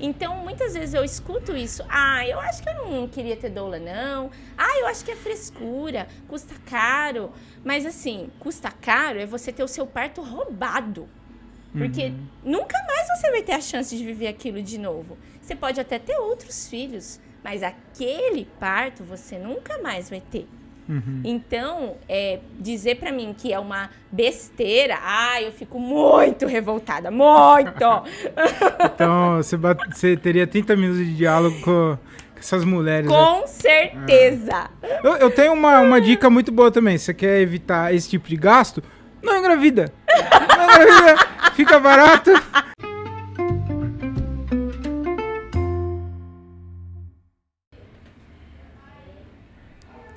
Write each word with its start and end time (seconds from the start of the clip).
Então, 0.00 0.36
muitas 0.36 0.74
vezes 0.74 0.94
eu 0.94 1.04
escuto 1.04 1.56
isso. 1.56 1.84
Ah, 1.88 2.26
eu 2.26 2.38
acho 2.40 2.62
que 2.62 2.68
eu 2.68 2.74
não 2.74 3.08
queria 3.08 3.36
ter 3.36 3.50
doula, 3.50 3.78
não. 3.78 4.30
Ah, 4.56 4.78
eu 4.78 4.86
acho 4.86 5.04
que 5.04 5.10
é 5.10 5.16
frescura, 5.16 6.06
custa 6.28 6.54
caro. 6.66 7.32
Mas 7.64 7.86
assim, 7.86 8.30
custa 8.38 8.70
caro 8.70 9.18
é 9.18 9.26
você 9.26 9.52
ter 9.52 9.62
o 9.62 9.68
seu 9.68 9.86
parto 9.86 10.22
roubado. 10.22 11.08
Porque 11.72 12.06
uhum. 12.06 12.26
nunca 12.42 12.78
mais 12.86 13.08
você 13.08 13.30
vai 13.30 13.42
ter 13.42 13.52
a 13.52 13.60
chance 13.60 13.96
de 13.96 14.04
viver 14.04 14.28
aquilo 14.28 14.62
de 14.62 14.78
novo. 14.78 15.18
Você 15.40 15.54
pode 15.54 15.78
até 15.78 15.98
ter 15.98 16.16
outros 16.16 16.68
filhos, 16.68 17.20
mas 17.44 17.62
aquele 17.62 18.46
parto 18.58 19.04
você 19.04 19.38
nunca 19.38 19.78
mais 19.82 20.08
vai 20.08 20.20
ter. 20.20 20.48
Uhum. 20.88 21.20
Então, 21.24 21.96
é, 22.08 22.38
dizer 22.58 22.96
para 22.96 23.10
mim 23.10 23.34
que 23.36 23.52
é 23.52 23.58
uma 23.58 23.90
besteira, 24.10 24.98
ah, 25.02 25.42
eu 25.42 25.50
fico 25.52 25.80
muito 25.80 26.46
revoltada, 26.46 27.10
muito! 27.10 27.84
então, 28.94 29.36
você, 29.36 29.56
bate, 29.56 29.88
você, 29.88 30.16
teria 30.16 30.46
30 30.46 30.76
minutos 30.76 31.04
de 31.04 31.16
diálogo 31.16 31.56
com, 31.60 31.98
com 32.32 32.38
essas 32.38 32.64
mulheres. 32.64 33.08
Com 33.08 33.40
né? 33.40 33.46
certeza! 33.46 34.70
É. 34.82 35.00
Eu, 35.02 35.16
eu, 35.16 35.30
tenho 35.30 35.52
uma, 35.52 35.80
uma 35.80 36.00
dica 36.00 36.30
muito 36.30 36.52
boa 36.52 36.70
também. 36.70 36.96
Você 36.96 37.12
quer 37.12 37.40
evitar 37.40 37.92
esse 37.92 38.08
tipo 38.08 38.28
de 38.28 38.36
gasto? 38.36 38.82
Não 39.22 39.36
engravida! 39.36 39.92
Não 40.56 40.64
engravida! 40.64 41.26
Fica 41.54 41.80
barato! 41.80 42.30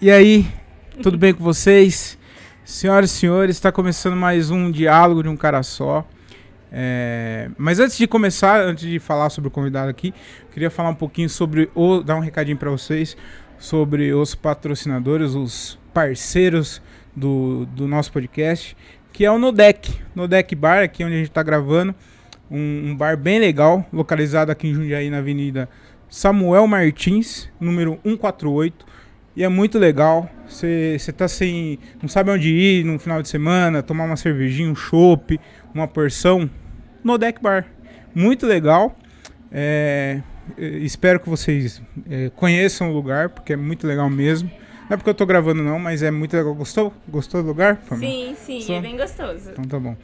E 0.01 0.09
aí, 0.09 0.47
tudo 1.01 1.17
bem 1.17 1.33
com 1.33 1.41
vocês? 1.41 2.17
Senhoras 2.65 3.11
e 3.11 3.13
senhores, 3.13 3.55
está 3.55 3.71
começando 3.71 4.17
mais 4.17 4.51
um 4.51 4.69
diálogo 4.69 5.23
de 5.23 5.29
um 5.29 5.37
cara 5.37 5.63
só. 5.63 6.05
É... 6.69 7.49
Mas 7.57 7.79
antes 7.79 7.97
de 7.97 8.05
começar, 8.05 8.61
antes 8.61 8.85
de 8.85 8.99
falar 8.99 9.29
sobre 9.29 9.47
o 9.47 9.51
convidado 9.51 9.89
aqui, 9.89 10.13
queria 10.51 10.69
falar 10.69 10.89
um 10.89 10.95
pouquinho 10.95 11.29
sobre 11.29 11.71
o. 11.73 12.01
dar 12.01 12.17
um 12.17 12.19
recadinho 12.19 12.57
para 12.57 12.69
vocês 12.69 13.15
sobre 13.57 14.13
os 14.13 14.35
patrocinadores, 14.35 15.35
os 15.35 15.79
parceiros 15.93 16.81
do, 17.15 17.65
do 17.67 17.87
nosso 17.87 18.11
podcast, 18.11 18.75
que 19.13 19.23
é 19.23 19.31
o 19.31 19.39
Nodec. 19.39 19.93
Nodec 20.13 20.53
Bar, 20.53 20.83
aqui 20.83 21.03
onde 21.03 21.13
a 21.13 21.17
gente 21.17 21.29
está 21.29 21.43
gravando. 21.43 21.95
Um, 22.51 22.89
um, 22.89 22.95
bar 22.95 23.15
bem 23.15 23.39
legal, 23.39 23.85
localizado 23.93 24.51
aqui 24.51 24.67
em 24.67 24.73
Jundiaí, 24.73 25.09
na 25.09 25.19
Avenida 25.19 25.69
Samuel 26.09 26.67
Martins, 26.67 27.47
número 27.59 27.99
148. 28.03 28.88
E 29.39 29.43
é 29.45 29.47
muito 29.47 29.79
legal. 29.79 30.29
Você 30.45 30.97
tá 31.15 31.25
sem. 31.25 31.79
não 32.01 32.09
sabe 32.09 32.29
onde 32.29 32.49
ir 32.49 32.83
no 32.83 32.99
final 32.99 33.21
de 33.21 33.29
semana, 33.29 33.81
tomar 33.81 34.03
uma 34.03 34.17
cervejinha, 34.17 34.69
um 34.69 34.75
chopp, 34.75 35.39
uma 35.73 35.87
porção. 35.87 36.49
No 37.01 37.17
Deck 37.17 37.41
Bar. 37.41 37.65
Muito 38.13 38.45
legal. 38.45 38.99
É, 39.49 40.21
espero 40.57 41.21
que 41.21 41.29
vocês 41.29 41.81
é, 42.09 42.29
conheçam 42.35 42.91
o 42.91 42.93
lugar, 42.93 43.29
porque 43.29 43.53
é 43.53 43.55
muito 43.55 43.87
legal 43.87 44.09
mesmo. 44.09 44.51
Não 44.89 44.95
é 44.95 44.97
porque 44.97 45.09
eu 45.09 45.13
tô 45.13 45.25
gravando 45.25 45.63
não, 45.63 45.79
mas 45.79 46.03
é 46.03 46.11
muito 46.11 46.35
legal. 46.35 46.53
Gostou? 46.53 46.93
Gostou 47.07 47.41
do 47.41 47.47
lugar? 47.47 47.81
Sim, 47.97 48.35
sim, 48.35 48.59
Só? 48.59 48.73
é 48.73 48.81
bem 48.81 48.97
gostoso. 48.97 49.51
Então 49.51 49.63
tá 49.63 49.79
bom. 49.79 49.95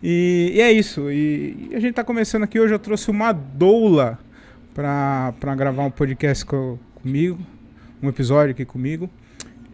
E, 0.00 0.52
e 0.54 0.60
é 0.60 0.70
isso. 0.70 1.10
E, 1.10 1.68
e, 1.68 1.74
a 1.74 1.80
gente 1.80 1.94
tá 1.94 2.04
começando 2.04 2.44
aqui 2.44 2.60
hoje. 2.60 2.72
Eu 2.72 2.78
trouxe 2.78 3.10
uma 3.10 3.32
doula 3.32 4.20
pra, 4.72 5.34
pra 5.40 5.52
gravar 5.56 5.82
um 5.82 5.90
podcast 5.90 6.46
co, 6.46 6.78
comigo 7.02 7.53
um 8.04 8.08
episódio 8.08 8.52
aqui 8.52 8.64
comigo. 8.64 9.08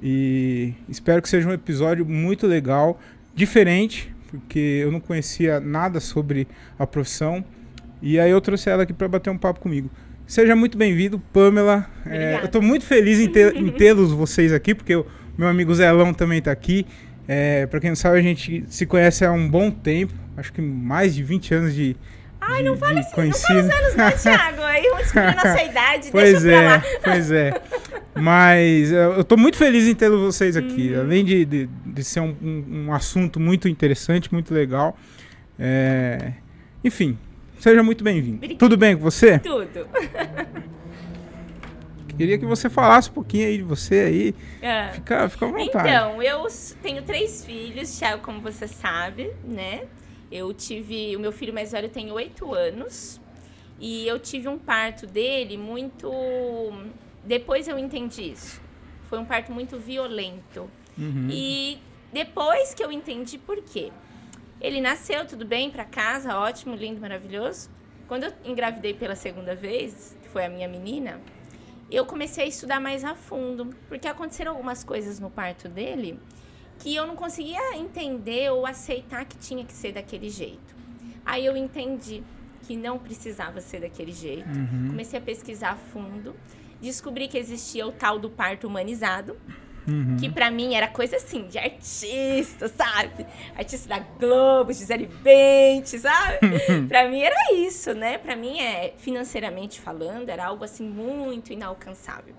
E 0.03 0.73
espero 0.89 1.20
que 1.20 1.28
seja 1.28 1.48
um 1.48 1.53
episódio 1.53 2.06
muito 2.06 2.47
legal, 2.47 2.98
diferente, 3.34 4.14
porque 4.28 4.59
eu 4.59 4.91
não 4.91 5.00
conhecia 5.00 5.61
nada 5.61 6.00
sobre 6.00 6.48
a 6.78 6.87
profissão. 6.87 7.45
E 8.00 8.19
aí 8.19 8.31
eu 8.31 8.41
trouxe 8.41 8.70
ela 8.70 8.84
aqui 8.84 8.92
para 8.92 9.09
bater 9.09 9.31
um 9.31 9.37
papo 9.37 9.61
comigo. 9.61 9.91
Seja 10.27 10.55
muito 10.55 10.78
bem-vindo, 10.78 11.19
Pamela. 11.33 11.87
É, 12.06 12.39
eu 12.41 12.45
estou 12.47 12.62
muito 12.62 12.84
feliz 12.84 13.19
em, 13.19 13.28
tê-los 13.72 14.12
vocês 14.12 14.53
aqui, 14.53 14.75
porque 14.75 14.94
o 14.94 15.05
meu 15.37 15.48
amigo 15.48 15.75
Zelão 15.75 16.15
também 16.15 16.39
está 16.39 16.53
aqui. 16.53 16.87
É, 17.27 17.66
para 17.66 17.81
quem 17.81 17.91
não 17.91 17.97
sabe, 17.97 18.19
a 18.19 18.22
gente 18.22 18.65
se 18.69 18.87
conhece 18.87 19.25
há 19.25 19.33
um 19.33 19.49
bom 19.49 19.71
tempo, 19.71 20.15
acho 20.37 20.53
que 20.53 20.60
mais 20.60 21.15
de 21.15 21.22
20 21.22 21.54
anos 21.54 21.75
de, 21.75 21.97
Ai, 22.41 22.62
não 22.62 22.77
fala 22.77 23.00
assim, 23.00 23.28
não 23.28 23.33
fala 23.33 23.60
os 23.60 23.71
anos 23.71 23.97
não, 23.97 24.10
Thiago. 24.10 24.62
Aí 24.62 24.83
descobrir 24.83 25.37
nossa 25.37 25.62
idade, 25.62 26.09
pois 26.12 26.43
deixa 26.43 26.56
é. 26.56 26.83
Pois 27.04 27.31
é. 27.31 27.62
Mas 28.15 28.91
eu 28.91 29.22
tô 29.22 29.37
muito 29.37 29.56
feliz 29.56 29.87
em 29.87 29.94
tê-los 29.94 30.21
vocês 30.21 30.56
aqui. 30.56 30.93
Uhum. 30.93 31.00
Além 31.00 31.25
de, 31.25 31.44
de, 31.44 31.66
de 31.87 32.04
ser 32.04 32.21
um, 32.21 32.37
um, 32.43 32.87
um, 32.87 32.93
assunto 32.93 33.38
muito 33.38 33.69
interessante, 33.69 34.32
muito 34.32 34.53
legal. 34.53 34.97
É... 35.59 36.32
Enfim, 36.82 37.16
seja 37.59 37.82
muito 37.82 38.03
bem-vindo. 38.03 38.56
Tudo 38.56 38.76
bem 38.76 38.97
com 38.97 39.03
você? 39.03 39.38
Tudo. 39.38 39.87
Queria 42.21 42.37
que 42.37 42.44
você 42.44 42.69
falasse 42.69 43.09
um 43.09 43.15
pouquinho 43.15 43.47
aí 43.47 43.56
de 43.56 43.62
você 43.62 43.94
aí. 44.00 44.34
É. 44.60 44.88
Fica, 44.88 45.27
fica 45.31 45.47
à 45.47 45.48
vontade. 45.48 45.88
Então, 45.88 46.22
eu 46.22 46.47
tenho 46.82 47.03
três 47.03 47.42
filhos, 47.42 47.98
Thiago, 47.98 48.22
como 48.22 48.41
você 48.41 48.69
sabe, 48.69 49.31
né? 49.42 49.84
Eu 50.31 50.53
tive. 50.53 51.16
O 51.16 51.21
meu 51.21 51.32
filho 51.32 51.54
mais 51.54 51.72
velho 51.72 51.88
tem 51.88 52.12
oito 52.12 52.53
anos. 52.53 53.19
E 53.81 54.06
eu 54.06 54.19
tive 54.19 54.48
um 54.48 54.59
parto 54.59 55.06
dele 55.06 55.56
muito. 55.56 56.10
Depois 57.25 57.69
eu 57.69 57.78
entendi 57.78 58.32
isso. 58.32 58.60
Foi 59.08 59.19
um 59.19 59.25
parto 59.25 59.53
muito 59.53 59.78
violento. 59.78 60.70
Uhum. 60.97 61.28
E 61.31 61.78
depois 62.12 62.75
que 62.75 62.82
eu 62.82 62.91
entendi 62.91 63.38
por 63.38 63.62
quê. 63.62 63.92
Ele 64.60 64.81
nasceu, 64.81 65.26
tudo 65.26 65.44
bem, 65.44 65.70
para 65.70 65.84
casa, 65.84 66.36
ótimo, 66.36 66.75
lindo, 66.75 67.00
maravilhoso. 67.00 67.70
Quando 68.06 68.25
eu 68.25 68.32
engravidei 68.44 68.92
pela 68.92 69.14
segunda 69.14 69.54
vez, 69.54 70.16
que 70.22 70.28
foi 70.28 70.44
a 70.44 70.48
minha 70.48 70.69
menina, 70.69 71.20
eu 71.91 72.04
comecei 72.04 72.44
a 72.44 72.47
estudar 72.47 72.80
mais 72.80 73.04
a 73.04 73.14
fundo, 73.14 73.75
porque 73.88 74.06
aconteceram 74.06 74.53
algumas 74.53 74.84
coisas 74.84 75.19
no 75.19 75.30
parto 75.30 75.69
dele 75.69 76.19
que 76.78 76.94
eu 76.94 77.06
não 77.06 77.14
conseguia 77.14 77.76
entender 77.76 78.50
ou 78.50 78.66
aceitar 78.66 79.25
que 79.25 79.36
tinha 79.36 79.64
que 79.64 79.72
ser 79.72 79.92
daquele 79.92 80.30
jeito. 80.30 80.75
Aí 81.25 81.44
eu 81.44 81.56
entendi 81.56 82.22
que 82.62 82.76
não 82.76 82.98
precisava 82.98 83.60
ser 83.60 83.80
daquele 83.80 84.12
jeito. 84.12 84.48
Uhum. 84.48 84.88
Comecei 84.88 85.19
a 85.19 85.22
pesquisar 85.22 85.70
a 85.70 85.76
fundo, 85.76 86.34
descobri 86.80 87.28
que 87.28 87.38
existia 87.38 87.86
o 87.86 87.92
tal 87.92 88.18
do 88.18 88.30
parto 88.30 88.66
humanizado, 88.66 89.36
uhum. 89.86 90.16
que 90.18 90.30
para 90.30 90.50
mim 90.50 90.74
era 90.74 90.88
coisa 90.88 91.16
assim, 91.16 91.46
de 91.46 91.58
artista, 91.58 92.68
sabe? 92.68 93.26
Artista 93.56 93.88
da 93.88 93.98
Globo, 93.98 94.72
Gisele 94.72 95.06
Bente, 95.06 95.98
sabe? 95.98 96.38
para 96.88 97.08
mim 97.08 97.20
era 97.20 97.54
isso, 97.54 97.94
né? 97.94 98.18
Para 98.18 98.36
mim 98.36 98.58
é 98.60 98.94
financeiramente 98.98 99.80
falando, 99.80 100.28
era 100.28 100.46
algo 100.46 100.64
assim 100.64 100.88
muito 100.88 101.52
inalcançável. 101.52 102.34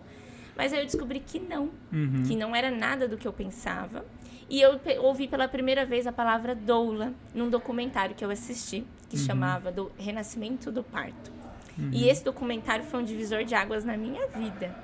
Mas 0.56 0.74
aí 0.74 0.80
eu 0.80 0.86
descobri 0.86 1.20
que 1.20 1.40
não, 1.40 1.72
uhum. 1.92 2.24
que 2.28 2.36
não 2.36 2.56
era 2.56 2.70
nada 2.70 3.08
do 3.08 3.18
que 3.18 3.28
eu 3.28 3.34
pensava 3.34 4.06
e 4.52 4.62
eu 4.62 4.82
ouvi 5.00 5.30
pela 5.30 5.48
primeira 5.48 5.86
vez 5.86 6.06
a 6.06 6.12
palavra 6.12 6.54
doula 6.54 7.14
num 7.34 7.50
documentário 7.50 8.14
que 8.14 8.24
eu 8.24 8.30
assisti, 8.30 8.86
que 9.08 9.16
uhum. 9.16 9.24
chamava 9.24 9.72
do 9.72 9.90
Renascimento 9.98 10.70
do 10.70 10.84
Parto. 10.84 11.41
Uhum. 11.82 11.90
E 11.92 12.08
esse 12.08 12.24
documentário 12.24 12.86
foi 12.86 13.02
um 13.02 13.04
divisor 13.04 13.44
de 13.44 13.56
águas 13.56 13.84
na 13.84 13.98
minha 13.98 14.28
vida. 14.28 14.76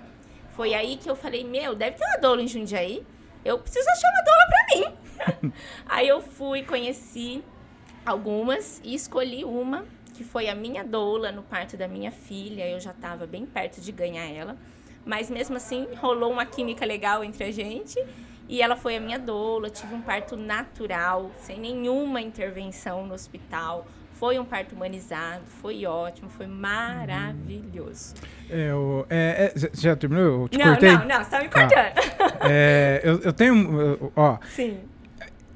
Foi 0.51 0.73
aí 0.73 0.97
que 0.97 1.07
eu 1.07 1.15
falei, 1.15 1.43
meu, 1.43 1.75
deve 1.75 1.97
ter 1.97 2.03
uma 2.03 2.17
doula 2.17 2.41
em 2.41 2.47
Jundiaí. 2.47 3.05
Eu 3.45 3.59
preciso 3.59 3.87
achar 3.87 4.09
uma 4.09 4.23
doula 4.23 4.47
para 4.49 5.45
mim. 5.45 5.53
aí 5.85 6.07
eu 6.07 6.19
fui, 6.19 6.63
conheci 6.63 7.43
algumas 8.03 8.81
e 8.83 8.95
escolhi 8.95 9.45
uma 9.45 9.85
que 10.15 10.23
foi 10.23 10.49
a 10.49 10.55
minha 10.55 10.83
doula 10.83 11.31
no 11.31 11.43
parto 11.43 11.77
da 11.77 11.87
minha 11.87 12.11
filha. 12.11 12.67
Eu 12.67 12.79
já 12.79 12.89
estava 12.89 13.27
bem 13.27 13.45
perto 13.45 13.79
de 13.79 13.91
ganhar 13.91 14.25
ela. 14.25 14.57
Mas 15.05 15.29
mesmo 15.29 15.55
assim, 15.55 15.87
rolou 15.97 16.31
uma 16.31 16.45
química 16.45 16.83
legal 16.83 17.23
entre 17.23 17.43
a 17.43 17.51
gente. 17.51 18.03
E 18.49 18.61
ela 18.61 18.75
foi 18.75 18.95
a 18.95 18.99
minha 18.99 19.19
doula, 19.19 19.69
tive 19.69 19.93
um 19.93 20.01
parto 20.01 20.35
natural, 20.35 21.29
sem 21.37 21.59
nenhuma 21.59 22.19
intervenção 22.19 23.05
no 23.05 23.13
hospital. 23.13 23.85
Foi 24.19 24.39
um 24.39 24.45
parto 24.45 24.73
humanizado, 24.73 25.43
foi 25.61 25.85
ótimo, 25.85 26.29
foi 26.29 26.47
maravilhoso. 26.47 28.15
É, 28.49 28.73
o, 28.73 29.05
é, 29.09 29.53
é, 29.55 29.69
já 29.73 29.95
terminou? 29.95 30.43
Eu 30.43 30.47
te 30.49 30.57
não, 30.57 30.65
cortei? 30.65 30.91
não, 30.91 31.05
não, 31.05 31.23
você 31.23 31.29
tá 31.29 31.39
me 31.39 31.49
cortando. 31.49 31.71
Tá. 31.71 32.37
É, 32.49 33.01
eu, 33.03 33.19
eu 33.19 33.33
tenho, 33.33 34.11
ó... 34.15 34.37
Sim 34.49 34.79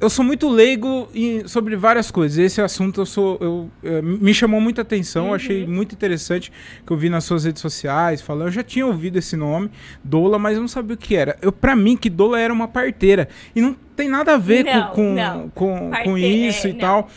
eu 0.01 0.09
sou 0.09 0.25
muito 0.25 0.49
leigo 0.49 1.07
em, 1.13 1.47
sobre 1.47 1.75
várias 1.75 2.09
coisas. 2.09 2.39
Esse 2.39 2.59
assunto 2.59 3.01
eu 3.01 3.05
sou, 3.05 3.37
eu, 3.39 3.69
eu 3.83 4.01
me 4.01 4.33
chamou 4.33 4.59
muita 4.59 4.81
atenção, 4.81 5.27
uhum. 5.27 5.33
achei 5.35 5.65
muito 5.67 5.93
interessante 5.93 6.51
que 6.83 6.91
eu 6.91 6.97
vi 6.97 7.07
nas 7.07 7.23
suas 7.23 7.45
redes 7.45 7.61
sociais 7.61 8.19
falando. 8.19 8.47
Eu 8.47 8.51
já 8.51 8.63
tinha 8.63 8.85
ouvido 8.85 9.19
esse 9.19 9.37
nome, 9.37 9.69
doula, 10.03 10.39
mas 10.39 10.55
eu 10.55 10.61
não 10.61 10.67
sabia 10.67 10.95
o 10.95 10.97
que 10.97 11.15
era. 11.15 11.37
Eu 11.39 11.51
para 11.51 11.75
mim 11.75 11.95
que 11.95 12.09
doula 12.09 12.39
era 12.39 12.51
uma 12.51 12.67
parteira 12.67 13.29
e 13.55 13.61
não 13.61 13.75
tem 13.95 14.09
nada 14.09 14.33
a 14.33 14.37
ver 14.37 14.65
não, 14.65 14.89
com, 14.89 15.15
com, 15.53 15.91
com, 15.91 16.03
com, 16.03 16.17
isso 16.17 16.65
é, 16.65 16.71
e 16.71 16.73
não. 16.73 16.79
tal. 16.79 17.09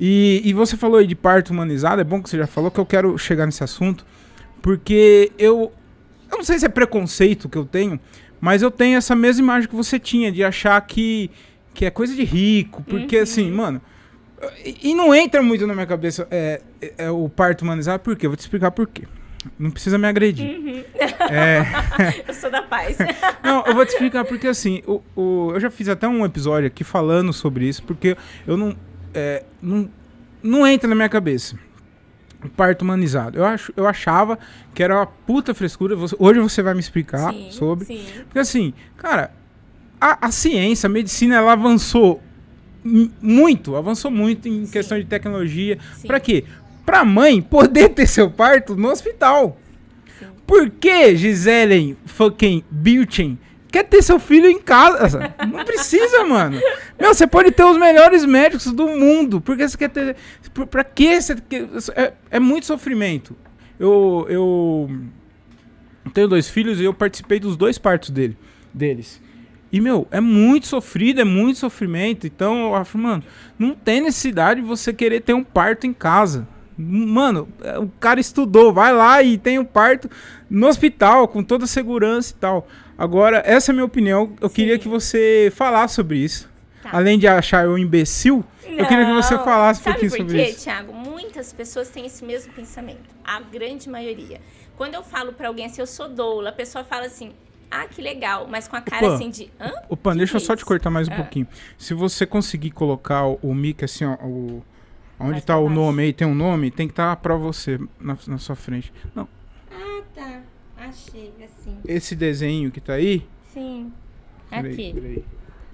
E, 0.00 0.40
e 0.44 0.52
você 0.54 0.76
falou 0.78 0.96
aí 0.98 1.06
de 1.06 1.14
parto 1.14 1.50
humanizado, 1.50 2.00
é 2.00 2.04
bom 2.04 2.22
que 2.22 2.30
você 2.30 2.38
já 2.38 2.46
falou 2.46 2.70
que 2.70 2.80
eu 2.80 2.86
quero 2.86 3.18
chegar 3.18 3.44
nesse 3.44 3.62
assunto, 3.62 4.04
porque 4.62 5.30
eu 5.38 5.72
eu 6.32 6.38
não 6.38 6.44
sei 6.44 6.58
se 6.58 6.64
é 6.64 6.68
preconceito 6.68 7.48
que 7.48 7.58
eu 7.58 7.64
tenho, 7.64 7.98
mas 8.40 8.62
eu 8.62 8.70
tenho 8.70 8.96
essa 8.96 9.14
mesma 9.16 9.42
imagem 9.42 9.68
que 9.68 9.74
você 9.74 9.98
tinha 9.98 10.32
de 10.32 10.42
achar 10.42 10.80
que 10.80 11.30
que 11.74 11.84
é 11.84 11.90
coisa 11.90 12.14
de 12.14 12.24
rico, 12.24 12.82
porque 12.84 13.16
uhum. 13.16 13.22
assim, 13.22 13.50
mano, 13.50 13.80
E, 14.64 14.90
e 14.90 14.94
não 14.94 15.14
entra 15.14 15.42
muito 15.42 15.66
na 15.66 15.74
minha 15.74 15.86
cabeça 15.86 16.26
é, 16.30 16.62
é, 16.80 16.92
é 17.06 17.10
o 17.10 17.28
parto 17.28 17.62
humanizado, 17.62 18.02
por 18.02 18.16
quê? 18.16 18.24
Eu 18.26 18.30
vou 18.30 18.36
te 18.36 18.40
explicar 18.40 18.70
por 18.70 18.86
quê. 18.86 19.02
Não 19.58 19.70
precisa 19.70 19.96
me 19.98 20.06
agredir. 20.06 20.46
Uhum. 20.58 20.84
É, 21.30 21.62
Eu 22.26 22.34
sou 22.34 22.50
da 22.50 22.62
paz. 22.62 22.96
não, 23.44 23.64
eu 23.66 23.74
vou 23.74 23.84
te 23.86 23.90
explicar 23.92 24.24
porque 24.24 24.46
assim, 24.46 24.82
o, 24.86 25.02
o- 25.16 25.50
eu 25.54 25.60
já 25.60 25.70
fiz 25.70 25.88
até 25.88 26.06
um 26.08 26.24
episódio 26.24 26.66
aqui 26.66 26.84
falando 26.84 27.32
sobre 27.32 27.66
isso, 27.68 27.82
porque 27.82 28.16
eu 28.46 28.56
não. 28.56 28.74
É, 29.14 29.44
não, 29.62 29.88
não 30.42 30.66
entra 30.66 30.88
na 30.88 30.94
minha 30.94 31.08
cabeça. 31.08 31.56
O 32.44 32.48
parto 32.48 32.82
humanizado. 32.82 33.38
Eu, 33.38 33.44
acho, 33.44 33.72
eu 33.76 33.86
achava 33.86 34.38
que 34.74 34.82
era 34.82 34.94
uma 34.96 35.06
puta 35.06 35.52
frescura. 35.52 35.94
você- 35.94 36.16
hoje 36.18 36.40
você 36.40 36.62
vai 36.62 36.72
me 36.74 36.80
explicar 36.80 37.32
Sim, 37.32 37.48
sobre. 37.50 37.84
Sim. 37.84 38.02
Porque 38.24 38.38
assim, 38.38 38.72
cara, 38.96 39.30
a, 40.00 40.26
a 40.26 40.30
ciência, 40.30 40.86
a 40.86 40.90
medicina, 40.90 41.36
ela 41.36 41.52
avançou 41.52 42.22
muito, 43.20 43.76
avançou 43.76 44.10
muito 44.10 44.48
em 44.48 44.64
Sim. 44.64 44.72
questão 44.72 44.98
de 44.98 45.04
tecnologia. 45.04 45.78
Pra 46.06 46.18
quê? 46.18 46.44
Pra 46.86 47.04
mãe 47.04 47.42
poder 47.42 47.90
ter 47.94 48.06
seu 48.06 48.30
parto 48.30 48.74
no 48.74 48.88
hospital. 48.88 49.58
Por 50.46 50.68
que 50.70 51.14
Gisele 51.16 51.96
fucking 52.06 52.64
Bündchen 52.70 53.38
quer 53.70 53.84
ter 53.84 54.02
seu 54.02 54.18
filho 54.18 54.48
em 54.48 54.60
casa? 54.60 55.34
Não 55.50 55.64
precisa, 55.64 56.24
mano. 56.24 56.60
Meu, 56.98 57.14
você 57.14 57.26
pode 57.26 57.50
ter 57.50 57.64
os 57.64 57.78
melhores 57.78 58.24
médicos 58.24 58.72
do 58.72 58.88
mundo. 58.88 59.40
Por 59.40 59.56
que 59.56 59.68
você 59.68 59.76
quer 59.76 59.90
ter... 59.90 60.16
Pra, 60.70 60.84
que 60.84 61.20
você. 61.72 61.92
É, 61.92 62.12
é 62.30 62.40
muito 62.40 62.66
sofrimento. 62.66 63.36
Eu, 63.78 64.26
eu 64.28 64.90
tenho 66.12 66.28
dois 66.28 66.48
filhos 66.48 66.80
e 66.80 66.84
eu 66.84 66.92
participei 66.92 67.38
dos 67.38 67.56
dois 67.56 67.78
partos 67.78 68.10
dele, 68.10 68.36
deles. 68.74 69.22
E, 69.72 69.80
meu, 69.80 70.06
é 70.10 70.20
muito 70.20 70.66
sofrido, 70.66 71.20
é 71.20 71.24
muito 71.24 71.58
sofrimento. 71.58 72.26
Então, 72.26 72.66
eu 72.66 72.74
acho, 72.74 72.98
mano, 72.98 73.22
não 73.58 73.74
tem 73.74 74.00
necessidade 74.00 74.60
de 74.60 74.66
você 74.66 74.92
querer 74.92 75.20
ter 75.20 75.32
um 75.32 75.44
parto 75.44 75.86
em 75.86 75.92
casa. 75.92 76.46
Mano, 76.76 77.48
o 77.78 77.88
cara 78.00 78.18
estudou, 78.18 78.72
vai 78.72 78.92
lá 78.92 79.22
e 79.22 79.36
tem 79.36 79.58
um 79.58 79.64
parto 79.64 80.10
no 80.48 80.66
hospital, 80.66 81.28
com 81.28 81.42
toda 81.42 81.64
a 81.64 81.68
segurança 81.68 82.32
e 82.32 82.40
tal. 82.40 82.66
Agora, 83.02 83.42
essa 83.46 83.70
é 83.70 83.72
a 83.72 83.74
minha 83.74 83.84
opinião. 83.86 84.34
Eu 84.40 84.48
Sim. 84.50 84.54
queria 84.56 84.78
que 84.78 84.86
você 84.86 85.50
falasse 85.56 85.94
sobre 85.94 86.18
isso. 86.18 86.50
Tá. 86.82 86.90
Além 86.92 87.18
de 87.18 87.26
achar 87.26 87.64
eu 87.64 87.72
um 87.72 87.78
imbecil, 87.78 88.44
eu 88.62 88.86
queria 88.86 89.06
que 89.06 89.12
você 89.14 89.34
Não. 89.34 89.44
falasse 89.44 89.80
um 89.80 89.84
Sabe 89.84 89.98
pouquinho 90.00 90.10
por 90.10 90.18
sobre 90.30 90.44
quê, 90.44 90.50
isso. 90.50 90.64
Thiago? 90.64 90.92
Muitas 90.92 91.50
pessoas 91.52 91.88
têm 91.88 92.04
esse 92.04 92.22
mesmo 92.24 92.52
pensamento. 92.52 93.08
A 93.24 93.40
grande 93.40 93.88
maioria. 93.88 94.38
Quando 94.76 94.94
eu 94.94 95.02
falo 95.02 95.32
pra 95.32 95.48
alguém 95.48 95.64
assim, 95.66 95.80
eu 95.80 95.86
sou 95.86 96.08
doula, 96.08 96.50
a 96.50 96.52
pessoa 96.52 96.84
fala 96.84 97.06
assim, 97.06 97.32
ah, 97.70 97.86
que 97.86 98.02
legal, 98.02 98.46
mas 98.50 98.68
com 98.68 98.76
a 98.76 98.80
cara 98.82 99.06
Opa. 99.06 99.14
assim 99.14 99.30
de, 99.30 99.50
hã? 99.58 99.72
Ô, 99.88 99.96
Pan, 99.96 100.12
Que 100.12 100.18
deixa 100.18 100.36
eu 100.36 100.40
que 100.40 100.46
só 100.46 100.52
é 100.52 100.56
te 100.56 100.64
cortar 100.64 100.90
mais 100.90 101.08
um 101.08 101.12
Ah. 101.12 101.16
pouquinho. 101.16 101.46
Se 101.78 101.94
você 101.94 102.26
conseguir 102.26 102.70
colocar 102.70 103.26
o, 103.26 103.38
o 103.42 103.54
mic 103.54 103.82
assim, 103.84 104.04
ó, 104.04 104.14
o, 104.24 104.62
onde 105.18 105.40
tá 105.40 105.54
pra 105.54 105.56
o 105.58 105.64
baixo. 105.66 105.74
nome 105.80 106.02
aí, 106.02 106.12
tem 106.12 106.26
um 106.26 106.34
nome, 106.34 106.70
tem 106.70 106.86
que 106.86 106.92
estar 106.92 107.14
pra 107.16 107.34
você 107.36 107.78
na, 107.98 108.16
na 108.26 108.38
sua 108.38 108.56
frente. 108.56 108.92
Não, 109.14 109.26
Ah, 109.70 110.02
tá. 110.14 110.40
Achei, 110.80 111.32
assim. 111.44 111.78
esse 111.86 112.16
desenho 112.16 112.70
que 112.70 112.80
tá 112.80 112.94
aí. 112.94 113.26
Sim. 113.52 113.92
Peraí, 114.48 114.72
Aqui. 114.72 114.92
peraí. 114.94 115.24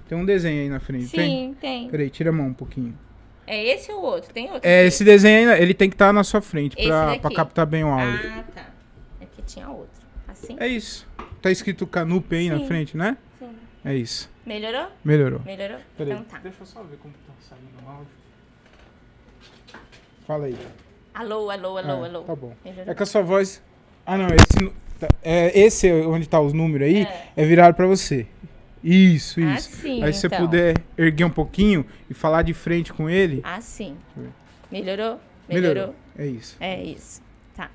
Tem 0.07 0.17
um 0.17 0.25
desenho 0.25 0.61
aí 0.61 0.69
na 0.69 0.79
frente, 0.79 1.09
tem? 1.11 1.49
Sim, 1.49 1.55
tem. 1.59 1.89
Peraí, 1.89 2.09
tira 2.09 2.29
a 2.29 2.33
mão 2.33 2.47
um 2.47 2.53
pouquinho. 2.53 2.97
É 3.45 3.63
esse 3.73 3.91
ou 3.91 4.01
outro? 4.01 4.33
Tem 4.33 4.51
outro? 4.51 4.67
É, 4.69 4.79
aqui? 4.79 4.87
esse 4.87 5.03
desenho 5.03 5.49
aí, 5.51 5.61
ele 5.61 5.73
tem 5.73 5.89
que 5.89 5.95
estar 5.95 6.11
na 6.13 6.23
sua 6.23 6.41
frente 6.41 6.75
pra, 6.75 7.17
pra 7.19 7.31
captar 7.31 7.65
bem 7.65 7.83
o 7.83 7.87
áudio. 7.87 8.29
Ah, 8.31 8.43
tá. 8.53 8.69
Aqui 9.21 9.41
tinha 9.43 9.69
outro. 9.69 10.01
Assim? 10.27 10.55
É 10.59 10.67
isso. 10.67 11.07
Tá 11.41 11.49
escrito 11.49 11.87
Canupe 11.87 12.35
aí 12.35 12.49
na 12.49 12.59
Sim. 12.59 12.67
frente, 12.67 12.97
né? 12.97 13.17
Sim. 13.39 13.49
É 13.85 13.95
isso. 13.95 14.29
Melhorou? 14.45 14.87
Melhorou. 15.03 15.41
Melhorou? 15.45 15.79
Peraí, 15.97 16.13
Então 16.13 16.25
tá. 16.25 16.39
deixa 16.39 16.57
eu 16.61 16.65
só 16.65 16.83
ver 16.83 16.97
como 16.97 17.13
tá 17.25 17.33
saindo 17.39 17.85
o 17.85 17.89
áudio. 17.89 18.07
Fala 20.25 20.45
aí. 20.45 20.57
Alô, 21.13 21.49
alô, 21.49 21.77
alô, 21.77 22.03
Ah, 22.03 22.05
alô. 22.05 22.21
Tá 22.23 22.35
bom. 22.35 22.53
Melhorou? 22.63 22.91
É 22.91 22.95
que 22.95 23.03
a 23.03 23.05
sua 23.05 23.21
voz. 23.21 23.63
Ah, 24.05 24.17
não, 24.17 24.27
esse. 24.27 24.73
Tá- 24.97 25.07
É, 25.23 25.57
esse 25.59 25.91
onde 25.91 26.27
tá 26.27 26.39
os 26.39 26.53
números 26.53 26.87
aí 26.87 27.03
É. 27.03 27.27
é, 27.37 27.45
virado 27.45 27.73
pra 27.75 27.85
você. 27.85 28.27
Isso, 28.83 29.39
isso. 29.41 29.69
Assim, 29.69 30.03
aí 30.03 30.13
se 30.13 30.21
você 30.21 30.27
então. 30.27 30.39
puder 30.39 30.75
erguer 30.97 31.25
um 31.25 31.29
pouquinho 31.29 31.85
e 32.09 32.13
falar 32.13 32.41
de 32.43 32.53
frente 32.53 32.93
com 32.93 33.09
ele. 33.09 33.41
Assim. 33.43 33.97
Melhorou? 34.71 35.19
Melhorou? 35.49 35.73
Melhorou. 35.73 35.95
É 36.17 36.25
isso. 36.25 36.55
É 36.59 36.83
isso. 36.83 37.21
Tá. 37.55 37.69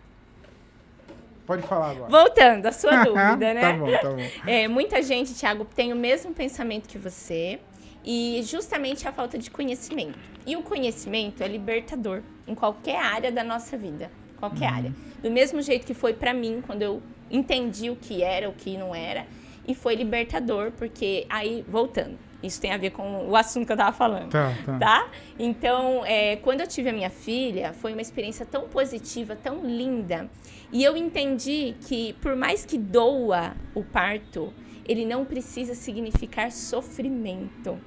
Pode 1.46 1.62
falar 1.62 1.90
agora. 1.90 2.10
Voltando 2.10 2.66
à 2.66 2.72
sua 2.72 2.90
dúvida, 3.04 3.52
né? 3.54 3.60
tá 3.60 3.72
bom, 3.72 3.90
tá 3.90 4.10
bom. 4.10 4.50
É, 4.50 4.68
muita 4.68 5.02
gente, 5.02 5.34
Thiago, 5.34 5.64
tem 5.64 5.92
o 5.92 5.96
mesmo 5.96 6.32
pensamento 6.32 6.88
que 6.88 6.98
você 6.98 7.58
e 8.04 8.40
justamente 8.44 9.06
a 9.06 9.12
falta 9.12 9.36
de 9.36 9.50
conhecimento. 9.50 10.18
E 10.46 10.56
o 10.56 10.62
conhecimento 10.62 11.42
é 11.42 11.48
libertador 11.48 12.20
em 12.46 12.54
qualquer 12.54 12.98
área 13.00 13.30
da 13.30 13.44
nossa 13.44 13.76
vida, 13.76 14.10
qualquer 14.42 14.68
Uhum. 14.70 14.76
área. 14.76 14.92
Do 15.22 15.30
mesmo 15.30 15.62
jeito 15.62 15.86
que 15.86 15.94
foi 15.94 16.12
pra 16.12 16.34
mim 16.34 16.60
quando 16.66 16.82
eu 16.82 17.00
entendi 17.30 17.88
o 17.90 17.94
que 17.96 18.22
era, 18.24 18.48
o 18.48 18.52
que 18.52 18.76
não 18.76 18.92
era, 18.92 19.24
e 19.68 19.74
foi 19.74 19.94
libertador 19.94 20.72
porque 20.72 21.24
aí 21.28 21.64
voltando, 21.68 22.18
isso 22.42 22.60
tem 22.60 22.72
a 22.72 22.76
ver 22.76 22.90
com 22.90 23.28
o 23.28 23.36
assunto 23.36 23.64
que 23.66 23.72
eu 23.72 23.76
tava 23.76 23.92
falando 23.96 24.30
Tá, 24.30 24.52
tá. 24.66 24.78
tá? 24.78 25.10
Então, 25.38 26.04
é, 26.04 26.34
quando 26.36 26.60
eu 26.60 26.66
tive 26.66 26.88
a 26.90 26.92
minha 26.92 27.08
filha, 27.10 27.72
foi 27.72 27.92
uma 27.92 28.02
experiência 28.02 28.44
tão 28.44 28.62
positiva, 28.68 29.36
tão 29.36 29.64
linda. 29.64 30.28
E 30.72 30.82
eu 30.82 30.96
entendi 30.96 31.76
que, 31.86 32.14
por 32.14 32.34
mais 32.34 32.64
que 32.66 32.76
doa 32.76 33.54
o 33.74 33.84
parto, 33.84 34.52
ele 34.88 35.04
não 35.06 35.24
precisa 35.24 35.74
significar 35.76 36.50
sofrimento. 36.50 37.78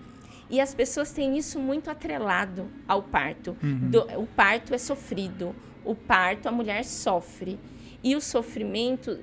E 0.50 0.62
as 0.62 0.74
pessoas 0.74 1.12
têm 1.12 1.38
isso 1.38 1.60
muito 1.60 1.90
atrelado 1.90 2.68
ao 2.88 3.02
parto. 3.04 3.58
Uhum. 3.62 3.90
Do- 3.90 4.08
o 4.22 4.28
parto 4.28 4.74
é 4.74 4.78
sofrido. 4.78 5.54
O 5.86 5.96
parto, 5.96 6.48
a 6.48 6.52
mulher 6.52 6.84
sofre. 6.84 7.60
E 8.04 8.16
o 8.16 8.22
sofrimento 8.22 9.20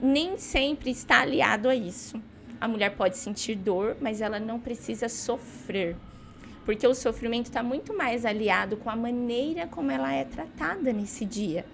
nem 0.00 0.38
sempre 0.38 0.90
está 0.90 1.20
aliado 1.22 1.68
a 1.68 1.74
isso. 1.74 2.20
A 2.60 2.66
mulher 2.68 2.96
pode 2.96 3.16
sentir 3.16 3.54
dor, 3.56 3.96
mas 4.00 4.20
ela 4.20 4.38
não 4.40 4.58
precisa 4.58 5.08
sofrer. 5.08 5.96
Porque 6.64 6.86
o 6.86 6.94
sofrimento 6.94 7.46
está 7.46 7.62
muito 7.62 7.96
mais 7.96 8.24
aliado 8.24 8.76
com 8.76 8.90
a 8.90 8.96
maneira 8.96 9.66
como 9.66 9.90
ela 9.90 10.12
é 10.12 10.24
tratada 10.24 10.92
nesse 10.92 11.24
dia. 11.24 11.64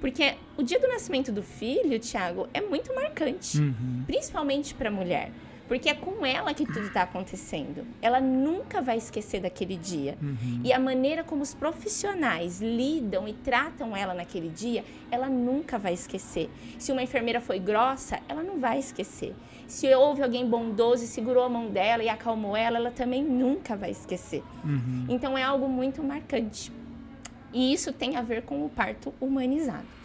Porque 0.00 0.34
o 0.56 0.62
dia 0.62 0.78
do 0.78 0.86
nascimento 0.88 1.32
do 1.32 1.42
filho, 1.42 1.98
Tiago, 1.98 2.48
é 2.54 2.60
muito 2.60 2.94
marcante 2.94 3.58
Uhum. 3.58 4.04
principalmente 4.06 4.72
para 4.74 4.88
a 4.88 4.92
mulher, 4.92 5.32
porque 5.68 5.90
é 5.90 5.94
com 5.94 6.24
ela 6.24 6.54
que 6.54 6.64
tudo 6.64 6.86
está 6.86 7.02
acontecendo. 7.02 7.86
Ela 8.00 8.20
nunca 8.20 8.80
vai 8.80 8.96
esquecer 8.96 9.40
daquele 9.40 9.76
dia. 9.76 10.16
Uhum. 10.20 10.62
E 10.64 10.72
a 10.72 10.78
maneira 10.78 11.22
como 11.22 11.42
os 11.42 11.54
profissionais 11.54 12.60
lidam 12.60 13.28
e 13.28 13.34
tratam 13.34 13.94
ela 13.94 14.14
naquele 14.14 14.48
dia, 14.48 14.82
ela 15.10 15.28
nunca 15.28 15.78
vai 15.78 15.92
esquecer. 15.92 16.50
Se 16.78 16.90
uma 16.90 17.02
enfermeira 17.02 17.40
foi 17.40 17.58
grossa, 17.58 18.18
ela 18.26 18.42
não 18.42 18.58
vai 18.58 18.78
esquecer. 18.78 19.34
Se 19.66 19.94
houve 19.94 20.22
alguém 20.22 20.48
bondoso 20.48 21.04
e 21.04 21.06
segurou 21.06 21.44
a 21.44 21.48
mão 21.48 21.68
dela 21.68 22.02
e 22.02 22.08
acalmou 22.08 22.56
ela, 22.56 22.78
ela 22.78 22.90
também 22.90 23.22
nunca 23.22 23.76
vai 23.76 23.90
esquecer. 23.90 24.42
Uhum. 24.64 25.04
Então 25.10 25.36
é 25.36 25.42
algo 25.42 25.68
muito 25.68 26.02
marcante. 26.02 26.72
E 27.52 27.72
isso 27.72 27.92
tem 27.92 28.16
a 28.16 28.22
ver 28.22 28.42
com 28.42 28.64
o 28.64 28.70
parto 28.70 29.12
humanizado. 29.20 29.97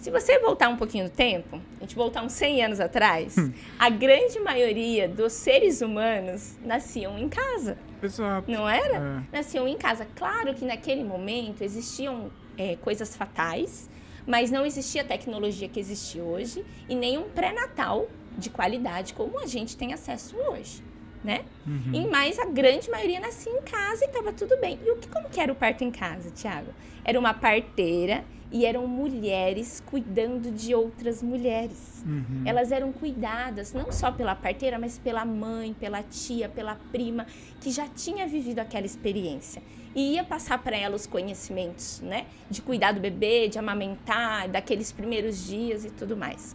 Se 0.00 0.12
você 0.12 0.38
voltar 0.38 0.68
um 0.68 0.76
pouquinho 0.76 1.04
no 1.04 1.10
tempo, 1.10 1.60
a 1.78 1.80
gente 1.80 1.96
voltar 1.96 2.22
uns 2.22 2.32
100 2.32 2.64
anos 2.64 2.80
atrás, 2.80 3.34
a 3.78 3.90
grande 3.90 4.38
maioria 4.38 5.08
dos 5.08 5.32
seres 5.32 5.80
humanos 5.80 6.56
nasciam 6.64 7.18
em 7.18 7.28
casa, 7.28 7.76
Exato. 8.00 8.50
não 8.50 8.68
era? 8.68 8.96
É. 8.96 9.36
Nasciam 9.36 9.66
em 9.66 9.76
casa. 9.76 10.06
Claro 10.14 10.54
que 10.54 10.64
naquele 10.64 11.02
momento 11.02 11.62
existiam 11.62 12.30
é, 12.56 12.76
coisas 12.76 13.16
fatais, 13.16 13.90
mas 14.24 14.52
não 14.52 14.64
existia 14.64 15.02
a 15.02 15.04
tecnologia 15.04 15.68
que 15.68 15.80
existe 15.80 16.20
hoje 16.20 16.64
e 16.88 16.94
nem 16.94 17.18
um 17.18 17.28
pré-natal 17.30 18.08
de 18.36 18.50
qualidade 18.50 19.14
como 19.14 19.40
a 19.40 19.46
gente 19.46 19.76
tem 19.76 19.92
acesso 19.92 20.36
hoje, 20.36 20.80
né? 21.24 21.44
Uhum. 21.66 21.92
E 21.92 22.06
mais 22.06 22.38
a 22.38 22.44
grande 22.44 22.88
maioria 22.88 23.18
nascia 23.18 23.52
em 23.52 23.62
casa 23.62 24.04
e 24.04 24.06
estava 24.08 24.32
tudo 24.32 24.56
bem. 24.58 24.78
E 24.86 24.90
o 24.92 24.96
que, 24.96 25.08
como 25.08 25.28
que 25.28 25.40
era 25.40 25.50
o 25.50 25.56
parto 25.56 25.82
em 25.82 25.90
casa, 25.90 26.30
Tiago? 26.30 26.72
Era 27.04 27.18
uma 27.18 27.34
parteira 27.34 28.24
e 28.50 28.64
eram 28.64 28.86
mulheres 28.86 29.82
cuidando 29.84 30.50
de 30.50 30.74
outras 30.74 31.22
mulheres. 31.22 32.02
Uhum. 32.06 32.42
Elas 32.44 32.72
eram 32.72 32.92
cuidadas 32.92 33.72
não 33.72 33.92
só 33.92 34.10
pela 34.10 34.34
parteira, 34.34 34.78
mas 34.78 34.98
pela 34.98 35.24
mãe, 35.24 35.74
pela 35.74 36.02
tia, 36.02 36.48
pela 36.48 36.74
prima, 36.90 37.26
que 37.60 37.70
já 37.70 37.86
tinha 37.86 38.26
vivido 38.26 38.58
aquela 38.58 38.86
experiência. 38.86 39.62
E 39.94 40.14
ia 40.14 40.24
passar 40.24 40.58
para 40.62 40.76
ela 40.76 40.94
os 40.94 41.06
conhecimentos, 41.06 42.00
né? 42.00 42.26
De 42.50 42.62
cuidar 42.62 42.92
do 42.92 43.00
bebê, 43.00 43.48
de 43.48 43.58
amamentar, 43.58 44.48
daqueles 44.48 44.92
primeiros 44.92 45.46
dias 45.46 45.84
e 45.84 45.90
tudo 45.90 46.16
mais. 46.16 46.54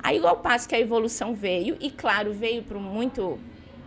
Aí, 0.00 0.24
ao 0.24 0.36
passo 0.36 0.68
que 0.68 0.74
a 0.74 0.80
evolução 0.80 1.34
veio, 1.34 1.76
e 1.80 1.90
claro, 1.90 2.32
veio 2.32 2.62
para 2.62 2.78
muito, 2.78 3.38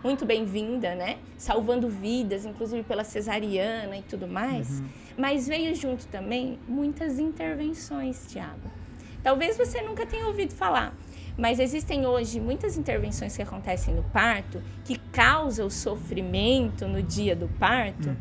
muito 0.04 0.26
bem-vinda, 0.26 0.96
né? 0.96 1.18
Salvando 1.38 1.90
vidas, 1.90 2.46
inclusive 2.46 2.84
pela 2.84 3.04
cesariana 3.04 3.98
e 3.98 4.02
tudo 4.02 4.28
mais. 4.28 4.82
Mas 5.18 5.48
veio 5.48 5.76
junto 5.76 6.08
também 6.08 6.60
muitas 6.68 7.20
intervenções, 7.20 8.26
Tiago. 8.28 8.72
Talvez 9.24 9.58
você 9.58 9.82
nunca 9.82 10.06
tenha 10.06 10.26
ouvido 10.26 10.54
falar, 10.54 10.96
mas 11.38 11.60
existem 11.60 12.08
hoje 12.08 12.40
muitas 12.40 12.78
intervenções 12.78 13.36
que 13.36 13.42
acontecem 13.42 13.94
no 13.94 14.04
parto 14.04 14.62
que 14.84 14.98
causam 15.12 15.68
o 15.68 15.72
sofrimento 15.72 16.88
no 16.88 17.04
dia 17.04 17.36
do 17.36 17.48
parto 17.60 18.16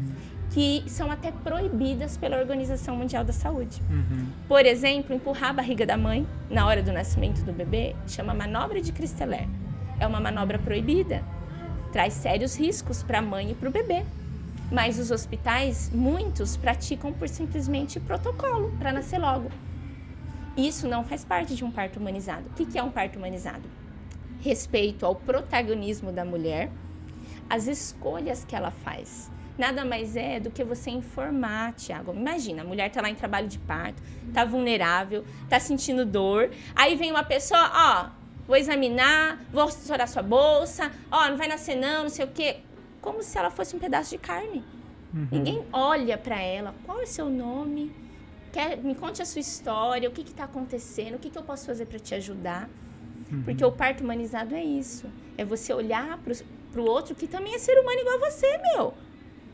que 0.51 0.83
são 0.89 1.11
até 1.11 1.31
proibidas 1.31 2.17
pela 2.17 2.37
Organização 2.39 2.97
Mundial 2.97 3.25
da 3.25 3.33
Saúde. 3.33 3.81
Uhum. 3.89 4.27
Por 4.49 4.67
exemplo, 4.67 5.15
empurrar 5.15 5.51
a 5.51 5.53
barriga 5.53 5.87
da 5.87 5.97
mãe 5.97 6.27
na 6.51 6.67
hora 6.67 6.83
do 6.83 6.93
nascimento 6.93 7.43
do 7.45 7.53
bebê 7.53 7.95
chama 8.07 8.35
manobra 8.35 8.81
de 8.81 8.93
Christeller. 8.93 9.49
É 9.99 10.07
uma 10.07 10.21
manobra 10.21 10.59
proibida. 10.59 11.23
Traz 11.93 12.15
sérios 12.15 12.57
riscos 12.57 13.03
para 13.03 13.19
a 13.19 13.23
mãe 13.23 13.51
e 13.51 13.55
para 13.55 13.69
o 13.69 13.73
bebê. 13.73 14.05
Mas 14.71 14.99
os 14.99 15.11
hospitais, 15.11 15.91
muitos, 15.93 16.57
praticam 16.57 17.13
por 17.13 17.29
simplesmente 17.29 17.99
protocolo 17.99 18.73
para 18.79 18.93
nascer 18.93 19.19
logo. 19.19 19.51
Isso 20.57 20.87
não 20.87 21.05
faz 21.05 21.25
parte 21.25 21.55
de 21.55 21.65
um 21.65 21.71
parto 21.71 21.99
humanizado. 21.99 22.45
O 22.49 22.53
que 22.55 22.79
é 22.79 22.83
um 22.83 22.91
parto 22.91 23.17
humanizado? 23.17 23.69
Respeito 24.41 25.05
ao 25.05 25.15
protagonismo 25.15 26.13
da 26.13 26.25
mulher, 26.25 26.71
as 27.49 27.67
escolhas 27.67 28.45
que 28.45 28.55
ela 28.55 28.71
faz. 28.71 29.31
Nada 29.59 29.85
mais 29.85 30.17
é 30.17 30.41
do 30.41 30.51
que 30.51 30.65
você 30.65 30.91
informar, 30.91 31.75
Tiago. 31.75 32.15
Imagina, 32.15 32.63
a 32.63 32.65
mulher 32.65 32.89
está 32.89 33.03
lá 33.03 33.11
em 33.11 33.15
trabalho 33.15 33.49
de 33.49 33.59
parto, 33.59 34.03
está 34.27 34.45
vulnerável, 34.45 35.25
está 35.45 35.61
sentindo 35.61 36.07
dor. 36.07 36.51
Aí 36.75 36.97
vem 36.97 37.11
uma 37.11 37.25
pessoa, 37.25 37.71
ó, 37.75 38.20
vou 38.51 38.59
examinar, 38.59 39.39
vou 39.53 39.69
estourar 39.69 40.09
sua 40.09 40.23
bolsa, 40.23 40.91
ó, 41.09 41.29
não 41.29 41.37
vai 41.37 41.47
nascer 41.47 41.77
não, 41.77 42.03
não 42.03 42.09
sei 42.09 42.25
o 42.25 42.29
quê. 42.29 42.57
Como 43.01 43.23
se 43.23 43.39
ela 43.39 43.49
fosse 43.49 43.77
um 43.77 43.79
pedaço 43.79 44.11
de 44.11 44.19
carne. 44.19 44.65
Uhum. 45.15 45.29
Ninguém 45.31 45.65
olha 45.73 46.19
para 46.19 46.43
ela. 46.43 46.75
Qual 46.85 47.01
é 47.01 47.07
seu 47.07 47.31
nome? 47.31 47.95
Quer, 48.53 48.77
me 48.79 48.97
conte 48.97 49.23
a 49.23 49.25
sua 49.25 49.41
história, 49.41 50.09
o 50.09 50.13
que 50.13 50.23
está 50.23 50.45
acontecendo, 50.45 51.15
o 51.15 51.19
que, 51.21 51.31
que 51.31 51.39
eu 51.39 51.45
posso 51.45 51.65
fazer 51.65 51.87
para 51.87 52.01
te 52.01 52.13
ajudar. 52.17 52.69
Uhum. 53.31 53.45
Porque 53.45 53.65
o 53.65 53.71
parto 53.71 54.03
humanizado 54.03 54.53
é 54.57 54.65
isso. 54.65 55.07
É 55.39 55.45
você 55.45 55.73
olhar 55.73 56.19
para 56.19 56.81
o 56.81 56.85
outro 56.85 57.15
que 57.15 57.29
também 57.29 57.55
é 57.55 57.59
ser 57.59 57.79
humano 57.79 58.01
igual 58.01 58.17
a 58.17 58.31
você, 58.31 58.59
meu. 58.75 58.95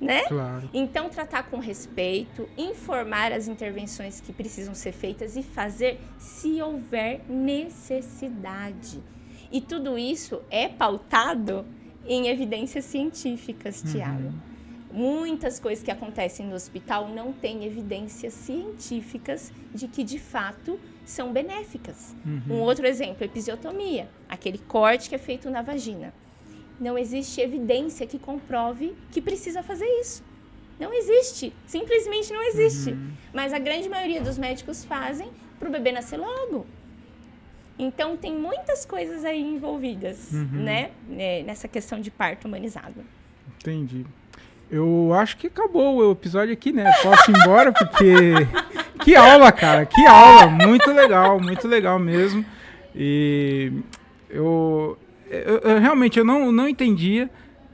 Né? 0.00 0.22
Claro. 0.24 0.68
Então, 0.74 1.08
tratar 1.08 1.44
com 1.44 1.58
respeito, 1.58 2.48
informar 2.56 3.32
as 3.32 3.48
intervenções 3.48 4.20
que 4.20 4.32
precisam 4.32 4.74
ser 4.74 4.92
feitas 4.92 5.36
e 5.36 5.42
fazer 5.42 5.98
se 6.18 6.60
houver 6.60 7.22
necessidade. 7.28 9.02
E 9.50 9.60
tudo 9.60 9.96
isso 9.96 10.42
é 10.50 10.68
pautado 10.68 11.64
em 12.06 12.28
evidências 12.28 12.84
científicas, 12.84 13.82
Tiago. 13.82 14.28
Uhum. 14.28 14.56
Muitas 14.92 15.58
coisas 15.58 15.84
que 15.84 15.90
acontecem 15.90 16.46
no 16.46 16.54
hospital 16.54 17.08
não 17.08 17.32
têm 17.32 17.64
evidências 17.64 18.32
científicas 18.32 19.52
de 19.74 19.88
que 19.88 20.02
de 20.02 20.18
fato 20.18 20.78
são 21.04 21.32
benéficas. 21.32 22.16
Uhum. 22.24 22.56
Um 22.56 22.60
outro 22.60 22.86
exemplo, 22.86 23.24
episiotomia, 23.24 24.08
aquele 24.28 24.58
corte 24.58 25.08
que 25.08 25.14
é 25.14 25.18
feito 25.18 25.50
na 25.50 25.62
vagina. 25.62 26.14
Não 26.78 26.98
existe 26.98 27.40
evidência 27.40 28.06
que 28.06 28.18
comprove 28.18 28.94
que 29.10 29.20
precisa 29.20 29.62
fazer 29.62 29.86
isso. 30.00 30.22
Não 30.78 30.92
existe, 30.92 31.52
simplesmente 31.66 32.32
não 32.32 32.42
existe. 32.42 32.90
Uhum. 32.90 33.10
Mas 33.32 33.52
a 33.52 33.58
grande 33.58 33.88
maioria 33.88 34.20
dos 34.20 34.36
médicos 34.36 34.84
fazem 34.84 35.30
para 35.58 35.68
o 35.68 35.72
bebê 35.72 35.90
nascer 35.90 36.18
logo. 36.18 36.66
Então 37.78 38.16
tem 38.16 38.34
muitas 38.34 38.84
coisas 38.84 39.24
aí 39.24 39.40
envolvidas, 39.40 40.32
uhum. 40.32 40.48
né, 40.52 40.90
é, 41.16 41.42
nessa 41.42 41.68
questão 41.68 42.00
de 42.00 42.10
parto 42.10 42.46
humanizado. 42.46 43.04
Entendi. 43.58 44.04
Eu 44.70 45.12
acho 45.14 45.36
que 45.36 45.46
acabou 45.46 45.96
o 45.96 46.12
episódio 46.12 46.52
aqui, 46.52 46.72
né? 46.72 46.90
Posso 47.02 47.30
ir 47.30 47.36
embora 47.36 47.72
porque 47.72 48.32
que 49.04 49.14
aula, 49.14 49.52
cara, 49.52 49.86
que 49.86 50.04
aula, 50.06 50.48
muito 50.48 50.90
legal, 50.90 51.38
muito 51.38 51.68
legal 51.68 51.98
mesmo. 51.98 52.44
E 52.94 53.72
eu, 54.28 54.98
eu, 55.30 55.58
eu 55.58 55.80
realmente 55.80 56.18
eu 56.18 56.24
não, 56.24 56.50
não 56.52 56.68
entendia 56.68 57.30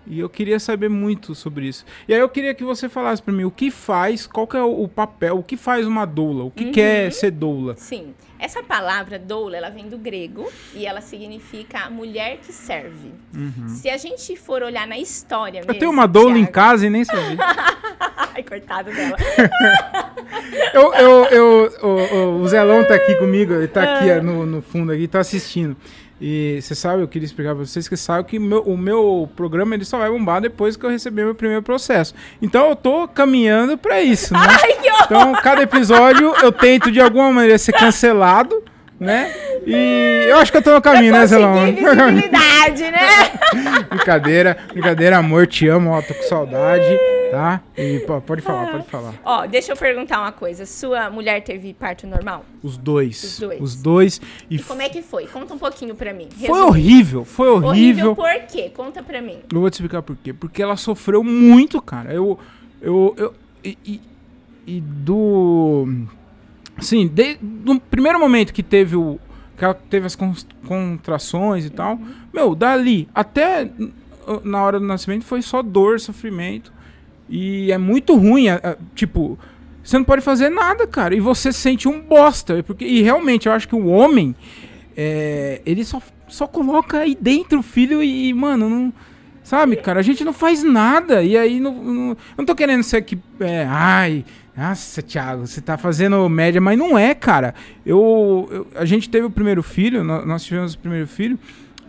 e 0.06 0.18
eu 0.18 0.28
queria 0.28 0.58
saber 0.58 0.88
muito 0.88 1.34
sobre 1.34 1.66
isso. 1.66 1.84
E 2.08 2.14
aí 2.14 2.20
eu 2.20 2.28
queria 2.28 2.54
que 2.54 2.64
você 2.64 2.88
falasse 2.88 3.22
para 3.22 3.32
mim 3.32 3.44
o 3.44 3.50
que 3.50 3.70
faz, 3.70 4.26
qual 4.26 4.46
que 4.46 4.56
é 4.56 4.62
o, 4.62 4.82
o, 4.82 4.88
papel, 4.88 5.38
o 5.38 5.42
que 5.42 5.56
faz 5.56 5.86
uma 5.86 6.04
doula, 6.04 6.44
o 6.44 6.50
que 6.50 6.64
uhum. 6.64 6.72
quer 6.72 7.12
ser 7.12 7.30
doula. 7.30 7.76
Sim. 7.76 8.14
Essa 8.38 8.60
palavra 8.60 9.20
doula, 9.20 9.56
ela 9.56 9.70
vem 9.70 9.88
do 9.88 9.96
grego 9.96 10.50
e 10.74 10.84
ela 10.84 11.00
significa 11.00 11.88
mulher 11.88 12.38
que 12.38 12.52
serve. 12.52 13.12
Uhum. 13.32 13.68
Se 13.68 13.88
a 13.88 13.96
gente 13.96 14.34
for 14.34 14.64
olhar 14.64 14.84
na 14.84 14.98
história 14.98 15.60
mesmo, 15.60 15.70
Eu 15.70 15.78
tenho 15.78 15.92
uma 15.92 16.08
doula 16.08 16.34
Thiago... 16.34 16.42
em 16.42 16.52
casa 16.52 16.86
e 16.86 16.90
nem 16.90 17.04
sabia. 17.04 17.36
Ai, 18.34 18.42
coitado 18.42 18.90
dela. 18.90 19.16
eu, 20.74 20.94
eu, 20.94 21.24
eu, 21.26 21.72
o, 21.82 22.42
o 22.42 22.48
Zelão 22.48 22.84
tá 22.84 22.94
aqui 22.94 23.14
comigo, 23.14 23.52
ele 23.52 23.68
tá 23.68 23.98
aqui 23.98 24.20
no, 24.20 24.44
no 24.44 24.60
fundo 24.60 24.90
aqui, 24.90 25.06
tá 25.06 25.20
assistindo. 25.20 25.76
E 26.24 26.62
você 26.62 26.72
sabe, 26.76 27.02
eu 27.02 27.08
queria 27.08 27.26
explicar 27.26 27.52
pra 27.52 27.64
vocês 27.64 27.88
que 27.88 27.96
sabe 27.96 28.28
que 28.28 28.38
meu, 28.38 28.62
o 28.62 28.78
meu 28.78 29.28
programa 29.34 29.74
ele 29.74 29.84
só 29.84 29.98
vai 29.98 30.08
bombar 30.08 30.40
depois 30.40 30.76
que 30.76 30.86
eu 30.86 30.90
receber 30.90 31.24
meu 31.24 31.34
primeiro 31.34 31.64
processo. 31.64 32.14
Então 32.40 32.68
eu 32.68 32.76
tô 32.76 33.08
caminhando 33.08 33.76
para 33.76 34.00
isso, 34.00 34.32
né? 34.32 34.38
Ai, 34.40 34.76
então 35.04 35.32
cada 35.42 35.62
episódio 35.62 36.32
eu 36.40 36.52
tento 36.52 36.92
de 36.92 37.00
alguma 37.00 37.32
maneira 37.32 37.58
ser 37.58 37.72
cancelado, 37.72 38.62
né? 39.00 39.34
E 39.66 40.26
eu 40.28 40.36
acho 40.36 40.52
que 40.52 40.58
eu 40.58 40.62
tô 40.62 40.72
no 40.72 40.80
caminho, 40.80 41.12
né, 41.12 41.26
Zelão? 41.26 41.54
visibilidade, 41.54 42.82
né? 42.84 43.82
brincadeira, 43.90 44.56
brincadeira, 44.72 45.16
amor, 45.18 45.48
te 45.48 45.66
amo, 45.66 45.90
ó, 45.90 46.00
tô 46.02 46.14
com 46.14 46.22
saudade. 46.22 46.86
Tá? 47.32 47.62
E 47.78 48.00
pode 48.26 48.42
falar, 48.42 48.72
pode 48.72 48.86
falar. 48.88 49.14
Ó, 49.24 49.46
deixa 49.46 49.72
eu 49.72 49.76
perguntar 49.76 50.20
uma 50.20 50.32
coisa. 50.32 50.66
Sua 50.66 51.08
mulher 51.08 51.42
teve 51.42 51.72
parto 51.72 52.06
normal? 52.06 52.44
Os 52.62 52.76
dois. 52.76 53.24
Os 53.24 53.38
dois. 53.38 53.60
Os 53.62 53.74
dois. 53.74 54.20
E, 54.50 54.56
e 54.56 54.62
como 54.62 54.82
é 54.82 54.90
que 54.90 55.00
foi? 55.00 55.26
Conta 55.26 55.54
um 55.54 55.58
pouquinho 55.58 55.94
pra 55.94 56.12
mim. 56.12 56.24
Resume. 56.24 56.46
Foi 56.46 56.60
horrível, 56.60 57.24
foi 57.24 57.48
horrível. 57.48 58.10
Horrível 58.10 58.16
por 58.16 58.46
quê? 58.48 58.68
Conta 58.68 59.02
pra 59.02 59.22
mim. 59.22 59.38
Eu 59.50 59.60
vou 59.62 59.70
te 59.70 59.72
explicar 59.72 60.02
por 60.02 60.14
quê. 60.14 60.34
Porque 60.34 60.62
ela 60.62 60.76
sofreu 60.76 61.24
muito, 61.24 61.80
cara. 61.80 62.12
Eu. 62.12 62.38
Eu. 62.82 63.14
eu 63.16 63.34
e, 63.64 63.98
e 64.66 64.80
do. 64.82 65.88
Assim, 66.76 67.08
de, 67.08 67.38
do 67.40 67.80
primeiro 67.80 68.20
momento 68.20 68.52
que 68.52 68.62
teve 68.62 68.94
o. 68.94 69.18
Que 69.56 69.64
ela 69.64 69.72
teve 69.72 70.04
as 70.04 70.18
contrações 70.68 71.64
e 71.64 71.68
uhum. 71.68 71.74
tal. 71.74 71.98
Meu, 72.30 72.54
dali 72.54 73.08
até 73.14 73.70
na 74.44 74.62
hora 74.62 74.78
do 74.78 74.84
nascimento 74.84 75.24
foi 75.24 75.40
só 75.40 75.62
dor, 75.62 75.98
sofrimento. 75.98 76.70
E 77.34 77.72
é 77.72 77.78
muito 77.78 78.14
ruim, 78.14 78.48
é, 78.48 78.60
é, 78.62 78.76
tipo, 78.94 79.38
você 79.82 79.96
não 79.96 80.04
pode 80.04 80.20
fazer 80.20 80.50
nada, 80.50 80.86
cara. 80.86 81.14
E 81.14 81.20
você 81.20 81.50
sente 81.50 81.88
um 81.88 81.98
bosta. 81.98 82.62
Porque, 82.62 82.84
e 82.84 83.00
realmente, 83.00 83.46
eu 83.46 83.52
acho 83.54 83.66
que 83.66 83.74
o 83.74 83.86
homem, 83.86 84.36
é, 84.94 85.62
ele 85.64 85.82
só, 85.82 86.02
só 86.28 86.46
coloca 86.46 86.98
aí 86.98 87.16
dentro 87.18 87.60
o 87.60 87.62
filho 87.62 88.02
e, 88.02 88.34
mano, 88.34 88.68
não. 88.68 88.92
Sabe, 89.42 89.76
cara, 89.76 89.98
a 89.98 90.02
gente 90.02 90.22
não 90.22 90.34
faz 90.34 90.62
nada. 90.62 91.22
E 91.22 91.34
aí, 91.34 91.58
não, 91.58 91.72
não, 91.74 92.16
não 92.36 92.44
tô 92.44 92.54
querendo 92.54 92.82
ser 92.82 93.00
que. 93.00 93.18
É, 93.40 93.66
ai, 93.66 94.26
nossa, 94.54 95.00
Thiago, 95.00 95.46
você 95.46 95.62
tá 95.62 95.78
fazendo 95.78 96.28
média, 96.28 96.60
mas 96.60 96.78
não 96.78 96.98
é, 96.98 97.14
cara. 97.14 97.54
Eu, 97.84 98.46
eu, 98.52 98.66
a 98.76 98.84
gente 98.84 99.08
teve 99.08 99.26
o 99.26 99.30
primeiro 99.30 99.62
filho, 99.62 100.04
nós 100.04 100.44
tivemos 100.44 100.74
o 100.74 100.78
primeiro 100.78 101.08
filho, 101.08 101.38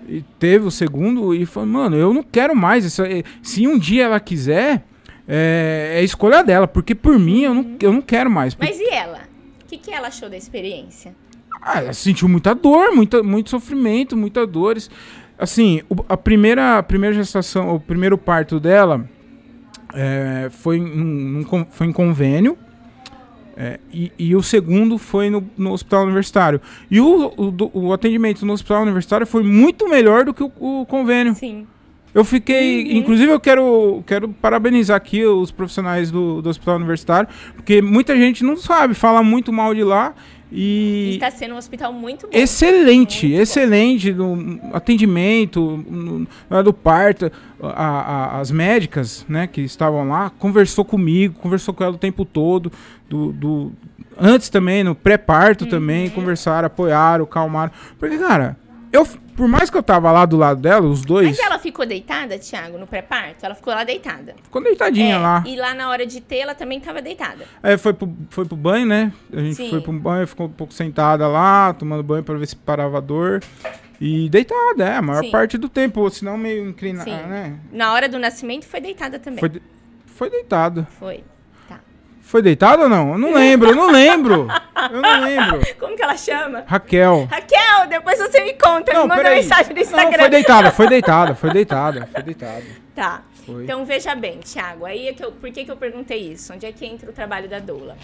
e 0.07 0.23
teve 0.39 0.65
o 0.65 0.71
segundo, 0.71 1.35
e 1.35 1.45
falou, 1.45 1.67
mano, 1.67 1.97
eu 1.97 2.13
não 2.13 2.23
quero 2.23 2.55
mais. 2.55 2.85
Isso, 2.85 3.03
se 3.41 3.67
um 3.67 3.77
dia 3.77 4.05
ela 4.05 4.19
quiser, 4.21 4.83
é, 5.27 5.93
é 5.95 6.03
escolha 6.03 6.43
dela, 6.43 6.67
porque 6.67 6.93
por 6.93 7.17
mim 7.17 7.41
eu 7.41 7.53
não, 7.53 7.75
eu 7.81 7.93
não 7.93 8.01
quero 8.01 8.29
mais. 8.29 8.55
Mas 8.55 8.79
e 8.79 8.89
ela? 8.89 9.21
O 9.63 9.67
que, 9.67 9.77
que 9.77 9.91
ela 9.91 10.07
achou 10.07 10.29
da 10.29 10.37
experiência? 10.37 11.15
Ah, 11.61 11.79
ela 11.79 11.93
sentiu 11.93 12.27
muita 12.27 12.53
dor, 12.53 12.93
muita, 12.93 13.23
muito 13.23 13.49
sofrimento, 13.49 14.17
muitas 14.17 14.47
dores. 14.47 14.89
Assim, 15.37 15.81
a 16.09 16.17
primeira, 16.17 16.77
a 16.77 16.83
primeira 16.83 17.15
gestação, 17.15 17.73
o 17.73 17.79
primeiro 17.79 18.17
parto 18.17 18.59
dela 18.59 19.09
é, 19.93 20.49
foi, 20.51 20.79
num, 20.79 21.43
num, 21.49 21.65
foi 21.65 21.87
em 21.87 21.93
convênio. 21.93 22.57
É, 23.55 23.79
e, 23.91 24.11
e, 24.17 24.35
o 24.35 24.41
segundo 24.41 24.97
foi 24.97 25.29
no, 25.29 25.47
no 25.55 25.73
hospital 25.73 26.03
universitário. 26.03 26.59
E 26.89 26.99
o, 26.99 27.31
o, 27.37 27.71
o, 27.85 27.93
atendimento 27.93 28.43
no 28.45 28.53
hospital 28.53 28.81
universitário 28.81 29.27
foi 29.27 29.43
muito 29.43 29.87
melhor 29.87 30.25
do 30.25 30.33
que 30.33 30.43
o, 30.43 30.51
o 30.59 30.85
convênio. 30.87 31.35
Sim. 31.35 31.67
Eu 32.13 32.23
fiquei. 32.23 32.83
Uhum. 32.83 32.97
Inclusive, 32.97 33.31
eu 33.31 33.39
quero, 33.39 34.03
quero 34.05 34.29
parabenizar 34.29 34.97
aqui 34.97 35.25
os 35.25 35.51
profissionais 35.51 36.11
do, 36.11 36.41
do 36.41 36.49
hospital 36.49 36.75
universitário, 36.75 37.27
porque 37.55 37.81
muita 37.81 38.15
gente 38.15 38.43
não 38.43 38.55
sabe, 38.55 38.93
fala 38.93 39.23
muito 39.23 39.51
mal 39.51 39.73
de 39.73 39.83
lá. 39.83 40.13
E 40.55 41.13
está 41.15 41.31
sendo 41.31 41.55
um 41.55 41.57
hospital 41.57 41.91
muito 41.91 42.27
bom. 42.27 42.37
Excelente, 42.37 43.25
muito 43.25 43.41
excelente 43.41 44.11
bom. 44.11 44.35
no 44.35 44.75
atendimento, 44.75 45.83
no, 45.89 46.27
do 46.63 46.71
parto, 46.71 47.31
a, 47.59 47.69
a, 47.69 48.39
as 48.39 48.51
médicas, 48.51 49.25
né, 49.27 49.47
que 49.47 49.61
estavam 49.61 50.07
lá, 50.07 50.29
conversou 50.29 50.85
comigo, 50.85 51.39
conversou 51.39 51.73
com 51.73 51.83
ela 51.83 51.95
o 51.95 51.97
tempo 51.97 52.23
todo, 52.23 52.71
do, 53.09 53.31
do 53.31 53.71
antes 54.15 54.47
também, 54.49 54.83
no 54.83 54.93
pré-parto 54.93 55.63
uhum. 55.63 55.71
também, 55.71 56.09
conversaram, 56.11 56.67
apoiaram, 56.67 57.25
calmaram. 57.25 57.71
Porque, 57.97 58.19
cara, 58.19 58.55
eu, 58.93 59.07
por 59.35 59.47
mais 59.47 59.71
que 59.71 59.75
eu 59.75 59.81
tava 59.81 60.11
lá 60.11 60.23
do 60.23 60.37
lado 60.37 60.61
dela, 60.61 60.85
os 60.87 61.01
dois. 61.01 61.27
Mas 61.27 61.39
ela 61.39 61.57
ficou 61.57 61.83
deitada, 61.83 62.37
Thiago, 62.37 62.77
no 62.77 62.85
pré-parto? 62.85 63.43
Ela 63.43 63.55
ficou 63.55 63.73
lá 63.73 63.83
deitada. 63.83 64.35
Ficou 64.43 64.61
deitadinha 64.63 65.15
é, 65.15 65.17
lá. 65.17 65.43
E 65.47 65.55
lá 65.55 65.73
na 65.73 65.89
hora 65.89 66.05
de 66.05 66.21
ter, 66.21 66.37
ela 66.37 66.53
também 66.53 66.79
tava 66.79 67.01
deitada. 67.01 67.43
É, 67.63 67.75
foi 67.75 67.91
pro, 67.91 68.07
foi 68.29 68.45
pro 68.45 68.55
banho, 68.55 68.85
né? 68.85 69.11
A 69.33 69.39
gente 69.39 69.55
Sim. 69.55 69.71
foi 69.71 69.81
pro 69.81 69.91
banho, 69.93 70.27
ficou 70.27 70.45
um 70.45 70.51
pouco 70.51 70.71
sentada 70.71 71.27
lá, 71.27 71.73
tomando 71.73 72.03
banho 72.03 72.23
pra 72.23 72.37
ver 72.37 72.45
se 72.45 72.55
parava 72.55 72.99
a 72.99 73.01
dor. 73.01 73.41
E 73.99 74.29
deitada, 74.29 74.83
é, 74.83 74.97
a 74.97 75.01
maior 75.01 75.23
Sim. 75.23 75.31
parte 75.31 75.57
do 75.57 75.67
tempo, 75.67 76.07
senão 76.11 76.37
meio 76.37 76.69
inclinada, 76.69 77.09
né? 77.09 77.57
Na 77.71 77.93
hora 77.93 78.07
do 78.07 78.19
nascimento 78.19 78.65
foi 78.65 78.79
deitada 78.79 79.17
também. 79.17 79.39
Foi, 79.39 79.61
Foi 80.05 80.29
deitado. 80.29 80.85
Foi. 80.99 81.23
Foi 82.23 82.41
deitado 82.41 82.83
ou 82.83 82.89
não? 82.89 83.11
Eu 83.11 83.17
não 83.19 83.33
lembro, 83.33 83.69
eu 83.69 83.75
não 83.75 83.91
lembro. 83.91 84.47
Eu 84.91 85.01
não 85.01 85.21
lembro. 85.21 85.61
Como 85.79 85.95
que 85.95 86.01
ela 86.01 86.17
chama? 86.17 86.63
Raquel. 86.65 87.27
Raquel, 87.29 87.87
depois 87.89 88.17
você 88.17 88.43
me 88.43 88.53
conta, 88.53 88.91
Não, 88.91 89.03
me 89.03 89.09
manda 89.09 89.29
mensagem 89.29 89.69
no 89.69 89.75
Não, 89.75 89.81
Instagram. 89.81 90.19
foi 90.19 90.29
deitada, 90.29 90.71
foi 90.71 90.87
deitada, 90.87 91.35
foi 91.35 91.49
deitada, 91.51 92.09
foi 92.11 92.23
deitada. 92.23 92.63
Tá. 92.95 93.21
Foi. 93.45 93.63
Então 93.65 93.85
veja 93.85 94.15
bem, 94.15 94.39
Thiago, 94.39 94.85
aí 94.85 95.09
é 95.09 95.13
que 95.13 95.23
eu, 95.23 95.31
por 95.33 95.51
que, 95.51 95.65
que 95.65 95.69
eu 95.69 95.75
perguntei 95.75 96.31
isso? 96.31 96.53
Onde 96.53 96.65
é 96.65 96.71
que 96.71 96.85
entra 96.85 97.09
o 97.09 97.13
trabalho 97.13 97.49
da 97.49 97.59
doula? 97.59 97.97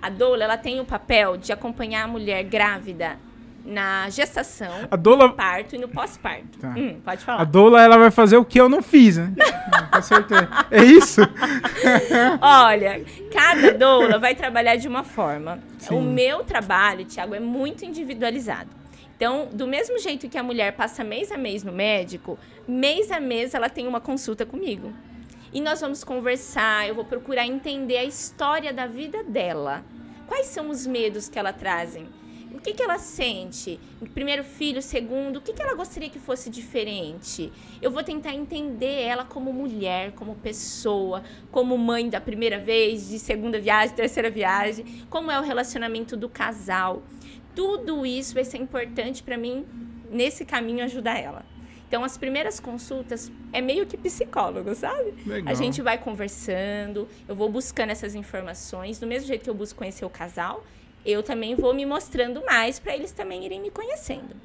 A 0.00 0.08
doula, 0.08 0.44
ela 0.44 0.56
tem 0.56 0.80
o 0.80 0.84
papel 0.84 1.36
de 1.36 1.52
acompanhar 1.52 2.04
a 2.04 2.08
mulher 2.08 2.42
grávida 2.44 3.18
na 3.64 4.08
gestação, 4.10 4.88
A 4.90 4.96
doula, 4.96 5.28
no 5.28 5.34
parto 5.34 5.74
e 5.74 5.78
no 5.78 5.88
pós-parto. 5.88 6.58
Tá. 6.58 6.74
Hum, 6.76 7.00
pode 7.04 7.22
a 7.22 7.26
falar. 7.26 7.44
doula, 7.44 7.82
ela 7.82 7.98
vai 7.98 8.10
fazer 8.10 8.36
o 8.36 8.44
que 8.44 8.58
eu 8.58 8.68
não 8.68 8.82
fiz, 8.82 9.16
né? 9.18 9.32
Com 9.92 10.02
certeza. 10.02 10.48
É 10.70 10.82
isso? 10.82 11.20
Olha, 12.40 13.04
cada 13.32 13.72
doula 13.72 14.18
vai 14.18 14.34
trabalhar 14.34 14.76
de 14.76 14.88
uma 14.88 15.04
forma. 15.04 15.58
Sim. 15.78 15.94
O 15.96 16.00
meu 16.00 16.44
trabalho, 16.44 17.04
Thiago, 17.04 17.34
é 17.34 17.40
muito 17.40 17.84
individualizado. 17.84 18.70
Então, 19.16 19.48
do 19.52 19.66
mesmo 19.66 19.98
jeito 19.98 20.28
que 20.28 20.38
a 20.38 20.42
mulher 20.42 20.72
passa 20.74 21.02
mês 21.02 21.32
a 21.32 21.36
mês 21.36 21.64
no 21.64 21.72
médico, 21.72 22.38
mês 22.66 23.10
a 23.10 23.18
mês 23.18 23.52
ela 23.52 23.68
tem 23.68 23.86
uma 23.86 24.00
consulta 24.00 24.46
comigo. 24.46 24.92
E 25.52 25.60
nós 25.60 25.80
vamos 25.80 26.04
conversar, 26.04 26.88
eu 26.88 26.94
vou 26.94 27.04
procurar 27.04 27.46
entender 27.46 27.96
a 27.96 28.04
história 28.04 28.72
da 28.72 28.86
vida 28.86 29.24
dela. 29.24 29.82
Quais 30.26 30.46
são 30.46 30.68
os 30.70 30.86
medos 30.86 31.28
que 31.28 31.38
ela 31.38 31.52
trazem? 31.52 32.06
O 32.58 32.60
que, 32.60 32.74
que 32.74 32.82
ela 32.82 32.98
sente? 32.98 33.78
Primeiro 34.12 34.42
filho, 34.42 34.82
segundo, 34.82 35.36
o 35.36 35.40
que, 35.40 35.52
que 35.52 35.62
ela 35.62 35.74
gostaria 35.74 36.10
que 36.10 36.18
fosse 36.18 36.50
diferente? 36.50 37.52
Eu 37.80 37.88
vou 37.88 38.02
tentar 38.02 38.34
entender 38.34 39.00
ela 39.00 39.24
como 39.24 39.52
mulher, 39.52 40.10
como 40.10 40.34
pessoa, 40.34 41.22
como 41.52 41.78
mãe 41.78 42.10
da 42.10 42.20
primeira 42.20 42.58
vez, 42.58 43.08
de 43.08 43.20
segunda 43.20 43.60
viagem, 43.60 43.94
terceira 43.94 44.28
viagem, 44.28 44.84
como 45.08 45.30
é 45.30 45.38
o 45.38 45.42
relacionamento 45.42 46.16
do 46.16 46.28
casal. 46.28 47.04
Tudo 47.54 48.04
isso 48.04 48.34
vai 48.34 48.44
ser 48.44 48.58
importante 48.58 49.22
para 49.22 49.36
mim 49.36 49.64
nesse 50.10 50.44
caminho 50.44 50.82
ajudar 50.84 51.16
ela. 51.16 51.46
Então, 51.86 52.02
as 52.02 52.18
primeiras 52.18 52.58
consultas 52.58 53.30
é 53.52 53.60
meio 53.60 53.86
que 53.86 53.96
psicólogo, 53.96 54.74
sabe? 54.74 55.14
Legal. 55.24 55.52
A 55.52 55.54
gente 55.54 55.80
vai 55.80 55.96
conversando, 55.96 57.06
eu 57.28 57.36
vou 57.36 57.48
buscando 57.48 57.90
essas 57.90 58.16
informações, 58.16 58.98
do 58.98 59.06
mesmo 59.06 59.28
jeito 59.28 59.44
que 59.44 59.48
eu 59.48 59.54
busco 59.54 59.78
conhecer 59.78 60.04
o 60.04 60.10
casal, 60.10 60.64
eu 61.10 61.22
também 61.22 61.54
vou 61.54 61.72
me 61.74 61.86
mostrando 61.86 62.44
mais 62.44 62.78
para 62.78 62.94
eles 62.94 63.12
também 63.12 63.44
irem 63.44 63.60
me 63.60 63.70
conhecendo. 63.70 64.36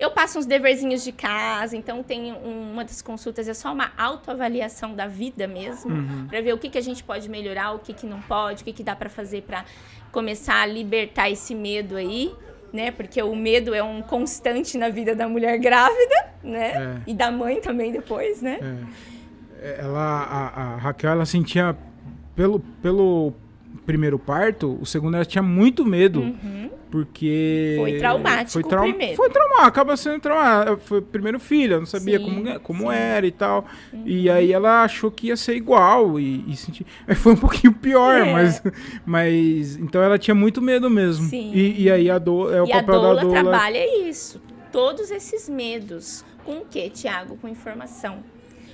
Eu 0.00 0.10
passo 0.10 0.38
uns 0.38 0.46
deverzinhos 0.46 1.04
de 1.04 1.12
casa, 1.12 1.76
então 1.76 2.02
tem 2.02 2.32
um- 2.32 2.72
uma 2.72 2.84
das 2.84 3.00
consultas 3.00 3.46
é 3.46 3.54
só 3.54 3.72
uma 3.72 3.92
autoavaliação 3.96 4.94
da 4.94 5.06
vida 5.06 5.46
mesmo, 5.46 5.94
Uhum. 5.94 6.26
para 6.28 6.40
ver 6.40 6.52
o 6.52 6.58
que, 6.58 6.68
que 6.68 6.78
a 6.78 6.82
gente 6.82 7.04
pode 7.04 7.28
melhorar, 7.28 7.72
o 7.72 7.78
que, 7.78 7.92
que 7.92 8.04
não 8.06 8.20
pode, 8.20 8.62
o 8.62 8.64
que, 8.64 8.72
que 8.72 8.82
dá 8.82 8.96
para 8.96 9.08
fazer 9.08 9.42
para 9.42 9.64
começar 10.10 10.60
a 10.62 10.66
libertar 10.66 11.30
esse 11.30 11.54
medo 11.54 11.94
aí, 11.96 12.34
né? 12.72 12.90
Porque 12.90 13.22
o 13.22 13.36
medo 13.36 13.72
é 13.74 13.82
um 13.82 14.02
constante 14.02 14.76
na 14.76 14.88
vida 14.88 15.14
da 15.14 15.28
mulher 15.28 15.56
grávida, 15.58 16.32
né? 16.42 17.00
É. 17.06 17.10
E 17.10 17.14
da 17.14 17.30
mãe 17.30 17.60
também 17.60 17.92
depois, 17.92 18.42
né? 18.42 18.58
É, 19.60 19.76
ela, 19.82 20.00
a, 20.00 20.46
a 20.62 20.76
Raquel, 20.78 21.12
ela 21.12 21.24
sentia 21.26 21.76
pelo, 22.34 22.58
pelo 22.82 23.32
primeiro 23.84 24.18
parto, 24.18 24.78
o 24.80 24.86
segundo 24.86 25.14
ela 25.16 25.24
tinha 25.24 25.42
muito 25.42 25.84
medo, 25.84 26.34
porque 26.90 27.76
Uhum. 27.78 27.84
Foi 27.84 27.98
traumático 27.98 28.52
foi 28.52 28.62
o 28.62 28.82
primeiro. 28.82 29.16
Foi 29.16 29.30
traumático, 29.30 29.66
acaba 29.66 29.96
sendo 29.96 30.20
traumático. 30.20 30.80
Foi 30.84 30.98
o 30.98 31.02
primeiro 31.02 31.40
filho, 31.40 31.78
não 31.78 31.86
sabia 31.86 32.18
Sim, 32.18 32.24
como, 32.24 32.60
como 32.60 32.78
sim. 32.80 32.84
Uhum. 32.86 32.92
era 32.92 33.26
e 33.26 33.32
tal. 33.32 33.64
E 34.04 34.28
aí 34.30 34.52
ela 34.52 34.84
achou 34.84 35.10
que 35.10 35.28
ia 35.28 35.36
ser 35.36 35.54
igual 35.56 36.20
e, 36.20 36.44
e 36.46 36.56
sentir. 36.56 36.86
Mas 37.06 37.18
foi 37.18 37.32
um 37.32 37.36
pouquinho 37.40 37.72
pior, 37.72 38.20
É. 38.20 38.32
mas, 38.32 38.62
mas 39.04 39.76
então 39.76 40.02
ela 40.02 40.18
tinha 40.18 40.34
muito 40.34 40.60
medo 40.60 40.88
mesmo. 40.90 41.26
Sim. 41.28 41.50
E, 41.54 41.82
e 41.84 41.90
aí 41.90 42.10
a 42.10 42.18
do, 42.18 42.52
é 42.52 42.62
o 42.62 42.66
e 42.66 42.72
a 42.72 42.76
papel 42.76 43.00
doula 43.00 43.14
da 43.16 43.20
doula. 43.22 43.40
trabalha 43.42 44.08
isso. 44.08 44.40
Todos 44.70 45.10
esses 45.10 45.48
medos. 45.48 46.24
Com 46.44 46.58
o 46.58 46.64
quê, 46.70 46.90
Tiago? 46.90 47.36
Com 47.36 47.48
informação. 47.48 48.18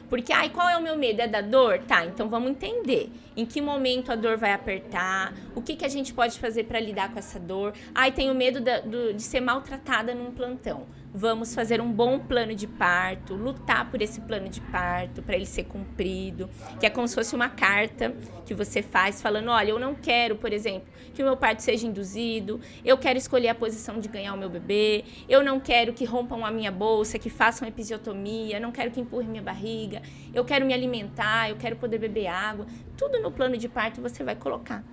Porque, 0.09 0.33
ai, 0.33 0.49
qual 0.51 0.68
é 0.68 0.77
o 0.77 0.83
meu 0.83 0.97
medo? 0.97 1.21
É 1.21 1.27
da 1.29 1.40
dor? 1.40 1.81
Tá, 1.81 2.05
então 2.07 2.29
vamos 2.29 2.51
entender. 2.51 3.11
Em 3.37 3.44
que 3.44 3.61
momento 3.61 4.11
a 4.11 4.16
dor 4.16 4.37
vai 4.37 4.53
apertar? 4.53 5.35
O 5.55 5.61
que, 5.62 5.77
que 5.77 5.85
a 5.85 5.88
gente 5.88 6.14
pode 6.14 6.38
fazer 6.38 6.64
para 6.64 6.81
lidar 6.81 7.12
com 7.12 7.18
essa 7.18 7.38
dor? 7.38 7.75
Ai, 7.94 8.11
tenho 8.11 8.35
medo 8.35 8.61
da- 8.61 8.81
do- 8.81 9.12
de 9.12 9.23
ser 9.23 9.40
maltratada 9.40 10.14
num 10.14 10.31
plantão. 10.33 10.87
Vamos 11.12 11.55
fazer 11.55 11.81
um 11.81 11.90
bom 11.90 12.18
plano 12.18 12.55
de 12.55 12.66
parto, 12.66 13.35
lutar 13.35 13.90
por 13.90 14.03
esse 14.03 14.21
plano 14.21 14.47
de 14.49 14.61
parto, 14.61 15.23
para 15.23 15.37
ele 15.37 15.47
ser 15.47 15.64
cumprido. 15.64 16.51
Que 16.79 16.85
é 16.85 16.90
como 16.90 17.09
se 17.09 17.14
fosse 17.14 17.35
uma 17.35 17.49
carta 17.49 18.14
que 18.44 18.53
você 18.53 18.83
faz 18.83 19.23
falando: 19.23 19.49
olha, 19.51 19.71
eu 19.71 19.79
não 19.79 19.94
quero, 19.94 20.37
por 20.37 20.53
exemplo, 20.53 20.87
que 21.14 21.23
o 21.23 21.25
meu 21.25 21.37
parto 21.37 21.62
seja 21.62 21.87
induzido, 21.87 22.61
eu 22.85 22.99
quero 22.99 23.18
escolher 23.18 23.49
a 23.49 23.55
posição 23.55 23.99
de 23.99 24.09
ganhar 24.09 24.35
o 24.35 24.37
meu 24.37 24.51
bebê, 24.51 25.05
eu 25.29 25.42
não 25.42 25.59
quero 25.59 25.94
que 25.94 26.05
rompam 26.05 26.44
a 26.44 26.51
minha 26.51 26.71
bolsa, 26.71 27.18
que 27.18 27.31
façam 27.31 27.66
episiotomia, 27.66 28.61
não 28.61 28.71
quero 28.71 28.90
que 28.90 29.01
empurrem 29.01 29.31
minha 29.31 29.42
barriga, 29.42 30.03
eu 30.35 30.44
quero 30.44 30.66
me 30.66 30.75
alimentar, 30.75 31.49
eu 31.49 31.57
quero 31.57 31.77
poder 31.77 31.99
beber 31.99 32.27
água. 32.27 32.66
Tudo 32.99 33.18
no 33.21 33.33
plano 33.33 33.57
de 33.57 33.68
parto 33.68 34.03
você 34.03 34.23
vai 34.23 34.37
colocar. 34.37 34.85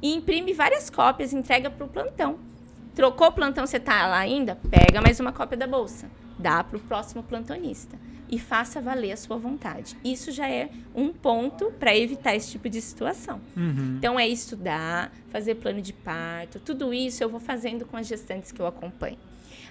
E 0.00 0.14
imprime 0.14 0.52
várias 0.52 0.88
cópias, 0.88 1.32
entrega 1.32 1.68
para 1.68 1.84
o 1.84 1.88
plantão. 1.88 2.53
Trocou 2.94 3.28
o 3.28 3.32
plantão, 3.32 3.66
você 3.66 3.80
tá 3.80 4.06
lá 4.06 4.18
ainda? 4.18 4.56
Pega 4.70 5.00
mais 5.00 5.18
uma 5.18 5.32
cópia 5.32 5.56
da 5.58 5.66
bolsa. 5.66 6.08
Dá 6.38 6.62
para 6.62 6.76
o 6.76 6.80
próximo 6.80 7.22
plantonista. 7.22 7.98
E 8.28 8.38
faça 8.38 8.80
valer 8.80 9.12
a 9.12 9.16
sua 9.16 9.36
vontade. 9.36 9.96
Isso 10.04 10.32
já 10.32 10.48
é 10.48 10.70
um 10.94 11.12
ponto 11.12 11.70
para 11.72 11.96
evitar 11.96 12.34
esse 12.34 12.50
tipo 12.52 12.68
de 12.68 12.80
situação. 12.80 13.40
Uhum. 13.56 13.96
Então 13.98 14.18
é 14.18 14.26
estudar, 14.26 15.12
fazer 15.30 15.56
plano 15.56 15.80
de 15.80 15.92
parto, 15.92 16.58
tudo 16.58 16.92
isso 16.94 17.22
eu 17.22 17.28
vou 17.28 17.40
fazendo 17.40 17.84
com 17.84 17.96
as 17.96 18.06
gestantes 18.06 18.50
que 18.50 18.60
eu 18.60 18.66
acompanho. 18.66 19.18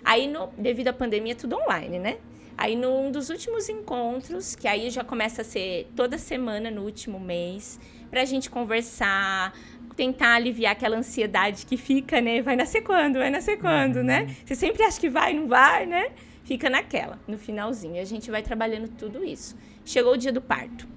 Aí, 0.06 0.28
no- 0.28 0.50
devido 0.58 0.90
à 0.90 0.94
pandemia, 0.94 1.34
tudo 1.36 1.56
online, 1.56 1.98
né? 1.98 2.18
Aí, 2.58 2.76
num 2.76 3.10
dos 3.12 3.30
últimos 3.30 3.68
encontros, 3.70 4.56
que 4.56 4.68
aí 4.68 4.90
já 4.92 5.04
começa 5.04 5.42
a 5.42 5.46
ser 5.46 5.90
toda 5.96 6.18
semana 6.18 6.70
no 6.70 6.84
último 6.84 7.20
mês, 7.20 7.80
pra 8.12 8.24
gente 8.26 8.50
conversar, 8.50 9.54
tentar 9.96 10.36
aliviar 10.36 10.74
aquela 10.74 10.98
ansiedade 10.98 11.66
que 11.66 11.78
fica, 11.78 12.20
né? 12.20 12.42
Vai 12.42 12.56
nascer 12.56 12.82
quando? 12.82 13.20
Vai 13.20 13.30
nascer 13.30 13.58
quando, 13.58 14.04
né? 14.04 14.36
Você 14.46 14.56
sempre 14.56 14.84
acha 14.84 15.00
que 15.00 15.10
vai, 15.10 15.34
não 15.34 15.48
vai, 15.48 15.86
né? 15.86 16.12
Fica 16.44 16.70
naquela, 16.70 17.20
no 17.28 17.38
finalzinho. 17.38 17.96
E 17.96 18.00
a 18.00 18.06
gente 18.06 18.30
vai 18.30 18.42
trabalhando 18.42 18.90
tudo 18.90 19.24
isso. 19.24 19.56
Chegou 19.86 20.14
o 20.14 20.18
dia 20.18 20.32
do 20.32 20.42
parto. 20.42 20.88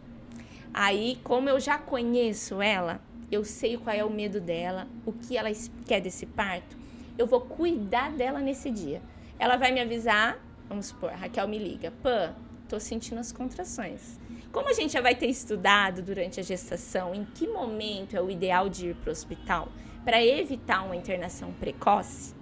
Aí, 0.72 1.18
como 1.22 1.49
eu 1.49 1.59
já 1.59 1.79
conheço 1.79 2.61
ela, 2.61 3.01
eu 3.31 3.44
sei 3.44 3.77
qual 3.77 3.94
é 3.94 4.05
o 4.05 4.11
medo 4.11 4.40
dela, 4.40 4.87
o 5.05 5.12
que 5.12 5.37
ela 5.37 5.51
quer 5.87 6.01
desse 6.01 6.27
parto, 6.27 6.77
eu 7.18 7.27
vou 7.27 7.40
cuidar 7.40 8.12
dela 8.12 8.40
nesse 8.40 8.70
dia. 8.70 9.01
Ela 9.38 9.57
vai 9.57 9.72
me 9.72 9.81
avisar, 9.81 10.38
vamos 10.68 10.87
supor, 10.87 11.11
a 11.11 11.16
Raquel 11.16 11.49
me 11.49 11.59
liga, 11.59 11.92
Pã, 12.03 12.35
tô 12.68 12.79
sentindo 12.79 13.18
as 13.18 13.33
contrações. 13.33 14.18
Como 14.57 14.71
a 14.71 14.73
gente 14.73 14.95
já 14.95 15.03
vai 15.03 15.14
ter 15.14 15.27
estudado 15.27 16.01
durante 16.01 16.40
a 16.40 16.42
gestação 16.42 17.14
em 17.14 17.27
que 17.27 17.47
momento 17.47 18.16
é 18.16 18.23
o 18.23 18.31
ideal 18.31 18.71
de 18.71 18.88
ir 18.88 18.95
para 18.95 19.11
o 19.11 19.12
hospital 19.12 19.69
para 20.03 20.25
evitar 20.25 20.83
uma 20.83 20.97
internação 20.97 21.53
precoce, 21.53 22.35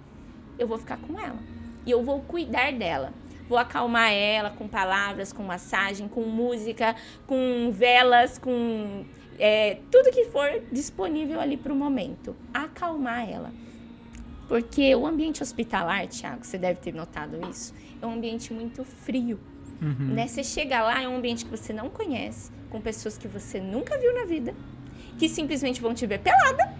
eu 0.57 0.65
vou 0.65 0.77
ficar 0.77 0.95
com 0.95 1.19
ela. 1.19 1.37
E 1.85 1.91
eu 1.91 2.01
vou 2.05 2.21
cuidar 2.21 2.71
dela. 2.71 3.13
Vou 3.49 3.57
acalmar 3.57 4.13
ela 4.13 4.49
com 4.49 4.65
palavras, 4.65 5.33
com 5.33 5.43
massagem, 5.43 6.07
com 6.07 6.21
música, 6.21 6.95
com 7.27 7.69
velas, 7.69 8.37
com 8.37 9.03
é, 9.37 9.79
tudo 9.91 10.09
que 10.09 10.23
for 10.27 10.63
disponível 10.71 11.41
ali 11.41 11.57
para 11.57 11.73
o 11.73 11.75
momento. 11.75 12.33
Acalmar 12.53 13.29
ela. 13.29 13.51
Porque 14.47 14.95
o 14.95 15.05
ambiente 15.05 15.43
hospitalar, 15.43 16.07
Thiago, 16.07 16.45
você 16.45 16.57
deve 16.57 16.79
ter 16.79 16.93
notado 16.93 17.45
isso, 17.49 17.73
é 18.01 18.05
um 18.05 18.13
ambiente 18.13 18.53
muito 18.53 18.85
frio. 18.85 19.37
Uhum. 19.81 20.13
Né? 20.13 20.27
Você 20.27 20.43
chega 20.43 20.81
lá, 20.81 21.01
é 21.01 21.07
um 21.07 21.17
ambiente 21.17 21.45
que 21.45 21.51
você 21.51 21.73
não 21.73 21.89
conhece, 21.89 22.51
com 22.69 22.79
pessoas 22.81 23.17
que 23.17 23.27
você 23.27 23.59
nunca 23.59 23.97
viu 23.97 24.13
na 24.13 24.25
vida, 24.25 24.53
que 25.17 25.27
simplesmente 25.29 25.81
vão 25.81 25.93
te 25.93 26.05
ver 26.05 26.19
pelada 26.19 26.73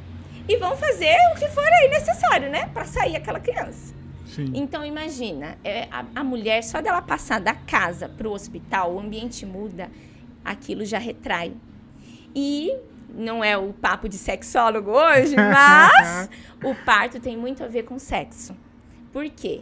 e 0.47 0.57
vão 0.57 0.75
fazer 0.75 1.15
o 1.33 1.39
que 1.39 1.47
for 1.49 1.65
aí 1.65 1.89
necessário, 1.89 2.49
né? 2.49 2.69
Para 2.73 2.85
sair 2.85 3.15
aquela 3.15 3.39
criança. 3.39 3.93
Sim. 4.25 4.51
Então 4.53 4.85
imagina, 4.85 5.57
é, 5.63 5.87
a, 5.91 6.05
a 6.15 6.23
mulher 6.23 6.63
só 6.63 6.81
dela 6.81 7.01
passar 7.01 7.39
da 7.39 7.53
casa 7.53 8.09
para 8.09 8.27
o 8.27 8.31
hospital, 8.31 8.93
o 8.93 8.99
ambiente 8.99 9.45
muda, 9.45 9.89
aquilo 10.43 10.83
já 10.83 10.97
retrai. 10.97 11.53
E 12.35 12.75
não 13.09 13.43
é 13.43 13.57
o 13.57 13.71
papo 13.71 14.09
de 14.09 14.17
sexólogo 14.17 14.91
hoje, 14.91 15.35
mas 15.37 16.29
o 16.63 16.75
parto 16.83 17.19
tem 17.19 17.37
muito 17.37 17.63
a 17.63 17.67
ver 17.67 17.83
com 17.83 17.97
sexo. 17.97 18.55
Por 19.13 19.29
quê? 19.29 19.61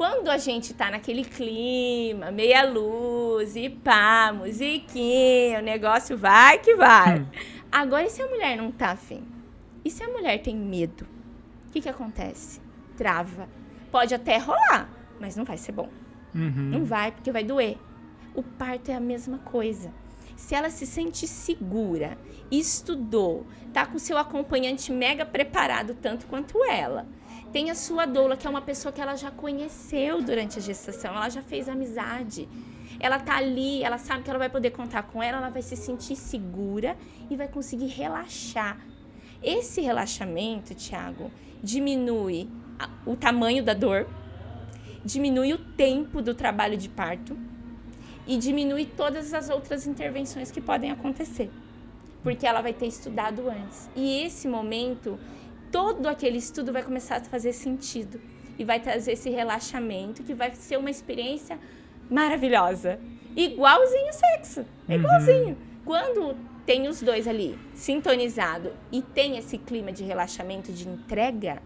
Quando 0.00 0.30
a 0.30 0.38
gente 0.38 0.72
tá 0.72 0.90
naquele 0.90 1.22
clima, 1.22 2.30
meia 2.30 2.64
luz, 2.64 3.54
e 3.54 3.68
pá, 3.68 4.32
musiquinha, 4.32 5.58
o 5.58 5.62
negócio 5.62 6.16
vai 6.16 6.58
que 6.58 6.74
vai. 6.74 7.18
Hum. 7.18 7.26
Agora, 7.70 8.06
e 8.06 8.08
se 8.08 8.22
a 8.22 8.26
mulher 8.26 8.56
não 8.56 8.72
tá 8.72 8.92
afim? 8.92 9.22
E 9.84 9.90
se 9.90 10.02
a 10.02 10.08
mulher 10.08 10.40
tem 10.40 10.56
medo? 10.56 11.06
O 11.68 11.70
que 11.70 11.82
que 11.82 11.88
acontece? 11.90 12.62
Trava. 12.96 13.46
Pode 13.92 14.14
até 14.14 14.38
rolar, 14.38 14.88
mas 15.20 15.36
não 15.36 15.44
vai 15.44 15.58
ser 15.58 15.72
bom. 15.72 15.90
Uhum. 16.34 16.70
Não 16.70 16.82
vai, 16.82 17.12
porque 17.12 17.30
vai 17.30 17.44
doer. 17.44 17.76
O 18.34 18.42
parto 18.42 18.90
é 18.90 18.94
a 18.94 19.00
mesma 19.00 19.36
coisa. 19.36 19.92
Se 20.34 20.54
ela 20.54 20.70
se 20.70 20.86
sente 20.86 21.28
segura, 21.28 22.16
estudou, 22.50 23.46
tá 23.70 23.84
com 23.84 23.98
seu 23.98 24.16
acompanhante 24.16 24.90
mega 24.90 25.26
preparado 25.26 25.94
tanto 25.94 26.26
quanto 26.26 26.64
ela. 26.64 27.06
Tem 27.52 27.70
a 27.70 27.74
sua 27.74 28.06
doula, 28.06 28.36
que 28.36 28.46
é 28.46 28.50
uma 28.50 28.62
pessoa 28.62 28.92
que 28.92 29.00
ela 29.00 29.16
já 29.16 29.30
conheceu 29.30 30.22
durante 30.22 30.58
a 30.58 30.62
gestação, 30.62 31.14
ela 31.14 31.28
já 31.28 31.42
fez 31.42 31.68
amizade. 31.68 32.48
Ela 33.00 33.18
tá 33.18 33.36
ali, 33.36 33.82
ela 33.82 33.98
sabe 33.98 34.22
que 34.22 34.30
ela 34.30 34.38
vai 34.38 34.48
poder 34.48 34.70
contar 34.70 35.02
com 35.04 35.22
ela, 35.22 35.38
ela 35.38 35.50
vai 35.50 35.62
se 35.62 35.76
sentir 35.76 36.14
segura 36.14 36.96
e 37.28 37.36
vai 37.36 37.48
conseguir 37.48 37.86
relaxar. 37.86 38.78
Esse 39.42 39.80
relaxamento, 39.80 40.74
Tiago, 40.74 41.30
diminui 41.62 42.48
o 43.04 43.16
tamanho 43.16 43.64
da 43.64 43.74
dor, 43.74 44.06
diminui 45.04 45.52
o 45.52 45.58
tempo 45.58 46.22
do 46.22 46.34
trabalho 46.34 46.76
de 46.76 46.88
parto 46.88 47.36
e 48.26 48.36
diminui 48.36 48.84
todas 48.86 49.34
as 49.34 49.50
outras 49.50 49.86
intervenções 49.86 50.50
que 50.50 50.60
podem 50.60 50.90
acontecer, 50.90 51.50
porque 52.22 52.46
ela 52.46 52.60
vai 52.60 52.72
ter 52.72 52.86
estudado 52.86 53.48
antes. 53.48 53.90
E 53.96 54.22
esse 54.22 54.46
momento, 54.46 55.18
todo 55.70 56.06
aquele 56.06 56.38
estudo 56.38 56.72
vai 56.72 56.82
começar 56.82 57.16
a 57.16 57.20
fazer 57.20 57.52
sentido 57.52 58.20
e 58.58 58.64
vai 58.64 58.80
trazer 58.80 59.12
esse 59.12 59.30
relaxamento 59.30 60.22
que 60.22 60.34
vai 60.34 60.54
ser 60.54 60.78
uma 60.78 60.90
experiência 60.90 61.58
maravilhosa. 62.10 62.98
Igualzinho 63.36 64.08
o 64.08 64.12
sexo, 64.12 64.60
uhum. 64.60 64.94
igualzinho. 64.94 65.48
Uhum. 65.48 65.56
Quando 65.84 66.36
tem 66.66 66.88
os 66.88 67.00
dois 67.00 67.26
ali 67.26 67.58
sintonizado 67.74 68.72
e 68.92 69.00
tem 69.00 69.38
esse 69.38 69.56
clima 69.56 69.92
de 69.92 70.04
relaxamento, 70.04 70.72
de 70.72 70.88
entrega, 70.88 71.62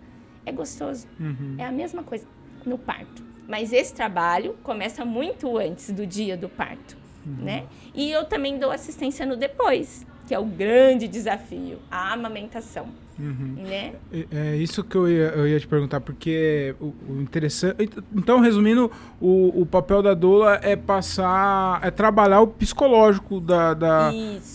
é 0.47 0.53
gostoso. 0.53 1.07
Uhum. 1.19 1.57
É 1.59 1.65
a 1.65 1.73
mesma 1.73 2.03
coisa 2.03 2.27
no 2.65 2.79
parto. 2.79 3.25
Mas 3.49 3.73
esse 3.73 3.93
trabalho 3.93 4.57
começa 4.63 5.05
muito 5.05 5.59
antes 5.59 5.91
do 5.91 6.07
dia 6.07 6.37
do 6.37 6.49
parto, 6.49 6.97
uhum. 7.27 7.45
né? 7.45 7.67
E 7.95 8.11
eu 8.11 8.25
também 8.25 8.59
dou 8.59 8.71
assistência 8.71 9.27
no 9.27 9.37
depois, 9.37 10.07
que 10.27 10.35
é 10.35 10.39
o 10.39 10.45
grande 10.45 11.07
desafio, 11.09 11.79
a 11.91 12.13
amamentação. 12.13 13.04
Uhum. 13.19 13.55
Né? 13.59 13.93
É, 14.13 14.27
é, 14.33 14.57
isso 14.57 14.83
que 14.83 14.97
eu 14.97 15.09
ia, 15.09 15.29
eu 15.29 15.47
ia 15.47 15.59
te 15.61 15.67
perguntar, 15.67 16.01
porque 16.01 16.75
o, 16.81 16.93
o 17.09 17.21
interessante. 17.21 17.89
Então, 18.15 18.41
resumindo, 18.41 18.91
o, 19.21 19.63
o 19.63 19.67
papel 19.67 20.03
da 20.03 20.15
doula 20.15 20.59
é 20.63 20.77
passar. 20.77 21.81
é 21.83 21.91
trabalhar 21.91 22.41
o 22.41 22.47
psicológico 22.47 23.41
da, 23.41 23.75
da, 23.75 24.13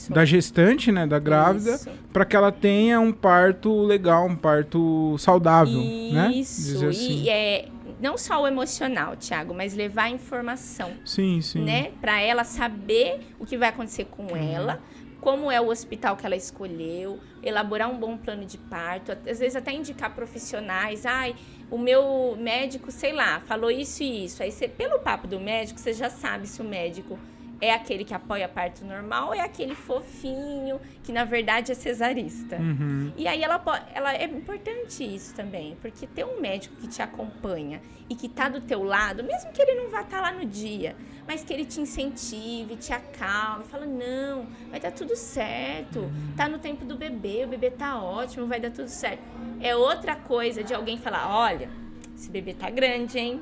da 0.10 0.26
gestante, 0.26 0.91
né? 0.91 1.08
Da 1.08 1.19
grávida, 1.19 1.80
para 2.12 2.26
que 2.26 2.36
ela 2.36 2.52
tenha 2.52 3.00
um 3.00 3.12
parto 3.12 3.84
legal, 3.84 4.26
um 4.26 4.36
parto 4.36 5.15
saudável. 5.17 5.82
Né? 5.82 6.32
Isso, 6.36 6.80
né? 6.82 6.89
assim. 6.89 7.24
e 7.24 7.30
é 7.30 7.69
não 8.00 8.17
só 8.17 8.41
o 8.41 8.48
emocional, 8.48 9.15
Thiago, 9.17 9.54
mas 9.54 9.76
levar 9.76 10.04
a 10.04 10.10
informação. 10.10 10.91
Sim, 11.04 11.41
sim. 11.41 11.63
Né? 11.63 11.91
Para 12.00 12.22
ela 12.22 12.43
saber 12.43 13.19
o 13.38 13.45
que 13.45 13.58
vai 13.58 13.69
acontecer 13.69 14.06
com 14.06 14.28
uhum. 14.28 14.38
ela, 14.38 14.80
como 15.21 15.51
é 15.51 15.60
o 15.60 15.67
hospital 15.67 16.15
que 16.15 16.25
ela 16.25 16.36
escolheu, 16.36 17.19
elaborar 17.43 17.89
um 17.89 17.97
bom 17.97 18.17
plano 18.17 18.45
de 18.45 18.58
parto, 18.58 19.12
às 19.12 19.39
vezes 19.39 19.55
até 19.55 19.71
indicar 19.73 20.13
profissionais. 20.13 21.05
Ai, 21.05 21.36
o 21.69 21.77
meu 21.77 22.36
médico, 22.38 22.91
sei 22.91 23.13
lá, 23.13 23.39
falou 23.41 23.69
isso 23.69 24.03
e 24.03 24.25
isso. 24.25 24.41
Aí 24.41 24.51
você, 24.51 24.67
pelo 24.67 24.99
papo 24.99 25.27
do 25.27 25.39
médico, 25.39 25.79
você 25.79 25.93
já 25.93 26.10
sabe 26.10 26.47
se 26.47 26.62
o 26.62 26.65
médico 26.65 27.19
é 27.62 27.74
aquele 27.74 28.06
que 28.06 28.13
apoia 28.13 28.48
parto 28.48 28.86
normal, 28.86 29.34
é 29.34 29.41
aquele 29.41 29.76
fofinho, 29.76 30.80
que 31.04 31.12
na 31.12 31.26
verdade 31.26 31.72
é 31.72 31.76
cesarista. 31.76 32.56
Uhum. 32.56 33.12
E 33.17 33.28
aí 33.28 33.43
ela, 33.43 33.62
ela 33.93 34.15
é 34.15 34.24
importante 34.26 35.04
isso 35.04 35.36
também, 35.36 35.78
porque 35.82 36.08
ter 36.08 36.26
um 36.26 36.39
médico 36.39 36.76
que 36.78 36.88
te 36.88 37.02
acompanha 37.02 37.82
e 38.10 38.15
que 38.15 38.30
tá 38.30 38.48
do 38.48 38.62
teu 38.62 38.84
lado, 38.84 39.24
mesmo 39.24 39.52
que 39.52 39.62
ele 39.62 39.76
não 39.76 39.89
vá 39.89 40.02
estar 40.02 40.17
tá 40.17 40.22
lá 40.22 40.32
no 40.32 40.45
dia, 40.45 40.95
mas 41.28 41.43
que 41.43 41.54
ele 41.54 41.65
te 41.65 41.82
incentive, 41.82 42.76
te 42.78 42.93
acalme, 42.93 43.65
fala, 43.65 43.86
não, 43.86 44.48
vai 44.69 44.80
dar 44.80 44.91
tudo 44.91 45.15
certo, 45.15 46.10
tá 46.36 46.48
no 46.48 46.60
tempo 46.60 46.86
do 46.86 46.95
bebê, 46.95 47.43
o 47.45 47.48
bebê 47.48 47.69
tá 47.72 48.02
ótimo, 48.02 48.48
vai 48.48 48.60
dar 48.60 48.72
tudo 48.72 48.88
certo. 48.88 49.22
É 49.60 49.76
outra 49.76 50.15
coisa 50.15 50.63
de 50.63 50.74
alguém 50.74 50.98
falar, 50.98 51.36
olha, 51.36 51.69
esse 52.15 52.32
bebê 52.32 52.54
tá 52.54 52.69
grande, 52.69 53.19
hein? 53.19 53.41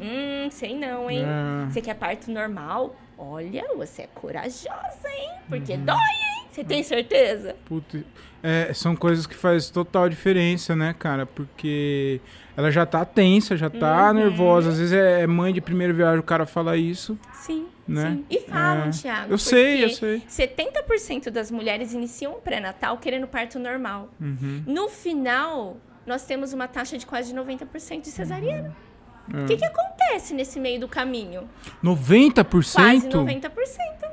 Hum, 0.00 0.50
sei 0.50 0.74
não, 0.74 1.10
hein? 1.10 1.22
É. 1.22 1.70
Você 1.70 1.82
quer 1.82 1.94
parto 1.94 2.30
normal? 2.30 2.96
Olha, 3.22 3.64
você 3.76 4.02
é 4.02 4.06
corajosa, 4.06 5.08
hein? 5.14 5.30
Porque 5.46 5.74
uhum. 5.74 5.84
dói, 5.84 5.94
hein? 5.96 6.46
Você 6.50 6.64
tem 6.64 6.82
certeza? 6.82 7.54
Puta, 7.66 8.02
é, 8.42 8.72
são 8.72 8.96
coisas 8.96 9.26
que 9.26 9.34
fazem 9.34 9.70
total 9.72 10.08
diferença, 10.08 10.74
né, 10.74 10.94
cara? 10.98 11.26
Porque 11.26 12.18
ela 12.56 12.70
já 12.70 12.86
tá 12.86 13.04
tensa, 13.04 13.58
já 13.58 13.68
tá 13.68 14.08
uhum. 14.08 14.14
nervosa. 14.14 14.70
Às 14.70 14.78
vezes 14.78 14.92
é, 14.94 15.20
é 15.20 15.26
mãe 15.26 15.52
de 15.52 15.60
primeira 15.60 15.92
viagem, 15.92 16.18
o 16.18 16.22
cara 16.22 16.46
fala 16.46 16.78
isso. 16.78 17.18
Sim. 17.34 17.66
Né? 17.86 18.10
Sim. 18.10 18.24
E 18.30 18.40
falam, 18.40 18.88
é. 18.88 18.90
Thiago. 18.90 19.32
Eu 19.32 19.38
sei, 19.38 19.84
eu 19.84 19.90
sei. 19.90 20.22
70% 20.26 21.28
das 21.28 21.50
mulheres 21.50 21.92
iniciam 21.92 22.32
o 22.32 22.36
pré-natal 22.36 22.96
querendo 22.96 23.26
parto 23.26 23.58
normal. 23.58 24.08
Uhum. 24.18 24.62
No 24.66 24.88
final, 24.88 25.76
nós 26.06 26.24
temos 26.24 26.54
uma 26.54 26.66
taxa 26.66 26.96
de 26.96 27.06
quase 27.06 27.34
90% 27.34 28.00
de 28.00 28.08
cesariana. 28.08 28.68
Uhum. 28.68 28.89
O 29.32 29.46
que, 29.46 29.56
que 29.56 29.64
acontece 29.64 30.34
nesse 30.34 30.58
meio 30.58 30.80
do 30.80 30.88
caminho? 30.88 31.48
90%? 31.82 32.74
Quase 32.74 33.08
90%. 33.08 33.50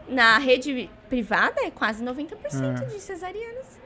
Na 0.10 0.38
rede 0.38 0.90
privada 1.10 1.62
é 1.62 1.72
quase 1.72 2.04
90% 2.04 2.82
é. 2.82 2.86
de 2.86 3.00
cesarianas. 3.00 3.80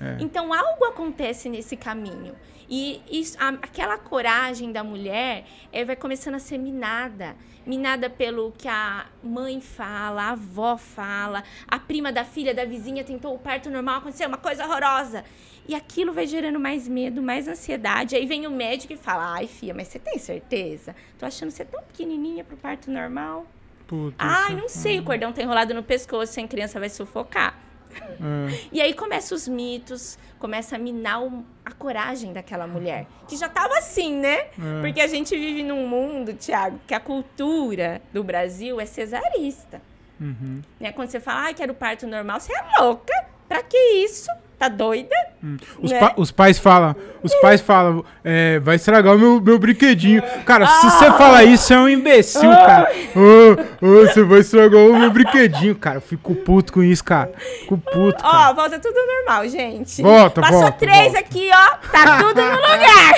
É. 0.00 0.16
Então 0.20 0.52
algo 0.52 0.84
acontece 0.86 1.48
nesse 1.48 1.76
caminho. 1.76 2.34
E 2.68 3.02
isso, 3.10 3.36
a, 3.38 3.48
aquela 3.48 3.98
coragem 3.98 4.72
da 4.72 4.82
mulher 4.82 5.44
é, 5.72 5.84
vai 5.84 5.96
começando 5.96 6.34
a 6.34 6.38
ser 6.38 6.58
minada. 6.58 7.36
Minada 7.66 8.10
pelo 8.10 8.52
que 8.56 8.68
a 8.68 9.06
mãe 9.22 9.60
fala, 9.60 10.24
a 10.24 10.30
avó 10.30 10.76
fala, 10.76 11.42
a 11.66 11.78
prima 11.78 12.12
da 12.12 12.24
filha 12.24 12.54
da 12.54 12.64
vizinha 12.64 13.02
tentou 13.02 13.34
o 13.34 13.38
parto 13.38 13.70
normal, 13.70 13.98
aconteceu 13.98 14.28
uma 14.28 14.36
coisa 14.36 14.64
horrorosa. 14.64 15.24
E 15.66 15.74
aquilo 15.74 16.12
vai 16.12 16.26
gerando 16.26 16.60
mais 16.60 16.86
medo, 16.86 17.22
mais 17.22 17.48
ansiedade. 17.48 18.14
Aí 18.14 18.26
vem 18.26 18.46
o 18.46 18.50
médico 18.50 18.92
e 18.92 18.96
fala: 18.96 19.32
Ai, 19.32 19.46
filha, 19.46 19.72
mas 19.72 19.88
você 19.88 19.98
tem 19.98 20.18
certeza? 20.18 20.94
Tô 21.18 21.24
achando 21.24 21.50
você 21.50 21.64
tão 21.64 21.82
pequenininha 21.82 22.44
pro 22.44 22.56
parto 22.56 22.90
normal. 22.90 23.46
Puta, 23.86 24.16
Ai, 24.18 24.54
não 24.56 24.68
sei, 24.68 24.98
o 24.98 25.04
cordão 25.04 25.32
tá 25.32 25.42
enrolado 25.42 25.74
no 25.74 25.82
pescoço, 25.82 26.32
sem 26.32 26.46
criança 26.46 26.78
vai 26.78 26.88
sufocar. 26.90 27.58
É. 28.02 28.64
E 28.72 28.80
aí 28.80 28.92
começam 28.92 29.36
os 29.36 29.46
mitos, 29.46 30.18
começa 30.38 30.76
a 30.76 30.78
minar 30.78 31.20
a 31.64 31.72
coragem 31.72 32.32
daquela 32.32 32.66
mulher. 32.66 33.06
Que 33.28 33.36
já 33.36 33.48
tava 33.48 33.78
assim, 33.78 34.16
né? 34.16 34.36
É. 34.36 34.80
Porque 34.80 35.00
a 35.00 35.06
gente 35.06 35.36
vive 35.36 35.62
num 35.62 35.86
mundo, 35.86 36.34
Tiago, 36.34 36.80
que 36.86 36.94
a 36.94 37.00
cultura 37.00 38.02
do 38.12 38.22
Brasil 38.24 38.80
é 38.80 38.86
cesarista. 38.86 39.80
Uhum. 40.20 40.62
Né? 40.78 40.92
Quando 40.92 41.10
você 41.10 41.20
fala, 41.20 41.48
ah, 41.48 41.54
quero 41.54 41.74
parto 41.74 42.06
normal, 42.06 42.40
você 42.40 42.52
é 42.52 42.80
louca. 42.80 43.12
Pra 43.48 43.62
que 43.62 43.76
isso? 43.76 44.30
Tá 44.58 44.68
doida? 44.68 45.14
Hum. 45.42 45.56
Os, 45.78 45.90
né? 45.90 45.98
pa 45.98 46.14
os, 46.16 46.30
pais 46.30 46.58
falam, 46.58 46.96
os 47.22 47.34
pais 47.36 47.60
falam, 47.60 48.02
é, 48.24 48.58
vai 48.60 48.76
estragar 48.76 49.14
o 49.14 49.18
meu, 49.18 49.40
meu 49.40 49.58
brinquedinho. 49.58 50.22
Cara, 50.46 50.64
ah. 50.64 50.68
se 50.68 50.90
você 50.90 51.06
falar 51.12 51.44
isso, 51.44 51.72
é 51.74 51.78
um 51.78 51.88
imbecil, 51.88 52.50
ah. 52.50 52.56
cara. 52.56 52.92
Oh, 53.14 53.86
oh, 53.86 54.06
você 54.06 54.22
vai 54.22 54.40
estragar 54.40 54.80
o 54.80 54.98
meu 54.98 55.10
brinquedinho, 55.10 55.74
cara. 55.74 55.98
Eu 55.98 56.00
fico 56.00 56.34
puto 56.34 56.72
com 56.72 56.82
isso, 56.82 57.04
cara. 57.04 57.30
Fico 57.60 57.76
puto. 57.76 58.24
Ó, 58.24 58.50
oh, 58.50 58.54
volta 58.54 58.78
tudo 58.78 58.96
normal, 59.06 59.46
gente. 59.48 60.00
Volta, 60.00 60.40
Passou 60.40 60.60
volta. 60.60 60.78
três 60.78 61.12
volta. 61.12 61.18
aqui, 61.18 61.50
ó. 61.52 61.76
Tá 61.92 62.18
tudo 62.18 62.40
no 62.40 62.56
lugar. 62.56 63.14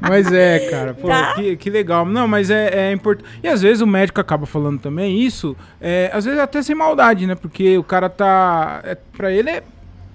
mas 0.00 0.32
é, 0.32 0.60
cara. 0.70 0.94
Pô, 0.94 1.08
tá? 1.08 1.34
que, 1.34 1.56
que 1.56 1.68
legal. 1.68 2.06
Não, 2.06 2.26
mas 2.26 2.48
é, 2.48 2.88
é 2.88 2.92
importante. 2.92 3.28
E 3.42 3.48
às 3.48 3.60
vezes 3.60 3.82
o 3.82 3.86
médico 3.86 4.20
acaba 4.20 4.46
falando 4.46 4.80
também 4.80 5.20
isso, 5.20 5.54
é, 5.80 6.10
às 6.12 6.24
vezes 6.24 6.40
até 6.40 6.62
sem 6.62 6.74
maldade, 6.74 7.26
né? 7.26 7.34
Porque 7.34 7.76
o 7.76 7.84
cara 7.84 8.08
tá. 8.08 8.80
É, 8.84 8.96
pra 9.16 9.30
ele 9.30 9.50
é, 9.50 9.57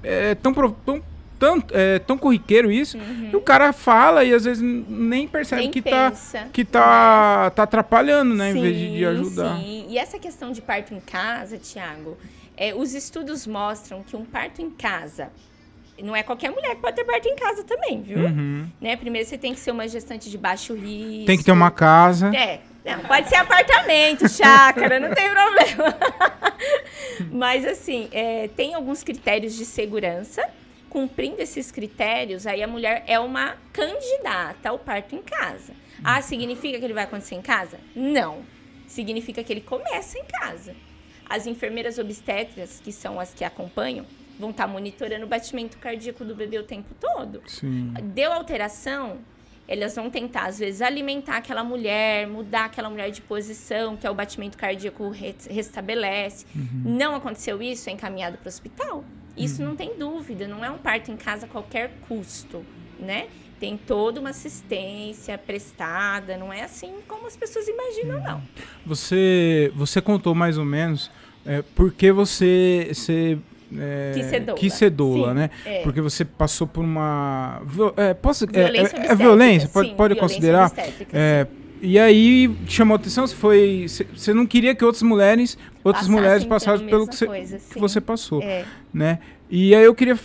é 0.04 0.36
tão, 0.36 0.54
tão, 0.54 1.02
tão, 1.40 1.64
é, 1.72 2.00
tão 2.00 2.18
corriqueiro 2.18 2.72
isso, 2.72 2.98
uhum. 2.98 3.30
que 3.30 3.36
o 3.36 3.42
cara 3.42 3.74
fala 3.74 4.24
e 4.24 4.34
às 4.34 4.46
vezes 4.46 4.62
nem 4.62 5.28
percebe 5.28 5.64
nem 5.64 5.72
que, 5.72 5.82
tá, 5.82 6.14
que 6.52 6.66
tá, 6.66 7.50
tá 7.52 7.64
atrapalhando, 7.64 8.36
né? 8.36 8.52
Sim, 8.52 8.60
em 8.60 8.62
vez 8.62 8.78
de, 8.78 8.98
de 8.98 9.06
ajudar. 9.06 9.58
Sim. 9.58 9.86
E 9.90 9.98
essa 9.98 10.20
questão 10.20 10.52
de 10.52 10.62
parto 10.62 10.94
em 10.94 11.00
casa, 11.00 11.58
Tiago, 11.58 12.18
é, 12.56 12.74
os 12.74 12.94
estudos 12.94 13.48
mostram 13.48 14.04
que 14.04 14.16
um 14.16 14.26
parto 14.26 14.62
em 14.62 14.70
casa 14.70 15.30
não 16.02 16.16
é 16.16 16.24
qualquer 16.24 16.50
mulher 16.50 16.76
que 16.76 16.82
pode 16.82 16.96
ter 16.96 17.04
parto 17.04 17.28
em 17.28 17.36
casa 17.36 17.64
também, 17.64 18.02
viu? 18.02 18.20
Uhum. 18.20 18.68
Né? 18.82 18.96
Primeiro 18.96 19.28
você 19.28 19.38
tem 19.38 19.54
que 19.54 19.60
ser 19.60 19.72
uma 19.72 19.88
gestante 19.88 20.30
de 20.30 20.38
baixo 20.38 20.74
risco. 20.74 21.26
Tem 21.26 21.38
que 21.38 21.44
ter 21.44 21.52
uma 21.52 21.70
casa. 21.70 22.36
É. 22.36 22.62
Não, 22.86 23.00
pode 23.04 23.30
ser 23.30 23.38
apartamento, 23.38 24.28
chácara, 24.28 25.00
não 25.00 25.14
tem 25.14 25.30
problema. 25.30 25.98
Mas 27.32 27.66
assim, 27.66 28.10
é, 28.12 28.50
tem 28.50 28.74
alguns 28.74 29.04
critérios 29.04 29.56
de 29.56 29.66
segurança. 29.66 30.44
Cumprindo 30.90 31.42
esses 31.42 31.72
critérios, 31.72 32.46
aí 32.46 32.62
a 32.62 32.68
mulher 32.68 33.04
é 33.08 33.20
uma 33.20 33.58
candidata 33.72 34.70
ao 34.70 34.78
parto 34.78 35.16
em 35.16 35.24
casa. 35.24 35.74
Ah, 36.04 36.22
significa 36.22 36.78
que 36.78 36.86
ele 36.86 36.94
vai 36.94 37.06
acontecer 37.06 37.34
em 37.34 37.42
casa? 37.42 37.80
Não. 37.96 38.44
Significa 38.86 39.44
que 39.44 39.52
ele 39.52 39.62
começa 39.62 40.20
em 40.20 40.26
casa. 40.26 40.76
As 41.28 41.48
enfermeiras 41.48 41.98
obstetras, 41.98 42.80
que 42.80 42.92
são 42.92 43.20
as 43.20 43.34
que 43.34 43.44
acompanham, 43.44 44.06
vão 44.38 44.52
estar 44.52 44.68
tá 44.68 44.72
monitorando 44.72 45.26
o 45.26 45.28
batimento 45.28 45.80
cardíaco 45.80 46.24
do 46.24 46.36
bebê 46.36 46.60
o 46.60 46.64
tempo 46.64 46.94
todo. 47.00 47.42
Sim. 47.48 47.92
Deu 48.14 48.32
alteração, 48.32 49.20
elas 49.68 49.96
vão 49.96 50.10
tentar, 50.10 50.48
às 50.48 50.60
vezes, 50.60 50.82
alimentar 50.82 51.38
aquela 51.38 51.64
mulher, 51.64 52.28
mudar 52.28 52.66
aquela 52.66 52.90
mulher 52.90 53.12
de 53.12 53.22
posição, 53.22 53.96
que 53.96 54.06
é 54.06 54.10
o 54.10 54.14
batimento 54.14 54.58
cardíaco 54.58 55.10
re 55.10 55.36
restabelece. 55.50 56.46
Uhum. 56.56 56.82
Não 56.86 57.16
aconteceu 57.16 57.62
isso, 57.62 57.90
é 57.90 57.94
encaminhado 57.94 58.38
para 58.38 58.46
o 58.46 58.50
hospital. 58.50 59.06
Isso 59.38 59.62
uhum. 59.62 59.70
não 59.70 59.76
tem 59.76 59.98
dúvida, 59.98 60.48
não 60.48 60.64
é 60.64 60.70
um 60.70 60.78
parto 60.78 61.12
em 61.12 61.18
casa 61.18 61.46
a 61.46 61.50
qualquer 61.50 61.92
custo, 62.08 62.64
né? 63.00 63.28
Tem 63.60 63.78
toda 63.78 64.20
uma 64.20 64.32
assistência 64.32 65.38
prestada, 65.38 66.38
não 66.38 66.52
é 66.52 66.64
assim 66.64 66.96
como 67.08 67.26
as 67.26 67.38
pessoas 67.38 67.68
imaginam, 67.68 68.18
uhum. 68.18 68.24
não. 68.24 68.44
Você, 68.86 69.72
você 69.76 70.02
contou 70.02 70.36
mais 70.36 70.58
ou 70.58 70.66
menos 70.66 71.10
é, 71.46 71.62
por 71.62 71.94
que 71.94 72.12
você, 72.12 72.92
você 72.94 73.40
é, 73.78 74.12
quis 74.14 74.26
ser 74.26 74.40
doula, 74.40 74.60
quis 74.60 74.74
ser 74.74 74.90
doula 74.90 75.30
Sim, 75.30 75.36
né? 75.36 75.50
É. 75.66 75.82
Porque 75.82 76.02
você 76.02 76.26
passou 76.26 76.68
por 76.68 76.84
uma. 76.84 77.62
É, 77.98 78.14
posso, 78.14 78.46
é, 78.46 78.48
violência 78.48 78.98
é, 78.98 79.06
é, 79.08 79.16
violência? 79.16 79.70
Pode, 79.70 79.90
Sim, 79.90 79.96
pode 79.96 80.14
violência 80.14 80.36
considerar? 80.36 80.72
É, 81.12 81.48
e 81.82 82.00
aí 82.00 82.50
chamou 82.68 82.96
atenção, 82.96 83.28
você 83.28 83.36
foi. 83.36 83.86
Você 84.16 84.34
não 84.34 84.46
queria 84.46 84.74
que 84.74 84.84
outras 84.86 85.04
mulheres, 85.04 85.58
outras 85.84 86.08
Passassem 86.08 86.16
mulheres 86.16 86.46
passassem 86.46 86.88
pelo 86.88 87.08
que, 87.08 87.26
coisa, 87.26 87.58
que 87.58 87.80
você 87.80 88.00
passou. 88.00 88.42
Né? 88.94 89.20
E 89.50 89.76
aí 89.76 89.84
eu 89.84 89.94
queria 89.94 90.18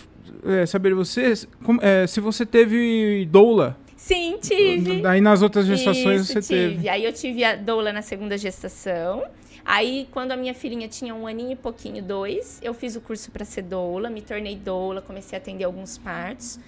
saber 0.66 0.90
de 0.90 0.94
você 0.94 1.34
como, 1.64 1.80
se 2.06 2.20
você 2.20 2.46
teve 2.46 3.26
doula. 3.30 3.76
Sim, 3.96 4.38
tive. 4.40 5.04
Aí 5.06 5.20
nas 5.20 5.42
outras 5.42 5.66
gestações 5.66 6.22
Isso, 6.22 6.32
você 6.32 6.40
tive. 6.40 6.76
teve. 6.76 6.88
Aí 6.88 7.04
eu 7.04 7.12
tive 7.12 7.44
a 7.44 7.56
doula 7.56 7.92
na 7.92 8.00
segunda 8.00 8.38
gestação. 8.38 9.24
Aí, 9.70 10.08
quando 10.12 10.32
a 10.32 10.36
minha 10.36 10.54
filhinha 10.54 10.88
tinha 10.88 11.14
um 11.14 11.26
aninho 11.26 11.52
e 11.52 11.56
pouquinho, 11.56 12.02
dois, 12.02 12.58
eu 12.62 12.72
fiz 12.72 12.96
o 12.96 13.02
curso 13.02 13.30
para 13.30 13.44
ser 13.44 13.60
doula, 13.60 14.08
me 14.08 14.22
tornei 14.22 14.56
doula, 14.56 15.02
comecei 15.02 15.38
a 15.38 15.42
atender 15.42 15.64
alguns 15.64 15.98
partos. 15.98 16.58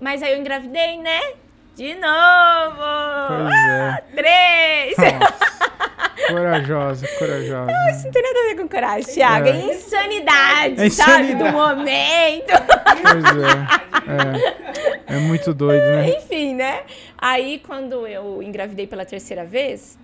Mas 0.00 0.22
aí 0.22 0.34
eu 0.34 0.38
engravidei, 0.38 0.96
né? 0.98 1.20
De 1.74 1.94
novo! 1.94 2.78
Pois 3.26 3.52
é. 3.52 3.80
Ah, 3.80 4.02
três! 4.14 4.94
Corajosa, 6.30 7.08
corajosa. 7.18 7.72
Não, 7.72 7.90
isso 7.90 8.04
não 8.04 8.12
tem 8.12 8.22
nada 8.22 8.38
a 8.38 8.42
ver 8.44 8.56
com 8.62 8.68
coragem, 8.68 9.12
Thiago. 9.12 9.48
É, 9.48 9.50
é 9.50 9.74
insanidade, 9.74 10.80
é 10.80 10.86
insanidade, 10.86 10.94
sabe? 10.94 11.34
Do 11.34 11.44
momento. 11.50 12.52
Pois 13.02 13.24
é. 13.42 15.10
é. 15.10 15.16
É 15.16 15.18
muito 15.18 15.52
doido, 15.52 15.82
né? 15.82 16.16
Enfim, 16.16 16.54
né? 16.54 16.84
Aí, 17.18 17.60
quando 17.66 18.06
eu 18.06 18.40
engravidei 18.40 18.86
pela 18.86 19.04
terceira 19.04 19.44
vez, 19.44 19.98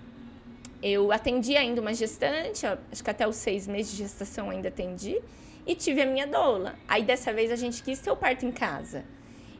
eu 0.82 1.12
atendi 1.12 1.56
ainda 1.56 1.80
uma 1.80 1.94
gestante, 1.94 2.66
acho 2.66 3.04
que 3.04 3.10
até 3.10 3.26
os 3.26 3.36
seis 3.36 3.66
meses 3.66 3.92
de 3.92 3.98
gestação 3.98 4.50
ainda 4.50 4.68
atendi, 4.68 5.20
e 5.66 5.74
tive 5.74 6.02
a 6.02 6.06
minha 6.06 6.26
doula. 6.26 6.74
Aí 6.88 7.02
dessa 7.02 7.32
vez 7.32 7.50
a 7.50 7.56
gente 7.56 7.82
quis 7.82 7.98
ter 7.98 8.10
o 8.10 8.16
parto 8.16 8.46
em 8.46 8.52
casa. 8.52 9.04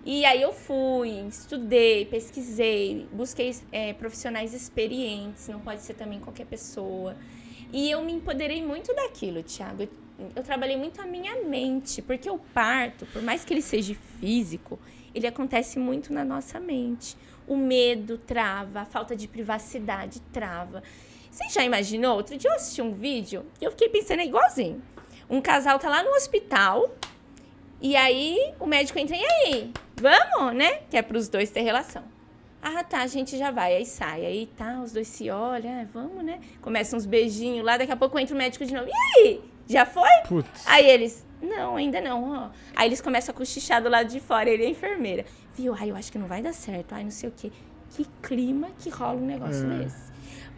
E 0.05 0.25
aí 0.25 0.41
eu 0.41 0.53
fui, 0.53 1.11
estudei, 1.29 2.07
pesquisei, 2.07 3.07
busquei 3.13 3.55
é, 3.71 3.93
profissionais 3.93 4.55
experientes, 4.55 5.47
não 5.49 5.61
pode 5.61 5.83
ser 5.83 5.95
também 5.95 6.19
qualquer 6.19 6.47
pessoa. 6.47 7.17
E 7.71 7.91
eu 7.91 8.03
me 8.03 8.13
empoderei 8.13 8.65
muito 8.65 8.95
daquilo, 8.95 9.43
Thiago. 9.43 9.83
Eu, 9.83 9.89
eu 10.37 10.43
trabalhei 10.43 10.77
muito 10.77 11.03
a 11.03 11.07
minha 11.07 11.45
mente, 11.45 12.01
porque 12.01 12.31
o 12.31 12.39
parto, 12.39 13.05
por 13.07 13.23
mais 13.23 13.45
que 13.45 13.53
ele 13.53 13.61
seja 13.61 13.95
físico, 14.19 14.79
ele 15.15 15.27
acontece 15.27 15.79
muito 15.79 16.13
na 16.13 16.25
nossa 16.25 16.59
mente. 16.59 17.15
O 17.47 17.57
medo 17.57 18.17
trava, 18.17 18.81
a 18.81 18.85
falta 18.87 19.15
de 19.15 19.29
privacidade 19.29 20.21
trava. 20.33 20.83
Você 21.31 21.49
já 21.49 21.65
imaginou? 21.65 22.17
Outro 22.17 22.37
dia 22.37 22.51
eu 22.51 22.55
assisti 22.55 22.83
um 22.83 22.93
vídeo 22.93 23.47
e 23.61 23.65
eu 23.65 23.71
fiquei 23.71 23.89
pensando 23.89 24.21
igualzinho. 24.21 24.83
Um 25.29 25.41
casal 25.41 25.79
tá 25.79 25.89
lá 25.89 26.03
no 26.03 26.11
hospital 26.11 26.95
e 27.81 27.95
aí 27.97 28.53
o 28.59 28.67
médico 28.67 28.99
entra 28.99 29.17
e 29.17 29.25
aí, 29.25 29.73
vamos, 29.97 30.55
né? 30.55 30.81
Que 30.91 30.97
é 30.97 31.03
pros 31.03 31.29
dois 31.29 31.51
ter 31.51 31.61
relação. 31.61 32.03
Ah, 32.63 32.85
tá, 32.85 33.01
a 33.01 33.07
gente 33.07 33.39
já 33.39 33.51
vai. 33.51 33.77
Aí 33.77 33.87
sai. 33.87 34.27
Aí 34.27 34.47
tá, 34.57 34.81
os 34.83 34.93
dois 34.93 35.09
se 35.09 35.31
olham, 35.31 35.81
ah, 35.81 35.87
vamos, 35.93 36.23
né? 36.25 36.41
Começam 36.61 36.99
uns 36.99 37.07
beijinhos 37.07 37.65
lá, 37.65 37.79
daqui 37.79 37.93
a 37.93 37.97
pouco 37.97 38.19
entra 38.19 38.35
o 38.35 38.39
médico 38.39 38.67
de 38.67 38.75
novo. 38.75 38.89
E 38.89 39.21
aí? 39.21 39.41
Já 39.67 39.87
foi? 39.87 40.11
Putz. 40.29 40.67
Aí 40.67 40.85
eles, 40.85 41.25
não, 41.41 41.77
ainda 41.77 42.01
não, 42.01 42.33
ó. 42.33 42.51
Aí 42.75 42.89
eles 42.89 43.01
começam 43.01 43.33
a 43.33 43.37
cochichar 43.37 43.81
do 43.83 43.89
lado 43.89 44.09
de 44.09 44.21
fora, 44.21 44.51
ele 44.51 44.65
é 44.65 44.67
a 44.67 44.71
enfermeira. 44.71 45.25
Viu? 45.57 45.75
Ai, 45.79 45.91
eu 45.91 45.97
acho 45.97 46.11
que 46.11 46.19
não 46.19 46.27
vai 46.27 46.43
dar 46.43 46.53
certo. 46.53 46.93
Ai, 46.93 47.05
não 47.05 47.11
sei 47.11 47.29
o 47.29 47.33
quê. 47.33 47.51
Que 47.91 48.05
clima 48.21 48.69
que 48.79 48.91
rola 48.91 49.19
um 49.19 49.27
negócio 49.27 49.65
é. 49.73 49.79
desse. 49.79 50.10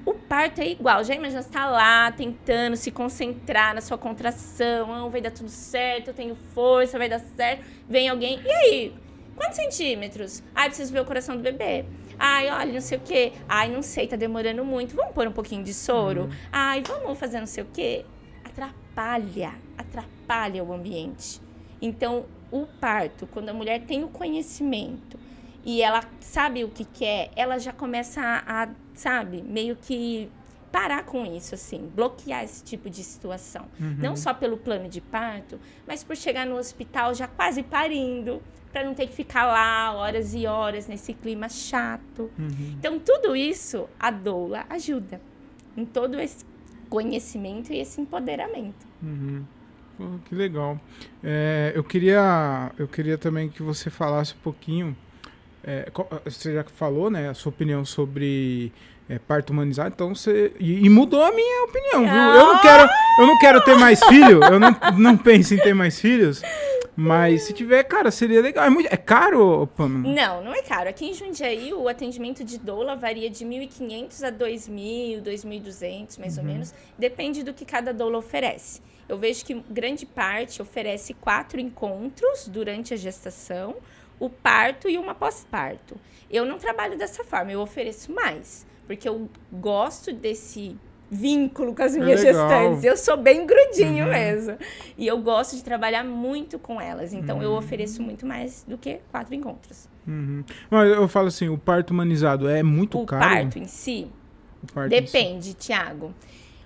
O 0.04 0.14
parto 0.14 0.60
é 0.60 0.68
igual, 0.68 1.04
já 1.04 1.14
imagina, 1.14 1.42
você 1.42 1.50
tá 1.50 1.70
lá 1.70 2.10
tentando 2.10 2.76
se 2.76 2.90
concentrar 2.90 3.72
na 3.72 3.80
sua 3.80 3.96
contração, 3.96 4.92
ah, 4.92 5.08
vai 5.08 5.20
dar 5.20 5.30
tudo 5.30 5.48
certo, 5.48 6.08
eu 6.08 6.14
tenho 6.14 6.34
força, 6.54 6.98
vai 6.98 7.08
dar 7.08 7.20
certo. 7.20 7.64
Vem 7.88 8.08
alguém, 8.08 8.40
e 8.44 8.50
aí? 8.50 8.94
Quantos 9.36 9.56
centímetros? 9.56 10.42
Ai, 10.54 10.68
preciso 10.68 10.92
ver 10.92 11.00
o 11.00 11.04
coração 11.04 11.36
do 11.36 11.42
bebê. 11.42 11.84
Ai, 12.18 12.50
olha, 12.50 12.72
não 12.72 12.80
sei 12.80 12.98
o 12.98 13.00
quê. 13.00 13.32
Ai, 13.48 13.70
não 13.70 13.82
sei, 13.82 14.06
tá 14.06 14.16
demorando 14.16 14.64
muito. 14.64 14.94
Vamos 14.94 15.14
pôr 15.14 15.26
um 15.26 15.32
pouquinho 15.32 15.64
de 15.64 15.72
soro? 15.72 16.22
Uhum. 16.22 16.30
Ai, 16.52 16.82
vamos 16.86 17.18
fazer 17.18 17.40
não 17.40 17.46
sei 17.46 17.64
o 17.64 17.66
quê. 17.72 18.04
Atrapalha, 18.44 19.54
atrapalha 19.78 20.62
o 20.62 20.72
ambiente. 20.72 21.40
Então, 21.80 22.26
o 22.50 22.66
parto, 22.66 23.26
quando 23.26 23.48
a 23.48 23.54
mulher 23.54 23.80
tem 23.82 24.04
o 24.04 24.08
conhecimento 24.08 25.18
e 25.64 25.80
ela 25.80 26.04
sabe 26.20 26.64
o 26.64 26.68
que 26.68 26.84
quer, 26.84 27.30
ela 27.34 27.58
já 27.58 27.72
começa 27.72 28.20
a, 28.20 28.64
a 28.64 28.68
sabe, 28.94 29.42
meio 29.42 29.76
que 29.76 30.30
parar 30.70 31.04
com 31.04 31.26
isso, 31.26 31.54
assim, 31.54 31.90
bloquear 31.94 32.42
esse 32.42 32.64
tipo 32.64 32.88
de 32.88 33.04
situação. 33.04 33.66
Uhum. 33.78 33.96
Não 33.98 34.16
só 34.16 34.32
pelo 34.32 34.56
plano 34.56 34.88
de 34.88 35.00
parto, 35.00 35.60
mas 35.86 36.02
por 36.02 36.16
chegar 36.16 36.46
no 36.46 36.56
hospital 36.56 37.14
já 37.14 37.28
quase 37.28 37.62
parindo, 37.62 38.42
para 38.72 38.82
não 38.82 38.94
ter 38.94 39.06
que 39.06 39.12
ficar 39.12 39.44
lá 39.44 39.92
horas 39.92 40.32
e 40.32 40.46
horas 40.46 40.88
nesse 40.88 41.12
clima 41.12 41.48
chato. 41.48 42.30
Uhum. 42.38 42.74
Então, 42.78 42.98
tudo 42.98 43.36
isso 43.36 43.86
a 44.00 44.10
doula 44.10 44.64
ajuda 44.70 45.20
em 45.76 45.84
todo 45.84 46.18
esse 46.18 46.44
conhecimento 46.88 47.70
e 47.72 47.78
esse 47.78 48.00
empoderamento. 48.00 48.86
Uhum. 49.02 49.44
Pô, 49.98 50.04
que 50.24 50.34
legal. 50.34 50.80
É, 51.22 51.72
eu 51.74 51.84
queria, 51.84 52.72
eu 52.78 52.88
queria 52.88 53.18
também 53.18 53.50
que 53.50 53.62
você 53.62 53.90
falasse 53.90 54.34
um 54.34 54.42
pouquinho 54.42 54.96
é, 55.64 55.90
você 56.24 56.54
já 56.54 56.64
falou, 56.64 57.10
né, 57.10 57.28
a 57.28 57.34
sua 57.34 57.50
opinião 57.50 57.84
sobre 57.84 58.72
é, 59.08 59.18
parto 59.18 59.50
humanizado, 59.50 59.90
então 59.94 60.14
você. 60.14 60.52
E, 60.58 60.84
e, 60.84 60.88
mudou 60.88 61.22
a 61.22 61.32
minha 61.32 61.64
opinião, 61.64 62.00
viu? 62.02 62.40
Eu 62.40 62.46
não 62.46 62.60
quero, 62.60 62.88
eu 63.18 63.26
não 63.26 63.38
quero 63.38 63.60
ter 63.64 63.74
mais 63.76 64.02
filho, 64.04 64.42
eu 64.42 64.58
não, 64.58 64.76
não 64.96 65.16
penso 65.16 65.54
em 65.54 65.58
ter 65.58 65.74
mais 65.74 66.00
filhos. 66.00 66.42
Mas 66.94 67.44
se 67.44 67.54
tiver, 67.54 67.82
cara, 67.84 68.10
seria 68.10 68.40
legal. 68.40 68.66
É, 68.66 68.70
muito, 68.70 68.88
é 68.92 68.96
caro, 68.96 69.66
Pamela? 69.76 70.14
Não, 70.14 70.44
não 70.44 70.54
é 70.54 70.62
caro. 70.62 70.90
Aqui 70.90 71.06
em 71.06 71.14
Jundiaí, 71.14 71.72
o 71.72 71.88
atendimento 71.88 72.44
de 72.44 72.58
doula 72.58 72.94
varia 72.94 73.30
de 73.30 73.44
1.500 73.44 74.22
a 74.24 74.32
2.000, 74.32 75.22
2.200, 75.22 76.18
mais 76.18 76.36
uhum. 76.36 76.42
ou 76.42 76.48
menos. 76.48 76.74
Depende 76.98 77.42
do 77.42 77.54
que 77.54 77.64
cada 77.64 77.94
doula 77.94 78.18
oferece. 78.18 78.82
Eu 79.08 79.18
vejo 79.18 79.44
que 79.44 79.54
grande 79.70 80.04
parte 80.04 80.60
oferece 80.60 81.14
quatro 81.14 81.58
encontros 81.58 82.46
durante 82.46 82.92
a 82.92 82.96
gestação 82.96 83.76
o 84.18 84.28
parto 84.28 84.88
e 84.88 84.98
uma 84.98 85.14
pós-parto. 85.14 85.96
Eu 86.30 86.44
não 86.44 86.58
trabalho 86.58 86.96
dessa 86.96 87.24
forma, 87.24 87.52
eu 87.52 87.60
ofereço 87.60 88.12
mais, 88.12 88.66
porque 88.86 89.08
eu 89.08 89.28
gosto 89.52 90.12
desse 90.12 90.76
vínculo 91.12 91.74
com 91.74 91.82
as 91.82 91.94
minhas 91.94 92.22
Legal. 92.22 92.48
gestantes. 92.48 92.84
Eu 92.84 92.96
sou 92.96 93.18
bem 93.18 93.46
grudinho 93.46 94.06
uhum. 94.06 94.10
mesmo. 94.10 94.56
E 94.96 95.06
eu 95.06 95.18
gosto 95.18 95.54
de 95.54 95.62
trabalhar 95.62 96.02
muito 96.02 96.58
com 96.58 96.80
elas. 96.80 97.12
Então 97.12 97.36
uhum. 97.36 97.42
eu 97.42 97.52
ofereço 97.52 98.02
muito 98.02 98.24
mais 98.24 98.64
do 98.66 98.78
que 98.78 99.00
quatro 99.10 99.34
encontros. 99.34 99.86
Uhum. 100.06 100.42
Mas 100.70 100.90
eu 100.90 101.06
falo 101.06 101.28
assim, 101.28 101.50
o 101.50 101.58
parto 101.58 101.90
humanizado 101.90 102.48
é 102.48 102.62
muito 102.62 102.98
o 102.98 103.04
caro? 103.04 103.24
O 103.24 103.28
parto 103.28 103.58
em 103.58 103.66
si? 103.66 104.10
Parto 104.72 104.88
Depende, 104.88 105.50
em 105.50 105.52
si. 105.52 105.54
Tiago. 105.54 106.14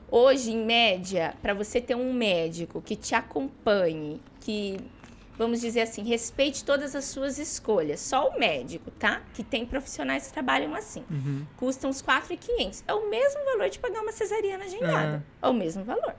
Hoje, 0.09 0.53
em 0.53 0.65
média, 0.65 1.35
para 1.43 1.53
você 1.53 1.81
ter 1.81 1.97
um 1.97 2.13
médico 2.13 2.81
que 2.81 2.95
te 2.95 3.17
acompanhe, 3.17 4.21
que 4.41 4.79
vamos 5.39 5.61
dizer 5.61 5.83
assim, 5.83 6.03
respeite 6.03 6.65
todas 6.65 6.95
as 6.95 7.05
suas 7.05 7.39
escolhas. 7.39 8.01
Só 8.01 8.29
o 8.29 8.39
médico, 8.39 8.91
tá? 8.91 9.23
Que 9.35 9.45
tem 9.45 9.65
profissionais 9.67 10.27
que 10.27 10.33
trabalham 10.33 10.75
assim. 10.75 11.05
Uhum. 11.11 11.47
Custa 11.57 11.87
uns 11.89 12.03
4,500. 12.03 12.85
É 12.87 12.95
o 12.95 13.09
mesmo 13.09 13.45
valor 13.45 13.69
de 13.69 13.79
pagar 13.79 14.01
uma 14.01 14.13
cesariana 14.13 14.65
agendada. 14.65 15.25
É. 15.43 15.47
é 15.47 15.49
o 15.49 15.55
mesmo 15.55 15.85
valor. 15.85 16.15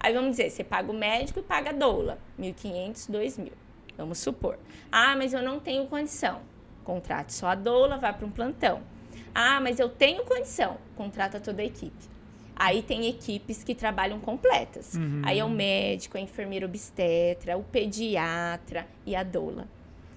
Aí 0.00 0.12
vamos 0.12 0.32
dizer, 0.32 0.50
você 0.50 0.62
paga 0.62 0.90
o 0.90 0.94
médico 0.94 1.40
e 1.40 1.42
paga 1.42 1.70
a 1.70 1.72
doula. 1.72 2.18
1.500, 2.38 3.10
2.000. 3.10 3.52
Vamos 3.96 4.18
supor. 4.18 4.58
Ah, 4.92 5.16
mas 5.16 5.32
eu 5.32 5.42
não 5.42 5.58
tenho 5.58 5.86
condição. 5.86 6.40
Contrate 6.84 7.32
só 7.32 7.48
a 7.48 7.54
doula, 7.54 7.98
vá 7.98 8.12
para 8.12 8.24
um 8.24 8.30
plantão. 8.30 8.82
Ah, 9.34 9.60
mas 9.60 9.80
eu 9.80 9.88
tenho 9.88 10.24
condição. 10.24 10.78
Contrata 10.96 11.40
toda 11.40 11.62
a 11.62 11.64
equipe. 11.64 12.17
Aí 12.58 12.82
tem 12.82 13.06
equipes 13.06 13.62
que 13.62 13.72
trabalham 13.72 14.18
completas. 14.18 14.94
Uhum. 14.94 15.22
Aí 15.24 15.38
é 15.38 15.44
o 15.44 15.48
médico, 15.48 16.18
a 16.18 16.20
enfermeira 16.20 16.66
obstetra, 16.66 17.56
o 17.56 17.62
pediatra 17.62 18.84
e 19.06 19.14
a 19.14 19.22
doula. 19.22 19.68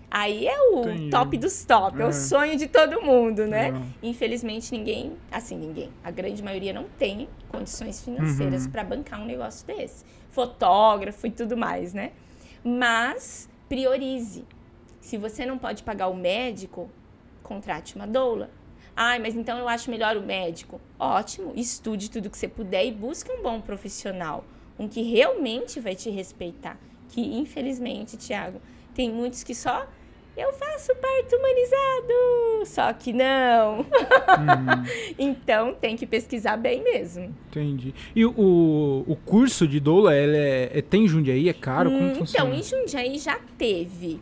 Aí 0.10 0.48
é 0.48 0.60
o 0.60 0.82
tem. 0.82 1.10
top 1.12 1.38
dos 1.38 1.64
top, 1.64 2.00
é. 2.00 2.02
é. 2.02 2.06
o 2.08 2.12
sonho 2.12 2.58
de 2.58 2.68
todo 2.68 3.00
mundo, 3.02 3.46
né? 3.46 3.70
É. 3.70 4.08
Infelizmente 4.08 4.72
ninguém, 4.72 5.14
assim, 5.32 5.56
ninguém, 5.56 5.90
a 6.04 6.10
grande 6.10 6.42
maioria 6.42 6.74
não 6.74 6.86
tem 6.98 7.30
condições 7.48 8.04
financeiras 8.04 8.66
uhum. 8.66 8.72
para 8.72 8.84
bancar 8.84 9.22
um 9.22 9.26
negócio 9.26 9.66
desse. 9.68 10.04
Fotógrafo 10.32 11.28
e 11.28 11.32
tudo 11.32 11.56
mais, 11.56 11.94
né? 11.94 12.12
Mas 12.64 13.48
priorize. 13.70 14.44
Se 15.00 15.16
você 15.16 15.46
não 15.46 15.60
pode 15.60 15.84
pagar 15.84 16.08
o 16.08 16.16
médico, 16.16 16.90
contrate 17.44 17.96
uma 17.96 18.08
doula. 18.08 18.50
Ai, 18.96 19.20
mas 19.20 19.36
então 19.36 19.58
eu 19.58 19.68
acho 19.68 19.90
melhor 19.90 20.18
o 20.18 20.22
médico. 20.22 20.80
Ótimo, 21.00 21.54
estude 21.56 22.10
tudo 22.10 22.30
que 22.30 22.38
você 22.38 22.48
puder 22.48 22.86
e 22.86 22.92
busque 22.92 23.32
um 23.32 23.42
bom 23.42 23.62
profissional, 23.62 24.44
um 24.78 24.88
que 24.88 25.02
realmente 25.02 25.80
vai 25.80 25.96
te 25.96 26.10
respeitar. 26.10 26.78
Que 27.10 27.22
infelizmente, 27.22 28.18
Tiago, 28.18 28.62
tem 28.94 29.12
muitos 29.12 29.44
que 29.44 29.56
só 29.56 29.88
eu 30.38 30.54
faço 30.54 30.96
parto 30.96 31.36
humanizado, 31.36 32.66
só 32.66 32.94
que 32.94 33.12
não. 33.12 33.80
Uhum. 33.80 33.86
então 35.20 35.74
tem 35.74 35.98
que 35.98 36.06
pesquisar 36.06 36.56
bem 36.56 36.82
mesmo. 36.84 37.36
Entendi. 37.50 37.94
E 38.16 38.26
o, 38.26 39.04
o 39.06 39.16
curso 39.26 39.68
de 39.68 39.80
doula, 39.80 40.16
ele 40.16 40.38
é, 40.38 40.72
é, 40.74 40.82
tem 40.82 41.04
em 41.04 41.08
Jundiaí? 41.08 41.50
É 41.50 41.54
caro? 41.54 41.92
Como 41.92 42.04
hum, 42.04 42.16
funciona? 42.16 42.46
Então, 42.46 42.60
em 42.60 42.64
Jundiaí 42.64 43.18
já 43.18 43.40
teve. 43.58 44.22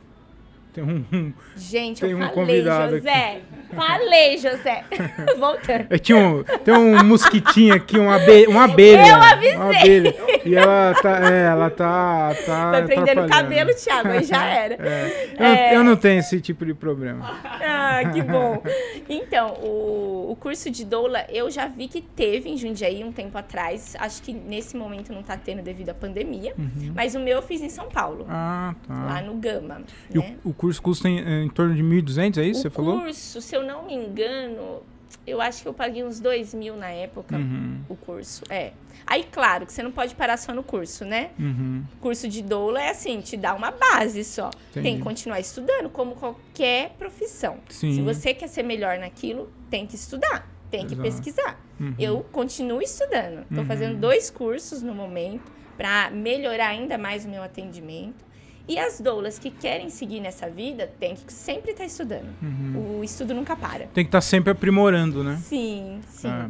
Tem 0.79 0.83
um, 0.83 1.33
Gente, 1.55 2.01
tem 2.01 2.11
eu 2.11 2.17
um 2.17 2.29
falei, 2.29 2.63
José. 2.63 3.41
Aqui. 3.41 3.75
Falei, 3.75 4.37
José. 4.37 4.83
Voltando. 5.37 5.87
Eu 5.89 5.99
tinha 5.99 6.17
um, 6.17 6.43
tem 6.43 6.73
um 6.73 7.03
mosquitinho 7.03 7.73
aqui, 7.75 7.99
uma, 7.99 8.15
abe, 8.15 8.47
uma 8.47 8.63
abelha. 8.63 9.07
Eu 9.07 9.15
avisei. 9.15 9.55
Uma 9.55 9.69
abelha. 9.69 10.15
E 10.45 10.55
ela 10.55 10.93
tá, 11.01 11.31
é, 11.31 11.45
ela 11.45 11.69
tá, 11.69 12.35
tá 12.45 12.71
Vai 12.71 12.85
prendendo 12.85 13.25
o 13.25 13.27
cabelo, 13.27 13.73
Thiago, 13.75 14.09
aí 14.09 14.23
já 14.23 14.45
era. 14.45 14.75
É. 14.75 15.29
Eu, 15.37 15.45
é. 15.45 15.75
eu, 15.75 15.83
não 15.83 15.95
tenho 15.95 16.19
esse 16.19 16.39
tipo 16.39 16.65
de 16.65 16.73
problema. 16.73 17.39
Ah, 17.43 18.01
que 18.13 18.21
bom. 18.21 18.61
Então, 19.09 19.55
o, 19.61 20.31
o 20.31 20.35
curso 20.35 20.69
de 20.69 20.85
doula, 20.85 21.25
eu 21.29 21.51
já 21.51 21.67
vi 21.67 21.87
que 21.87 22.01
teve 22.01 22.49
em 22.49 22.57
Jundiaí 22.57 23.03
um 23.03 23.11
tempo 23.11 23.37
atrás. 23.37 23.95
Acho 23.99 24.21
que 24.21 24.33
nesse 24.33 24.77
momento 24.77 25.11
não 25.11 25.23
tá 25.23 25.37
tendo 25.37 25.61
devido 25.61 25.89
à 25.89 25.93
pandemia. 25.93 26.53
Uhum. 26.57 26.93
Mas 26.95 27.15
o 27.15 27.19
meu 27.19 27.37
eu 27.37 27.41
fiz 27.41 27.61
em 27.61 27.69
São 27.69 27.89
Paulo. 27.89 28.25
Ah, 28.29 28.73
tá. 28.87 28.93
Lá 28.93 29.21
no 29.21 29.35
Gama. 29.35 29.81
E 30.13 30.17
né? 30.17 30.35
o, 30.43 30.49
o, 30.49 30.53
curso 30.53 30.68
custa 30.77 31.07
em, 31.07 31.45
em 31.45 31.49
torno 31.49 31.73
de 31.73 31.81
1.200, 31.81 32.37
é 32.37 32.43
isso 32.43 32.61
que 32.61 32.61
você 32.63 32.69
falou? 32.69 32.97
O 32.97 33.01
curso, 33.03 33.41
se 33.41 33.55
eu 33.55 33.63
não 33.63 33.85
me 33.85 33.93
engano, 33.93 34.83
eu 35.25 35.41
acho 35.41 35.61
que 35.61 35.67
eu 35.67 35.73
paguei 35.73 36.03
uns 36.03 36.19
dois 36.19 36.53
mil 36.53 36.75
na 36.75 36.89
época, 36.89 37.37
uhum. 37.37 37.81
o 37.87 37.95
curso. 37.95 38.43
É. 38.49 38.73
Aí, 39.05 39.25
claro, 39.31 39.65
que 39.65 39.73
você 39.73 39.81
não 39.81 39.91
pode 39.91 40.13
parar 40.15 40.37
só 40.37 40.53
no 40.53 40.61
curso, 40.61 41.05
né? 41.05 41.31
Uhum. 41.39 41.83
Curso 41.99 42.27
de 42.27 42.43
doula 42.43 42.81
é 42.81 42.89
assim, 42.89 43.21
te 43.21 43.37
dá 43.37 43.55
uma 43.55 43.71
base 43.71 44.23
só. 44.23 44.49
Entendi. 44.69 44.83
Tem 44.83 44.97
que 44.97 45.03
continuar 45.03 45.39
estudando, 45.39 45.89
como 45.89 46.15
qualquer 46.15 46.91
profissão. 46.97 47.57
Sim. 47.69 47.93
Se 47.93 48.01
você 48.01 48.33
quer 48.33 48.47
ser 48.47 48.63
melhor 48.63 48.99
naquilo, 48.99 49.49
tem 49.69 49.87
que 49.87 49.95
estudar, 49.95 50.47
tem 50.69 50.81
Exato. 50.81 50.95
que 50.95 51.01
pesquisar. 51.01 51.59
Uhum. 51.79 51.95
Eu 51.97 52.25
continuo 52.31 52.81
estudando. 52.81 53.45
Estou 53.49 53.65
fazendo 53.65 53.93
uhum. 53.93 53.99
dois 53.99 54.29
cursos 54.29 54.81
no 54.81 54.93
momento 54.93 55.51
para 55.77 56.11
melhorar 56.11 56.67
ainda 56.67 56.97
mais 56.97 57.25
o 57.25 57.29
meu 57.29 57.41
atendimento. 57.41 58.28
E 58.69 58.77
as 58.77 59.01
doulas 59.01 59.39
que 59.39 59.49
querem 59.49 59.89
seguir 59.89 60.19
nessa 60.19 60.47
vida 60.47 60.87
têm 60.99 61.15
que 61.15 61.33
sempre 61.33 61.71
estar 61.71 61.83
tá 61.83 61.87
estudando. 61.87 62.29
Uhum. 62.39 62.99
O 62.99 63.03
estudo 63.03 63.33
nunca 63.33 63.55
para. 63.55 63.87
Tem 63.87 64.03
que 64.03 64.09
estar 64.09 64.19
tá 64.19 64.21
sempre 64.21 64.51
aprimorando, 64.51 65.23
né? 65.23 65.39
Sim, 65.41 65.99
sim. 66.07 66.27
É. 66.27 66.45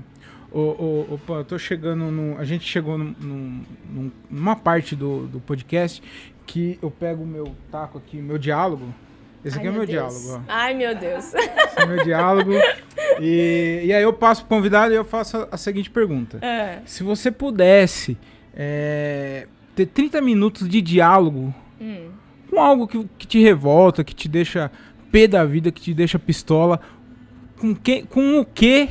O, 0.51 0.59
o, 0.59 1.13
opa, 1.13 1.33
eu 1.35 1.45
tô 1.45 1.57
chegando 1.57 2.11
no. 2.11 2.37
A 2.37 2.43
gente 2.43 2.67
chegou 2.67 2.97
num, 2.97 3.15
num, 3.89 4.11
numa 4.29 4.53
parte 4.53 4.97
do, 4.97 5.27
do 5.27 5.39
podcast 5.39 6.03
que 6.45 6.77
eu 6.81 6.91
pego 6.91 7.23
o 7.23 7.25
meu 7.25 7.55
taco 7.71 7.97
aqui, 7.97 8.17
meu 8.17 8.37
diálogo. 8.37 8.93
Esse 9.45 9.55
Ai, 9.55 9.59
aqui 9.59 9.67
é 9.67 9.71
o 9.71 9.73
meu 9.73 9.85
Deus. 9.85 9.89
diálogo. 9.89 10.43
Ó. 10.45 10.51
Ai, 10.51 10.73
meu 10.73 10.95
Deus. 10.95 11.33
Esse 11.33 11.79
é 11.79 11.85
meu 11.85 12.03
diálogo. 12.03 12.51
E, 13.21 13.83
e 13.85 13.93
aí 13.93 14.03
eu 14.03 14.11
passo 14.11 14.45
pro 14.45 14.57
convidado 14.57 14.93
e 14.93 14.97
eu 14.97 15.05
faço 15.05 15.37
a, 15.37 15.47
a 15.53 15.57
seguinte 15.57 15.89
pergunta. 15.89 16.37
É. 16.41 16.79
Se 16.85 17.01
você 17.01 17.31
pudesse 17.31 18.17
é, 18.53 19.47
ter 19.73 19.85
30 19.85 20.19
minutos 20.21 20.67
de 20.67 20.81
diálogo 20.81 21.53
Hum. 21.79 22.09
Com 22.49 22.59
algo 22.59 22.87
que, 22.87 23.07
que 23.17 23.27
te 23.27 23.41
revolta, 23.41 24.03
que 24.03 24.13
te 24.13 24.27
deixa 24.27 24.71
pé 25.11 25.27
da 25.27 25.45
vida, 25.45 25.71
que 25.71 25.81
te 25.81 25.93
deixa 25.93 26.17
pistola. 26.17 26.79
Com, 27.59 27.75
que, 27.75 28.03
com 28.03 28.39
o 28.39 28.45
que. 28.45 28.89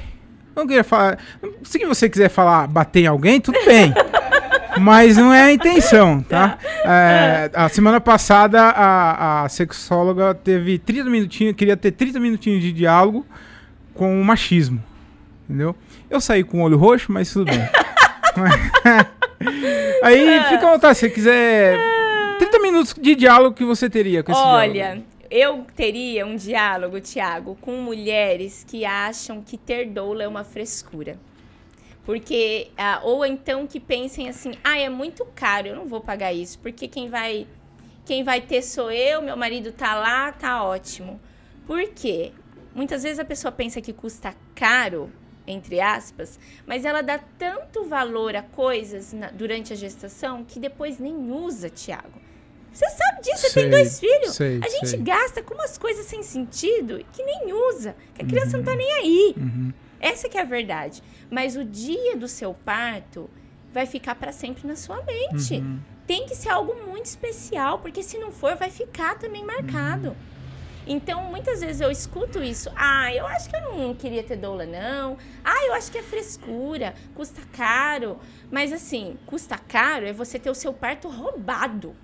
Não 0.54 0.66
queria 0.66 0.84
falar. 0.84 1.18
Se 1.62 1.84
você 1.84 2.08
quiser 2.08 2.28
falar 2.28 2.66
bater 2.66 3.04
em 3.04 3.06
alguém, 3.06 3.40
tudo 3.40 3.58
bem. 3.64 3.92
Mas 4.80 5.16
não 5.16 5.32
é 5.32 5.42
a 5.42 5.52
intenção, 5.52 6.22
tá? 6.22 6.56
É, 6.84 7.50
a 7.52 7.68
semana 7.68 8.00
passada 8.00 8.60
a, 8.62 9.44
a 9.44 9.48
sexóloga 9.48 10.34
teve 10.34 10.78
30 10.78 11.10
minutinhos, 11.10 11.56
queria 11.56 11.76
ter 11.76 11.90
30 11.90 12.20
minutinhos 12.20 12.62
de 12.62 12.70
diálogo 12.70 13.26
com 13.94 14.20
o 14.20 14.24
machismo. 14.24 14.82
Entendeu? 15.48 15.74
Eu 16.08 16.20
saí 16.20 16.44
com 16.44 16.60
o 16.60 16.62
olho 16.62 16.76
roxo, 16.76 17.10
mas 17.10 17.32
tudo 17.32 17.46
bem. 17.46 17.58
Aí 20.02 20.44
fica 20.48 20.68
à 20.68 20.72
vontade, 20.72 20.98
se 20.98 21.00
você 21.00 21.10
quiser 21.10 21.97
30 22.38 22.58
minutos 22.60 22.94
de 22.94 23.14
diálogo 23.14 23.56
que 23.56 23.64
você 23.64 23.90
teria 23.90 24.22
com 24.22 24.32
esse 24.32 24.40
Olha, 24.40 25.02
eu 25.30 25.66
teria 25.76 26.24
um 26.24 26.36
diálogo, 26.36 27.00
Tiago, 27.00 27.56
com 27.60 27.72
mulheres 27.72 28.64
que 28.66 28.84
acham 28.84 29.42
que 29.42 29.58
ter 29.58 29.86
doula 29.86 30.22
é 30.22 30.28
uma 30.28 30.44
frescura. 30.44 31.18
Porque, 32.04 32.70
ah, 32.78 33.00
ou 33.04 33.24
então 33.26 33.66
que 33.66 33.78
pensem 33.78 34.28
assim, 34.28 34.52
ah, 34.64 34.78
é 34.78 34.88
muito 34.88 35.26
caro, 35.34 35.68
eu 35.68 35.76
não 35.76 35.86
vou 35.86 36.00
pagar 36.00 36.32
isso, 36.32 36.58
porque 36.60 36.88
quem 36.88 37.10
vai, 37.10 37.46
quem 38.06 38.24
vai 38.24 38.40
ter 38.40 38.62
sou 38.62 38.90
eu, 38.90 39.20
meu 39.20 39.36
marido 39.36 39.72
tá 39.72 39.94
lá, 39.94 40.32
tá 40.32 40.64
ótimo. 40.64 41.20
Por 41.66 41.86
quê? 41.90 42.32
Muitas 42.74 43.02
vezes 43.02 43.18
a 43.18 43.24
pessoa 43.24 43.52
pensa 43.52 43.82
que 43.82 43.92
custa 43.92 44.34
caro, 44.54 45.12
entre 45.46 45.80
aspas, 45.80 46.40
mas 46.66 46.86
ela 46.86 47.02
dá 47.02 47.18
tanto 47.18 47.84
valor 47.84 48.34
a 48.34 48.42
coisas 48.42 49.12
na, 49.12 49.30
durante 49.30 49.74
a 49.74 49.76
gestação 49.76 50.44
que 50.44 50.58
depois 50.58 50.98
nem 50.98 51.30
usa, 51.30 51.68
Tiago. 51.68 52.27
Você 52.78 52.90
sabe 52.90 53.22
disso, 53.22 53.48
você 53.48 53.60
tem 53.60 53.70
dois 53.70 53.98
filhos. 53.98 54.36
Sei, 54.36 54.60
a 54.62 54.68
gente 54.68 54.90
sei. 54.90 55.00
gasta 55.00 55.42
com 55.42 55.52
umas 55.52 55.76
coisas 55.76 56.06
sem 56.06 56.22
sentido 56.22 57.04
que 57.12 57.24
nem 57.24 57.52
usa, 57.52 57.96
que 58.14 58.22
a 58.22 58.24
criança 58.24 58.56
uhum. 58.56 58.62
não 58.62 58.72
tá 58.72 58.76
nem 58.76 58.92
aí. 58.92 59.34
Uhum. 59.36 59.72
Essa 60.00 60.28
que 60.28 60.38
é 60.38 60.42
a 60.42 60.44
verdade. 60.44 61.02
Mas 61.28 61.56
o 61.56 61.64
dia 61.64 62.16
do 62.16 62.28
seu 62.28 62.54
parto 62.54 63.28
vai 63.72 63.84
ficar 63.84 64.14
para 64.14 64.30
sempre 64.30 64.64
na 64.64 64.76
sua 64.76 65.02
mente. 65.02 65.54
Uhum. 65.54 65.80
Tem 66.06 66.24
que 66.24 66.36
ser 66.36 66.50
algo 66.50 66.72
muito 66.86 67.06
especial, 67.06 67.80
porque 67.80 68.00
se 68.00 68.16
não 68.16 68.30
for, 68.30 68.54
vai 68.54 68.70
ficar 68.70 69.18
também 69.18 69.44
marcado. 69.44 70.10
Uhum. 70.10 70.16
Então, 70.86 71.24
muitas 71.24 71.60
vezes 71.60 71.80
eu 71.80 71.90
escuto 71.90 72.40
isso. 72.40 72.70
Ah, 72.76 73.12
eu 73.12 73.26
acho 73.26 73.50
que 73.50 73.56
eu 73.56 73.60
não 73.60 73.92
queria 73.92 74.22
ter 74.22 74.36
doula, 74.36 74.64
não. 74.64 75.18
Ah, 75.44 75.66
eu 75.66 75.74
acho 75.74 75.90
que 75.90 75.98
é 75.98 76.02
frescura, 76.02 76.94
custa 77.12 77.42
caro. 77.52 78.20
Mas 78.52 78.72
assim, 78.72 79.18
custa 79.26 79.58
caro 79.58 80.06
é 80.06 80.12
você 80.12 80.38
ter 80.38 80.48
o 80.48 80.54
seu 80.54 80.72
parto 80.72 81.08
roubado. 81.08 81.96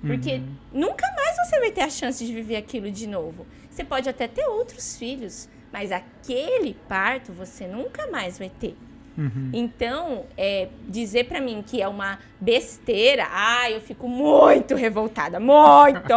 Porque 0.00 0.34
uhum. 0.34 0.56
nunca 0.72 1.06
mais 1.14 1.36
você 1.36 1.60
vai 1.60 1.70
ter 1.70 1.82
a 1.82 1.90
chance 1.90 2.24
de 2.24 2.32
viver 2.32 2.56
aquilo 2.56 2.90
de 2.90 3.06
novo. 3.06 3.46
Você 3.70 3.84
pode 3.84 4.08
até 4.08 4.26
ter 4.26 4.44
outros 4.46 4.96
filhos, 4.96 5.48
mas 5.72 5.92
aquele 5.92 6.74
parto 6.88 7.32
você 7.32 7.66
nunca 7.66 8.06
mais 8.10 8.38
vai 8.38 8.50
ter. 8.50 8.76
Uhum. 9.18 9.50
Então, 9.52 10.24
é, 10.36 10.68
dizer 10.88 11.24
para 11.24 11.40
mim 11.40 11.62
que 11.66 11.82
é 11.82 11.88
uma 11.88 12.18
besteira, 12.40 13.26
ah, 13.30 13.70
eu 13.70 13.80
fico 13.80 14.08
muito 14.08 14.74
revoltada, 14.74 15.38
muito! 15.38 16.14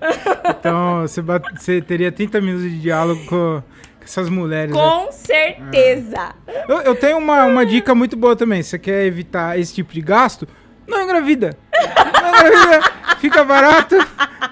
então, 0.58 1.02
você, 1.02 1.20
bate, 1.20 1.52
você 1.60 1.82
teria 1.82 2.10
30 2.10 2.40
minutos 2.40 2.70
de 2.70 2.80
diálogo 2.80 3.26
com 3.26 3.62
essas 4.02 4.30
mulheres. 4.30 4.72
Com 4.72 5.12
certeza! 5.12 6.34
É. 6.46 6.64
Eu, 6.66 6.80
eu, 6.80 6.94
tenho 6.94 7.18
uma, 7.18 7.44
uma 7.44 7.66
dica 7.66 7.94
muito 7.94 8.16
boa 8.16 8.34
também. 8.34 8.62
Você 8.62 8.78
quer 8.78 9.04
evitar 9.04 9.58
esse 9.58 9.74
tipo 9.74 9.92
de 9.92 10.00
gasto? 10.00 10.48
Não 10.86 11.02
engravida. 11.02 11.56
Não 11.74 12.28
engravida 12.28 13.06
fica 13.18 13.44
barato, 13.44 13.96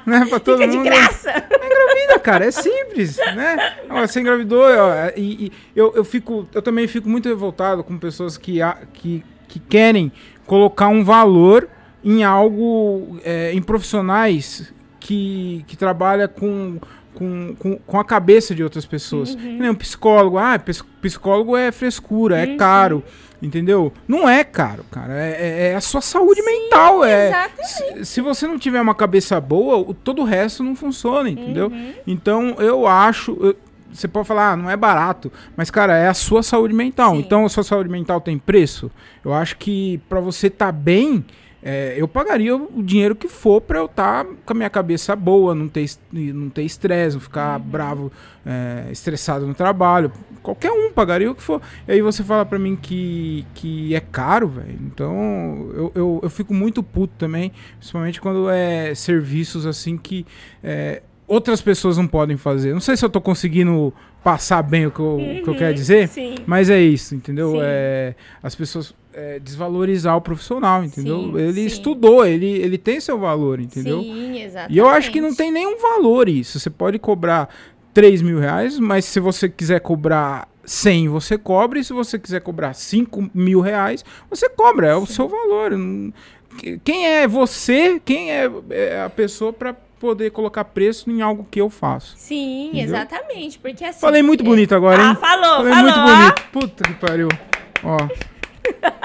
né? 0.07 0.27
Pra 0.29 0.41
todo 0.41 0.59
fica 0.59 0.73
mundo. 0.73 0.83
de 0.83 0.89
graça. 0.89 1.31
É 1.31 1.67
engravida, 1.67 2.19
cara, 2.19 2.45
é 2.47 2.51
simples, 2.51 3.17
né? 3.35 3.77
Você 3.89 4.21
engravidou, 4.21 4.63
ó, 4.63 5.11
e, 5.17 5.47
e, 5.47 5.53
eu, 5.75 5.93
eu, 5.95 6.05
fico, 6.05 6.49
eu 6.55 6.63
também 6.63 6.87
fico 6.87 7.09
muito 7.09 7.29
revoltado 7.29 7.83
com 7.85 7.99
pessoas 7.99 8.37
que, 8.37 8.59
que, 8.93 9.25
que 9.49 9.59
querem 9.59 10.13
colocar 10.47 10.89
um 10.89 11.05
valor 11.05 11.69
em 12.03 12.23
algo, 12.23 13.19
é, 13.25 13.53
em 13.53 13.63
profissionais 13.63 14.73
que, 15.01 15.65
que 15.67 15.77
trabalha 15.77 16.29
com, 16.29 16.79
com, 17.15 17.55
com, 17.59 17.77
com, 17.77 18.01
a 18.01 18.05
cabeça 18.05 18.55
de 18.55 18.63
outras 18.63 18.85
pessoas. 18.85 19.35
Uhum. 19.35 19.71
Um 19.71 19.75
psicólogo, 19.75 20.39
ah, 20.39 20.61
psicólogo 21.01 21.57
é 21.57 21.73
frescura, 21.73 22.39
é 22.39 22.47
uhum. 22.47 22.55
é 22.55 22.57
caro. 22.57 23.05
Entendeu? 23.45 23.93
Não 24.09 24.29
é 24.29 24.43
caro, 24.43 24.85
cara. 24.91 25.13
É, 25.13 25.31
é, 25.31 25.67
é 25.69 25.75
a 25.75 25.81
sua 25.81 26.01
saúde 26.01 26.41
Sim, 26.43 26.47
mental. 26.47 27.05
É, 27.05 27.51
se, 27.63 28.05
se, 28.05 28.21
você 28.21 28.47
não 28.47 28.59
tiver 28.59 28.81
uma 28.81 28.95
cabeça 28.95 29.39
boa, 29.41 29.77
o, 29.77 29.93
todo 29.93 30.23
o 30.23 30.25
resto 30.25 30.63
não 30.63 30.75
funciona, 30.75 31.29
entendeu? 31.29 31.69
Uhum. 31.69 31.93
Então 32.07 32.57
eu 32.59 32.87
acho. 32.87 33.37
Eu, 33.41 33.57
você 33.93 34.09
pode 34.09 34.27
falar, 34.27 34.53
ah, 34.53 34.57
não 34.57 34.69
é 34.69 34.77
barato, 34.77 35.31
mas, 35.57 35.71
cara, 35.71 35.97
é 35.97 36.09
a 36.09 36.15
sua 36.15 36.43
saúde 36.43 36.75
mental. 36.75 37.13
Sim. 37.13 37.21
Então, 37.21 37.45
a 37.45 37.49
sua 37.49 37.63
saúde 37.63 37.89
mental 37.89 38.21
tem 38.21 38.37
preço. 38.37 38.91
Eu 39.25 39.33
acho 39.33 39.57
que 39.57 40.01
para 40.09 40.19
você 40.19 40.49
estar 40.49 40.67
tá 40.67 40.73
bem, 40.73 41.25
é, 41.63 41.95
eu 41.97 42.09
pagaria 42.09 42.57
o 42.57 42.83
dinheiro 42.83 43.15
que 43.15 43.29
for 43.29 43.61
para 43.61 43.79
eu 43.79 43.87
estar 43.87 44.25
tá 44.25 44.31
com 44.45 44.53
a 44.53 44.57
minha 44.57 44.69
cabeça 44.69 45.15
boa, 45.15 45.55
não 45.55 45.69
ter 45.69 45.89
não 46.13 46.51
ter 46.51 46.63
estresse, 46.63 47.15
não 47.15 47.21
ficar 47.21 47.61
uhum. 47.61 47.67
bravo, 47.67 48.13
é, 48.45 48.89
estressado 48.91 49.47
no 49.47 49.55
trabalho. 49.55 50.11
Qualquer 50.45 50.71
um 50.71 50.93
pagaria 50.93 51.31
o 51.31 51.35
que 51.35 51.43
for. 51.43 51.63
E 51.89 51.93
aí 51.93 52.03
você 52.03 52.23
fala 52.23 52.45
para 52.45 52.59
mim 52.59 52.77
que, 52.77 53.47
que 53.55 53.95
é 53.95 54.01
caro, 54.01 54.47
velho. 54.47 54.79
Então 54.83 55.71
eu, 55.75 55.93
eu, 55.95 56.21
eu, 56.23 56.29
fico 56.29 56.53
muito 56.53 56.83
puto 56.83 57.15
também, 57.17 57.51
principalmente 57.79 58.21
quando 58.21 58.51
é 58.51 58.95
serviços 58.95 59.65
assim 59.65 59.97
que 59.97 60.27
é, 60.63 61.01
outras 61.27 61.63
pessoas 61.63 61.97
não 61.97 62.07
podem 62.07 62.37
fazer. 62.37 62.75
Não 62.75 62.81
sei 62.81 62.95
se 62.95 63.03
eu 63.03 63.09
tô 63.09 63.23
conseguindo 63.23 63.91
passar 64.23 64.63
bem 64.63 64.85
o 64.85 64.91
que 64.91 65.01
eu, 65.01 65.17
o 65.17 65.43
que 65.43 65.49
eu 65.49 65.55
quero 65.55 65.71
Uhum, 65.71 65.75
dizer, 65.75 66.09
Sim. 66.09 66.35
mas 66.47 66.69
é 66.69 66.81
isso, 66.81 67.15
entendeu? 67.15 67.53
Sim. 67.53 67.59
É, 67.63 68.15
as 68.43 68.55
pessoas 68.55 68.95
é, 69.15 69.39
desvalorizar 69.39 70.17
o 70.17 70.21
profissional, 70.21 70.85
entendeu? 70.85 71.25
Sim, 71.25 71.39
ele 71.39 71.61
sim. 71.61 71.67
estudou, 71.67 72.27
ele, 72.27 72.51
ele 72.51 72.77
tem 72.77 73.01
seu 73.01 73.19
valor, 73.19 73.61
entendeu? 73.61 74.03
Sim, 74.03 74.43
exatamente. 74.43 74.75
E 74.75 74.79
eu 74.79 74.89
acho 74.89 75.11
que 75.11 75.21
não 75.21 75.35
tem 75.35 75.53
nenhum 75.53 75.81
valor 75.81 76.29
isso. 76.29 76.59
Você 76.59 76.69
pode 76.69 76.99
cobrar 76.99 77.49
3 77.95 78.21
mil 78.23 78.41
reais, 78.41 78.79
mas 78.79 79.05
se 79.05 79.21
você 79.21 79.49
quiser 79.49 79.81
cobrar 79.81 80.49
100, 80.65 81.09
você 81.09 81.39
cobra. 81.39 81.79
E 81.79 81.85
se 81.85 81.93
você 81.93 82.19
quiser 82.19 82.41
cobrar 82.41 82.75
5 82.75 83.31
mil 83.33 83.61
reais, 83.61 84.05
você 84.29 84.49
cobra. 84.51 84.89
É 84.89 84.97
o 84.97 85.07
seu 85.07 85.29
valor. 85.29 85.73
Quem 86.83 87.07
é 87.07 87.27
você? 87.29 88.01
Quem 88.05 88.33
é, 88.33 88.51
é 88.71 89.03
a 89.03 89.09
pessoa 89.09 89.53
para 89.53 89.73
poder 89.73 90.31
colocar 90.31 90.65
preço 90.65 91.11
em 91.11 91.23
algo 91.23 91.47
que 91.51 91.61
eu 91.61 91.71
faço? 91.71 92.15
Sim, 92.17 92.67
Entendeu? 92.71 92.85
exatamente. 92.85 93.59
Porque 93.59 93.85
assim. 93.85 94.01
Falei 94.01 94.23
muito 94.23 94.43
é- 94.43 94.47
bonito 94.47 94.75
agora, 94.75 95.01
hein? 95.01 95.09
Ah, 95.13 95.15
falou, 95.15 95.69
Falei 95.69 95.73
falou. 95.73 95.93
muito 95.93 96.17
bonito. 96.19 96.43
Puta 96.53 96.85
que 96.85 96.95
pariu. 96.95 97.29
Ó. 97.83 97.97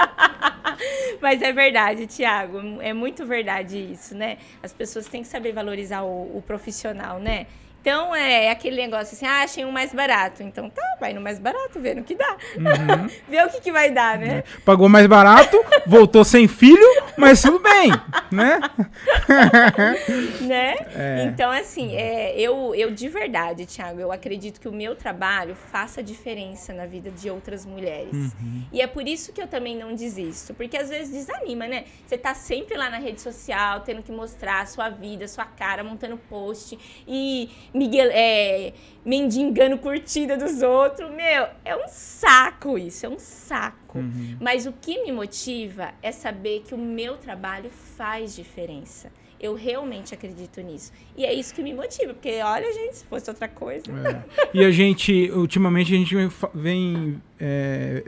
Mas 1.20 1.42
é 1.42 1.52
verdade, 1.52 2.06
Tiago. 2.06 2.58
É 2.80 2.92
muito 2.92 3.26
verdade 3.26 3.78
isso, 3.92 4.14
né? 4.14 4.38
As 4.62 4.72
pessoas 4.72 5.06
têm 5.06 5.22
que 5.22 5.28
saber 5.28 5.52
valorizar 5.52 6.02
o, 6.02 6.38
o 6.38 6.42
profissional, 6.46 7.18
né? 7.20 7.46
Então 7.80 8.14
é 8.14 8.50
aquele 8.50 8.76
negócio 8.76 9.14
assim, 9.14 9.26
ah, 9.26 9.42
achei 9.42 9.64
um 9.64 9.72
mais 9.72 9.94
barato. 9.94 10.42
Então 10.42 10.68
tá, 10.68 10.82
vai 11.00 11.14
no 11.14 11.20
mais 11.20 11.38
barato, 11.38 11.80
vê 11.80 11.94
no 11.94 12.04
que 12.04 12.14
dá. 12.14 12.36
Uhum. 12.56 13.08
vê 13.28 13.42
o 13.42 13.48
que, 13.48 13.60
que 13.60 13.72
vai 13.72 13.90
dar, 13.90 14.18
né? 14.18 14.44
Pagou 14.64 14.88
mais 14.88 15.06
barato, 15.06 15.58
voltou 15.86 16.22
sem 16.24 16.46
filho, 16.46 16.86
mas 17.16 17.40
tudo 17.40 17.58
bem, 17.58 17.90
né? 18.30 18.60
né? 20.42 20.76
É. 20.94 21.24
Então, 21.24 21.50
assim, 21.50 21.96
é, 21.96 22.38
eu, 22.38 22.74
eu 22.74 22.90
de 22.90 23.08
verdade, 23.08 23.64
Thiago, 23.64 23.98
eu 23.98 24.12
acredito 24.12 24.60
que 24.60 24.68
o 24.68 24.72
meu 24.72 24.94
trabalho 24.94 25.54
faça 25.54 26.02
diferença 26.02 26.74
na 26.74 26.84
vida 26.84 27.10
de 27.10 27.30
outras 27.30 27.64
mulheres. 27.64 28.12
Uhum. 28.12 28.64
E 28.72 28.82
é 28.82 28.86
por 28.86 29.08
isso 29.08 29.32
que 29.32 29.40
eu 29.40 29.46
também 29.46 29.76
não 29.76 29.94
desisto. 29.94 30.52
Porque 30.52 30.76
às 30.76 30.90
vezes 30.90 31.10
desanima, 31.10 31.66
né? 31.66 31.84
Você 32.06 32.18
tá 32.18 32.34
sempre 32.34 32.76
lá 32.76 32.90
na 32.90 32.98
rede 32.98 33.20
social, 33.20 33.80
tendo 33.80 34.02
que 34.02 34.12
mostrar 34.12 34.60
a 34.60 34.66
sua 34.66 34.90
vida, 34.90 35.24
a 35.24 35.28
sua 35.28 35.46
cara, 35.46 35.82
montando 35.82 36.16
post 36.16 36.78
e 37.08 37.48
Miguel, 37.72 38.08
é, 38.12 38.72
mendigando 39.04 39.78
curtida 39.78 40.36
dos 40.36 40.62
outros. 40.62 41.10
Meu, 41.10 41.46
é 41.64 41.76
um 41.76 41.88
saco 41.88 42.76
isso, 42.76 43.06
é 43.06 43.08
um 43.08 43.18
saco. 43.18 43.98
Uhum. 43.98 44.36
Mas 44.40 44.66
o 44.66 44.72
que 44.72 45.02
me 45.02 45.12
motiva 45.12 45.92
é 46.02 46.12
saber 46.12 46.62
que 46.66 46.74
o 46.74 46.78
meu 46.78 47.16
trabalho 47.16 47.70
faz 47.70 48.34
diferença. 48.34 49.10
Eu 49.40 49.54
realmente 49.54 50.12
acredito 50.12 50.60
nisso. 50.60 50.92
E 51.16 51.24
é 51.24 51.32
isso 51.32 51.54
que 51.54 51.62
me 51.62 51.72
motiva, 51.72 52.12
porque 52.12 52.42
olha, 52.42 52.70
gente, 52.74 52.98
se 52.98 53.04
fosse 53.06 53.30
outra 53.30 53.48
coisa. 53.48 53.84
É. 53.90 54.48
E 54.52 54.62
a 54.62 54.70
gente, 54.70 55.30
ultimamente, 55.30 55.94
a 55.94 55.96
gente 55.96 56.14
vem, 56.52 57.22
é, 57.38 58.04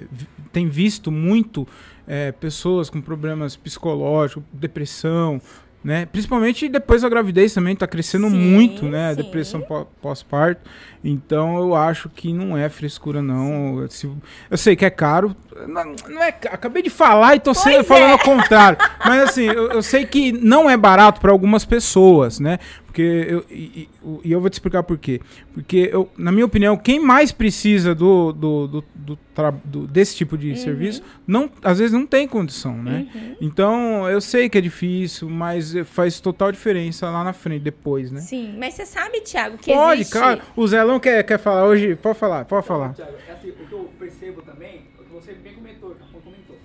tem 0.53 0.69
visto 0.69 1.11
muito 1.11 1.67
é, 2.07 2.33
pessoas 2.33 2.91
com 2.91 3.01
problemas 3.01 3.57
psicológicos, 3.57 4.43
depressão, 4.53 5.41
né? 5.85 6.07
Principalmente 6.07 6.68
depois 6.68 7.03
da 7.03 7.09
gravidez 7.09 7.53
também, 7.55 7.74
tá 7.74 7.87
crescendo 7.87 8.28
Sim, 8.30 8.37
muito, 8.37 8.85
né? 8.87 9.09
A 9.11 9.14
sim. 9.14 9.22
depressão 9.22 9.61
pó- 9.61 9.87
pós-parto. 10.01 10.61
Então 11.05 11.59
eu 11.59 11.74
acho 11.74 12.09
que 12.09 12.33
não 12.33 12.57
é 12.57 12.68
frescura, 12.68 13.20
não. 13.20 13.85
Se- 13.91 14.09
eu 14.51 14.57
sei 14.57 14.76
que 14.76 14.85
é 14.85 14.91
caro. 14.91 15.35
Não, 15.66 15.95
não 16.09 16.22
é 16.22 16.30
ca- 16.33 16.51
Acabei 16.53 16.83
de 16.83 16.91
falar 16.91 17.35
e 17.37 17.41
tô 17.41 17.53
sendo, 17.53 17.80
é. 17.80 17.83
falando 17.83 18.12
ao 18.12 18.18
contrário. 18.20 18.78
Mas 19.05 19.22
assim, 19.24 19.43
eu, 19.47 19.72
eu 19.72 19.83
sei 19.83 20.07
que 20.07 20.30
não 20.30 20.70
é 20.70 20.76
barato 20.76 21.20
para 21.20 21.33
algumas 21.33 21.64
pessoas, 21.64 22.39
né? 22.39 22.59
Porque 22.93 23.26
eu, 23.26 23.43
e, 23.51 23.55
e- 23.55 23.88
e 24.24 24.32
eu 24.32 24.38
vou 24.38 24.51
te 24.51 24.53
explicar 24.53 24.82
por 24.82 24.99
quê. 24.99 25.18
Porque, 25.55 25.88
eu, 25.90 26.11
na 26.14 26.30
minha 26.30 26.45
opinião, 26.45 26.76
quem 26.76 27.01
mais 27.01 27.32
precisa 27.32 27.95
do, 27.95 28.32
do, 28.34 28.66
do, 28.68 28.84
do 28.95 29.18
do- 29.64 29.86
desse 29.86 30.14
tipo 30.14 30.36
de 30.36 30.55
serviço, 30.57 31.03
não, 31.26 31.51
às 31.64 31.78
vezes 31.78 31.95
não 31.95 32.07
tem 32.07 32.28
condição, 32.28 32.76
né? 32.82 33.07
Uhum. 33.14 33.36
Então, 33.40 34.07
eu 34.11 34.20
sei 34.20 34.51
que 34.51 34.59
é 34.59 34.61
difícil, 34.61 35.26
mas 35.30 35.72
faz 35.86 36.20
total 36.20 36.53
diferença 36.53 37.09
lá 37.09 37.24
na 37.24 37.32
frente, 37.32 37.62
depois, 37.62 38.11
né? 38.11 38.20
Sim, 38.20 38.57
mas 38.59 38.74
você 38.74 38.84
sabe, 38.84 39.22
Thiago, 39.22 39.57
que 39.57 39.72
Pode, 39.72 40.03
existe... 40.03 40.12
cara. 40.12 40.43
O 40.55 40.66
Zelão 40.68 41.01
quer, 41.01 41.22
quer 41.24 41.38
falar 41.38 41.64
hoje? 41.64 41.97
Pode 41.97 42.18
falar, 42.18 42.45
pode 42.45 42.66
falar. 42.66 42.93
Thiago, 42.93 43.14
é 43.26 43.32
assim, 43.32 43.49
o 43.49 43.55
que 43.55 43.72
eu 43.72 43.90
percebo 43.99 44.43
também, 44.43 44.82
o 45.01 45.03
que 45.05 45.12
você 45.14 45.32
bem 45.32 45.55
comentou, 45.55 45.93
o 45.93 45.95
que 45.95 46.12
comentou, 46.20 46.59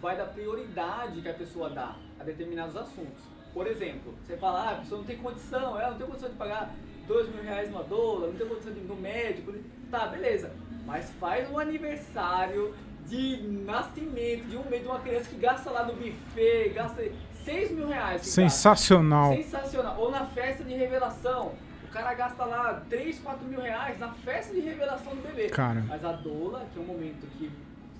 vai 0.00 0.16
da 0.16 0.24
prioridade 0.24 1.20
que 1.20 1.28
a 1.28 1.34
pessoa 1.34 1.68
dá 1.68 1.94
a 2.18 2.24
determinados 2.24 2.74
assuntos. 2.74 3.33
Por 3.54 3.68
exemplo, 3.68 4.12
você 4.26 4.36
fala, 4.36 4.62
ah, 4.62 4.72
a 4.72 4.74
pessoa 4.78 4.98
não 4.98 5.06
tem 5.06 5.16
condição, 5.16 5.78
ela 5.80 5.92
não 5.92 5.98
tem 5.98 6.06
condição 6.08 6.28
de 6.28 6.34
pagar 6.34 6.74
dois 7.06 7.32
mil 7.32 7.42
reais 7.42 7.70
numa 7.70 7.84
doula, 7.84 8.26
não 8.26 8.34
tem 8.34 8.48
condição 8.48 8.72
de 8.72 8.80
ir 8.80 8.82
no 8.82 8.96
médico. 8.96 9.54
Tá, 9.90 10.08
beleza. 10.08 10.52
Mas 10.84 11.10
faz 11.20 11.48
um 11.48 11.58
aniversário 11.58 12.74
de 13.06 13.36
nascimento 13.64 14.48
de 14.48 14.56
um 14.56 14.68
mês 14.68 14.82
de 14.82 14.88
uma 14.88 14.98
criança 14.98 15.30
que 15.30 15.36
gasta 15.36 15.70
lá 15.70 15.84
no 15.84 15.94
buffet, 15.94 16.70
gasta 16.74 17.04
6 17.44 17.70
mil 17.70 17.86
reais. 17.86 18.22
que 18.22 18.26
gasta. 18.26 18.42
Sensacional. 18.42 19.34
Sensacional. 19.34 20.00
Ou 20.00 20.10
na 20.10 20.26
festa 20.26 20.64
de 20.64 20.74
revelação. 20.74 21.52
O 21.84 21.88
cara 21.94 22.12
gasta 22.14 22.44
lá 22.44 22.82
3, 22.90 23.20
4 23.20 23.46
mil 23.46 23.60
reais 23.60 24.00
na 24.00 24.12
festa 24.14 24.52
de 24.52 24.60
revelação 24.60 25.14
do 25.14 25.22
bebê. 25.22 25.48
Cara. 25.48 25.80
Mas 25.86 26.04
a 26.04 26.10
doula, 26.10 26.66
que 26.72 26.78
é 26.78 26.82
um 26.82 26.86
momento 26.86 27.24
que 27.38 27.48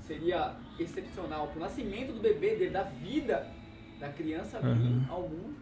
seria 0.04 0.52
excepcional 0.80 1.46
pro 1.46 1.60
nascimento 1.60 2.12
do 2.12 2.20
bebê, 2.20 2.56
dele, 2.56 2.70
da 2.70 2.82
vida 2.82 3.46
da 4.04 4.12
criança 4.12 4.58
vir 4.62 4.68
Uhum. 4.68 5.00
ao 5.08 5.20
mundo, 5.22 5.54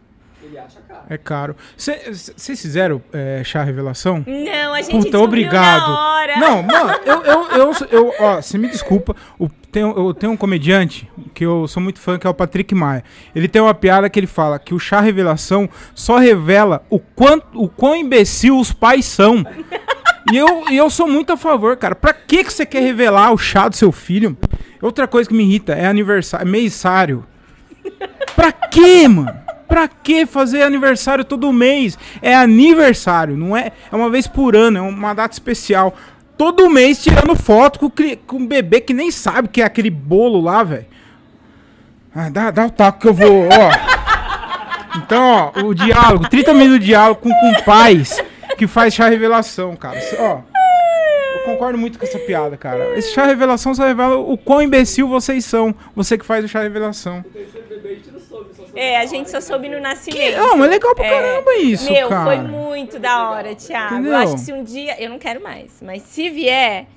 ele 0.43 0.57
acha 0.57 0.81
caro. 0.81 1.01
É 1.09 1.17
caro. 1.17 1.55
Vocês 1.77 2.33
fizeram 2.61 3.01
é, 3.13 3.41
chá 3.45 3.63
revelação? 3.63 4.23
Não, 4.27 4.73
a 4.73 4.81
gente 4.81 5.05
Puta, 5.05 5.17
obrigado. 5.19 5.87
na 5.87 5.99
hora. 5.99 6.35
Não, 6.37 6.63
mano, 6.63 6.89
eu, 7.05 7.21
eu, 7.23 7.47
eu, 7.51 7.71
eu 7.91 8.13
ó, 8.19 8.41
você 8.41 8.57
me 8.57 8.67
desculpa, 8.67 9.15
o, 9.39 9.47
tem, 9.71 9.83
eu 9.83 10.13
tenho 10.13 10.33
um 10.33 10.37
comediante 10.37 11.09
que 11.33 11.45
eu 11.45 11.65
sou 11.67 11.81
muito 11.81 11.99
fã, 11.99 12.19
que 12.19 12.27
é 12.27 12.29
o 12.29 12.33
Patrick 12.33 12.75
Maia. 12.75 13.03
Ele 13.33 13.47
tem 13.47 13.61
uma 13.61 13.73
piada 13.73 14.09
que 14.09 14.19
ele 14.19 14.27
fala 14.27 14.59
que 14.59 14.73
o 14.73 14.79
chá 14.79 14.99
revelação 14.99 15.69
só 15.95 16.17
revela 16.17 16.85
o, 16.89 16.99
quanto, 16.99 17.45
o 17.53 17.69
quão 17.69 17.95
imbecil 17.95 18.59
os 18.59 18.73
pais 18.73 19.05
são. 19.05 19.45
E 20.31 20.35
eu, 20.37 20.65
e 20.69 20.75
eu 20.77 20.89
sou 20.89 21.07
muito 21.07 21.31
a 21.31 21.37
favor, 21.37 21.77
cara. 21.77 21.95
Pra 21.95 22.13
que, 22.13 22.43
que 22.43 22.51
você 22.53 22.65
quer 22.65 22.81
revelar 22.81 23.31
o 23.31 23.37
chá 23.37 23.67
do 23.69 23.75
seu 23.75 23.91
filho? 23.91 24.37
Outra 24.81 25.07
coisa 25.07 25.29
que 25.29 25.35
me 25.35 25.43
irrita 25.43 25.73
é 25.73 25.85
aniversário, 25.85 26.45
é 26.45 26.49
mêsário. 26.51 27.25
Pra 28.35 28.51
quê, 28.51 29.07
mano? 29.07 29.33
Pra 29.67 29.87
que 29.87 30.25
fazer 30.25 30.61
aniversário 30.61 31.23
todo 31.23 31.51
mês? 31.51 31.97
É 32.21 32.35
aniversário, 32.35 33.35
não 33.35 33.55
é? 33.55 33.71
É 33.91 33.95
uma 33.95 34.09
vez 34.09 34.27
por 34.27 34.55
ano, 34.55 34.77
é 34.77 34.81
uma 34.81 35.13
data 35.13 35.33
especial. 35.33 35.95
Todo 36.37 36.69
mês 36.69 37.01
tirando 37.01 37.35
foto 37.35 37.79
com, 37.79 37.89
com 38.27 38.37
um 38.37 38.47
bebê 38.47 38.81
que 38.81 38.93
nem 38.93 39.11
sabe 39.11 39.47
que 39.47 39.61
é 39.61 39.65
aquele 39.65 39.89
bolo 39.89 40.41
lá, 40.41 40.63
velho. 40.63 40.85
Ah, 42.15 42.29
dá, 42.29 42.51
dá 42.51 42.65
o 42.65 42.69
taco 42.69 42.99
que 42.99 43.07
eu 43.07 43.13
vou, 43.13 43.47
ó. 43.47 43.93
Então, 44.97 45.51
ó, 45.55 45.61
o 45.61 45.73
diálogo, 45.73 46.29
30 46.29 46.53
minutos 46.53 46.79
de 46.79 46.85
diálogo 46.87 47.21
com, 47.21 47.29
com 47.29 47.63
pais 47.63 48.21
que 48.57 48.67
faz 48.67 48.93
chá 48.93 49.09
revelação, 49.09 49.75
cara. 49.75 49.99
Ó, 50.19 50.41
eu 51.35 51.43
concordo 51.45 51.77
muito 51.77 51.97
com 51.99 52.05
essa 52.05 52.19
piada, 52.19 52.55
cara. 52.57 52.97
Esse 52.97 53.11
chá 53.13 53.25
revelação 53.25 53.73
só 53.73 53.85
revela 53.85 54.17
o 54.17 54.37
quão 54.37 54.61
imbecil 54.61 55.07
vocês 55.07 55.43
são. 55.45 55.73
Você 55.95 56.17
que 56.17 56.25
faz 56.25 56.43
o 56.45 56.47
chá 56.47 56.61
revelação. 56.61 57.23
É, 58.75 58.97
a 58.99 59.05
gente 59.05 59.29
só 59.29 59.39
soube 59.39 59.69
no 59.69 59.79
nascimento. 59.79 60.35
Não, 60.37 60.57
mas 60.57 60.67
é 60.67 60.71
legal 60.71 60.95
pra 60.95 61.05
É. 61.05 61.09
caramba 61.09 61.55
isso, 61.57 61.91
Meu, 61.91 62.09
cara. 62.09 62.25
foi 62.25 62.37
muito 62.47 62.97
da 62.99 63.29
hora, 63.29 63.53
Thiago. 63.55 63.93
Entendeu? 63.95 64.11
Eu 64.13 64.17
acho 64.17 64.33
que 64.35 64.39
se 64.39 64.51
um 64.53 64.63
dia. 64.63 64.99
Eu 65.01 65.09
não 65.09 65.19
quero 65.19 65.41
mais, 65.41 65.79
mas 65.81 66.01
se 66.03 66.29
vier. 66.29 66.87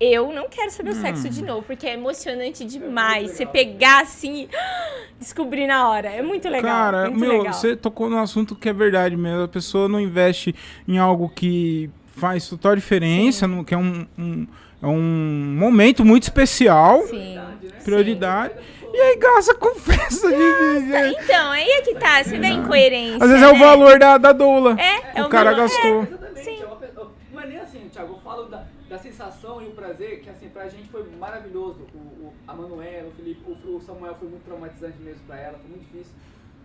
Eu 0.00 0.32
não 0.32 0.48
quero 0.48 0.70
saber 0.72 0.90
o 0.90 0.92
Hum. 0.92 1.00
sexo 1.00 1.28
de 1.30 1.42
novo, 1.42 1.62
porque 1.62 1.86
é 1.86 1.94
emocionante 1.94 2.64
demais. 2.64 3.30
Você 3.30 3.46
pegar 3.46 4.02
assim 4.02 4.42
e 4.42 4.48
descobrir 5.18 5.66
na 5.68 5.88
hora. 5.88 6.08
É 6.08 6.20
muito 6.20 6.48
legal. 6.48 6.62
Cara, 6.70 7.04
muito 7.10 7.18
meu, 7.20 7.38
legal. 7.38 7.52
você 7.52 7.76
tocou 7.76 8.10
num 8.10 8.18
assunto 8.18 8.54
que 8.56 8.68
é 8.68 8.72
verdade 8.72 9.16
mesmo. 9.16 9.44
A 9.44 9.48
pessoa 9.48 9.88
não 9.88 10.00
investe 10.00 10.54
em 10.86 10.98
algo 10.98 11.28
que 11.34 11.88
faz 12.16 12.48
total 12.48 12.74
diferença, 12.76 13.46
no, 13.46 13.64
que 13.64 13.74
é 13.74 13.78
um, 13.78 14.06
um- 14.18 14.46
é 14.82 14.86
um 14.86 15.56
momento 15.58 16.04
muito 16.04 16.24
especial, 16.24 17.02
Sim. 17.06 17.38
prioridade. 17.84 18.54
E 18.92 18.96
aí 19.00 19.16
gasta 19.18 19.54
com 19.54 19.74
festa 19.74 20.28
de. 20.28 20.36
de- 20.36 21.22
Então, 21.24 21.50
aí 21.50 21.68
é 21.68 21.82
que 21.82 21.94
tá. 21.94 22.22
Você 22.22 22.38
vê 22.38 22.48
incoerência. 22.48 23.16
Às 23.24 23.28
vezes 23.30 23.42
é 23.42 23.48
o 23.48 23.54
né? 23.54 23.58
valor 23.58 23.98
da, 23.98 24.18
da 24.18 24.32
doula. 24.32 24.76
É, 24.80 25.18
é 25.18 25.22
o 25.22 25.26
o 25.26 25.28
cara 25.28 25.50
valor. 25.52 25.62
gastou. 25.68 26.02
Exatamente. 26.02 26.44
Sim. 26.44 26.62
é 26.62 27.04
Não 27.32 27.40
é 27.40 27.46
nem 27.46 27.58
assim, 27.58 27.88
Thiago. 27.92 28.12
Eu 28.14 28.18
falo 28.20 28.44
da, 28.44 28.64
da 28.88 28.98
sensação 28.98 29.60
e 29.62 29.66
o 29.66 29.70
prazer, 29.72 30.20
que 30.20 30.30
assim, 30.30 30.48
pra 30.48 30.68
gente 30.68 30.88
foi 30.90 31.04
maravilhoso. 31.18 31.80
O, 31.94 31.98
o- 31.98 32.34
a 32.46 32.54
Manuela, 32.54 33.08
o 33.08 33.12
Felipe, 33.12 33.40
o, 33.46 33.76
o 33.76 33.80
Samuel 33.80 34.14
foi 34.20 34.28
muito 34.28 34.44
traumatizante 34.44 34.98
mesmo 35.00 35.22
pra 35.26 35.40
ela, 35.40 35.58
foi 35.58 35.70
muito 35.70 35.82
difícil. 35.90 36.12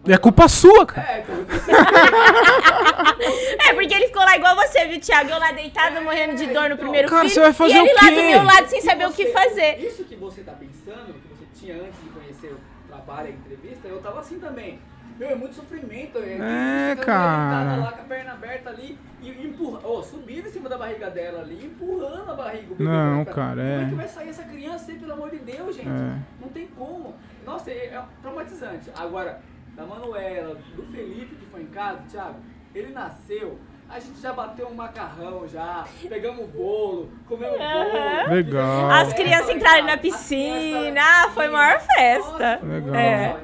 E 0.05 0.13
é 0.13 0.17
culpa 0.17 0.47
sua, 0.47 0.85
cara. 0.85 1.07
É, 1.11 1.19
então, 1.19 1.35
É, 3.67 3.73
porque 3.73 3.93
ele 3.93 4.07
ficou 4.07 4.23
lá 4.23 4.35
igual 4.37 4.55
você, 4.55 4.85
viu, 4.87 4.99
Thiago? 4.99 5.29
Eu 5.29 5.39
lá 5.39 5.51
deitada, 5.51 5.99
morrendo 6.01 6.35
de 6.35 6.47
dor 6.47 6.69
no 6.69 6.77
primeiro 6.77 7.07
Cara, 7.09 7.21
filho. 7.23 7.33
você 7.33 7.39
vai 7.41 7.53
fazer 7.53 7.73
e 7.73 7.77
ele 7.77 7.91
o 7.91 7.95
lá 7.95 7.99
quê? 8.01 8.11
do 8.11 8.21
meu 8.21 8.43
lado 8.43 8.67
sem 8.67 8.81
saber 8.81 9.05
o 9.05 9.11
você- 9.11 9.25
que 9.25 9.31
fazer. 9.31 9.77
Isso 9.79 10.03
que 10.05 10.15
você 10.15 10.41
tá 10.41 10.53
pensando, 10.53 11.13
que 11.13 11.27
você 11.27 11.45
tinha 11.59 11.75
antes 11.75 12.01
de 12.01 12.09
conhecer 12.09 12.53
o 12.53 12.59
trabalho 12.87 13.27
e 13.29 13.31
a 13.31 13.35
entrevista, 13.35 13.87
eu 13.87 14.01
tava 14.01 14.19
assim 14.21 14.39
também. 14.39 14.79
Meu, 15.19 15.29
é 15.31 15.35
muito 15.35 15.53
sofrimento. 15.53 16.17
É, 16.17 16.91
É, 16.91 16.95
Você 16.95 17.01
cara. 17.05 17.59
deitada 17.59 17.81
lá 17.81 17.91
com 17.91 18.01
a 18.01 18.05
perna 18.05 18.31
aberta 18.31 18.69
ali 18.69 18.97
e 19.21 19.29
empurra, 19.29 19.81
ó, 19.83 20.01
subindo 20.01 20.47
em 20.47 20.51
cima 20.51 20.69
da 20.69 20.77
barriga 20.77 21.09
dela 21.09 21.41
ali, 21.41 21.65
empurrando 21.65 22.31
a 22.31 22.33
barriga. 22.33 22.73
o 22.73 22.81
Não, 22.81 23.25
cara, 23.25 23.57
Como 23.57 23.61
é 23.61 23.83
é. 23.83 23.89
que 23.89 23.95
vai 23.95 24.07
sair 24.07 24.29
essa 24.29 24.43
criança 24.43 24.89
aí, 24.91 24.97
pelo 24.97 25.11
amor 25.11 25.29
de 25.29 25.39
Deus, 25.39 25.75
gente? 25.75 25.89
É. 25.89 26.15
Não 26.39 26.47
tem 26.47 26.67
como. 26.67 27.13
Nossa, 27.45 27.69
é, 27.69 27.87
é 27.87 28.01
traumatizante. 28.21 28.89
Agora, 28.95 29.41
da 29.79 29.85
Manuela, 29.85 30.57
do 30.75 30.83
Felipe 30.91 31.35
que 31.35 31.45
foi 31.49 31.61
em 31.61 31.67
casa, 31.67 31.99
Thiago, 32.11 32.35
ele 32.75 32.91
nasceu. 32.91 33.57
A 33.89 33.97
gente 33.99 34.21
já 34.21 34.31
bateu 34.33 34.67
um 34.67 34.75
macarrão 34.75 35.47
já, 35.47 35.83
pegamos 36.07 36.43
o 36.43 36.47
bolo, 36.47 37.09
comemos 37.27 37.55
o 37.55 37.59
bolo. 37.59 38.35
Legal. 38.35 38.91
As 38.91 39.13
crianças 39.13 39.49
entraram 39.55 39.85
na 39.85 39.97
piscina, 39.97 41.01
ah, 41.01 41.29
foi 41.33 41.47
a 41.47 41.51
maior 41.51 41.79
festa. 41.79 42.59
Legal. 42.61 42.93
É. 42.95 43.37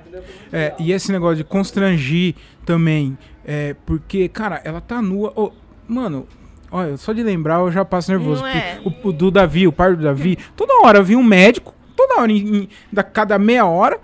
É, 0.54 0.76
e 0.78 0.92
esse 0.92 1.12
negócio 1.12 1.38
de 1.38 1.44
constrangir 1.46 2.36
também, 2.64 3.18
é, 3.44 3.76
porque, 3.88 4.28
cara, 4.30 4.62
ela 4.64 4.82
tá 4.82 5.02
nua. 5.02 5.34
Ô, 5.36 5.52
mano, 5.88 6.28
olha, 6.70 6.96
só 6.98 7.12
de 7.12 7.24
lembrar 7.24 7.62
eu 7.62 7.72
já 7.72 7.84
passo 7.84 8.12
nervoso. 8.12 8.42
Não 8.42 8.48
é? 8.48 8.80
O, 8.86 9.08
o 9.08 9.12
do 9.12 9.32
Davi, 9.32 9.68
o 9.68 9.72
par 9.72 9.96
do 9.96 10.04
Davi, 10.04 10.38
toda 10.56 10.86
hora 10.86 11.02
vinha 11.02 11.18
um 11.18 11.24
médico, 11.24 11.74
toda 11.96 12.22
hora, 12.22 12.32
em, 12.32 12.56
em- 12.56 12.70
da, 12.94 13.02
cada 13.02 13.40
meia 13.40 13.66
hora, 13.66 14.00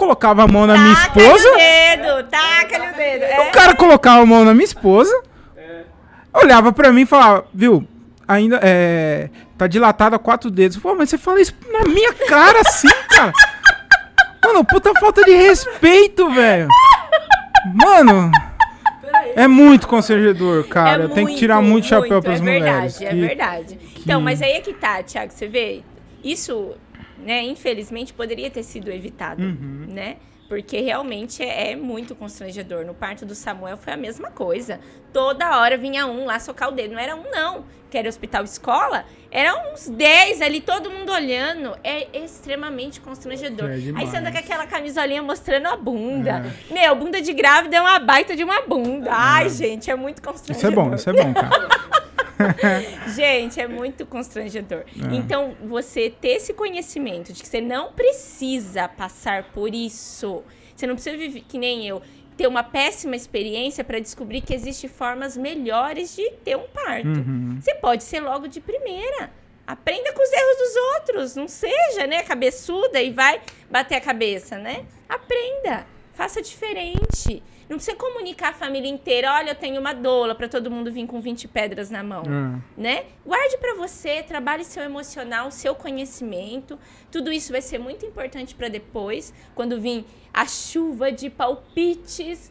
colocava 0.00 0.42
a 0.44 0.48
mão 0.48 0.66
na 0.66 0.76
minha 0.78 0.92
esposa. 0.94 1.48
o 1.52 1.56
dedo, 1.56 2.28
taca-lhe 2.30 2.88
o 2.90 2.94
dedo. 2.96 3.22
É. 3.24 3.48
O 3.48 3.52
cara 3.52 3.74
colocava 3.76 4.22
a 4.22 4.26
mão 4.26 4.44
na 4.44 4.54
minha 4.54 4.64
esposa, 4.64 5.12
É. 5.56 5.82
olhava 6.32 6.72
pra 6.72 6.90
mim 6.92 7.02
e 7.02 7.06
falava, 7.06 7.44
viu, 7.52 7.86
ainda 8.26 8.58
é. 8.62 9.28
Tá 9.58 9.66
dilatada 9.66 10.16
a 10.16 10.18
quatro 10.18 10.50
dedos. 10.50 10.78
Pô, 10.78 10.94
mas 10.94 11.10
você 11.10 11.18
fala 11.18 11.38
isso 11.40 11.54
na 11.70 11.80
minha 11.84 12.14
cara 12.14 12.60
assim, 12.60 12.88
cara. 13.14 13.30
Mano, 14.42 14.64
puta 14.64 14.90
falta 14.98 15.22
de 15.22 15.32
respeito, 15.32 16.30
velho. 16.30 16.66
Mano, 17.74 18.30
é 19.36 19.46
muito 19.46 19.86
constrangedor, 19.86 20.64
cara. 20.66 21.04
É 21.04 21.08
tenho 21.08 21.26
que 21.26 21.34
tirar 21.36 21.60
muito 21.60 21.86
chapéu 21.86 22.12
muito, 22.12 22.24
pras 22.24 22.40
é 22.40 22.42
mulheres. 22.42 22.98
Verdade, 22.98 23.04
é 23.04 23.08
que- 23.10 23.26
verdade. 23.26 23.78
Então, 23.98 24.20
mas 24.22 24.40
aí 24.40 24.52
é 24.52 24.60
que 24.60 24.72
tá, 24.72 25.02
Thiago, 25.02 25.30
você 25.30 25.46
vê, 25.46 25.82
isso, 26.24 26.70
né, 27.24 27.42
infelizmente 27.42 28.12
poderia 28.12 28.50
ter 28.50 28.62
sido 28.62 28.90
evitado, 28.90 29.42
Uhum. 29.42 29.86
né? 29.88 30.16
Porque 30.48 30.80
realmente 30.80 31.44
é, 31.44 31.70
é 31.70 31.76
muito 31.76 32.12
constrangedor. 32.16 32.84
No 32.84 32.92
parto 32.92 33.24
do 33.24 33.36
Samuel 33.36 33.76
foi 33.76 33.92
a 33.92 33.96
mesma 33.96 34.32
coisa. 34.32 34.80
Toda 35.12 35.56
hora 35.60 35.78
vinha 35.78 36.08
um 36.08 36.24
lá 36.24 36.40
socar 36.40 36.70
o 36.70 36.72
dedo. 36.72 36.92
Não 36.94 36.98
era 37.00 37.14
um, 37.14 37.22
não. 37.30 37.64
Que 37.88 37.96
era 37.96 38.08
hospital 38.08 38.42
escola. 38.42 39.04
Eram 39.30 39.72
uns 39.72 39.86
10 39.88 40.42
ali, 40.42 40.60
todo 40.60 40.90
mundo 40.90 41.12
olhando. 41.12 41.78
É 41.84 42.08
extremamente 42.18 43.00
constrangedor. 43.00 43.70
É 43.70 43.74
Aí 43.74 44.06
você 44.08 44.16
anda 44.16 44.32
com 44.32 44.38
aquela 44.38 44.66
camisolinha 44.66 45.22
mostrando 45.22 45.68
a 45.68 45.76
bunda. 45.76 46.44
Meu, 46.68 46.96
bunda 46.96 47.22
de 47.22 47.32
grávida 47.32 47.76
é 47.76 47.80
uma 47.80 48.00
baita 48.00 48.34
de 48.34 48.42
uma 48.42 48.60
bunda. 48.62 49.08
Ai, 49.12 49.48
gente, 49.50 49.88
é 49.88 49.94
muito 49.94 50.20
constrangedor. 50.20 50.56
Isso 50.58 50.66
é 50.66 50.70
bom, 50.84 50.94
isso 50.96 51.10
é 51.10 51.12
bom, 51.12 51.32
cara. 51.32 51.68
Gente, 53.14 53.60
é 53.60 53.66
muito 53.66 54.06
constrangedor. 54.06 54.80
É. 54.80 55.14
Então, 55.14 55.56
você 55.64 56.10
ter 56.10 56.36
esse 56.36 56.52
conhecimento 56.52 57.32
de 57.32 57.42
que 57.42 57.48
você 57.48 57.60
não 57.60 57.92
precisa 57.92 58.88
passar 58.88 59.44
por 59.52 59.74
isso. 59.74 60.42
Você 60.74 60.86
não 60.86 60.94
precisa 60.94 61.16
viver 61.16 61.44
que 61.46 61.58
nem 61.58 61.86
eu. 61.86 62.02
Ter 62.36 62.46
uma 62.46 62.62
péssima 62.62 63.14
experiência 63.14 63.84
para 63.84 63.98
descobrir 63.98 64.40
que 64.40 64.54
existem 64.54 64.88
formas 64.88 65.36
melhores 65.36 66.16
de 66.16 66.30
ter 66.44 66.56
um 66.56 66.66
parto. 66.68 67.08
Uhum. 67.08 67.58
Você 67.60 67.74
pode 67.74 68.02
ser 68.02 68.20
logo 68.20 68.48
de 68.48 68.60
primeira. 68.60 69.30
Aprenda 69.66 70.12
com 70.12 70.22
os 70.22 70.32
erros 70.32 70.56
dos 70.56 70.76
outros. 70.94 71.36
Não 71.36 71.46
seja, 71.46 72.06
né, 72.06 72.22
cabeçuda 72.22 73.00
e 73.00 73.10
vai 73.10 73.40
bater 73.70 73.96
a 73.96 74.00
cabeça, 74.00 74.58
né? 74.58 74.84
Aprenda. 75.08 75.86
Faça 76.14 76.40
diferente. 76.42 77.42
Não 77.70 77.76
precisa 77.76 77.96
comunicar 77.96 78.48
a 78.48 78.52
família 78.52 78.90
inteira. 78.90 79.32
Olha, 79.32 79.52
eu 79.52 79.54
tenho 79.54 79.80
uma 79.80 79.92
doula 79.92 80.34
para 80.34 80.48
todo 80.48 80.68
mundo 80.68 80.90
vir 80.90 81.06
com 81.06 81.20
20 81.20 81.46
pedras 81.46 81.88
na 81.88 82.02
mão 82.02 82.24
É. 82.24 82.60
né? 82.76 83.04
Guarde 83.24 83.56
pra 83.58 83.74
você, 83.76 84.24
trabalhe 84.24 84.64
seu 84.64 84.82
emocional, 84.82 85.52
seu 85.52 85.72
conhecimento. 85.72 86.76
Tudo 87.12 87.30
isso 87.32 87.52
vai 87.52 87.62
ser 87.62 87.78
muito 87.78 88.04
importante 88.04 88.56
pra 88.56 88.68
depois, 88.68 89.32
quando 89.54 89.80
vir 89.80 90.04
a 90.34 90.46
chuva 90.46 91.12
de 91.12 91.30
palpites. 91.30 92.50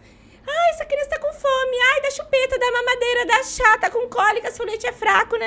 Ai, 0.49 0.69
essa 0.71 0.85
criança 0.85 1.09
tá 1.09 1.19
com 1.19 1.31
fome. 1.33 1.77
Ai, 1.93 2.01
dá 2.01 2.11
chupeta, 2.11 2.57
dá 2.59 2.71
mamadeira, 2.71 3.25
dá 3.25 3.43
chá, 3.43 3.77
tá 3.77 3.89
com 3.89 4.07
cólica, 4.07 4.51
seu 4.51 4.65
leite 4.65 4.87
é 4.87 4.91
fraco. 4.91 5.35
É. 5.35 5.39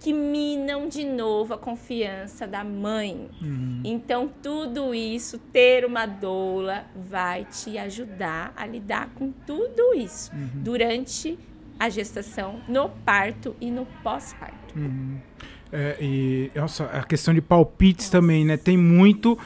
Que 0.00 0.12
minam 0.12 0.88
de 0.88 1.04
novo 1.04 1.54
a 1.54 1.58
confiança 1.58 2.46
da 2.46 2.62
mãe. 2.62 3.28
Uhum. 3.40 3.80
Então, 3.84 4.30
tudo 4.42 4.94
isso, 4.94 5.38
ter 5.38 5.84
uma 5.84 6.06
doula, 6.06 6.84
vai 6.94 7.44
te 7.44 7.78
ajudar 7.78 8.52
a 8.56 8.66
lidar 8.66 9.08
com 9.14 9.32
tudo 9.46 9.94
isso 9.94 10.32
Uhum. 10.32 10.50
durante 10.62 11.38
a 11.78 11.88
gestação, 11.88 12.60
no 12.68 12.88
parto 12.88 13.56
e 13.60 13.70
no 13.70 13.86
pós-parto. 14.02 14.76
Uhum. 14.76 15.18
É, 15.72 15.96
e, 16.00 16.50
nossa, 16.54 16.84
a 16.84 17.02
questão 17.02 17.34
de 17.34 17.40
palpites 17.40 18.08
também, 18.08 18.44
né? 18.44 18.56
Tem 18.56 18.76
muito. 18.76 19.38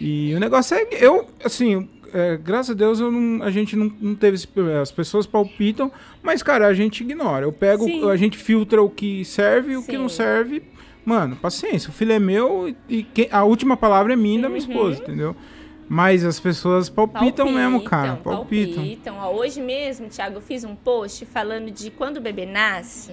E 0.00 0.34
o 0.34 0.40
negócio 0.40 0.76
é. 0.76 0.86
Eu, 0.92 1.28
assim, 1.44 1.88
é, 2.18 2.36
graças 2.36 2.70
a 2.70 2.74
Deus 2.74 2.98
eu 3.00 3.10
não- 3.10 3.42
a 3.44 3.50
gente 3.50 3.76
não, 3.76 3.92
não 4.00 4.14
teve 4.14 4.34
esse 4.36 4.46
problema. 4.48 4.80
As 4.80 4.90
pessoas 4.90 5.26
palpitam, 5.26 5.90
mas, 6.22 6.42
cara, 6.42 6.66
a 6.66 6.74
gente 6.74 7.02
ignora. 7.02 7.44
Eu 7.44 7.52
pego, 7.52 7.84
Sim. 7.84 8.08
a 8.10 8.16
gente 8.16 8.38
filtra 8.38 8.82
o 8.82 8.88
que 8.90 9.24
serve 9.24 9.72
e 9.72 9.76
o 9.76 9.82
que 9.82 9.96
não 9.98 10.08
serve. 10.08 10.62
Mano, 11.04 11.36
paciência. 11.36 11.90
O 11.90 11.92
filho 11.92 12.12
é 12.12 12.18
meu 12.18 12.74
e, 12.88 13.02
quem- 13.02 13.28
a 13.30 13.44
última 13.44 13.76
palavra 13.76 14.12
é 14.14 14.16
minha 14.16 14.38
e 14.38 14.42
da 14.42 14.48
minha 14.48 14.60
Uhum. 14.60 14.68
esposa, 14.70 15.02
entendeu? 15.02 15.36
Mas 15.88 16.24
as 16.24 16.40
pessoas 16.40 16.88
palpitam, 16.88 17.48
mesmo, 17.52 17.84
cara. 17.84 18.16
Palpitam. 18.16 18.74
palpitam. 18.82 19.16
Ó, 19.18 19.34
hoje 19.36 19.60
mesmo, 19.60 20.08
Thiago, 20.08 20.36
eu 20.38 20.40
fiz 20.40 20.64
um 20.64 20.74
post 20.74 21.24
falando 21.26 21.70
de 21.70 21.92
quando 21.92 22.16
o 22.16 22.20
bebê 22.20 22.44
nasce, 22.44 23.12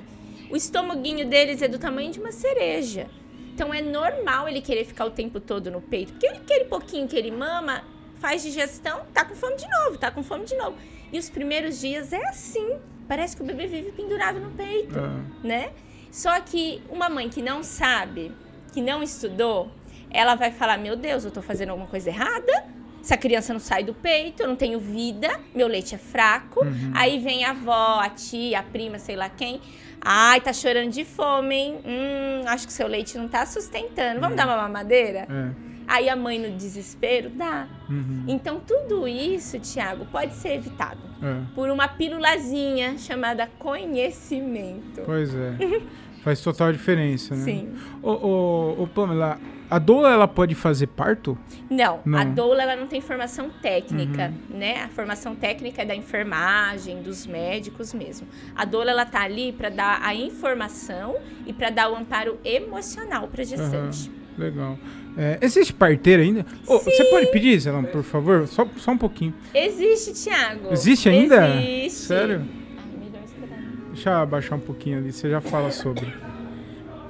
o 0.50 0.56
estômaguinho 0.56 1.28
deles 1.30 1.62
é 1.62 1.68
do 1.68 1.78
tamanho 1.78 2.12
de 2.12 2.20
uma 2.20 2.32
cereja. 2.32 3.06
Então 3.54 3.72
é 3.72 3.80
normal 3.84 4.50
ele 4.50 4.60
querer 4.62 4.86
ficar 4.86 5.06
o 5.06 5.12
tempo 5.12 5.40
todo 5.40 5.70
no 5.70 5.80
peito. 5.82 6.14
Porque 6.14 6.26
aquele 6.26 6.66
pouquinho 6.66 7.08
que 7.08 7.16
ele 7.16 7.30
mama, 7.30 7.84
faz 8.24 8.42
digestão, 8.42 9.02
tá 9.14 9.26
com 9.26 9.36
fome 9.36 9.58
de 9.58 9.68
novo, 9.70 9.98
tá 9.98 10.10
com 10.10 10.24
fome 10.24 10.46
de 10.46 10.56
novo. 10.56 10.78
E 11.12 11.20
os 11.20 11.30
primeiros 11.30 11.82
dias 11.82 12.14
é 12.14 12.26
assim. 12.30 12.78
Parece 13.06 13.36
que 13.36 13.44
o 13.44 13.46
bebê 13.46 13.68
vive 13.68 13.92
pendurado 13.92 14.40
no 14.40 14.50
peito 14.52 14.98
É. 14.98 15.46
né? 15.48 15.72
Só 16.10 16.40
que 16.40 16.82
uma 16.90 17.10
mãe 17.10 17.28
que 17.28 17.42
não 17.42 17.62
sabe, 17.64 18.32
que 18.72 18.82
não 18.82 19.04
estudou, 19.04 19.70
ela 20.10 20.36
vai 20.36 20.52
falar: 20.52 20.78
Meu 20.78 20.96
Deus, 20.96 21.26
eu 21.26 21.32
tô 21.32 21.42
fazendo 21.42 21.72
alguma 21.72 21.88
coisa 21.90 22.10
errada. 22.10 22.54
Essa 23.02 23.18
criança 23.18 23.52
não 23.52 23.60
sai 23.60 23.84
do 23.84 23.94
peito, 23.94 24.42
eu 24.44 24.48
não 24.48 24.56
tenho 24.56 24.80
vida, 24.80 25.30
meu 25.54 25.68
leite 25.68 25.94
é 25.94 25.98
fraco. 25.98 26.64
Uhum. 26.64 26.92
Aí 26.96 27.20
vem 27.20 27.44
a 27.44 27.50
avó, 27.50 28.00
a 28.00 28.10
tia, 28.10 28.60
a 28.60 28.64
prima, 28.64 28.98
sei 29.00 29.18
lá 29.18 29.28
quem. 29.28 29.60
Ai, 30.00 30.40
tá 30.40 30.54
chorando 30.54 30.92
de 30.92 31.04
fome, 31.04 31.54
hein? 31.56 31.82
Hum, 31.86 32.48
acho 32.48 32.66
que 32.66 32.72
seu 32.72 32.88
leite 32.88 33.18
não 33.18 33.28
tá 33.28 33.46
sustentando. 33.46 34.22
Vamos 34.22 34.38
dar 34.38 34.46
uma 34.48 34.56
mamadeira? 34.56 35.28
É. 35.30 35.73
Aí 35.88 36.10
a 36.10 36.16
mãe, 36.16 36.40
no 36.40 36.56
desespero, 36.58 37.30
dá. 37.30 37.68
Uhum. 37.90 38.24
Então, 38.28 38.60
tudo 38.66 39.08
isso, 39.08 39.60
Tiago, 39.60 40.06
pode 40.06 40.34
ser 40.34 40.54
evitado 40.56 41.02
É. 41.22 41.42
por 41.56 41.70
uma 41.70 41.88
pílulazinha 41.88 42.98
chamada 42.98 43.48
conhecimento. 43.60 45.02
Pois 45.06 45.34
é. 45.34 45.54
Faz 46.24 46.40
total 46.42 46.72
diferença, 46.72 47.36
né? 47.36 47.44
Sim. 47.44 47.74
Ô, 48.02 48.12
ô, 48.12 48.84
ô, 48.84 48.88
Pamela, 48.88 49.38
a 49.70 49.78
doula 49.78 50.10
ela 50.10 50.26
pode 50.26 50.56
fazer 50.56 50.88
parto? 50.88 51.38
Não, 51.70 52.00
Não. 52.06 52.18
a 52.18 52.24
doula 52.24 52.64
ela 52.64 52.78
não 52.78 52.88
tem 52.88 53.02
formação 53.02 53.50
técnica, 53.62 54.34
né? 54.50 54.84
A 54.84 54.88
formação 54.88 55.36
técnica 55.36 55.82
é 55.82 55.86
da 55.86 55.94
enfermagem, 55.94 57.02
dos 57.02 57.28
médicos 57.28 57.94
mesmo. 57.94 58.26
A 58.56 58.64
doula 58.64 58.92
ela 58.92 59.06
tá 59.06 59.22
ali 59.22 59.52
para 59.52 59.68
dar 59.70 60.00
a 60.02 60.16
informação 60.16 61.18
e 61.46 61.52
para 61.52 61.70
dar 61.70 61.92
o 61.92 61.96
amparo 61.98 62.40
emocional 62.46 63.28
para 63.28 63.44
gestante. 63.44 64.10
Legal. 64.38 64.78
É, 65.18 65.38
existe 65.42 65.74
parteira 65.74 66.24
ainda? 66.24 66.46
Ô, 66.66 66.80
você 66.80 67.04
pode 67.06 67.28
pedir, 67.28 67.60
Zelão, 67.60 67.84
por 67.84 68.04
favor? 68.04 68.48
Só, 68.48 68.68
só 68.78 68.92
um 68.92 68.98
pouquinho. 68.98 69.34
Existe, 69.54 70.14
Tiago. 70.14 70.72
Existe 70.72 71.10
ainda? 71.10 71.48
Existe. 71.60 72.08
Sério? 72.08 72.42
Ai, 72.42 72.98
melhor 72.98 73.24
esperar. 73.24 73.60
Deixa 73.94 74.10
eu 74.10 74.16
abaixar 74.16 74.58
um 74.58 74.62
pouquinho 74.62 74.98
ali, 74.98 75.12
você 75.12 75.30
já 75.30 75.40
fala 75.40 75.70
sobre. 75.72 76.06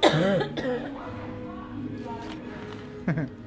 Já 0.04 0.50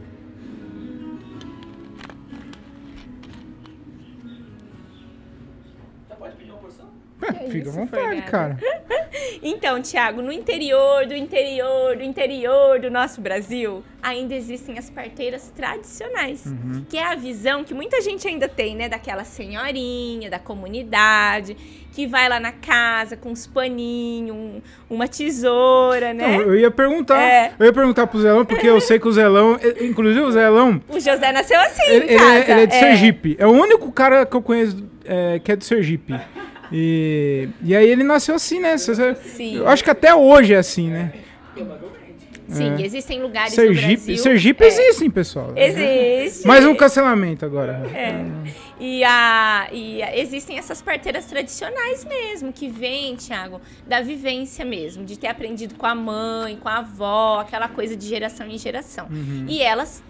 É 7.28 7.48
Fica 7.50 7.68
à 7.68 7.72
vontade, 7.72 8.22
cara. 8.22 8.58
Então, 9.42 9.80
Tiago, 9.80 10.20
no 10.20 10.30
interior 10.32 11.06
do 11.06 11.14
interior 11.14 11.96
do 11.96 12.02
interior 12.02 12.78
do 12.80 12.90
nosso 12.90 13.20
Brasil, 13.20 13.82
ainda 14.02 14.34
existem 14.34 14.78
as 14.78 14.90
parteiras 14.90 15.50
tradicionais, 15.56 16.44
Uhum. 16.46 16.84
que 16.88 16.96
é 16.98 17.04
a 17.04 17.14
visão 17.14 17.64
que 17.64 17.72
muita 17.72 18.00
gente 18.02 18.26
ainda 18.28 18.46
tem, 18.48 18.74
né, 18.76 18.88
daquela 18.88 19.24
senhorinha 19.24 20.28
da 20.28 20.38
comunidade, 20.38 21.56
que 21.92 22.06
vai 22.06 22.28
lá 22.28 22.38
na 22.38 22.52
casa 22.52 23.16
com 23.16 23.30
uns 23.30 23.46
paninhos, 23.46 24.36
um- 24.36 24.60
uma 24.90 25.08
tesoura, 25.08 26.12
Não, 26.12 26.26
né? 26.28 26.36
eu 26.38 26.54
ia 26.58 26.70
perguntar. 26.70 27.20
É. 27.20 27.52
Eu 27.58 27.66
ia 27.66 27.72
perguntar 27.72 28.06
pro 28.06 28.20
Zelão, 28.20 28.44
porque 28.44 28.68
eu 28.68 28.80
sei 28.80 28.98
que 28.98 29.08
o 29.08 29.12
Zelão. 29.12 29.58
Inclusive, 29.80 30.20
o 30.20 30.30
Zelão. 30.30 30.80
O 30.88 30.94
José 31.00 31.32
nasceu 31.32 31.58
assim, 31.60 31.82
Ele, 31.88 32.04
ele 32.14 32.22
é, 32.22 32.50
ele 32.50 32.60
é 32.62 32.66
de 32.66 32.74
Sergipe. 32.74 33.36
É 33.38 33.46
o 33.46 33.50
único 33.50 33.90
cara 33.92 34.26
que 34.26 34.36
eu 34.36 34.42
conheço 34.42 34.84
é, 35.04 35.38
que 35.38 35.52
é 35.52 35.56
de 35.56 35.64
Sergipe. 35.64 36.12
E, 36.72 37.48
e 37.62 37.74
aí 37.76 37.88
ele 37.88 38.02
nasceu 38.04 38.34
assim, 38.34 38.60
né? 38.60 38.76
Sim. 38.78 39.56
Eu 39.56 39.68
acho 39.68 39.82
que 39.84 39.90
até 39.90 40.14
hoje 40.14 40.54
é 40.54 40.58
assim, 40.58 40.90
né? 40.90 41.12
Sim, 42.48 42.76
É. 42.80 42.82
existem 42.86 43.20
lugares 43.20 43.52
Sergipe, 43.54 43.96
Brasil... 44.06 44.18
Sergipe 44.18 44.62
é, 44.62 44.66
existem, 44.68 45.10
pessoal. 45.10 45.52
Existe. 45.56 46.46
Mais 46.46 46.64
um 46.64 46.76
cancelamento 46.76 47.44
agora. 47.44 47.82
É. 47.92 48.24
E, 48.78 49.02
a, 49.02 49.66
e 49.72 50.00
a- 50.00 50.16
existem 50.16 50.56
essas 50.56 50.80
parteiras 50.80 51.24
tradicionais 51.26 52.04
mesmo, 52.04 52.52
que 52.52 52.68
vêm, 52.68 53.16
Thiago, 53.16 53.60
da 53.84 54.00
vivência 54.00 54.64
mesmo, 54.64 55.04
de 55.04 55.18
ter 55.18 55.26
aprendido 55.26 55.74
com 55.74 55.86
a 55.86 55.94
mãe, 55.94 56.56
com 56.56 56.68
a 56.68 56.76
avó, 56.78 57.40
aquela 57.40 57.66
coisa 57.68 57.96
de 57.96 58.06
geração 58.06 58.46
em 58.46 58.56
geração. 58.58 59.08
Uhum. 59.10 59.46
E 59.48 59.60
elas, 59.60 60.00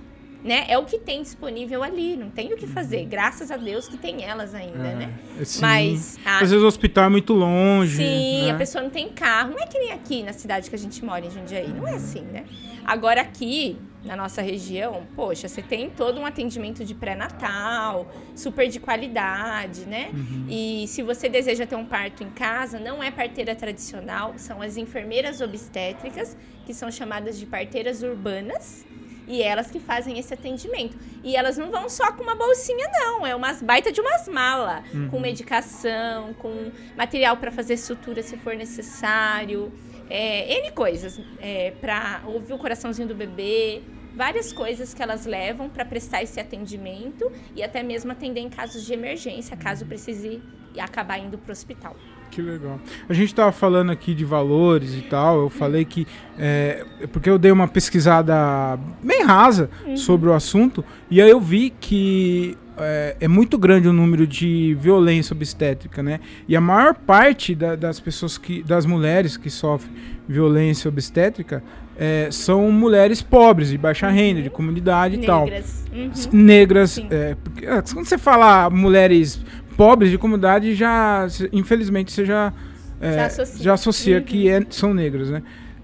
né, 0.47 0.65
é 0.69 0.79
o 0.79 0.85
que 0.85 0.99
tem 0.99 1.21
disponível 1.23 1.83
ali, 1.83 2.17
não 2.17 2.31
tem 2.31 2.53
o 2.53 2.57
que 2.57 2.67
fazer. 2.67 3.05
Graças 3.05 3.51
a 3.51 3.57
Deus 3.57 3.89
que 3.89 3.99
tem 3.99 4.25
elas 4.25 4.55
ainda, 4.55 4.95
né? 4.95 5.13
É, 5.41 5.45
sim. 5.45 5.61
Mas, 5.61 6.19
a- 6.25 6.37
Às 6.39 6.51
vezes 6.51 6.63
o 6.63 6.67
hospital 6.67 7.05
é 7.05 7.09
muito 7.09 7.33
longe. 7.35 7.97
Sim, 7.97 8.45
né? 8.47 8.51
a 8.53 8.55
pessoa 8.55 8.83
não 8.85 8.91
tem 8.91 9.09
carro. 9.09 9.51
Não 9.51 9.59
é 9.59 9.67
que 9.67 9.79
nem 9.79 9.93
aqui 9.93 10.23
na 10.23 10.33
cidade 10.33 10.71
que 10.71 10.77
a 10.77 10.79
gente 10.79 11.05
mora, 11.05 11.27
em 11.27 11.31
Jundiaí. 11.31 11.69
Não 11.69 11.87
é 11.87 11.95
assim, 11.95 12.21
né? 12.23 12.45
Agora 12.85 13.21
aqui, 13.21 13.77
na 14.05 14.15
nossa 14.15 14.41
região, 14.41 15.03
poxa, 15.17 15.49
você 15.49 15.61
tem 15.61 15.91
todo 15.91 16.21
um 16.21 16.25
atendimento 16.25 16.85
de 16.85 16.95
pré-natal, 16.95 18.09
super 18.37 18.69
de 18.69 18.79
qualidade, 18.79 19.85
né? 19.87 20.11
Uhum. 20.15 20.47
E 20.49 20.87
se 20.87 21.03
você 21.03 21.29
deseja 21.29 21.67
ter 21.67 21.75
um 21.75 21.85
parto 21.85 22.23
em 22.23 22.31
casa, 22.31 22.79
não 22.79 23.03
é 23.03 23.11
parteira 23.11 23.57
tradicional, 23.57 24.35
são 24.37 24.63
as 24.63 24.77
enfermeiras 24.77 25.41
obstétricas, 25.41 26.37
que 26.65 26.73
são 26.73 26.89
chamadas 26.91 27.37
de 27.37 27.47
parteiras 27.47 28.03
urbanas. 28.05 28.86
E 29.27 29.43
elas 29.43 29.70
que 29.70 29.81
fazem 29.81 30.18
esse 30.18 30.33
atendimento. 30.33 30.97
E 31.24 31.37
elas 31.37 31.59
não 31.59 31.70
vão 31.70 31.89
só 31.89 32.12
com 32.12 32.22
uma 32.22 32.35
bolsinha, 32.35 32.89
não. 32.93 33.27
É 33.27 33.35
umas 33.35 33.61
baita 33.61 33.91
de 33.91 34.01
umas 34.01 34.29
malas. 34.29 34.85
Com 35.11 35.18
medicação, 35.18 36.33
com 36.35 36.70
material 36.97 37.37
para 37.37 37.51
fazer 37.51 37.77
sutura 37.77 38.22
se 38.22 38.37
for 38.37 38.55
necessário. 38.55 39.72
É, 40.09 40.61
N 40.61 40.70
coisas. 40.70 41.20
É, 41.41 41.72
para 41.81 42.22
ouvir 42.27 42.53
o 42.53 42.59
coraçãozinho 42.59 43.09
do 43.09 43.14
bebê. 43.14 43.83
Várias 44.14 44.53
coisas 44.53 44.95
que 44.95 45.03
elas 45.03 45.27
levam 45.27 45.68
para 45.68 45.85
prestar 45.85 46.22
esse 46.22 46.39
atendimento. 46.39 47.31
E 47.55 47.62
até 47.62 47.83
mesmo 47.83 48.12
atender 48.12 48.41
em 48.41 48.49
casos 48.49 48.85
de 48.85 48.93
emergência, 48.93 49.57
caso 49.57 49.85
precise 49.87 50.41
acabar 50.79 51.18
indo 51.18 51.39
para 51.39 51.51
o 51.51 51.53
hospital. 51.53 51.97
Que 52.31 52.43
legal. 52.43 52.79
A 53.09 53.14
gente 53.14 53.35
tava 53.35 53.51
falando 53.53 53.91
aqui 53.91 54.14
de 54.14 54.24
valores 54.24 54.95
e 54.95 55.03
tal. 55.03 55.41
Eu 55.41 55.49
falei 55.51 55.85
que. 55.85 56.07
É, 56.39 56.85
porque 57.12 57.31
eu 57.31 57.39
dei 57.39 57.51
uma 57.51 57.66
pesquisada 57.66 58.79
bem 59.03 59.22
rasa 59.24 59.70
Uhum. 59.87 59.97
sobre 59.97 60.29
o 60.29 60.35
assunto. 60.35 60.85
E 61.11 61.20
aí 61.22 61.31
eu 61.31 61.41
vi 61.41 61.70
que 61.81 62.57
é, 62.79 63.16
é 63.20 63.29
muito 63.29 63.57
grande 63.57 63.89
o 63.89 63.93
número 63.93 64.27
de 64.27 64.77
violência 64.79 65.33
obstétrica, 65.35 66.03
né? 66.03 66.20
E 66.47 66.55
a 66.55 66.61
maior 66.61 66.95
parte 66.95 67.55
da- 67.55 67.74
das 67.74 67.99
pessoas 68.01 68.37
que. 68.37 68.62
das 68.62 68.85
mulheres 68.85 69.37
que 69.39 69.49
sofrem 69.49 69.93
violência 70.29 70.89
obstétrica 70.89 71.62
é, 71.99 72.29
são 72.31 72.70
mulheres 72.70 73.22
pobres, 73.22 73.70
de 73.70 73.79
baixa 73.79 74.09
renda, 74.11 74.43
de 74.43 74.51
comunidade 74.51 75.14
e 75.14 75.24
tal. 75.24 75.45
Negras. 75.47 75.85
Uhum. 75.95 76.11
Negras. 76.33 76.91
Sim. 76.91 77.07
é, 77.11 77.35
porque, 77.43 77.64
ah, 77.66 77.83
quando 77.95 78.05
você 78.07 78.18
fala 78.18 78.68
mulheres 78.68 79.41
pobres 79.77 80.11
de 80.11 80.18
comunidade, 80.18 80.74
já 80.74 81.27
infelizmente 81.53 82.11
você 82.12 82.24
já, 82.24 82.53
é, 83.01 83.12
Já 83.12 83.27
associa. 83.27 83.62
já 83.64 83.74
associa 83.74 84.16
Uhum. 84.18 84.22
que 84.24 84.49
é- 84.49 84.66
são 84.70 84.95
negras, 84.95 85.31
né? 85.31 85.43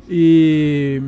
E 0.08 1.00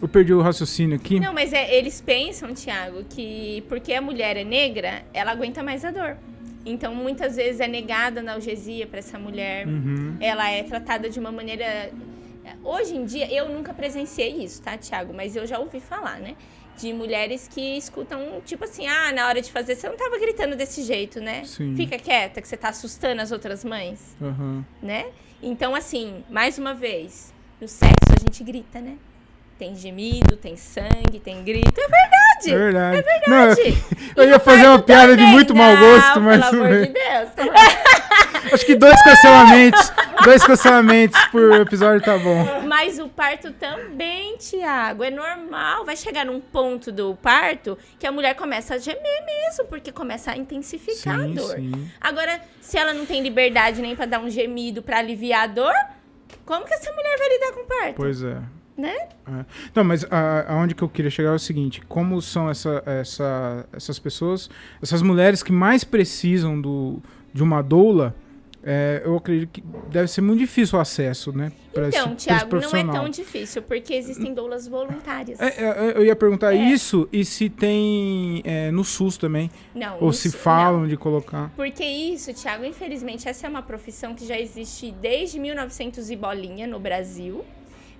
eu 0.00 0.08
perdi 0.08 0.32
o 0.34 0.40
raciocínio 0.40 0.96
aqui. 0.96 1.20
Não, 1.20 1.32
mas 1.32 1.52
é, 1.52 1.74
eles 1.76 2.00
pensam, 2.00 2.52
Tiago, 2.54 3.04
que 3.08 3.62
porque 3.68 3.92
a 3.94 4.00
mulher 4.00 4.36
é 4.36 4.44
negra, 4.44 5.02
ela 5.14 5.30
aguenta 5.32 5.62
mais 5.62 5.84
a 5.84 5.90
dor. 5.90 6.16
Então, 6.64 6.94
muitas 6.94 7.36
vezes 7.36 7.60
é 7.60 7.66
negada 7.66 8.20
analgesia 8.20 8.86
para 8.86 9.00
essa 9.00 9.18
mulher. 9.18 9.66
Uhum. 9.66 10.16
Ela 10.20 10.48
é 10.50 10.62
tratada 10.62 11.10
de 11.10 11.18
uma 11.18 11.32
maneira. 11.32 11.90
Hoje 12.62 12.94
em 12.96 13.04
dia, 13.04 13.32
eu 13.32 13.48
nunca 13.48 13.72
presenciei 13.74 14.44
isso, 14.44 14.62
tá, 14.62 14.76
Tiago? 14.76 15.12
Mas 15.14 15.34
eu 15.34 15.44
já 15.46 15.58
ouvi 15.58 15.80
falar, 15.80 16.18
né? 16.20 16.34
De 16.78 16.92
mulheres 16.92 17.46
que 17.48 17.76
escutam, 17.76 18.40
tipo 18.44 18.64
assim, 18.64 18.86
ah, 18.86 19.12
na 19.12 19.26
hora 19.28 19.40
de 19.40 19.52
fazer, 19.52 19.76
você 19.76 19.88
não 19.88 19.96
tava 19.96 20.18
gritando 20.18 20.56
desse 20.56 20.82
jeito, 20.82 21.20
né? 21.20 21.44
Sim. 21.44 21.76
Fica 21.76 21.98
quieta, 21.98 22.40
que 22.40 22.48
você 22.48 22.56
tá 22.56 22.70
assustando 22.70 23.20
as 23.20 23.30
outras 23.30 23.64
mães, 23.64 24.16
Aham. 24.20 24.64
né? 24.82 25.06
Então, 25.42 25.74
assim, 25.74 26.24
mais 26.30 26.58
uma 26.58 26.72
vez, 26.74 27.32
no 27.60 27.68
sexo 27.68 28.12
a 28.16 28.20
gente 28.20 28.42
grita, 28.42 28.80
né? 28.80 28.96
Tem 29.58 29.76
gemido, 29.76 30.36
tem 30.36 30.56
sangue, 30.56 31.20
tem 31.22 31.42
grito. 31.44 31.80
É 31.80 31.86
verdade! 31.88 32.22
É 32.48 32.58
verdade. 32.58 32.96
É 32.98 33.02
verdade. 33.02 33.84
Não, 34.16 34.24
eu 34.24 34.28
E 34.28 34.32
ia 34.32 34.38
fazer 34.40 34.66
uma 34.66 34.78
piada 34.82 35.12
de 35.12 35.18
também. 35.18 35.32
muito 35.32 35.54
mau 35.54 35.72
Não, 35.74 35.80
gosto, 35.80 36.20
mas 36.20 36.44
Pelo 36.50 36.64
amor 36.64 36.80
de 36.86 36.92
Deus. 36.92 37.28
acho 38.52 38.66
que 38.66 38.74
dois 38.74 39.00
cancelamentos. 39.04 39.92
dois 40.24 40.44
cancelamentos 40.44 41.24
por 41.26 41.52
episódio 41.60 42.00
tá 42.04 42.18
bom. 42.18 42.62
Mas 42.66 42.98
o 42.98 43.08
parto 43.08 43.52
também, 43.52 44.36
Tiago, 44.36 45.04
é 45.04 45.10
normal. 45.10 45.84
Vai 45.84 45.96
chegar 45.96 46.26
num 46.26 46.40
ponto 46.40 46.90
do 46.90 47.14
parto 47.22 47.78
que 48.00 48.06
a 48.06 48.10
mulher 48.10 48.34
começa 48.34 48.74
a 48.74 48.78
gemer 48.78 49.24
mesmo, 49.24 49.66
porque 49.66 49.92
começa 49.92 50.32
a 50.32 50.36
intensificar 50.36 51.20
a 51.20 51.22
Sim, 51.22 51.34
dor. 51.34 51.54
sim. 51.54 51.88
Agora, 52.00 52.40
se 52.60 52.76
ela 52.76 52.92
não 52.92 53.06
tem 53.06 53.22
liberdade 53.22 53.80
nem 53.80 53.94
pra 53.94 54.06
dar 54.06 54.18
um 54.18 54.28
gemido 54.28 54.82
pra 54.82 54.98
aliviar 54.98 55.44
a 55.44 55.46
dor, 55.46 55.74
como 56.44 56.64
que 56.66 56.74
essa 56.74 56.90
mulher 56.92 57.16
vai 57.16 57.28
lidar 57.28 57.52
com 57.52 57.60
o 57.60 57.64
parto? 57.64 57.94
Pois 57.94 58.22
é. 58.24 58.38
Né? 58.76 58.94
É. 59.26 59.44
Não, 59.74 59.84
mas 59.84 60.04
a- 60.10 60.46
aonde 60.48 60.74
que 60.74 60.82
eu 60.82 60.88
queria 60.88 61.10
chegar 61.10 61.30
é 61.30 61.34
o 61.34 61.38
seguinte: 61.38 61.82
como 61.88 62.20
são 62.22 62.48
essa, 62.48 62.82
essa, 62.86 63.66
essas 63.72 63.98
pessoas, 63.98 64.48
essas 64.82 65.02
mulheres 65.02 65.42
que 65.42 65.52
mais 65.52 65.84
precisam 65.84 66.58
do, 66.60 66.98
de 67.34 67.42
uma 67.42 67.60
doula, 67.62 68.14
é, 68.64 69.02
eu 69.04 69.16
acredito 69.16 69.50
que 69.50 69.62
deve 69.90 70.08
ser 70.08 70.20
muito 70.22 70.38
difícil 70.38 70.78
o 70.78 70.80
acesso, 70.80 71.32
né? 71.36 71.52
pra 71.74 71.88
esse- 71.88 71.98
Então, 71.98 72.12
esse 72.14 72.26
Tiago, 72.26 72.56
não 72.60 72.70
é 72.78 72.84
tão 72.84 73.08
difícil, 73.08 73.60
porque 73.62 73.92
existem 73.94 74.32
doulas 74.34 74.66
voluntárias. 74.68 75.38
É, 75.40 75.48
é, 75.48 75.92
eu 75.96 76.04
ia 76.04 76.14
perguntar 76.16 76.54
É. 76.54 76.56
isso 76.56 77.08
e 77.12 77.24
se 77.24 77.48
tem 77.50 78.40
é, 78.44 78.70
no 78.70 78.84
SUS 78.84 79.16
também, 79.16 79.50
Não, 79.74 79.96
ou 80.00 80.12
se 80.12 80.30
falam 80.30 80.86
de 80.86 80.96
colocar. 80.96 81.50
Porque 81.56 81.84
isso, 81.84 82.32
Thiago, 82.34 82.64
infelizmente, 82.64 83.28
essa 83.28 83.46
é 83.46 83.50
uma 83.50 83.62
profissão 83.62 84.14
que 84.14 84.26
já 84.26 84.38
existe 84.38 84.92
desde 85.00 85.38
1900 85.38 86.10
e 86.10 86.16
bolinha 86.16 86.66
no 86.66 86.78
Brasil, 86.78 87.44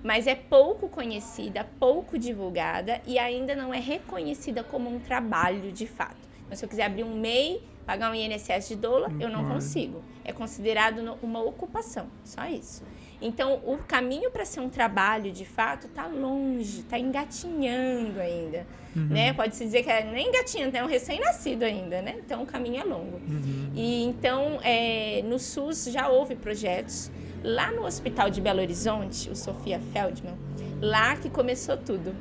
mas 0.03 0.27
é 0.27 0.35
pouco 0.35 0.89
conhecida, 0.89 1.67
pouco 1.79 2.19
divulgada 2.19 3.01
e 3.07 3.19
ainda 3.19 3.55
não 3.55 3.73
é 3.73 3.79
reconhecida 3.79 4.63
como 4.65 4.91
um 4.95 4.99
trabalho 4.99 5.71
de 5.73 5.87
fato. 5.87 6.17
Então, 6.47 6.57
se 6.57 6.65
eu 6.65 6.69
quiser 6.69 6.85
abrir 6.85 7.05
um 7.05 7.15
MEI, 7.15 7.63
pagar 7.87 8.11
um 8.11 8.15
INSS 8.15 8.69
de 8.69 8.77
doula, 8.77 9.11
eu 9.21 9.29
não 9.29 9.43
pode. 9.43 9.55
consigo. 9.55 10.03
É 10.25 10.33
considerado 10.33 10.99
uma 11.23 11.43
ocupação, 11.43 12.07
só 12.25 12.47
isso. 12.47 12.83
Então, 13.21 13.61
o 13.65 13.79
caminho 13.79 14.31
para 14.33 14.45
ser 14.45 14.61
um 14.61 14.69
trabalho 14.69 15.31
de 15.31 15.45
fato 15.45 15.87
tá 15.89 16.07
longe, 16.09 16.83
tá 16.83 16.99
engatinhando 16.99 18.21
ainda, 18.21 18.67
Uhum. 18.95 19.07
né? 19.07 19.33
Pode-se 19.33 19.65
dizer 19.65 19.83
que 19.85 19.91
é 19.91 20.05
nem 20.05 20.29
engatinhando, 20.29 20.77
é 20.77 20.83
um 20.83 20.87
recém-nascido 20.89 21.65
ainda, 21.65 22.03
né? 22.03 22.17
Então, 22.19 22.43
o 22.43 22.47
caminho 22.47 22.81
é 22.81 22.85
longo. 22.85 23.17
Uhum. 23.29 23.71
E 23.75 24.03
então, 24.05 24.59
é, 24.63 25.23
no 25.25 25.39
SUS 25.39 25.85
já 25.87 26.09
houve 26.09 26.35
projetos. 26.35 27.11
Lá 27.43 27.71
no 27.73 27.85
Hospital 27.85 28.31
de 28.31 28.41
Belo 28.41 28.61
Horizonte, 28.61 29.29
o 29.31 29.35
Sofia 29.37 29.81
Feldman, 29.93 30.35
lá 30.81 31.17
que 31.17 31.29
começou 31.29 31.77
tudo. 31.77 32.15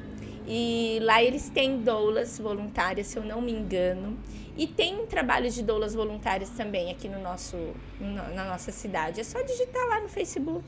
E 0.48 1.00
lá 1.04 1.22
eles 1.24 1.50
têm 1.50 1.80
doulas 1.80 2.40
voluntárias, 2.40 3.08
se 3.08 3.18
eu 3.18 3.24
não 3.24 3.40
me 3.42 3.52
engano. 3.52 4.18
E 4.58 4.66
tem 4.68 5.06
trabalhos 5.06 5.54
de 5.54 5.64
doulas 5.64 5.94
voluntárias 5.94 6.50
também 6.50 6.92
aqui 6.92 7.08
no 7.08 7.22
nosso, 7.22 7.56
no- 8.00 8.34
na 8.36 8.46
nossa 8.46 8.72
cidade. 8.72 9.22
É 9.22 9.24
só 9.24 9.42
digitar 9.44 9.88
lá 9.88 10.02
no 10.02 10.10
Facebook, 10.10 10.64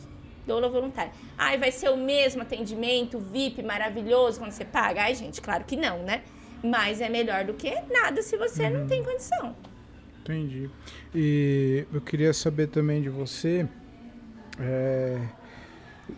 doula 0.48 0.70
voluntária. 0.70 1.12
Ai, 1.38 1.58
vai 1.58 1.72
ser 1.72 1.90
o 1.90 1.98
mesmo 1.98 2.44
atendimento, 2.44 3.20
VIP, 3.20 3.62
maravilhoso, 3.64 4.40
quando 4.40 4.52
você 4.52 4.64
paga? 4.64 5.02
Ai, 5.04 5.16
gente, 5.16 5.42
claro 5.42 5.64
que 5.66 5.76
não, 5.76 6.04
né? 6.04 6.22
Mas 6.64 7.02
é 7.02 7.10
melhor 7.10 7.44
do 7.44 7.54
que 7.56 7.74
nada 7.92 8.22
se 8.22 8.38
você 8.38 8.70
não 8.70 8.88
tem 8.88 9.04
condição. 9.04 9.54
Entendi. 10.22 10.70
E 11.14 11.86
eu 11.92 12.00
queria 12.00 12.32
saber 12.34 12.68
também 12.68 13.02
de 13.02 13.10
você. 13.10 13.68
É, 14.60 15.18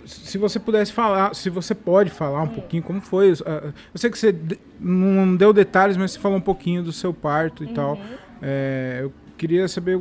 se 0.05 0.37
você 0.37 0.59
pudesse 0.59 0.91
falar, 0.91 1.33
se 1.35 1.49
você 1.49 1.73
pode 1.75 2.09
falar 2.09 2.41
um 2.41 2.47
pouquinho 2.47 2.83
como 2.83 2.99
foi. 3.01 3.31
ah, 3.45 3.71
Eu 3.93 3.97
sei 3.99 4.09
que 4.09 4.17
você 4.17 4.35
não 4.79 5.35
deu 5.35 5.53
detalhes, 5.53 5.95
mas 5.97 6.11
você 6.11 6.19
falou 6.19 6.37
um 6.37 6.41
pouquinho 6.41 6.83
do 6.83 6.91
seu 6.91 7.13
parto 7.13 7.63
e 7.63 7.67
tal. 7.67 7.99
É, 8.41 8.99
eu 9.03 9.13
queria 9.37 9.67
saber 9.67 9.99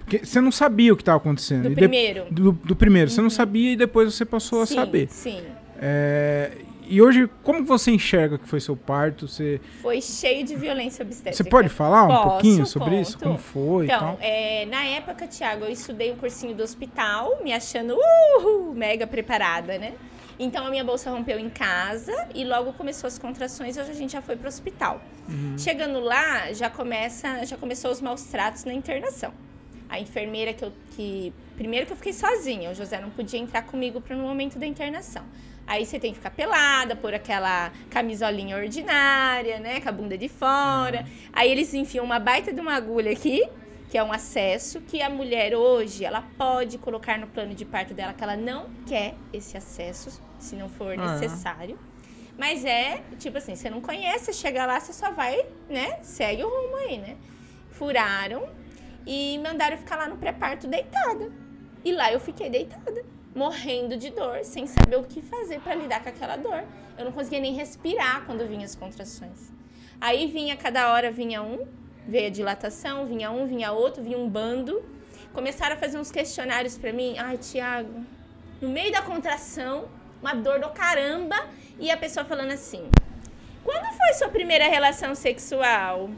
Porque 0.00 0.24
você 0.24 0.40
não 0.40 0.52
sabia 0.52 0.92
o 0.92 0.96
que 0.96 1.02
estava 1.02 1.18
acontecendo. 1.18 1.62
Do 1.64 1.68
de- 1.70 1.74
primeiro. 1.76 2.22
Uhum. 2.24 2.28
do, 2.32 2.52
do 2.52 2.76
primeiro. 2.76 3.10
Você 3.10 3.20
não 3.22 3.30
sabia 3.30 3.72
e 3.72 3.76
depois 3.76 4.12
você 4.12 4.24
passou 4.24 4.62
a 4.62 4.66
sim, 4.66 4.74
saber. 4.74 5.08
Sim. 5.10 5.40
É, 5.80 6.52
e 6.90 7.00
hoje, 7.00 7.30
como 7.42 7.64
você 7.64 7.92
enxerga 7.92 8.36
que 8.36 8.46
foi 8.48 8.60
seu 8.60 8.76
parto? 8.76 9.28
Você, 9.28 9.60
Foi 9.80 10.02
cheio 10.02 10.44
de 10.44 10.56
violência 10.56 11.04
obstétrica. 11.04 11.36
você 11.36 11.44
pode 11.48 11.68
falar 11.68 12.04
um 12.04 12.08
Posso, 12.08 12.28
pouquinho 12.28 12.66
sobre 12.66 13.00
isso? 13.00 13.12
conto. 13.12 13.24
Como 13.24 13.38
foi 13.38 13.84
Então, 13.86 13.98
tal? 14.00 14.18
é, 14.20 14.66
na 14.66 14.84
época, 14.84 15.26
Tiago, 15.26 15.64
eu 15.64 15.70
estudei 15.70 16.10
um 16.12 16.16
cursinho 16.16 16.54
do 16.54 16.62
hospital, 16.62 17.38
me 17.42 17.52
achando 17.52 17.96
uhul, 17.96 18.74
mega 18.74 19.06
preparada, 19.06 19.78
né? 19.78 19.94
Então 20.38 20.66
a 20.66 20.70
minha 20.70 20.82
bolsa 20.82 21.10
rompeu 21.10 21.38
em 21.38 21.50
casa 21.50 22.12
e 22.34 22.44
logo 22.44 22.72
começou 22.72 23.06
as 23.06 23.18
contrações 23.18 23.76
e 23.76 23.80
hoje 23.80 23.90
a 23.90 23.94
gente 23.94 24.12
já 24.12 24.22
foi 24.22 24.36
pro 24.36 24.48
hospital. 24.48 25.00
Uhum. 25.28 25.56
Chegando 25.58 26.00
lá, 26.00 26.52
já 26.52 26.68
começa, 26.70 27.44
já 27.44 27.56
começou 27.56 27.90
os 27.90 28.00
maus 28.00 28.22
tratos 28.24 28.64
na 28.64 28.72
internação. 28.72 29.32
A 29.88 30.00
enfermeira 30.00 30.52
que 30.54 30.64
eu 30.64 30.72
que 30.96 31.32
primeiro 31.56 31.84
que 31.86 31.92
eu 31.92 31.96
fiquei 31.96 32.14
sozinha, 32.14 32.70
o 32.70 32.74
José 32.74 32.98
não 33.00 33.10
podia 33.10 33.38
entrar 33.38 33.62
comigo 33.62 34.00
para 34.00 34.16
no 34.16 34.22
momento 34.22 34.58
da 34.58 34.66
internação. 34.66 35.24
Aí 35.70 35.86
você 35.86 36.00
tem 36.00 36.10
que 36.10 36.18
ficar 36.18 36.32
pelada, 36.32 36.96
pôr 36.96 37.14
aquela 37.14 37.70
camisolinha 37.88 38.56
ordinária, 38.56 39.60
né, 39.60 39.80
com 39.80 39.88
a 39.88 39.92
bunda 39.92 40.18
de 40.18 40.28
fora. 40.28 41.06
Aí 41.32 41.48
eles 41.48 41.72
enfiam 41.72 42.04
uma 42.04 42.18
baita 42.18 42.52
de 42.52 42.60
uma 42.60 42.74
agulha 42.74 43.12
aqui, 43.12 43.48
que 43.88 43.96
é 43.96 44.02
um 44.02 44.12
acesso 44.12 44.80
que 44.80 45.00
a 45.00 45.08
mulher 45.08 45.54
hoje, 45.54 46.04
ela 46.04 46.22
pode 46.36 46.76
colocar 46.76 47.16
no 47.20 47.28
plano 47.28 47.54
de 47.54 47.64
parto 47.64 47.94
dela 47.94 48.12
que 48.12 48.24
ela 48.24 48.36
não 48.36 48.68
quer 48.84 49.14
esse 49.32 49.56
acesso, 49.56 50.20
se 50.40 50.56
não 50.56 50.68
for 50.68 50.94
é? 50.94 50.96
necessário. 50.96 51.78
Mas 52.36 52.64
é, 52.64 53.04
tipo 53.20 53.38
assim, 53.38 53.54
você 53.54 53.70
não 53.70 53.80
conhece, 53.80 54.24
você 54.24 54.32
chega 54.32 54.66
lá, 54.66 54.80
você 54.80 54.92
só 54.92 55.12
vai, 55.12 55.46
né, 55.68 56.00
segue 56.02 56.42
o 56.42 56.48
rumo 56.48 56.78
aí, 56.78 56.98
né? 56.98 57.16
Furaram 57.70 58.48
e 59.06 59.38
mandaram 59.38 59.78
ficar 59.78 59.94
lá 59.94 60.08
no 60.08 60.16
pré-parto 60.16 60.66
deitada. 60.66 61.30
E 61.84 61.92
lá 61.92 62.12
eu 62.12 62.18
fiquei 62.18 62.50
deitada, 62.50 63.04
morrendo 63.34 63.96
de 63.96 64.10
dor, 64.10 64.44
sem 64.44 64.66
saber 64.66 64.96
o 64.96 65.04
que 65.04 65.22
fazer 65.22 65.60
para 65.60 65.74
lidar 65.74 66.02
com 66.02 66.08
aquela 66.08 66.36
dor. 66.36 66.64
Eu 66.98 67.04
não 67.04 67.12
conseguia 67.12 67.40
nem 67.40 67.54
respirar 67.54 68.24
quando 68.26 68.46
vinha 68.46 68.64
as 68.64 68.74
contrações. 68.74 69.52
Aí 70.00 70.26
vinha 70.26 70.56
cada 70.56 70.92
hora 70.92 71.10
vinha 71.10 71.42
um, 71.42 71.66
veio 72.06 72.26
a 72.26 72.30
dilatação, 72.30 73.06
vinha 73.06 73.30
um, 73.30 73.46
vinha 73.46 73.72
outro, 73.72 74.02
vinha 74.02 74.18
um 74.18 74.28
bando. 74.28 74.82
Começaram 75.32 75.76
a 75.76 75.78
fazer 75.78 75.98
uns 75.98 76.10
questionários 76.10 76.76
para 76.76 76.92
mim. 76.92 77.16
Ai, 77.18 77.36
Tiago, 77.38 78.04
no 78.60 78.68
meio 78.68 78.90
da 78.90 79.02
contração, 79.02 79.88
uma 80.20 80.34
dor 80.34 80.58
do 80.58 80.70
caramba, 80.70 81.36
e 81.78 81.90
a 81.90 81.96
pessoa 81.96 82.24
falando 82.24 82.50
assim: 82.50 82.88
"Quando 83.62 83.86
foi 83.96 84.12
sua 84.14 84.28
primeira 84.28 84.68
relação 84.68 85.14
sexual?" 85.14 86.10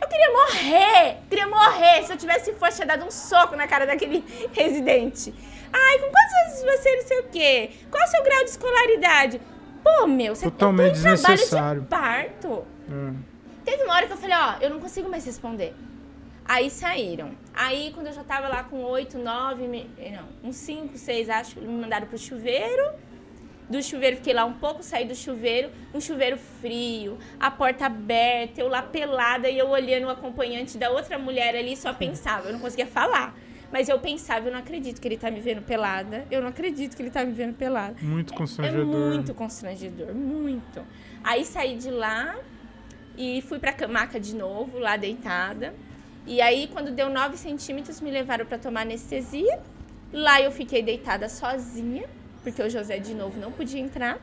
Eu 0.00 0.08
queria 0.08 0.32
morrer, 0.32 1.18
queria 1.28 1.46
morrer. 1.46 2.02
Se 2.04 2.12
eu 2.12 2.16
tivesse 2.16 2.52
força, 2.54 2.78
tinha 2.78 2.88
dado 2.88 3.06
um 3.06 3.10
soco 3.10 3.54
na 3.54 3.68
cara 3.68 3.86
daquele 3.86 4.24
residente. 4.52 5.32
Ai, 5.72 5.98
com 5.98 6.10
quantos 6.10 6.62
anos 6.64 6.80
você 6.80 6.96
não 6.96 7.02
sei 7.06 7.18
o 7.20 7.22
quê? 7.24 7.70
Qual 7.90 8.02
é 8.02 8.06
o 8.06 8.08
seu 8.10 8.22
grau 8.22 8.44
de 8.44 8.50
escolaridade? 8.50 9.40
Pô, 9.82 10.06
meu, 10.06 10.34
você 10.34 10.44
Totalmente 10.44 10.96
eu 10.98 11.02
tô 11.02 11.08
em 11.08 11.16
trabalho 11.16 11.80
de 11.80 11.86
parto. 11.88 12.64
É. 12.90 13.12
Teve 13.64 13.84
uma 13.84 13.94
hora 13.94 14.06
que 14.06 14.12
eu 14.12 14.16
falei, 14.16 14.36
ó, 14.36 14.54
eu 14.60 14.70
não 14.70 14.80
consigo 14.80 15.08
mais 15.08 15.24
responder. 15.24 15.74
Aí 16.44 16.68
saíram. 16.70 17.32
Aí, 17.54 17.92
quando 17.94 18.08
eu 18.08 18.12
já 18.12 18.24
tava 18.24 18.48
lá 18.48 18.64
com 18.64 18.82
oito, 18.82 19.16
nove, 19.18 19.66
me- 19.68 19.88
não, 20.12 20.48
uns 20.50 20.56
cinco, 20.56 20.96
seis, 20.98 21.30
acho, 21.30 21.60
me 21.60 21.68
mandaram 21.68 22.06
pro 22.06 22.18
chuveiro. 22.18 22.92
Do 23.70 23.82
chuveiro, 23.82 24.16
fiquei 24.16 24.34
lá 24.34 24.44
um 24.44 24.52
pouco, 24.52 24.82
saí 24.82 25.06
do 25.06 25.14
chuveiro, 25.14 25.70
um 25.94 26.00
chuveiro 26.00 26.36
frio, 26.60 27.16
a 27.40 27.50
porta 27.50 27.86
aberta, 27.86 28.60
eu 28.60 28.68
lá 28.68 28.82
pelada 28.82 29.48
e 29.48 29.56
eu 29.56 29.68
olhando 29.70 30.08
o 30.08 30.10
acompanhante 30.10 30.76
da 30.76 30.90
outra 30.90 31.18
mulher 31.18 31.56
ali, 31.56 31.74
só 31.76 31.94
pensava, 31.94 32.48
eu 32.48 32.52
não 32.52 32.60
conseguia 32.60 32.86
falar. 32.86 33.34
Mas 33.72 33.88
eu 33.88 33.98
pensava, 33.98 34.48
eu 34.48 34.52
não 34.52 34.58
acredito 34.58 35.00
que 35.00 35.08
ele 35.08 35.16
tá 35.16 35.30
me 35.30 35.40
vendo 35.40 35.62
pelada, 35.62 36.26
eu 36.30 36.42
não 36.42 36.48
acredito 36.48 36.94
que 36.94 37.02
ele 37.02 37.10
tá 37.10 37.24
me 37.24 37.32
vendo 37.32 37.54
pelada. 37.54 37.96
Muito 38.02 38.34
É 38.34 38.36
constrangedor. 38.36 38.84
muito 38.84 39.34
constrangedor, 39.34 40.14
muito. 40.14 40.84
Aí 41.24 41.44
saí 41.44 41.76
de 41.76 41.90
lá 41.90 42.36
e 43.16 43.40
fui 43.42 43.58
pra 43.58 43.74
maca 43.88 44.20
de 44.20 44.34
novo, 44.34 44.78
lá 44.78 44.96
deitada. 44.98 45.74
E 46.26 46.40
aí, 46.40 46.68
quando 46.72 46.92
deu 46.92 47.08
9 47.08 47.36
centímetros, 47.36 48.00
me 48.00 48.10
levaram 48.10 48.44
pra 48.44 48.58
tomar 48.58 48.82
anestesia. 48.82 49.58
Lá 50.12 50.40
eu 50.40 50.52
fiquei 50.52 50.82
deitada 50.82 51.28
sozinha, 51.28 52.04
porque 52.44 52.62
o 52.62 52.68
José 52.68 52.98
de 52.98 53.14
novo 53.14 53.40
não 53.40 53.50
podia 53.50 53.80
entrar. 53.80 54.20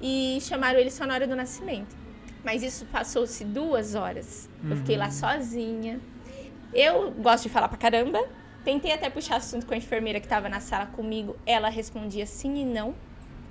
E 0.00 0.38
chamaram 0.42 0.78
ele 0.78 0.90
só 0.90 1.06
na 1.06 1.14
hora 1.14 1.26
do 1.26 1.34
nascimento. 1.34 1.96
Mas 2.44 2.62
isso 2.62 2.84
passou-se 2.86 3.44
duas 3.44 3.94
horas. 3.94 4.48
Eu 4.68 4.76
fiquei 4.76 4.96
lá 4.96 5.10
sozinha. 5.10 5.98
Eu 6.74 7.10
gosto 7.12 7.44
de 7.44 7.48
falar 7.48 7.68
pra 7.68 7.78
caramba. 7.78 8.20
Tentei 8.64 8.92
até 8.92 9.10
puxar 9.10 9.36
assunto 9.36 9.66
com 9.66 9.74
a 9.74 9.76
enfermeira 9.76 10.20
que 10.20 10.26
estava 10.26 10.48
na 10.48 10.60
sala 10.60 10.86
comigo. 10.86 11.36
Ela 11.44 11.68
respondia 11.68 12.26
sim 12.26 12.62
e 12.62 12.64
não. 12.64 12.94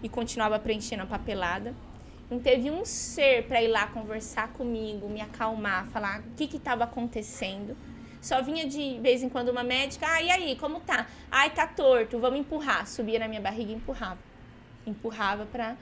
E 0.01 0.07
continuava 0.09 0.57
preenchendo 0.57 1.03
a 1.03 1.05
papelada. 1.05 1.75
Não 2.29 2.39
teve 2.39 2.71
um 2.71 2.85
ser 2.85 3.45
para 3.45 3.61
ir 3.61 3.67
lá 3.67 3.87
conversar 3.87 4.53
comigo, 4.53 5.09
me 5.09 5.19
acalmar, 5.19 5.87
falar 5.87 6.21
o 6.21 6.35
que 6.35 6.55
estava 6.55 6.85
acontecendo. 6.85 7.75
Só 8.21 8.41
vinha 8.41 8.65
de 8.65 8.99
vez 8.99 9.21
em 9.21 9.27
quando 9.27 9.49
uma 9.49 9.63
médica, 9.63 10.05
ah, 10.07 10.21
e 10.21 10.31
aí, 10.31 10.55
como 10.55 10.79
tá? 10.79 11.07
Ai, 11.29 11.49
tá 11.49 11.67
torto, 11.67 12.19
vamos 12.19 12.39
empurrar. 12.39 12.87
Subia 12.87 13.19
na 13.19 13.27
minha 13.27 13.41
barriga 13.41 13.71
e 13.71 13.75
empurrava. 13.75 14.19
Empurrava 14.87 15.45
pra. 15.45 15.75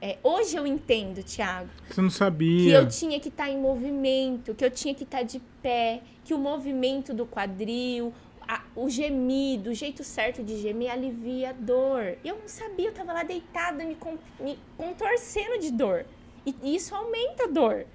É, 0.00 0.18
hoje 0.22 0.56
eu 0.56 0.66
entendo, 0.66 1.22
Tiago, 1.22 1.70
Você 1.88 2.02
não 2.02 2.08
que 2.10 2.14
sabia. 2.14 2.74
eu 2.76 2.86
tinha 2.86 3.18
que 3.18 3.28
estar 3.28 3.48
em 3.48 3.58
movimento, 3.58 4.54
que 4.54 4.62
eu 4.64 4.70
tinha 4.70 4.94
que 4.94 5.04
estar 5.04 5.22
de 5.22 5.40
pé, 5.62 6.02
que 6.22 6.34
o 6.34 6.38
movimento 6.38 7.14
do 7.14 7.26
quadril, 7.26 8.12
a- 8.48 8.62
o 8.74 8.88
gemido, 8.88 9.70
o 9.70 9.74
jeito 9.74 10.02
certo 10.04 10.42
de 10.42 10.58
gemer 10.60 10.90
alivia 10.92 11.50
a 11.50 11.52
dor. 11.52 12.16
Eu 12.24 12.38
não 12.38 12.48
sabia, 12.48 12.88
eu 12.88 12.92
tava 12.92 13.12
lá 13.12 13.22
deitada, 13.22 13.84
me, 13.84 13.94
con- 13.94 14.18
me 14.40 14.58
contorcendo 14.76 15.58
de 15.58 15.70
dor. 15.70 16.04
E 16.44 16.54
isso 16.76 16.94
aumenta 16.94 17.44
a 17.44 17.46
dor. 17.48 17.86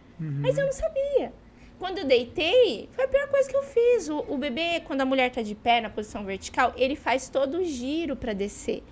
Mas 0.41 0.57
eu 0.57 0.65
não 0.65 0.73
sabia. 0.73 1.31
Quando 1.79 1.97
eu 1.99 2.05
deitei, 2.05 2.87
foi 2.91 3.05
a 3.05 3.07
pior 3.07 3.27
coisa 3.29 3.49
que 3.49 3.55
eu 3.55 3.63
fiz. 3.63 4.07
O, 4.09 4.19
o 4.27 4.37
bebê, 4.37 4.81
quando 4.81 5.01
a 5.01 5.05
mulher 5.05 5.31
tá 5.31 5.41
de 5.41 5.55
pé 5.55 5.81
na 5.81 5.89
posição 5.89 6.23
vertical, 6.25 6.73
ele 6.77 6.95
faz 6.95 7.27
todo 7.29 7.57
o 7.57 7.63
giro 7.63 8.15
para 8.15 8.33
descer. 8.33 8.83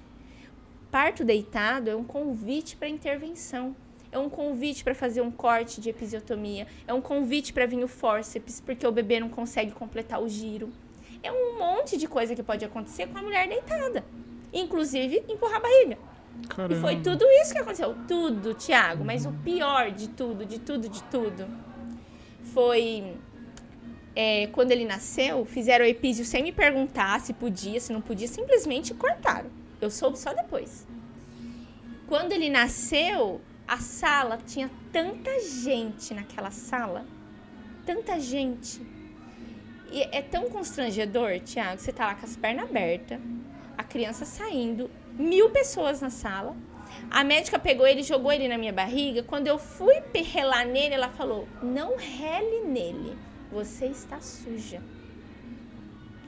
Parto 0.89 1.23
deitado 1.23 1.89
é 1.89 1.95
um 1.95 2.03
convite 2.03 2.75
para 2.75 2.87
intervenção. 2.89 3.75
É 4.11 4.17
um 4.17 4.27
convite 4.27 4.83
para 4.83 4.95
fazer 4.95 5.21
um 5.21 5.29
corte 5.29 5.79
de 5.79 5.89
episiotomia. 5.89 6.65
É 6.87 6.93
um 6.93 7.01
convite 7.01 7.53
para 7.53 7.67
vir 7.67 7.83
o 7.83 7.87
fórceps, 7.87 8.59
porque 8.59 8.87
o 8.87 8.91
bebê 8.91 9.19
não 9.19 9.29
consegue 9.29 9.71
completar 9.71 10.19
o 10.19 10.27
giro. 10.27 10.71
É 11.21 11.31
um 11.31 11.57
monte 11.57 11.97
de 11.97 12.07
coisa 12.07 12.35
que 12.35 12.43
pode 12.43 12.63
acontecer 12.63 13.07
com 13.07 13.17
a 13.17 13.21
mulher 13.21 13.47
deitada. 13.47 14.03
Inclusive, 14.53 15.23
empurrar 15.27 15.57
a 15.57 15.59
barriga. 15.59 15.97
Caramba. 16.47 16.75
E 16.75 16.81
foi 16.81 17.01
tudo 17.01 17.25
isso 17.41 17.53
que 17.53 17.59
aconteceu. 17.59 17.95
Tudo, 18.07 18.53
Thiago. 18.53 19.03
Mas 19.03 19.25
o 19.25 19.31
pior 19.43 19.91
de 19.91 20.07
tudo, 20.09 20.45
de 20.45 20.59
tudo, 20.59 20.87
de 20.87 21.03
tudo, 21.03 21.47
foi 22.53 23.15
é, 24.15 24.47
quando 24.47 24.71
ele 24.71 24.85
nasceu, 24.85 25.45
fizeram 25.45 25.85
o 25.85 25.87
epísio 25.87 26.25
sem 26.25 26.43
me 26.43 26.51
perguntar 26.51 27.19
se 27.21 27.33
podia, 27.33 27.79
se 27.79 27.93
não 27.93 28.01
podia, 28.01 28.27
simplesmente 28.27 28.93
cortaram. 28.93 29.49
Eu 29.79 29.89
soube 29.89 30.17
só 30.17 30.33
depois. 30.33 30.85
Quando 32.07 32.31
ele 32.31 32.49
nasceu, 32.49 33.39
a 33.67 33.77
sala 33.77 34.37
tinha 34.45 34.69
tanta 34.91 35.39
gente 35.39 36.13
naquela 36.13 36.51
sala, 36.51 37.05
tanta 37.85 38.19
gente. 38.19 38.81
E 39.91 40.03
é 40.11 40.21
tão 40.21 40.49
constrangedor, 40.49 41.39
Thiago, 41.39 41.79
você 41.79 41.91
tá 41.91 42.07
lá 42.07 42.15
com 42.15 42.25
as 42.25 42.35
pernas 42.35 42.69
abertas, 42.69 43.19
a 43.77 43.83
criança 43.83 44.25
saindo, 44.25 44.89
mil 45.13 45.49
pessoas 45.49 46.01
na 46.01 46.09
sala. 46.09 46.55
A 47.09 47.23
médica 47.23 47.57
pegou 47.57 47.87
ele, 47.87 48.03
jogou 48.03 48.31
ele 48.31 48.47
na 48.47 48.57
minha 48.57 48.73
barriga. 48.73 49.23
Quando 49.23 49.47
eu 49.47 49.57
fui 49.57 49.95
relar 50.13 50.65
nele, 50.65 50.93
ela 50.93 51.09
falou: 51.09 51.47
Não 51.61 51.95
rele 51.97 52.65
nele, 52.65 53.17
você 53.51 53.85
está 53.87 54.19
suja. 54.19 54.81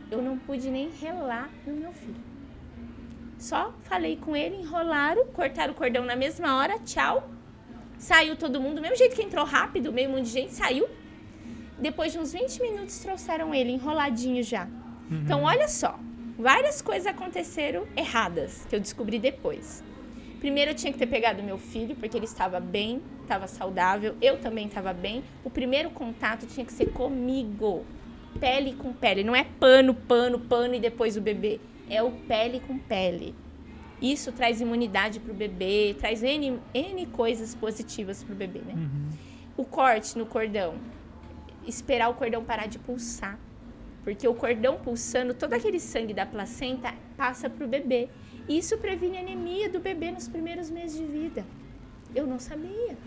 Eu 0.09 0.21
não 0.21 0.37
pude 0.37 0.69
nem 0.69 0.89
relar 0.89 1.49
no 1.65 1.73
meu 1.73 1.93
filho. 1.93 2.31
Só 3.37 3.73
falei 3.83 4.17
com 4.17 4.35
ele, 4.35 4.57
enrolaram, 4.57 5.25
cortaram 5.27 5.73
o 5.73 5.75
cordão 5.75 6.05
na 6.05 6.15
mesma 6.15 6.57
hora, 6.57 6.77
tchau. 6.79 7.29
Saiu 7.97 8.35
todo 8.35 8.59
mundo, 8.59 8.75
do 8.75 8.81
mesmo 8.81 8.97
jeito 8.97 9.15
que 9.15 9.23
entrou 9.23 9.45
rápido, 9.45 9.91
meio 9.91 10.09
mundo 10.09 10.23
de 10.23 10.29
gente, 10.29 10.53
saiu. 10.53 10.87
Depois 11.81 12.11
de 12.11 12.19
uns 12.19 12.31
20 12.31 12.61
minutos, 12.61 12.99
trouxeram 12.99 13.53
ele 13.53 13.71
enroladinho 13.71 14.43
já. 14.43 14.67
Então, 15.09 15.43
olha 15.43 15.67
só, 15.67 15.99
várias 16.37 16.81
coisas 16.81 17.07
aconteceram 17.07 17.85
erradas, 17.97 18.65
que 18.69 18.75
eu 18.75 18.79
descobri 18.79 19.19
depois. 19.19 19.83
Primeiro, 20.39 20.71
eu 20.71 20.75
tinha 20.75 20.93
que 20.93 20.99
ter 20.99 21.07
pegado 21.07 21.43
meu 21.43 21.57
filho, 21.57 21.95
porque 21.95 22.15
ele 22.17 22.25
estava 22.25 22.59
bem, 22.59 23.01
estava 23.21 23.47
saudável, 23.47 24.15
eu 24.21 24.37
também 24.37 24.67
estava 24.67 24.93
bem. 24.93 25.23
O 25.43 25.49
primeiro 25.49 25.89
contato 25.89 26.45
tinha 26.45 26.65
que 26.65 26.71
ser 26.71 26.91
comigo, 26.91 27.85
pele 28.39 28.73
com 28.73 28.93
pele. 28.93 29.23
Não 29.23 29.35
é 29.35 29.43
pano, 29.43 29.93
pano, 29.93 30.39
pano 30.39 30.75
e 30.75 30.79
depois 30.79 31.17
o 31.17 31.21
bebê. 31.21 31.59
É 31.89 32.01
o 32.01 32.11
pele 32.11 32.59
com 32.59 32.77
pele. 32.77 33.35
Isso 34.01 34.31
traz 34.31 34.61
imunidade 34.61 35.19
para 35.19 35.31
o 35.31 35.35
bebê, 35.35 35.95
traz 35.99 36.23
N, 36.23 36.59
N 36.73 37.05
coisas 37.07 37.53
positivas 37.53 38.23
para 38.23 38.33
o 38.33 38.35
bebê, 38.35 38.59
né? 38.59 38.73
O 39.57 39.63
corte 39.65 40.17
no 40.17 40.25
cordão. 40.25 40.75
Esperar 41.67 42.09
o 42.09 42.13
cordão 42.13 42.43
parar 42.43 42.67
de 42.67 42.79
pulsar. 42.79 43.37
Porque 44.03 44.27
o 44.27 44.33
cordão 44.33 44.77
pulsando, 44.77 45.33
todo 45.33 45.53
aquele 45.53 45.79
sangue 45.79 46.13
da 46.13 46.25
placenta 46.25 46.93
passa 47.15 47.49
para 47.49 47.65
o 47.65 47.67
bebê. 47.67 48.09
Isso 48.49 48.77
previne 48.77 49.17
anemia 49.17 49.69
do 49.69 49.79
bebê 49.79 50.11
nos 50.11 50.27
primeiros 50.27 50.69
meses 50.69 50.97
de 50.97 51.05
vida. 51.05 51.45
Eu 52.15 52.25
não 52.25 52.39
sabia. 52.39 52.97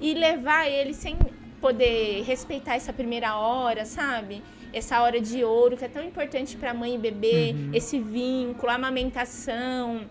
E 0.00 0.14
levar 0.14 0.68
ele 0.68 0.94
sem 0.94 1.18
poder 1.60 2.22
respeitar 2.22 2.74
essa 2.74 2.92
primeira 2.92 3.36
hora, 3.36 3.84
sabe? 3.84 4.42
Essa 4.72 5.02
hora 5.02 5.20
de 5.20 5.44
ouro 5.44 5.76
que 5.76 5.84
é 5.84 5.88
tão 5.88 6.02
importante 6.02 6.56
para 6.56 6.72
mãe 6.72 6.94
e 6.94 6.98
bebê, 6.98 7.52
uhum. 7.52 7.70
esse 7.74 7.98
vínculo, 7.98 8.70
a 8.70 8.76
amamentação. 8.76 10.08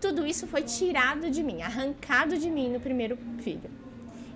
Tudo 0.00 0.26
isso 0.26 0.46
foi 0.46 0.62
tirado 0.62 1.30
de 1.30 1.42
mim, 1.42 1.62
arrancado 1.62 2.36
de 2.36 2.50
mim 2.50 2.70
no 2.70 2.80
primeiro 2.80 3.16
filho. 3.38 3.70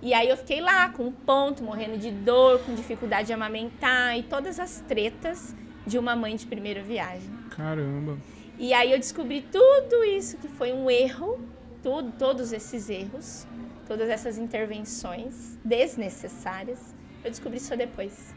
E 0.01 0.15
aí 0.15 0.29
eu 0.29 0.37
fiquei 0.37 0.61
lá 0.61 0.91
com 0.91 1.07
um 1.07 1.13
ponto, 1.13 1.63
morrendo 1.63 1.99
de 1.99 2.11
dor, 2.11 2.61
com 2.61 2.75
dificuldade 2.75 3.29
de 3.29 3.33
amamentar 3.33 4.17
e 4.17 4.23
todas 4.23 4.61
as 4.61 4.81
tretas 4.87 5.55
de 5.87 5.99
uma 5.99 6.15
mãe 6.15 6.37
de 6.37 6.47
primeira 6.47 6.83
viagem. 6.83 7.31
Caramba. 7.51 8.17
E 8.59 8.73
aí 8.73 8.93
eu 8.93 8.99
descobri 8.99 9.41
tudo 9.41 10.05
isso 10.05 10.37
que 10.37 10.49
foi 10.49 10.73
um 10.73 10.91
erro, 10.91 11.41
tudo, 11.83 12.13
todos 12.19 12.53
esses 12.53 12.89
erros, 12.89 13.47
todas 13.87 14.09
essas 14.09 14.39
intervenções 14.39 15.59
desnecessárias, 15.65 16.95
eu 17.25 17.31
descobri 17.31 17.59
só 17.59 17.75
depois. 17.75 18.35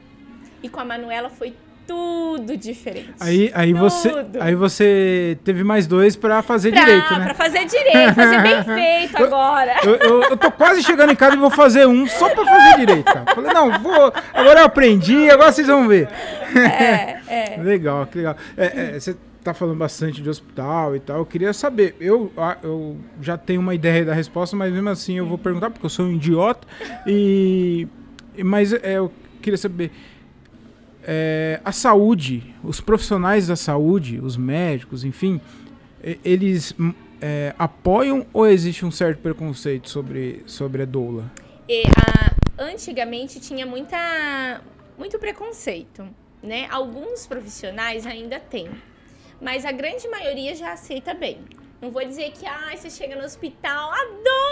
E 0.64 0.70
com 0.70 0.80
a 0.80 0.86
Manuela 0.86 1.30
foi 1.30 1.56
tudo 1.88 2.58
diferente. 2.58 3.14
Aí, 3.20 3.52
aí, 3.54 3.74
tudo. 3.74 3.84
Você, 3.84 4.26
aí 4.40 4.56
você 4.56 5.38
teve 5.44 5.64
mais 5.64 5.88
dois 5.88 6.16
para 6.16 6.42
fazer 6.42 6.72
pra, 6.72 6.84
direito, 6.84 7.14
né? 7.14 7.26
Pra 7.26 7.34
fazer 7.34 7.66
direito, 7.66 8.16
fazer 8.16 8.42
bem 8.42 8.64
feito 8.76 9.24
agora. 9.24 9.76
Eu, 9.84 9.96
eu, 9.96 10.24
eu, 10.24 10.38
tô 10.38 10.52
quase 10.52 10.84
chegando 10.84 11.12
em 11.12 11.16
casa 11.16 11.36
e 11.36 11.40
vou 11.40 11.50
fazer 11.50 11.88
um 11.88 12.08
só 12.08 12.30
pra 12.30 12.46
fazer 12.46 12.80
direito, 12.80 13.06
cara. 13.06 13.34
Falei, 13.34 13.54
não, 13.54 13.80
vou. 13.80 14.14
Agora 14.34 14.60
eu 14.62 14.66
aprendi, 14.66 15.30
agora 15.30 15.52
vocês 15.52 15.68
vão 15.68 15.88
ver. 15.88 16.10
É, 16.56 17.20
é. 17.28 17.58
legal, 17.62 18.06
que 18.06 18.18
legal. 18.18 18.36
É, 18.58 18.96
é, 18.96 19.00
você 19.00 19.16
tá 19.44 19.54
falando 19.54 19.78
bastante 19.78 20.22
de 20.22 20.30
hospital 20.30 20.96
e 20.96 21.00
tal. 21.00 21.18
Eu 21.18 21.26
queria 21.26 21.54
saber. 21.54 21.96
Eu, 22.00 22.32
eu 22.64 22.98
já 23.22 23.38
tenho 23.38 23.60
uma 23.60 23.76
ideia 23.76 24.06
da 24.06 24.14
resposta, 24.14 24.56
mas 24.56 24.72
mesmo 24.72 24.90
assim 24.90 25.18
eu 25.18 25.26
vou 25.26 25.38
perguntar, 25.38 25.70
porque 25.70 25.86
eu 25.86 25.90
sou 25.90 26.06
um 26.06 26.12
idiota. 26.12 26.68
E. 27.06 27.88
Mas 28.44 28.72
é, 28.74 28.98
eu 28.98 29.12
queria 29.42 29.58
saber 29.58 29.92
é, 31.04 31.60
a 31.64 31.72
saúde, 31.72 32.54
os 32.64 32.80
profissionais 32.82 33.48
da 33.48 33.56
saúde, 33.56 34.20
os 34.20 34.38
médicos, 34.38 35.04
enfim, 35.04 35.40
eles 36.24 36.76
é, 37.22 37.54
apoiam 37.58 38.26
ou 38.34 38.48
existe 38.48 38.86
um 38.86 38.92
certo 38.92 39.20
preconceito 39.20 39.90
sobre, 39.90 40.44
sobre 40.46 40.82
a 40.82 40.86
doula? 40.86 41.32
E, 41.70 41.84
a, 41.88 42.64
antigamente 42.64 43.40
tinha 43.40 43.66
muita, 43.66 44.62
muito 44.98 45.18
preconceito, 45.20 46.08
né? 46.42 46.68
Alguns 46.70 47.28
profissionais 47.28 48.06
ainda 48.06 48.40
têm, 48.40 48.70
mas 49.40 49.66
a 49.66 49.72
grande 49.72 50.08
maioria 50.08 50.56
já 50.56 50.74
aceita 50.74 51.14
bem. 51.14 51.40
Não 51.82 51.90
vou 51.92 52.06
dizer 52.06 52.32
que, 52.32 52.46
ah, 52.46 52.72
você 52.76 52.90
chega 52.90 53.16
no 53.16 53.24
hospital, 53.24 53.92
a 53.92 54.04
doula, 54.06 54.51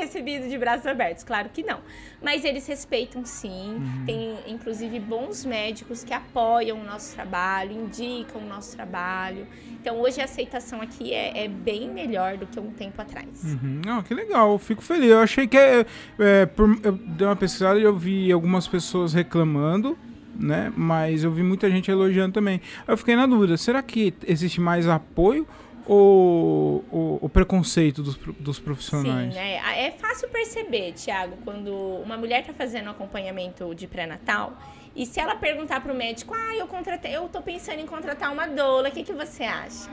recebido 0.00 0.48
de 0.48 0.58
braços 0.58 0.86
abertos. 0.86 1.24
Claro 1.24 1.48
que 1.52 1.62
não. 1.62 1.80
Mas 2.22 2.44
eles 2.44 2.66
respeitam 2.66 3.24
sim. 3.24 3.76
Uhum. 3.76 4.04
Tem, 4.06 4.38
inclusive, 4.46 4.98
bons 5.00 5.44
médicos 5.44 6.02
que 6.02 6.12
apoiam 6.12 6.80
o 6.80 6.84
nosso 6.84 7.14
trabalho, 7.14 7.72
indicam 7.72 8.40
o 8.40 8.46
nosso 8.46 8.74
trabalho. 8.74 9.46
Então, 9.80 10.00
hoje 10.00 10.20
a 10.20 10.24
aceitação 10.24 10.80
aqui 10.80 11.12
é, 11.12 11.44
é 11.44 11.48
bem 11.48 11.88
melhor 11.88 12.36
do 12.36 12.46
que 12.46 12.58
um 12.58 12.70
tempo 12.70 13.00
atrás. 13.00 13.44
Uhum. 13.44 13.80
Não, 13.84 14.02
que 14.02 14.14
legal. 14.14 14.52
Eu 14.52 14.58
fico 14.58 14.82
feliz. 14.82 15.10
Eu 15.10 15.20
achei 15.20 15.46
que, 15.46 15.56
é, 15.56 15.86
é, 16.18 16.46
por, 16.46 16.78
eu 16.82 16.92
dei 16.92 17.26
uma 17.26 17.36
pesquisada 17.36 17.78
e 17.78 17.82
eu 17.82 17.96
vi 17.96 18.32
algumas 18.32 18.66
pessoas 18.66 19.12
reclamando 19.12 19.96
né? 20.38 20.72
Mas 20.76 21.24
eu 21.24 21.30
vi 21.30 21.42
muita 21.42 21.70
gente 21.70 21.90
elogiando 21.90 22.34
também. 22.34 22.60
Eu 22.86 22.96
fiquei 22.96 23.16
na 23.16 23.26
dúvida, 23.26 23.56
será 23.56 23.82
que 23.82 24.12
existe 24.26 24.60
mais 24.60 24.86
apoio 24.86 25.46
o, 25.86 26.82
o, 26.90 27.18
o 27.22 27.28
preconceito 27.28 28.02
dos, 28.02 28.16
dos 28.16 28.58
profissionais? 28.58 29.32
Sim, 29.32 29.38
né? 29.38 29.86
É 29.86 29.90
fácil 29.92 30.28
perceber, 30.28 30.92
Tiago, 30.92 31.36
quando 31.44 31.72
uma 32.02 32.16
mulher 32.16 32.40
está 32.40 32.52
fazendo 32.52 32.90
acompanhamento 32.90 33.74
de 33.74 33.86
pré-natal 33.86 34.58
e 34.94 35.06
se 35.06 35.20
ela 35.20 35.36
perguntar 35.36 35.80
para 35.80 35.92
o 35.92 35.96
médico, 35.96 36.34
ah, 36.34 36.56
eu 36.56 36.66
contratei, 36.66 37.14
eu 37.14 37.28
tô 37.28 37.40
pensando 37.40 37.80
em 37.80 37.86
contratar 37.86 38.32
uma 38.32 38.46
doula, 38.46 38.88
o 38.88 38.92
que, 38.92 39.04
que 39.04 39.12
você 39.12 39.44
acha? 39.44 39.90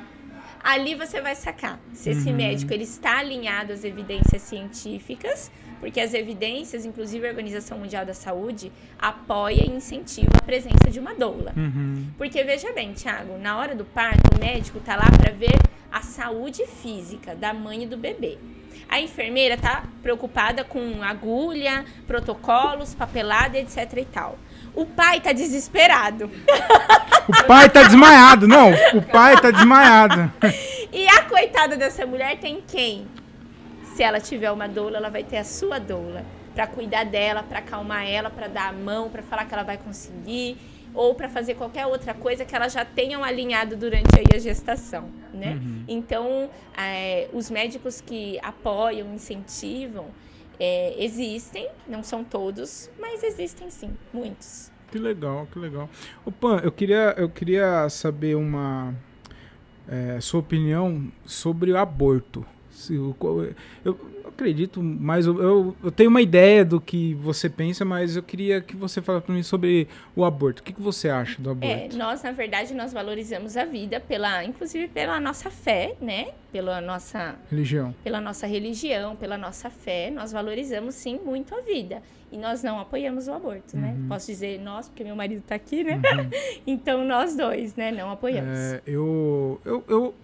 Ali 0.64 0.96
você 0.96 1.22
vai 1.22 1.36
sacar 1.36 1.80
se 1.92 2.10
esse 2.10 2.30
uhum. 2.30 2.38
médico 2.38 2.74
ele 2.74 2.84
está 2.84 3.20
alinhado 3.20 3.74
às 3.74 3.84
evidências 3.84 4.42
científicas 4.42 5.52
porque 5.84 6.00
as 6.00 6.14
evidências, 6.14 6.86
inclusive 6.86 7.28
a 7.28 7.30
Organização 7.30 7.78
Mundial 7.78 8.06
da 8.06 8.14
Saúde, 8.14 8.72
apoia 8.98 9.66
e 9.66 9.70
incentiva 9.70 10.32
a 10.38 10.42
presença 10.42 10.90
de 10.90 10.98
uma 10.98 11.14
doula. 11.14 11.52
Uhum. 11.58 12.08
Porque 12.18 12.42
veja 12.42 12.72
bem, 12.72 12.94
Thiago, 12.94 13.38
na 13.38 13.58
hora 13.58 13.76
do 13.76 13.84
parto, 13.84 14.34
o 14.34 14.40
médico 14.40 14.80
tá 14.80 14.96
lá 14.96 15.12
para 15.12 15.34
ver 15.34 15.60
a 15.92 16.02
saúde 16.02 16.66
física 16.66 17.36
da 17.36 17.54
mãe 17.54 17.84
e 17.84 17.86
do 17.86 17.98
bebê. 17.98 18.38
A 18.88 19.02
enfermeira 19.02 19.58
tá 19.58 19.84
preocupada 20.02 20.64
com 20.64 21.04
agulha, 21.04 21.84
protocolos, 22.08 22.96
papelada, 22.96 23.60
etc 23.60 23.98
e 23.98 24.06
tal. 24.06 24.40
O 24.74 24.86
pai 24.86 25.20
tá 25.20 25.34
desesperado. 25.34 26.32
O 27.26 27.44
pai 27.46 27.70
tá 27.70 27.84
desmaiado, 27.84 28.50
não. 28.50 28.72
O 28.94 29.02
pai 29.02 29.40
tá 29.40 29.50
desmaiado. 29.50 30.32
E 30.92 31.08
a 31.08 31.24
coitada 31.24 31.76
dessa 31.76 32.06
mulher 32.06 32.38
tem 32.38 32.62
quem? 32.68 33.08
Se 33.94 34.04
ela 34.04 34.20
tiver 34.20 34.52
uma 34.52 34.68
doula, 34.68 34.98
ela 34.98 35.10
vai 35.10 35.24
ter 35.24 35.38
a 35.38 35.44
sua 35.44 35.80
doula 35.80 36.26
para 36.54 36.68
cuidar 36.68 37.04
dela, 37.04 37.44
para 37.44 37.60
acalmar 37.60 38.08
ela, 38.08 38.30
para 38.30 38.48
dar 38.48 38.70
a 38.70 38.74
mão, 38.74 39.10
para 39.10 39.22
falar 39.24 39.46
que 39.46 39.54
ela 39.54 39.64
vai 39.64 39.78
conseguir 39.78 40.58
ou 40.94 41.16
para 41.16 41.28
fazer 41.28 41.56
qualquer 41.56 41.86
outra 41.88 42.14
coisa 42.14 42.46
que 42.46 42.56
elas 42.56 42.72
já 42.72 42.86
tenham 42.86 43.24
alinhado 43.24 43.76
durante 43.76 44.16
aí 44.16 44.26
a 44.36 44.40
gestação, 44.40 45.10
né? 45.34 45.54
Uhum. 45.54 45.84
Então, 45.88 46.50
é, 46.78 47.28
os 47.34 47.50
médicos 47.50 48.00
que 48.00 48.40
apoiam, 48.44 49.14
incentivam, 49.14 50.06
é, 50.60 50.94
existem, 51.04 51.68
não 51.88 52.04
são 52.04 52.24
todos, 52.24 52.90
mas 53.00 53.24
existem 53.24 53.70
sim, 53.72 53.92
muitos. 54.14 54.72
Que 54.92 55.00
legal, 55.00 55.48
que 55.52 55.58
legal. 55.58 55.90
O 56.24 56.32
Pan, 56.32 56.62
eu 56.64 56.72
queria, 56.72 57.16
eu 57.18 57.28
queria 57.28 57.90
saber 57.90 58.36
uma 58.36 58.94
é, 59.88 60.20
sua 60.22 60.40
opinião 60.40 61.12
sobre 61.26 61.72
o 61.72 61.78
aborto. 61.78 62.46
Se, 62.74 62.96
eu, 62.96 63.16
eu 63.86 64.00
acredito, 64.28 64.82
mas 64.82 65.26
eu, 65.26 65.42
eu, 65.42 65.76
eu, 65.84 65.92
tenho 65.92 66.10
uma 66.10 66.22
ideia 66.22 66.66
do 66.66 66.82
que 66.82 67.14
você 67.16 67.50
pensa, 67.50 67.86
mas 67.86 68.16
eu 68.16 68.24
queria 68.24 68.62
que 68.62 68.76
você 68.76 69.02
falasse 69.02 69.26
para 69.26 69.36
mim 69.36 69.44
sobre 69.44 69.88
o 70.16 70.26
aborto. 70.26 70.62
O 70.62 70.64
que, 70.64 70.74
que 70.74 70.82
você 70.82 71.10
acha 71.10 71.42
do 71.42 71.52
aborto? 71.52 71.66
É, 71.72 71.90
nós, 71.96 72.24
na 72.24 72.32
verdade, 72.32 72.74
nós 72.74 72.92
valorizamos 72.92 73.56
a 73.56 73.64
vida, 73.64 74.00
pela, 74.00 74.44
inclusive 74.44 74.88
pela 74.88 75.20
nossa 75.20 75.50
fé, 75.50 75.96
né? 76.02 76.32
Pela 76.52 76.82
nossa 76.82 77.36
religião. 77.50 77.96
Pela 78.04 78.20
nossa 78.20 78.48
religião, 78.48 79.16
pela 79.16 79.38
nossa 79.38 79.70
fé, 79.70 80.10
nós 80.10 80.32
valorizamos 80.32 80.96
sim 80.96 81.20
muito 81.24 81.56
a 81.56 81.62
vida. 81.62 82.02
E 82.32 82.38
nós 82.38 82.64
não 82.64 82.80
apoiamos 82.80 83.28
o 83.28 83.34
aborto, 83.34 83.78
né? 83.78 83.90
uhum. 83.90 84.00
né? 84.00 84.06
Posso 84.10 84.26
dizer 84.26 84.60
nós, 84.60 84.90
porque 84.90 85.04
meu 85.04 85.16
marido 85.16 85.40
está 85.40 85.54
aqui, 85.54 85.84
né? 85.84 85.98
Uhum. 85.98 86.30
então 86.66 87.06
nós 87.06 87.36
dois, 87.36 87.76
né? 87.76 87.92
Não 87.92 88.10
apoiamos. 88.10 88.58
É, 88.58 88.82
eu, 88.88 89.62
eu, 89.64 89.84
eu 89.88 90.16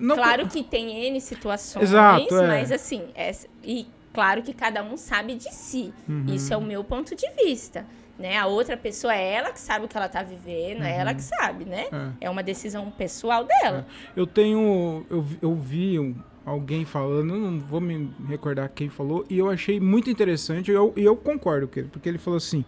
não... 0.00 0.16
Claro 0.16 0.48
que 0.48 0.62
tem 0.62 1.06
N 1.08 1.20
situações, 1.20 1.90
Exato, 1.90 2.36
é. 2.36 2.46
mas 2.46 2.72
assim, 2.72 3.02
é, 3.14 3.30
e 3.62 3.86
claro 4.12 4.42
que 4.42 4.52
cada 4.52 4.82
um 4.82 4.96
sabe 4.96 5.34
de 5.34 5.52
si. 5.52 5.92
Uhum. 6.08 6.26
Isso 6.28 6.52
é 6.52 6.56
o 6.56 6.62
meu 6.62 6.82
ponto 6.82 7.14
de 7.14 7.28
vista. 7.44 7.86
Né? 8.18 8.36
A 8.36 8.46
outra 8.46 8.76
pessoa 8.76 9.14
é 9.14 9.32
ela 9.32 9.50
que 9.50 9.58
sabe 9.58 9.86
o 9.86 9.88
que 9.88 9.96
ela 9.96 10.06
está 10.06 10.22
vivendo, 10.22 10.80
uhum. 10.80 10.86
é 10.86 10.98
ela 10.98 11.14
que 11.14 11.22
sabe, 11.22 11.64
né? 11.64 11.86
É, 12.20 12.26
é 12.26 12.30
uma 12.30 12.42
decisão 12.42 12.90
pessoal 12.90 13.44
dela. 13.44 13.86
É. 14.16 14.20
Eu 14.20 14.26
tenho. 14.26 15.04
Eu, 15.10 15.26
eu 15.40 15.54
vi 15.54 15.98
um, 15.98 16.14
alguém 16.44 16.84
falando, 16.84 17.36
não 17.36 17.58
vou 17.58 17.80
me 17.80 18.12
recordar 18.28 18.68
quem 18.68 18.88
falou, 18.88 19.24
e 19.28 19.38
eu 19.38 19.50
achei 19.50 19.80
muito 19.80 20.10
interessante, 20.10 20.70
e 20.70 20.74
eu, 20.74 20.92
eu 20.96 21.16
concordo 21.16 21.66
com 21.66 21.80
ele, 21.80 21.88
porque 21.88 22.08
ele 22.08 22.18
falou 22.18 22.36
assim. 22.36 22.64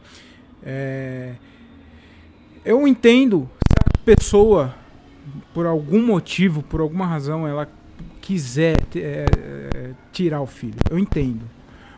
É, 0.66 1.34
eu 2.64 2.88
entendo 2.88 3.48
se 3.68 3.76
a 3.84 3.98
pessoa 4.04 4.74
por 5.52 5.66
algum 5.66 6.04
motivo, 6.04 6.62
por 6.62 6.80
alguma 6.80 7.06
razão, 7.06 7.46
ela 7.46 7.68
quiser 8.20 8.76
é, 8.96 9.26
é, 9.74 9.90
tirar 10.12 10.40
o 10.40 10.46
filho. 10.46 10.76
Eu 10.90 10.98
entendo. 10.98 11.42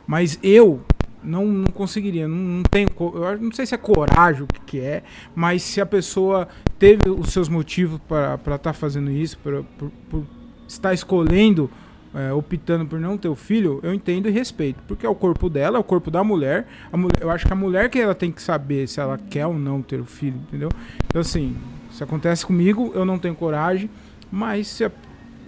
Mas 0.07 0.39
eu 0.43 0.83
não, 1.23 1.47
não 1.47 1.67
conseguiria. 1.67 2.27
Não, 2.27 2.37
não 2.37 2.63
tenho. 2.63 2.89
Eu 2.99 3.39
não 3.39 3.53
sei 3.53 3.67
se 3.67 3.75
é 3.75 3.79
coragem 3.79 4.43
o 4.43 4.47
que, 4.47 4.61
que 4.61 4.81
é, 4.81 5.03
mas 5.35 5.63
se 5.63 5.81
a 5.81 5.87
pessoa 5.87 6.49
teve 6.79 7.09
os 7.09 7.33
seus 7.33 7.49
motivos 7.49 8.01
para 8.09 8.35
estar 8.35 8.59
tá 8.59 8.73
fazendo 8.73 9.11
isso, 9.11 9.39
pra, 9.39 9.63
por, 9.79 9.91
por 10.11 10.25
estar 10.69 10.93
escolhendo. 10.93 11.71
É, 12.15 12.33
optando 12.33 12.87
por 12.87 12.99
não 12.99 13.19
ter 13.19 13.29
o 13.29 13.35
filho, 13.35 13.79
eu 13.83 13.93
entendo 13.93 14.27
e 14.27 14.31
respeito. 14.31 14.83
Porque 14.89 15.05
é 15.05 15.09
o 15.09 15.15
corpo 15.15 15.51
dela, 15.51 15.77
é 15.77 15.81
o 15.81 15.85
corpo 15.85 16.11
da 16.11 16.25
mulher. 16.25 16.67
Mulher. 16.91 17.21
Eu 17.21 17.31
acho 17.31 17.45
que 17.45 17.53
a 17.53 17.57
mulher 17.57 17.91
que 17.91 17.99
ela 17.99 18.15
tem 18.15 18.33
que 18.33 18.41
saber 18.41 18.89
se 18.89 18.99
ela 18.99 19.19
quer 19.19 19.47
ou 19.47 19.53
não 19.53 19.83
ter 19.83 20.01
o 20.01 20.05
filho, 20.07 20.37
entendeu? 20.49 20.71
Então, 21.05 21.21
assim, 21.21 21.55
se 21.97 22.05
acontece 22.05 22.45
comigo, 22.45 22.93
eu 22.95 23.05
não 23.05 23.19
tenho 23.19 23.35
coragem, 23.35 23.89
mas 24.31 24.69
se, 24.69 24.91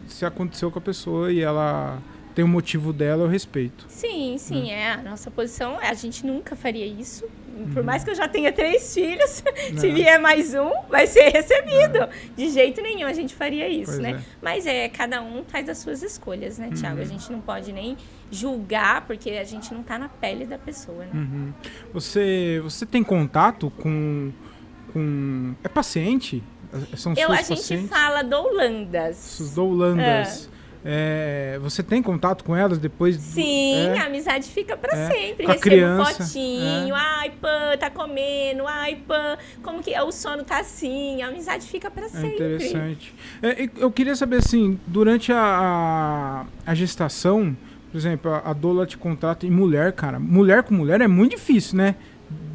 se 0.07 0.25
aconteceu 0.25 0.71
com 0.71 0.79
a 0.79 0.83
pessoa 0.83 1.31
e 1.33 1.41
ela 1.41 1.99
tem 2.35 2.45
o 2.45 2.49
motivo 2.49 2.93
dela, 2.93 3.25
eu 3.25 3.29
respeito. 3.29 3.85
Sim, 3.89 4.37
sim, 4.39 4.65
Hum. 4.65 4.71
é. 4.71 4.93
A 4.93 4.97
nossa 5.03 5.31
posição, 5.31 5.77
a 5.81 5.93
gente 5.95 6.25
nunca 6.25 6.55
faria 6.57 6.87
isso. 6.87 7.25
Por 7.75 7.83
mais 7.83 8.05
que 8.05 8.11
eu 8.11 8.15
já 8.15 8.29
tenha 8.29 8.53
três 8.53 8.95
filhos, 8.95 9.43
se 9.77 9.89
Não. 9.89 9.95
vier 9.95 10.21
mais 10.21 10.55
um, 10.55 10.71
vai 10.89 11.09
ser 11.09 11.29
recebido. 11.35 12.09
De 12.37 12.49
jeito 12.51 12.81
nenhum 12.81 13.05
a 13.09 13.13
gente 13.13 13.35
faria 13.35 13.69
isso, 13.69 13.91
Pois 13.91 13.99
né? 13.99 14.11
é. 14.13 14.21
Mas 14.41 14.65
é, 14.65 14.89
cada 14.89 15.21
um 15.21 15.43
faz 15.49 15.69
as 15.69 15.79
suas 15.79 16.01
escolhas, 16.05 16.57
né, 16.57 16.71
Tiago? 16.73 17.01
A 17.01 17.05
gente 17.05 17.33
não 17.33 17.41
pode 17.41 17.73
nem 17.73 17.97
julgar, 18.31 19.05
porque 19.09 19.31
a 19.31 19.43
gente 19.43 19.75
não 19.75 19.83
tá 19.83 19.99
na 19.99 20.09
pele 20.09 20.47
da 20.47 20.57
pessoa, 20.57 21.05
né? 21.07 21.11
Uhum. 21.13 21.53
Você, 21.93 22.61
você 22.63 22.87
tem 22.87 23.03
contato 23.03 23.73
com, 23.77 24.31
com. 24.99 25.55
É 25.63 25.69
paciente? 25.69 26.43
São 26.97 27.13
Eu, 27.13 27.27
suas 27.27 27.39
a 27.39 27.43
gente 27.43 27.49
pacientes? 27.61 27.89
fala 27.89 28.23
doulandas. 28.23 29.17
Suas 29.17 29.55
doulandas. 29.55 30.51
É, 30.85 31.59
você 31.61 31.83
tem 31.83 32.01
contato 32.03 32.45
com 32.45 32.55
elas 32.55 32.79
depois? 32.79 33.17
Sim, 33.17 33.89
é? 33.89 33.99
a 33.99 34.07
amizade 34.07 34.49
fica 34.49 34.77
pra 34.77 34.97
É. 34.97 35.09
sempre. 35.11 35.45
Com 35.45 35.51
a 35.51 35.55
Recebo 35.55 35.61
criança, 35.61 36.25
fotinho, 36.25 36.95
é. 36.95 36.99
ai, 36.99 37.33
pã, 37.41 37.77
tá 37.79 37.91
comendo, 37.91 38.65
ai, 38.67 38.97
pã, 39.07 39.37
como 39.63 39.83
que 39.83 39.99
o 40.01 40.13
sono 40.13 40.45
tá 40.45 40.61
assim, 40.61 41.21
a 41.21 41.29
amizade 41.29 41.67
fica 41.67 41.91
pra 41.91 42.05
É 42.07 42.09
sempre. 42.09 42.35
interessante. 42.35 43.15
É, 43.43 43.69
eu 43.77 43.91
queria 43.91 44.15
saber 44.15 44.37
assim, 44.37 44.79
durante 44.87 45.33
a, 45.33 45.37
a, 46.67 46.71
a 46.71 46.75
gestação, 46.75 47.57
por 47.91 47.99
exemplo, 47.99 48.33
a, 48.33 48.39
a 48.51 48.53
doula 48.53 48.87
te 48.87 48.97
contrata 48.97 49.47
em 49.47 49.51
mulher, 49.51 49.93
cara. 49.93 50.21
Mulher 50.21 50.63
com 50.63 50.75
mulher 50.75 51.01
é 51.01 51.09
muito 51.09 51.33
difícil, 51.33 51.77
né? 51.77 51.97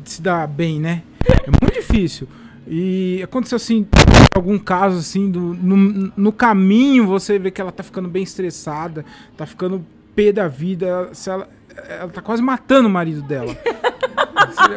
De 0.04 0.10
se 0.12 0.22
dar 0.22 0.48
bem, 0.48 0.80
né? 0.80 1.04
É 1.44 1.50
muito 1.50 1.74
difícil. 1.74 2.28
E 2.66 3.22
aconteceu 3.24 3.58
assim, 3.58 3.86
algum 4.34 4.58
caso 4.58 5.00
assim, 5.00 5.30
do, 5.30 5.40
no, 5.40 6.12
no 6.16 6.32
caminho 6.32 7.06
você 7.06 7.38
vê 7.38 7.52
que 7.52 7.60
ela 7.60 7.72
tá 7.72 7.84
ficando 7.84 8.08
bem 8.08 8.24
estressada, 8.24 9.04
tá 9.36 9.46
ficando 9.46 9.86
pé 10.16 10.32
da 10.32 10.48
vida, 10.48 11.10
se 11.14 11.30
ela, 11.30 11.48
ela 11.90 12.08
tá 12.08 12.22
quase 12.22 12.42
matando 12.42 12.88
o 12.88 12.92
marido 12.92 13.22
dela. 13.22 13.56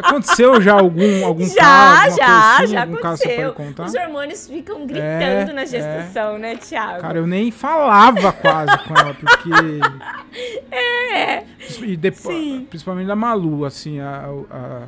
Aconteceu 0.05 0.61
já 0.61 0.75
algum, 0.75 1.25
algum 1.25 1.45
Já, 1.45 1.61
caso? 1.61 2.17
já, 2.17 2.57
assim, 2.57 2.67
já 2.69 2.81
algum 2.83 2.97
caso 2.97 3.23
aconteceu. 3.23 3.53
contar? 3.53 3.85
Os 3.87 3.95
hormônios 3.95 4.49
ficam 4.49 4.87
gritando 4.87 5.51
É, 5.51 5.53
na 5.53 5.65
gestação, 5.65 6.39
né, 6.39 6.57
Thiago? 6.57 7.01
Cara, 7.01 7.19
eu 7.19 7.27
nem 7.27 7.51
falava 7.51 8.33
quase 8.33 8.79
com 8.85 8.95
ela, 8.95 9.15
porque. 9.15 9.51
É. 10.71 11.45
E 11.83 11.97
depois, 11.97 12.37
Sim. 12.37 12.67
principalmente 12.69 13.07
da 13.07 13.17
Malu, 13.17 13.65
assim, 13.65 14.01
a, 14.01 14.29
a, 14.51 14.83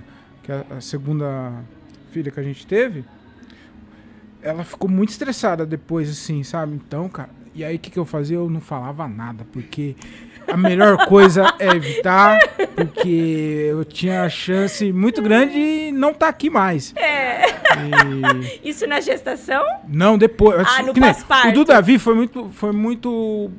que 0.49 0.53
é 0.53 0.65
a, 0.79 0.81
segunda 0.81 1.53
filha 2.11 2.31
que 2.31 2.41
a 2.41 2.43
gente 2.43 2.67
teve. 2.67 3.05
Ela 4.41 4.65
ficou 4.65 4.89
muito 4.89 5.11
estressada 5.11 5.67
depois, 5.67 6.09
assim, 6.09 6.43
sabe? 6.43 6.75
Então, 6.75 7.07
cara. 7.07 7.29
E 7.55 7.63
aí, 7.63 7.77
o 7.77 7.79
que, 7.79 7.91
que 7.91 7.99
eu 7.99 8.07
fazia? 8.07 8.37
Eu 8.37 8.49
não 8.49 8.61
falava 8.61 9.07
nada, 9.07 9.45
porque 9.53 9.95
a 10.47 10.57
melhor 10.57 11.05
coisa 11.07 11.53
é 11.59 11.69
evitar, 11.69 12.39
porque 12.75 13.67
eu 13.71 13.85
tinha 13.85 14.23
a 14.23 14.29
chance 14.31 14.91
muito 14.91 15.21
grande 15.21 15.53
de 15.53 15.93
não 15.93 16.13
estar 16.13 16.29
aqui 16.29 16.49
mais. 16.49 16.95
É. 16.97 17.47
E- 18.63 18.71
Isso 18.71 18.87
na 18.87 19.01
gestação? 19.01 19.63
Não, 19.87 20.17
depois. 20.17 20.67
Ah, 20.67 20.83
no 20.83 20.95
que 20.95 21.01
nem- 21.01 21.13
pós-parto. 21.13 21.49
O 21.49 21.53
do 21.53 21.65
Davi 21.67 21.99
foi 21.99 22.15
muito. 22.15 22.49
Foi 22.55 22.73
muito. 22.73 23.51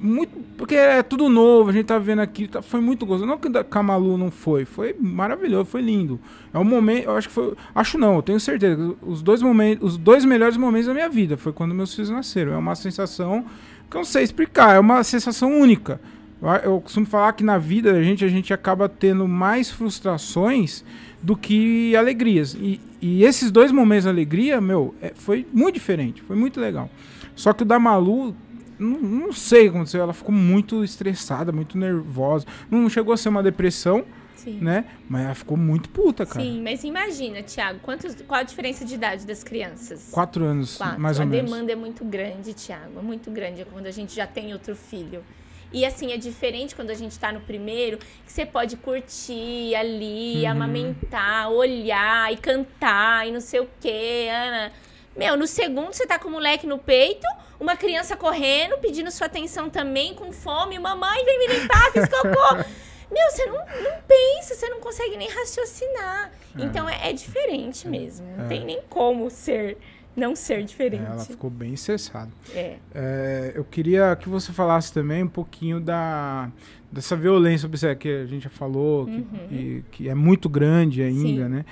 Muito. 0.00 0.38
Porque 0.56 0.74
é 0.74 1.02
tudo 1.02 1.28
novo, 1.28 1.70
a 1.70 1.72
gente 1.72 1.86
tá 1.86 1.98
vendo 1.98 2.20
aqui. 2.20 2.46
tá- 2.48 2.62
foi 2.62 2.80
muito 2.80 3.04
gostoso. 3.04 3.26
Não 3.26 3.38
que 3.38 3.48
da 3.48 3.64
Camalu 3.64 4.16
não 4.16 4.30
foi. 4.30 4.64
Foi 4.64 4.94
maravilhoso, 4.98 5.64
foi 5.66 5.80
lindo. 5.82 6.20
É 6.52 6.58
um 6.58 6.64
momento. 6.64 7.04
Eu 7.04 7.16
acho 7.16 7.28
que 7.28 7.34
foi. 7.34 7.54
Acho 7.74 7.98
não, 7.98 8.16
eu 8.16 8.22
tenho 8.22 8.38
certeza. 8.40 8.94
Os 9.02 9.22
dois 9.22 9.42
momentos. 9.42 9.92
Os 9.92 9.98
dois 9.98 10.24
melhores 10.24 10.56
momentos 10.56 10.86
da 10.86 10.94
minha 10.94 11.08
vida 11.08 11.36
foi 11.36 11.52
quando 11.52 11.74
meus 11.74 11.94
filhos 11.94 12.10
nasceram. 12.10 12.52
É 12.52 12.56
uma 12.56 12.74
sensação 12.74 13.44
que 13.90 13.96
eu 13.96 14.00
não 14.00 14.04
sei 14.04 14.22
explicar. 14.22 14.76
É 14.76 14.78
uma 14.78 15.02
sensação 15.02 15.52
única. 15.60 16.00
Eu, 16.40 16.48
eu 16.72 16.80
costumo 16.80 17.06
falar 17.06 17.32
que 17.32 17.42
na 17.42 17.58
vida 17.58 17.92
da 17.92 18.02
gente, 18.02 18.24
a 18.24 18.28
gente 18.28 18.52
acaba 18.52 18.88
tendo 18.88 19.26
mais 19.26 19.70
frustrações 19.70 20.84
do 21.22 21.36
que 21.36 21.94
alegrias. 21.96 22.54
E, 22.54 22.80
e 23.00 23.24
esses 23.24 23.50
dois 23.50 23.72
momentos 23.72 24.04
de 24.04 24.10
alegria, 24.10 24.60
meu, 24.60 24.94
é, 25.02 25.12
foi 25.14 25.46
muito 25.52 25.74
diferente. 25.74 26.22
Foi 26.22 26.36
muito 26.36 26.60
legal. 26.60 26.88
Só 27.34 27.52
que 27.52 27.62
o 27.62 27.66
da 27.66 27.78
Malu, 27.78 28.34
não, 28.78 28.98
não 29.00 29.32
sei 29.32 29.60
o 29.68 29.70
que 29.72 29.76
aconteceu. 29.76 30.00
Ela 30.02 30.12
ficou 30.12 30.34
muito 30.34 30.82
estressada, 30.84 31.52
muito 31.52 31.76
nervosa. 31.78 32.46
Não 32.70 32.88
chegou 32.88 33.12
a 33.12 33.16
ser 33.16 33.28
uma 33.28 33.42
depressão, 33.42 34.04
Sim. 34.36 34.58
né? 34.60 34.84
Mas 35.08 35.24
ela 35.24 35.34
ficou 35.34 35.56
muito 35.56 35.88
puta, 35.88 36.24
cara. 36.24 36.40
Sim, 36.40 36.62
mas 36.62 36.84
imagina, 36.84 37.42
Thiago, 37.42 37.80
quantos, 37.80 38.14
qual 38.26 38.40
a 38.40 38.42
diferença 38.44 38.84
de 38.84 38.94
idade 38.94 39.26
das 39.26 39.42
crianças? 39.42 40.08
Quatro 40.12 40.44
anos, 40.44 40.76
Quatro. 40.76 41.00
mais 41.00 41.18
a 41.18 41.22
ou 41.24 41.28
menos. 41.28 41.50
demanda 41.50 41.72
é 41.72 41.76
muito 41.76 42.04
grande, 42.04 42.54
Thiago. 42.54 42.98
É 42.98 43.02
muito 43.02 43.30
grande 43.30 43.64
quando 43.72 43.86
a 43.86 43.90
gente 43.90 44.14
já 44.14 44.26
tem 44.26 44.52
outro 44.52 44.74
filho. 44.76 45.22
E 45.70 45.84
assim, 45.84 46.12
é 46.12 46.16
diferente 46.16 46.74
quando 46.74 46.88
a 46.88 46.94
gente 46.94 47.18
tá 47.18 47.30
no 47.30 47.40
primeiro, 47.40 47.98
que 47.98 48.32
você 48.32 48.46
pode 48.46 48.74
curtir 48.78 49.74
ali, 49.74 50.42
Uhum. 50.44 50.50
amamentar, 50.50 51.50
olhar 51.50 52.32
e 52.32 52.38
cantar 52.38 53.28
e 53.28 53.32
não 53.32 53.40
sei 53.40 53.60
o 53.60 53.68
quê. 53.78 54.28
Ana. 54.32 54.72
Meu, 55.18 55.36
no 55.36 55.46
segundo 55.46 55.92
você 55.92 56.06
tá 56.06 56.18
com 56.18 56.28
o 56.28 56.32
moleque 56.32 56.66
no 56.66 56.78
peito, 56.78 57.26
uma 57.58 57.76
criança 57.76 58.16
correndo, 58.16 58.78
pedindo 58.78 59.10
sua 59.10 59.26
atenção 59.26 59.68
também, 59.68 60.14
com 60.14 60.32
fome, 60.32 60.78
mamãe, 60.78 61.24
vem 61.24 61.38
me 61.40 61.54
limpar, 61.58 61.90
fiz 61.92 62.06
cocô. 62.08 62.64
Meu, 63.10 63.30
você 63.30 63.46
não, 63.46 63.56
não 63.56 63.98
pensa, 64.06 64.54
você 64.54 64.68
não 64.68 64.80
consegue 64.80 65.16
nem 65.16 65.28
raciocinar. 65.28 66.30
Então 66.56 66.88
é, 66.88 67.10
é 67.10 67.12
diferente 67.12 67.88
mesmo. 67.88 68.26
Não 68.36 68.44
É. 68.44 68.48
tem 68.48 68.64
nem 68.64 68.80
como 68.88 69.28
ser, 69.30 69.78
não 70.14 70.36
ser 70.36 70.62
diferente. 70.62 71.04
Ela 71.04 71.24
ficou 71.24 71.48
bem 71.50 71.72
estressada. 71.74 72.30
É. 72.54 72.76
É, 72.94 73.52
eu 73.56 73.64
queria 73.64 74.14
que 74.14 74.28
você 74.28 74.52
falasse 74.52 74.92
também 74.92 75.22
um 75.24 75.28
pouquinho 75.28 75.80
da 75.80 76.50
dessa 76.90 77.14
violência 77.14 77.66
obstétrica 77.66 78.00
que 78.02 78.22
a 78.22 78.24
gente 78.26 78.44
já 78.44 78.50
falou, 78.50 79.04
que, 79.04 79.26
e- 79.54 79.84
que 79.90 80.08
é 80.08 80.14
muito 80.14 80.48
grande 80.48 81.02
ainda, 81.02 81.18
Uhum. 81.42 81.48
Sim. 81.48 81.54
né? 81.56 81.64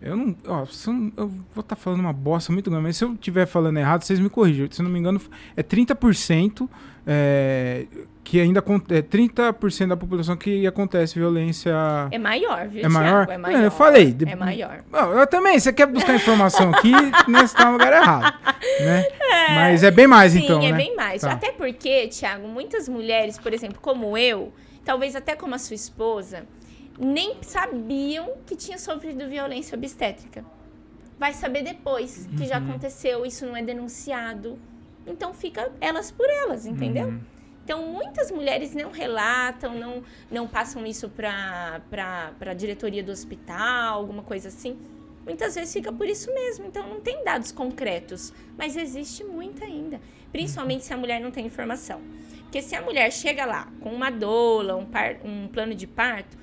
Eu 0.00 0.14
não, 0.16 0.36
ó, 0.46 0.64
eu, 1.16 1.28
vou 1.54 1.60
estar 1.60 1.74
falando 1.74 2.00
uma 2.00 2.12
bosta 2.12 2.52
muito 2.52 2.70
grande, 2.70 2.84
mas 2.84 2.96
se 2.98 3.04
eu 3.04 3.14
estiver 3.14 3.46
falando 3.46 3.78
errado, 3.78 4.02
vocês 4.02 4.20
me 4.20 4.28
corrijam. 4.28 4.68
Se 4.70 4.82
não 4.82 4.90
me 4.90 4.98
engano, 4.98 5.20
é 5.56 5.62
30% 5.62 6.68
é, 7.06 7.86
que 8.22 8.40
ainda 8.40 8.58
é 8.90 9.00
30% 9.02 9.86
da 9.88 9.96
população 9.96 10.36
que 10.36 10.66
acontece 10.66 11.14
violência. 11.18 11.72
É 12.10 12.18
maior, 12.18 12.68
viu, 12.68 12.84
É 12.84 12.88
maior? 12.88 13.26
É 13.30 13.34
É, 13.34 13.38
maior. 13.38 13.62
eu 13.64 13.70
falei, 13.70 14.12
de- 14.12 14.28
É 14.28 14.36
maior. 14.36 14.80
Não, 14.92 15.12
eu 15.12 15.26
também, 15.26 15.58
você 15.58 15.72
quer 15.72 15.86
buscar 15.86 16.14
informação 16.14 16.70
aqui, 16.74 16.90
né? 17.30 17.46
Você 17.46 17.56
tá 17.56 17.64
no 17.66 17.72
lugar 17.72 17.92
errado, 17.92 18.34
né? 18.80 19.04
Mas 19.54 19.82
é 19.82 19.90
bem 19.90 20.06
mais 20.06 20.32
Sim, 20.32 20.44
então, 20.44 20.60
é 20.62 20.72
né? 20.72 20.76
bem 20.76 20.94
mais. 20.94 21.22
Tá. 21.22 21.32
Até 21.32 21.52
porque, 21.52 22.08
Thiago, 22.08 22.46
muitas 22.48 22.86
mulheres, 22.88 23.38
por 23.38 23.54
exemplo, 23.54 23.78
como 23.80 24.18
eu, 24.18 24.52
talvez 24.84 25.16
até 25.16 25.34
como 25.34 25.54
a 25.54 25.58
sua 25.58 25.74
esposa, 25.76 26.44
nem 26.98 27.42
sabiam 27.42 28.34
que 28.46 28.56
tinha 28.56 28.78
sofrido 28.78 29.28
violência 29.28 29.76
obstétrica. 29.76 30.44
Vai 31.18 31.32
saber 31.32 31.62
depois 31.62 32.26
que 32.36 32.42
Uhum. 32.42 32.48
já 32.48 32.56
aconteceu, 32.58 33.24
isso 33.24 33.46
não 33.46 33.56
é 33.56 33.62
denunciado. 33.62 34.58
Então 35.06 35.32
fica 35.32 35.72
elas 35.80 36.10
por 36.10 36.28
elas, 36.28 36.66
entendeu? 36.66 37.08
Uhum. 37.08 37.20
Então, 37.64 37.82
muitas 37.88 38.30
mulheres 38.30 38.74
não 38.74 38.92
relatam, 38.92 39.74
não, 39.76 40.02
não 40.30 40.46
passam 40.46 40.86
isso 40.86 41.08
para 41.08 41.80
a 42.40 42.54
diretoria 42.54 43.02
do 43.02 43.10
hospital, 43.10 43.98
alguma 43.98 44.22
coisa 44.22 44.48
assim. 44.48 44.78
Muitas 45.24 45.56
vezes 45.56 45.72
fica 45.72 45.92
por 45.92 46.06
isso 46.06 46.32
mesmo. 46.32 46.66
Então, 46.66 46.88
não 46.88 47.00
tem 47.00 47.24
dados 47.24 47.50
concretos. 47.50 48.32
Mas 48.56 48.76
existe 48.76 49.24
muito 49.24 49.64
ainda. 49.64 50.00
Principalmente 50.30 50.84
se 50.84 50.94
a 50.94 50.96
mulher 50.96 51.20
não 51.20 51.32
tem 51.32 51.44
informação. 51.44 52.00
Porque 52.42 52.62
se 52.62 52.76
a 52.76 52.82
mulher 52.82 53.10
chega 53.12 53.44
lá 53.44 53.66
com 53.80 53.92
uma 53.92 54.10
doula, 54.10 54.76
um, 54.76 54.86
par- 54.86 55.16
um 55.24 55.48
plano 55.48 55.74
de 55.74 55.88
parto, 55.88 56.38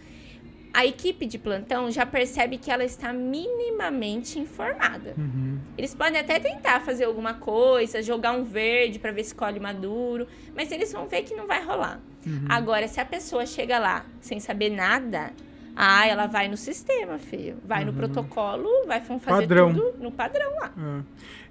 a 0.73 0.85
equipe 0.85 1.27
de 1.27 1.37
plantão 1.37 1.91
já 1.91 2.03
percebe 2.03 2.57
que 2.57 2.71
ela 2.71 2.83
está 2.83 3.13
minimamente 3.13 4.39
informada. 4.39 5.13
Uhum. 5.15 5.59
Eles 5.77 5.93
podem 5.93 6.19
até 6.19 6.39
tentar 6.39 6.81
fazer 6.81 7.03
alguma 7.03 7.35
coisa, 7.35 8.01
jogar 8.01 8.31
um 8.31 8.43
verde 8.43 8.97
para 8.97 9.11
ver 9.11 9.23
se 9.23 9.35
colhe 9.35 9.59
maduro, 9.59 10.27
mas 10.55 10.71
eles 10.71 10.91
vão 10.91 11.07
ver 11.07 11.21
que 11.21 11.35
não 11.35 11.45
vai 11.45 11.63
rolar. 11.63 11.99
Uhum. 12.25 12.45
Agora, 12.49 12.87
se 12.87 12.99
a 12.99 13.05
pessoa 13.05 13.45
chega 13.45 13.77
lá 13.77 14.05
sem 14.19 14.39
saber 14.39 14.71
nada, 14.71 15.31
ah, 15.75 16.07
ela 16.07 16.27
vai 16.27 16.47
no 16.47 16.57
sistema, 16.57 17.17
filho. 17.17 17.55
Vai 17.65 17.83
no 17.85 17.93
protocolo, 17.93 18.67
vai 18.87 19.01
fa- 19.01 19.17
fazer 19.19 19.41
Uhum. 19.43 19.47
Padrão. 19.47 19.73
tudo 19.73 19.93
no 20.03 20.11
padrão 20.11 20.51
lá. 20.59 20.71
É. 20.77 21.01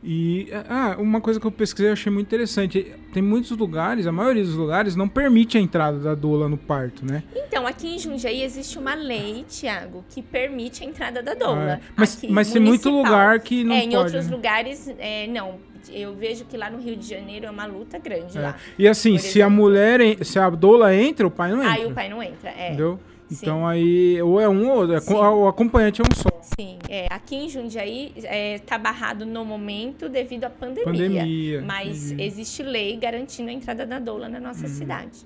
E 0.04 0.48
ah, 0.68 0.96
uma 0.98 1.20
coisa 1.20 1.38
que 1.38 1.46
eu 1.46 1.50
pesquisei 1.52 1.90
e 1.90 1.92
achei 1.92 2.10
muito 2.12 2.26
interessante. 2.26 2.92
Tem 3.12 3.22
muitos 3.22 3.50
lugares, 3.52 4.06
a 4.06 4.12
maioria 4.12 4.42
dos 4.42 4.54
lugares, 4.56 4.96
não 4.96 5.08
permite 5.08 5.56
a 5.56 5.60
entrada 5.60 5.98
da 5.98 6.14
doula 6.14 6.48
no 6.48 6.56
parto, 6.56 7.04
né? 7.06 7.22
Então, 7.34 7.66
aqui 7.66 7.94
em 7.94 7.98
Jundiaí 7.98 8.42
existe 8.42 8.78
uma 8.78 8.94
lei, 8.94 9.44
Tiago, 9.48 10.04
que 10.08 10.20
permite 10.22 10.82
a 10.82 10.86
entrada 10.86 11.22
da 11.22 11.34
doula. 11.34 11.72
É. 11.74 11.80
Mas, 11.96 12.16
Aqui, 12.16 12.28
mas 12.32 12.52
tem 12.52 12.60
muito 12.60 12.90
lugar 12.90 13.38
que 13.40 13.62
não 13.62 13.74
é, 13.74 13.78
em 13.84 13.90
pode. 13.90 13.96
outros 13.96 14.26
né? 14.28 14.34
lugares, 14.36 14.88
é, 14.98 15.26
não. 15.28 15.56
Eu 15.90 16.14
vejo 16.14 16.44
que 16.44 16.56
lá 16.56 16.70
no 16.70 16.78
Rio 16.78 16.96
de 16.96 17.08
Janeiro 17.08 17.46
é 17.46 17.50
uma 17.50 17.66
luta 17.66 17.98
grande 17.98 18.38
É. 18.38 18.40
lá. 18.40 18.56
E 18.78 18.86
assim, 18.88 19.18
se 19.18 19.42
a 19.42 19.50
mulher, 19.50 20.00
se 20.24 20.38
a 20.38 20.48
doula 20.48 20.94
entra, 20.94 21.26
o 21.26 21.30
pai 21.30 21.50
não 21.50 21.58
entra. 21.62 21.72
Aí 21.74 21.86
o 21.86 21.90
pai 21.92 22.08
não 22.08 22.22
entra, 22.22 22.50
é. 22.50 22.68
Entendeu? 22.68 22.98
Então 23.32 23.66
aí, 23.66 24.20
ou 24.22 24.40
é 24.40 24.48
um 24.48 24.68
ou 24.70 24.78
outro. 24.80 24.96
é 24.96 25.28
O 25.30 25.48
acompanhante 25.48 26.00
é 26.00 26.04
um 26.04 26.14
só. 26.16 26.28
Sim, 26.58 26.78
é, 26.88 27.06
aqui 27.10 27.34
em 27.36 27.48
Jundiaí 27.48 28.12
está 28.54 28.76
barrado 28.76 29.24
no 29.24 29.44
momento 29.44 30.08
devido 30.08 30.44
à 30.44 30.50
pandemia. 30.50 30.84
Pandemia, 30.84 31.62
Mas 31.66 32.10
entendi. 32.12 32.22
existe 32.24 32.62
lei 32.62 32.96
garantindo 32.96 33.48
a 33.48 33.52
entrada 33.52 33.86
da 33.86 33.98
doula 33.98 34.28
na 34.28 34.38
Uhum. 34.38 34.44
nossa 34.44 34.66
cidade. 34.68 35.24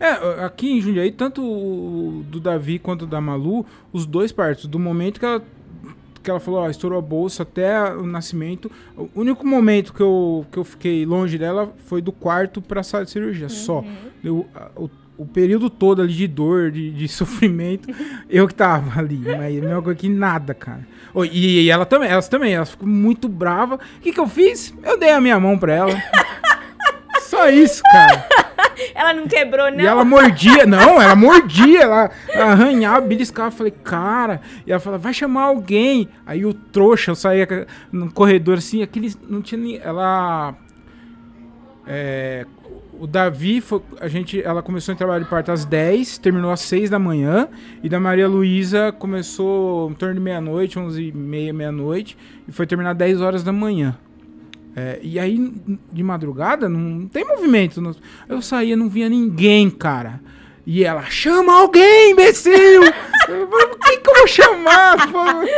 É. 0.00 0.06
É, 0.06 0.44
aqui 0.44 0.70
em 0.70 0.80
Jundiaí, 0.80 1.10
tanto 1.12 1.42
o 1.42 2.24
do 2.28 2.40
Davi 2.40 2.78
quanto 2.78 3.06
da 3.06 3.20
Malu, 3.20 3.66
os 3.92 4.06
dois 4.06 4.32
partos, 4.32 4.66
do 4.66 4.78
momento 4.78 5.18
que 5.20 5.26
ela, 5.26 5.42
que 6.22 6.30
ela 6.30 6.40
falou, 6.40 6.60
ó, 6.60 6.70
estourou 6.70 6.98
a 6.98 7.02
bolsa 7.02 7.42
até 7.42 7.92
o 7.94 8.06
nascimento, 8.06 8.70
o 8.96 9.08
único 9.14 9.46
momento 9.46 9.92
que 9.92 10.00
eu, 10.02 10.46
que 10.50 10.58
eu 10.58 10.64
fiquei 10.64 11.04
longe 11.04 11.36
dela 11.38 11.72
foi 11.86 12.00
do 12.00 12.12
quarto 12.12 12.62
pra 12.62 12.82
sala 12.82 13.04
de 13.04 13.10
cirurgia, 13.10 13.48
só. 13.48 13.84
Eu, 14.22 14.46
o, 14.76 14.88
o 15.20 15.26
período 15.26 15.68
todo 15.68 16.00
ali 16.00 16.14
de 16.14 16.26
dor, 16.26 16.70
de, 16.70 16.90
de 16.90 17.06
sofrimento, 17.08 17.94
eu 18.28 18.48
que 18.48 18.54
tava 18.54 18.98
ali, 18.98 19.18
mas 19.18 19.58
a 19.58 19.60
mesma 19.60 19.82
coisa 19.82 19.98
que 19.98 20.08
nada, 20.08 20.54
cara. 20.54 20.86
Ô, 21.12 21.24
E, 21.24 21.64
e 21.64 21.70
ela 21.70 21.84
também, 21.84 22.08
elas 22.08 22.26
também, 22.26 22.54
elas 22.54 22.70
ficou 22.70 22.88
muito 22.88 23.28
brava. 23.28 23.74
O 23.74 24.00
que 24.00 24.12
que 24.12 24.20
eu 24.20 24.26
fiz? 24.26 24.72
Eu 24.82 24.98
dei 24.98 25.10
a 25.10 25.20
minha 25.20 25.38
mão 25.38 25.58
pra 25.58 25.74
ela. 25.74 26.02
Só 27.20 27.50
isso, 27.50 27.82
cara. 27.82 28.26
Ela 28.94 29.12
não 29.12 29.28
quebrou, 29.28 29.70
não? 29.70 29.80
E 29.80 29.86
ela 29.86 30.04
mordia, 30.04 30.64
não, 30.66 31.00
ela 31.00 31.14
mordia, 31.14 31.82
ela, 31.82 32.10
ela 32.30 32.52
arranhava, 32.52 33.02
beliscava. 33.02 33.48
Eu 33.48 33.52
falei, 33.52 33.72
cara. 33.72 34.40
E 34.66 34.72
ela 34.72 34.80
falava, 34.80 35.02
vai 35.02 35.12
chamar 35.12 35.42
alguém. 35.42 36.08
Aí 36.26 36.46
o 36.46 36.54
trouxa, 36.54 37.10
eu 37.10 37.14
saía 37.14 37.66
no 37.92 38.10
corredor 38.10 38.56
assim, 38.58 38.82
aqueles. 38.82 39.18
Não 39.28 39.42
tinha 39.42 39.60
nem. 39.60 39.78
Ela. 39.78 40.54
É, 41.86 42.46
o 43.00 43.06
Davi, 43.06 43.60
foi, 43.60 43.80
a 44.00 44.06
gente, 44.08 44.42
ela 44.42 44.62
começou 44.62 44.92
em 44.94 44.96
trabalho 44.96 45.24
de 45.24 45.30
parto 45.30 45.50
às 45.50 45.64
10, 45.64 46.18
terminou 46.18 46.50
às 46.50 46.60
6 46.60 46.90
da 46.90 46.98
manhã. 46.98 47.48
E 47.82 47.88
da 47.88 47.98
Maria 47.98 48.28
Luísa 48.28 48.92
começou 48.92 49.90
em 49.90 49.94
torno 49.94 50.14
de 50.14 50.20
meia-noite, 50.20 50.78
11 50.78 51.02
e 51.08 51.12
meia, 51.12 51.52
meia-noite. 51.52 52.16
E 52.46 52.52
foi 52.52 52.66
terminar 52.66 52.92
10 52.94 53.20
horas 53.20 53.42
da 53.42 53.52
manhã. 53.52 53.96
É, 54.76 55.00
e 55.02 55.18
aí, 55.18 55.52
de 55.92 56.02
madrugada, 56.02 56.68
não 56.68 57.08
tem 57.08 57.24
movimento. 57.26 57.80
no- 57.80 57.96
Eu 58.28 58.40
saía, 58.40 58.76
não 58.76 58.88
via 58.88 59.08
ninguém, 59.08 59.68
cara. 59.68 60.20
E 60.66 60.84
ela, 60.84 61.02
chama 61.04 61.52
alguém, 61.60 62.12
imbecil! 62.12 62.52
eu 63.28 63.44
o 63.44 63.78
que, 63.78 64.08
eu 64.10 64.14
vou 64.14 64.26
chamar? 64.28 64.96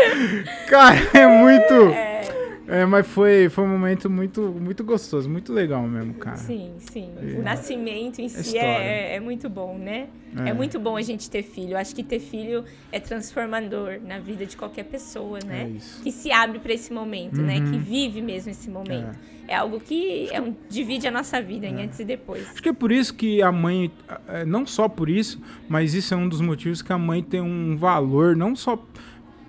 Cara, 0.69 0.97
é 1.13 1.27
muito. 1.27 1.75
É, 1.93 2.42
mas 2.89 3.07
foi, 3.07 3.49
foi 3.49 3.65
um 3.65 3.69
momento 3.69 4.09
muito, 4.09 4.41
muito 4.43 4.85
gostoso, 4.85 5.29
muito 5.29 5.53
legal 5.53 5.83
mesmo, 5.83 6.15
cara. 6.15 6.37
Sim, 6.37 6.73
sim. 6.79 7.11
É. 7.21 7.39
O 7.39 7.43
nascimento 7.43 8.21
em 8.21 8.29
si 8.29 8.41
História. 8.41 8.67
é, 8.67 9.17
é 9.17 9.21
muito 9.21 9.49
bom, 9.49 9.77
né? 9.79 10.09
É. 10.45 10.51
É. 10.51 10.53
muito 10.53 10.79
bom 10.79 10.97
a 10.97 11.03
gente 11.03 11.29
ter 11.29 11.43
filho. 11.43 11.73
Eu 11.73 11.77
acho 11.79 11.95
que 11.95 12.03
ter 12.03 12.19
filho 12.21 12.65
é 12.91 12.99
transformador 12.99 13.99
na 14.07 14.19
vida 14.19 14.47
de 14.47 14.57
qualquer 14.57 14.85
pessoa, 14.85 15.39
né? 15.45 15.65
É 15.65 15.69
isso. 15.69 16.03
Que 16.03 16.11
se 16.13 16.31
abre 16.33 16.59
para 16.59 16.73
esse 16.73 16.93
momento, 16.93 17.41
né? 17.43 17.59
Uhum. 17.59 17.73
Que 17.73 17.79
vive 17.79 18.23
mesmo 18.23 18.51
esse 18.51 18.71
momento. 18.71 19.19
É, 19.49 19.57
algo 19.57 19.81
que 19.81 20.29
é 20.33 20.41
um- 20.41 20.55
divide 20.71 21.07
a 21.07 21.11
nossa 21.11 21.43
vida 21.43 21.67
em 21.67 21.83
antes 21.83 21.99
e 21.99 22.05
depois. 22.05 22.49
Acho 22.51 22.63
que 22.63 22.69
é 22.69 22.73
por 22.73 22.93
isso 22.93 23.13
que 23.13 23.43
a 23.43 23.51
mãe, 23.53 23.91
é, 24.29 24.45
não 24.45 24.65
só 24.65 24.89
por 24.89 25.11
isso, 25.11 25.41
mas 25.69 25.95
isso 25.95 26.15
é 26.15 26.17
um 26.17 26.29
dos 26.29 26.41
motivos 26.41 26.81
que 26.81 26.93
a 26.93 26.99
mãe 26.99 27.23
tem 27.23 27.41
um 27.41 27.77
valor, 27.77 28.35
não 28.37 28.55
só 28.57 28.83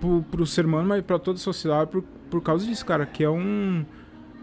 pro, 0.00 0.22
pro 0.30 0.44
ser 0.46 0.66
humano, 0.66 0.88
mas 0.88 1.02
pra 1.02 1.18
toda 1.18 1.38
a 1.38 1.40
sociedade, 1.40 1.90
por, 1.90 2.04
por 2.34 2.42
causa 2.42 2.66
disso, 2.66 2.84
cara, 2.84 3.06
que 3.06 3.22
é 3.22 3.30
um. 3.30 3.84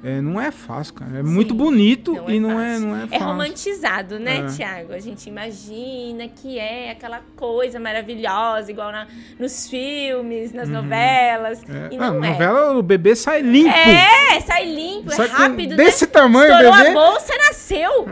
é, 0.04 0.22
não 0.22 0.40
é 0.40 0.50
fácil, 0.50 0.94
cara. 0.94 1.20
É 1.20 1.24
muito 1.24 1.54
bonito 1.54 2.14
não 2.14 2.30
e 2.30 2.38
é 2.38 2.40
não, 2.40 2.60
é, 2.60 2.72
fácil. 2.74 2.88
não 2.88 2.96
é 2.98 3.08
É 3.12 3.18
romantizado, 3.18 4.18
né, 4.20 4.38
É. 4.40 4.46
Tiago? 4.48 4.94
A 4.94 5.00
gente 5.00 5.28
imagina 5.28 6.28
que 6.30 6.58
é 6.58 6.92
aquela 6.92 7.20
coisa 7.36 7.80
maravilhosa, 7.80 8.72
igual 8.72 8.92
na- 8.94 9.08
nos 9.38 9.70
filmes, 9.70 10.54
nas 10.54 10.70
novelas. 10.70 11.62
Uhum. 11.68 11.76
É. 11.76 11.90
E 11.94 11.98
Ah, 11.98 12.12
não 12.12 12.24
é. 12.24 12.30
novela, 12.30 12.78
o 12.78 12.82
bebê 12.82 13.14
sai 13.16 13.42
limpo. 13.42 13.70
É, 13.76 14.40
sai 14.40 14.66
limpo, 14.66 15.12
Sai 15.12 15.28
é 15.28 15.30
rápido, 15.30 15.76
desse 15.76 16.06
né? 16.06 16.12
tamanho 16.12 16.52
Estourou 16.52 16.78
bebê. 16.78 16.90
a 16.90 16.94
bolsa, 16.94 17.34
nasceu. 17.48 18.08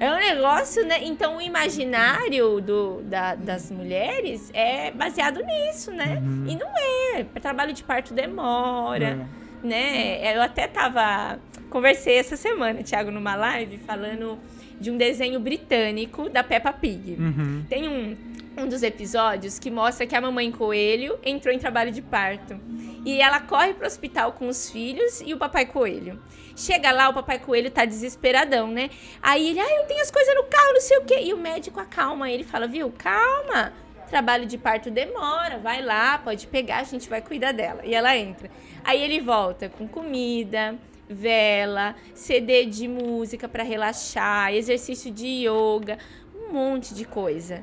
É 0.00 0.10
um 0.10 0.16
negócio, 0.16 0.84
né? 0.86 0.98
Então 1.04 1.36
o 1.38 1.40
imaginário 1.42 2.60
do, 2.60 3.02
da- 3.02 3.34
das 3.34 3.70
mulheres 3.70 4.50
é 4.54 4.90
baseado 4.92 5.40
nisso, 5.44 5.90
né? 5.92 6.20
Uhum. 6.22 6.44
E 6.48 6.56
não 6.56 6.68
é. 7.16 7.24
Trabalho 7.40 7.72
de 7.72 7.82
parto 7.82 8.14
demora, 8.14 9.18
É. 9.64 9.66
né? 9.66 10.36
Eu 10.36 10.42
até 10.42 10.66
tava. 10.66 11.38
Conversei 11.70 12.16
essa 12.16 12.36
semana, 12.36 12.82
Thiago, 12.82 13.10
numa 13.10 13.34
live, 13.34 13.76
falando 13.78 14.38
de 14.80 14.90
um 14.90 14.96
desenho 14.96 15.38
britânico 15.40 16.28
da 16.30 16.42
Peppa 16.44 16.72
Pig. 16.72 17.16
Uhum. 17.18 17.64
Tem 17.68 17.88
um, 17.88 18.16
um 18.56 18.68
dos 18.68 18.82
episódios 18.82 19.58
que 19.58 19.70
mostra 19.70 20.06
que 20.06 20.14
a 20.14 20.20
mamãe 20.20 20.50
coelho 20.52 21.18
entrou 21.24 21.52
em 21.52 21.58
trabalho 21.58 21.90
de 21.90 22.00
parto. 22.00 22.58
E 23.04 23.20
ela 23.20 23.40
corre 23.40 23.74
pro 23.74 23.86
hospital 23.86 24.32
com 24.32 24.46
os 24.48 24.70
filhos 24.70 25.20
e 25.26 25.34
o 25.34 25.36
papai 25.36 25.66
coelho. 25.66 26.20
Chega 26.58 26.90
lá, 26.90 27.08
o 27.08 27.14
papai 27.14 27.38
coelho 27.38 27.70
tá 27.70 27.84
desesperadão, 27.84 28.66
né? 28.66 28.90
Aí 29.22 29.50
ele, 29.50 29.60
ah, 29.60 29.80
eu 29.80 29.86
tenho 29.86 30.02
as 30.02 30.10
coisas 30.10 30.34
no 30.34 30.42
carro, 30.42 30.72
não 30.72 30.80
sei 30.80 30.98
o 30.98 31.04
quê. 31.04 31.20
E 31.22 31.32
o 31.32 31.38
médico 31.38 31.78
acalma 31.78 32.28
ele, 32.28 32.42
fala, 32.42 32.66
viu, 32.66 32.92
calma. 32.98 33.72
Trabalho 34.10 34.44
de 34.44 34.58
parto 34.58 34.90
demora, 34.90 35.58
vai 35.58 35.80
lá, 35.80 36.18
pode 36.18 36.48
pegar, 36.48 36.78
a 36.78 36.82
gente 36.82 37.08
vai 37.08 37.22
cuidar 37.22 37.52
dela. 37.52 37.82
E 37.84 37.94
ela 37.94 38.16
entra. 38.16 38.50
Aí 38.82 39.00
ele 39.00 39.20
volta 39.20 39.68
com 39.68 39.86
comida, 39.86 40.76
vela, 41.08 41.94
CD 42.12 42.66
de 42.66 42.88
música 42.88 43.48
para 43.48 43.62
relaxar, 43.62 44.52
exercício 44.52 45.12
de 45.12 45.46
yoga, 45.46 45.96
um 46.34 46.52
monte 46.52 46.92
de 46.92 47.04
coisa. 47.04 47.62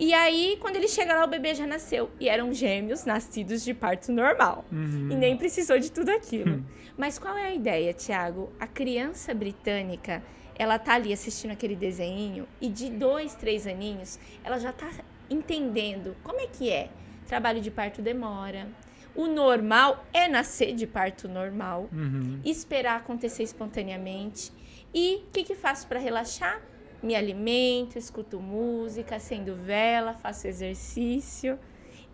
E 0.00 0.14
aí, 0.14 0.56
quando 0.60 0.76
ele 0.76 0.88
chega 0.88 1.14
lá, 1.14 1.24
o 1.24 1.28
bebê 1.28 1.54
já 1.54 1.66
nasceu. 1.66 2.10
E 2.18 2.26
eram 2.28 2.52
gêmeos 2.54 3.04
nascidos 3.04 3.62
de 3.62 3.74
parto 3.74 4.10
normal. 4.10 4.64
E 4.72 5.14
nem 5.14 5.36
precisou 5.36 5.78
de 5.78 5.92
tudo 5.92 6.08
aquilo. 6.10 6.64
Mas 6.96 7.18
qual 7.18 7.36
é 7.36 7.48
a 7.48 7.54
ideia, 7.54 7.92
Tiago? 7.92 8.50
A 8.58 8.66
criança 8.66 9.34
britânica, 9.34 10.22
ela 10.58 10.78
tá 10.78 10.94
ali 10.94 11.12
assistindo 11.12 11.50
aquele 11.50 11.76
desenho 11.76 12.48
e 12.60 12.68
de 12.70 12.88
dois, 12.90 13.34
três 13.34 13.66
aninhos, 13.66 14.18
ela 14.42 14.58
já 14.58 14.72
tá 14.72 14.88
entendendo 15.28 16.16
como 16.24 16.40
é 16.40 16.46
que 16.46 16.70
é. 16.70 16.88
Trabalho 17.26 17.60
de 17.60 17.70
parto 17.70 18.00
demora. 18.02 18.68
O 19.14 19.26
normal 19.26 20.04
é 20.12 20.28
nascer 20.28 20.74
de 20.74 20.86
parto 20.86 21.28
normal 21.28 21.88
Uhum. 21.92 22.40
esperar 22.44 22.96
acontecer 22.96 23.42
espontaneamente. 23.42 24.50
E 24.94 25.16
o 25.16 25.30
que, 25.32 25.44
que 25.44 25.54
faço 25.54 25.86
para 25.86 26.00
relaxar? 26.00 26.60
Me 27.02 27.14
alimento, 27.16 27.96
escuto 27.98 28.38
música, 28.40 29.16
acendo 29.16 29.54
vela, 29.54 30.12
faço 30.14 30.46
exercício. 30.46 31.58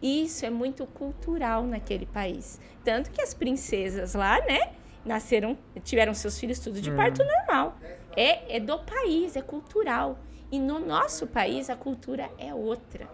Isso 0.01 0.45
é 0.47 0.51
muito 0.51 0.87
cultural 0.87 1.65
naquele 1.65 2.07
país. 2.07 2.61
Tanto 2.85 3.11
que 3.11 3.21
as 3.21 3.35
princesas 3.35 4.15
lá, 4.15 4.39
né, 4.47 4.71
nasceram, 5.05 5.57
tiveram 5.83 6.15
seus 6.15 6.39
filhos 6.39 6.59
tudo 6.59 6.81
de 6.81 6.91
É. 6.91 6.95
parto 6.95 7.23
normal. 7.25 7.79
É, 8.17 8.57
é 8.57 8.61
do 8.61 8.79
país, 8.79 9.37
é 9.37 9.43
cultural. 9.43 10.19
E 10.53 10.59
no 10.59 10.79
nosso 10.79 11.27
país 11.27 11.69
a 11.69 11.75
cultura 11.77 12.31
é 12.39 12.55
outra. 12.55 13.09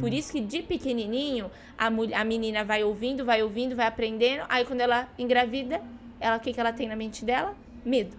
Por 0.00 0.12
isso 0.12 0.32
que 0.32 0.40
de 0.40 0.62
pequenininho 0.62 1.50
a, 1.78 1.88
mul- 1.90 2.14
a 2.14 2.24
menina 2.24 2.62
vai 2.62 2.84
ouvindo, 2.84 3.24
vai 3.24 3.42
ouvindo, 3.42 3.74
vai 3.74 3.86
aprendendo. 3.86 4.44
Aí 4.48 4.64
quando 4.66 4.80
ela 4.82 5.08
engravida, 5.18 5.80
ela 6.20 6.36
o 6.36 6.40
que, 6.40 6.52
que 6.52 6.60
ela 6.60 6.72
tem 6.74 6.88
na 6.88 6.96
mente 6.96 7.24
dela? 7.24 7.54
Medo. 7.84 8.14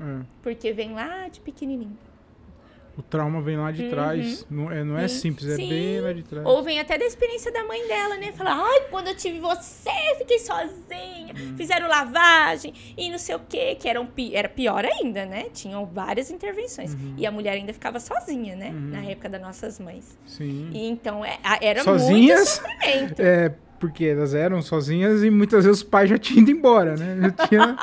É. 0.00 0.24
Porque 0.42 0.72
vem 0.72 0.94
lá 0.94 1.28
de 1.28 1.40
pequenininho. 1.40 1.98
O 2.98 3.02
trauma 3.02 3.42
vem 3.42 3.58
lá 3.58 3.70
de 3.70 3.88
trás. 3.90 4.46
Não 4.50 4.70
é, 4.70 4.82
não 4.82 4.96
é 4.96 5.02
Uhum. 5.02 5.08
Sim. 5.08 5.18
simples, 5.20 5.50
é 5.50 5.56
Sim. 5.56 5.68
bem 5.68 6.00
lá 6.00 6.12
de 6.14 6.22
trás. 6.22 6.46
Ou 6.46 6.62
vem 6.62 6.80
até 6.80 6.96
da 6.96 7.04
experiência 7.04 7.52
da 7.52 7.62
mãe 7.64 7.86
dela, 7.86 8.16
né? 8.16 8.32
Falar, 8.32 8.54
ai, 8.58 8.86
quando 8.90 9.08
eu 9.08 9.14
tive 9.16 9.38
você, 9.38 9.90
fiquei 10.18 10.38
sozinha, 10.38 11.34
Uhum. 11.38 11.56
fizeram 11.58 11.88
lavagem 11.88 12.72
e 12.96 13.10
não 13.10 13.18
sei 13.18 13.34
o 13.34 13.40
quê, 13.46 13.74
que 13.78 13.86
era, 13.86 14.00
um 14.00 14.08
era 14.32 14.48
pior 14.48 14.82
ainda, 14.84 15.26
né? 15.26 15.46
Tinham 15.52 15.84
várias 15.84 16.30
intervenções. 16.30 16.94
Uhum. 16.94 17.14
E 17.18 17.26
a 17.26 17.30
mulher 17.30 17.52
ainda 17.52 17.72
ficava 17.74 18.00
sozinha, 18.00 18.56
né? 18.56 18.70
Na 18.72 19.04
época 19.04 19.28
das 19.28 19.42
nossas 19.42 19.78
mães. 19.78 20.16
Sim. 20.26 20.70
E 20.72 20.88
então 20.88 21.22
é- 21.22 21.38
era 21.60 21.82
Sozinhas? 21.84 22.60
muito 22.60 22.70
sofrimento. 22.80 23.20
É, 23.20 23.54
porque 23.78 24.04
elas 24.04 24.34
eram 24.34 24.60
sozinhas 24.62 25.22
e 25.22 25.30
muitas 25.30 25.64
vezes 25.64 25.82
os 25.82 25.88
pais 25.88 26.08
já 26.10 26.18
tinham 26.18 26.42
ido 26.42 26.50
embora, 26.50 26.96
né? 26.96 27.16
Já 27.20 27.46
tinha, 27.46 27.76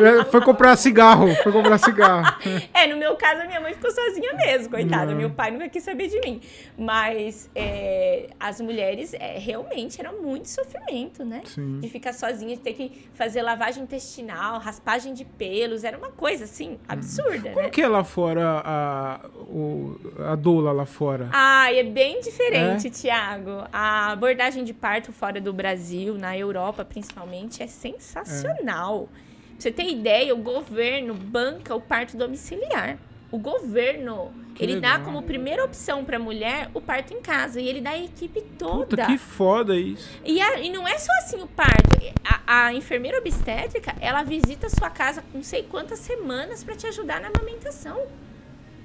já 0.00 0.24
foi 0.26 0.40
comprar 0.40 0.76
cigarro, 0.76 1.34
foi 1.42 1.52
comprar 1.52 1.78
cigarro. 1.78 2.36
É, 2.72 2.86
no 2.86 2.96
meu 2.96 3.16
caso, 3.16 3.42
a 3.42 3.46
minha 3.46 3.60
mãe 3.60 3.74
ficou 3.74 3.90
sozinha 3.90 4.34
mesmo, 4.34 4.70
coitada. 4.70 5.12
Não. 5.12 5.18
Meu 5.18 5.30
pai 5.30 5.50
nunca 5.50 5.68
quis 5.68 5.82
saber 5.82 6.08
de 6.08 6.20
mim. 6.20 6.40
Mas 6.78 7.50
é, 7.54 8.28
as 8.38 8.60
mulheres 8.60 9.14
é, 9.14 9.38
realmente 9.38 10.00
era 10.00 10.12
muito 10.12 10.48
sofrimento, 10.48 11.24
né? 11.24 11.42
Sim. 11.44 11.80
De 11.80 11.88
ficar 11.88 12.12
sozinha, 12.12 12.56
de 12.56 12.62
ter 12.62 12.74
que 12.74 13.08
fazer 13.14 13.42
lavagem 13.42 13.82
intestinal, 13.82 14.58
raspagem 14.58 15.14
de 15.14 15.24
pelos. 15.24 15.84
Era 15.84 15.96
uma 15.96 16.10
coisa, 16.10 16.44
assim, 16.44 16.78
absurda, 16.88 17.50
Como 17.50 17.62
né? 17.62 17.70
que 17.70 17.82
é 17.82 17.88
lá 17.88 18.04
fora 18.04 18.62
a, 18.64 19.20
o, 19.48 19.98
a 20.30 20.34
doula 20.34 20.72
lá 20.72 20.86
fora? 20.86 21.28
Ah, 21.32 21.72
é 21.72 21.82
bem 21.82 22.20
diferente, 22.20 22.90
Tiago. 22.90 23.64
A 23.72 24.12
abordagem 24.12 24.64
de 24.64 24.74
parto 24.74 25.12
fora 25.12 25.35
do 25.40 25.52
Brasil, 25.52 26.14
na 26.18 26.36
Europa 26.36 26.84
principalmente, 26.84 27.62
é 27.62 27.66
sensacional. 27.66 29.08
Pra 29.12 29.54
você 29.58 29.70
ter 29.70 29.90
ideia, 29.90 30.34
o 30.34 30.38
governo 30.38 31.14
banca 31.14 31.74
o 31.74 31.80
parto 31.80 32.16
domiciliar. 32.16 32.98
O 33.32 33.38
governo, 33.38 34.32
Que 34.54 34.62
ele 34.64 34.80
dá 34.80 34.92
legal. 34.92 35.04
como 35.06 35.22
primeira 35.22 35.64
opção 35.64 36.04
para 36.04 36.16
a 36.16 36.20
mulher 36.20 36.70
o 36.72 36.80
parto 36.80 37.12
em 37.12 37.20
casa. 37.20 37.60
E 37.60 37.66
ele 37.68 37.80
dá 37.80 37.90
a 37.90 37.98
equipe 37.98 38.40
toda. 38.58 38.86
Puta, 38.86 39.06
que 39.06 39.18
foda 39.18 39.76
isso. 39.76 40.08
E, 40.24 40.40
a- 40.40 40.60
e 40.60 40.70
não 40.70 40.86
é 40.86 40.96
só 40.98 41.12
assim 41.18 41.40
o 41.42 41.46
parto. 41.46 41.96
A, 42.24 42.66
a 42.66 42.74
enfermeira 42.74 43.18
obstétrica, 43.18 43.94
ela 44.00 44.22
visita 44.22 44.66
a 44.68 44.70
sua 44.70 44.88
casa 44.90 45.22
com 45.22 45.38
não 45.38 45.44
sei 45.44 45.62
quantas 45.64 45.98
semanas 45.98 46.62
para 46.62 46.76
te 46.76 46.86
ajudar 46.86 47.20
na 47.20 47.28
amamentação. 47.28 48.00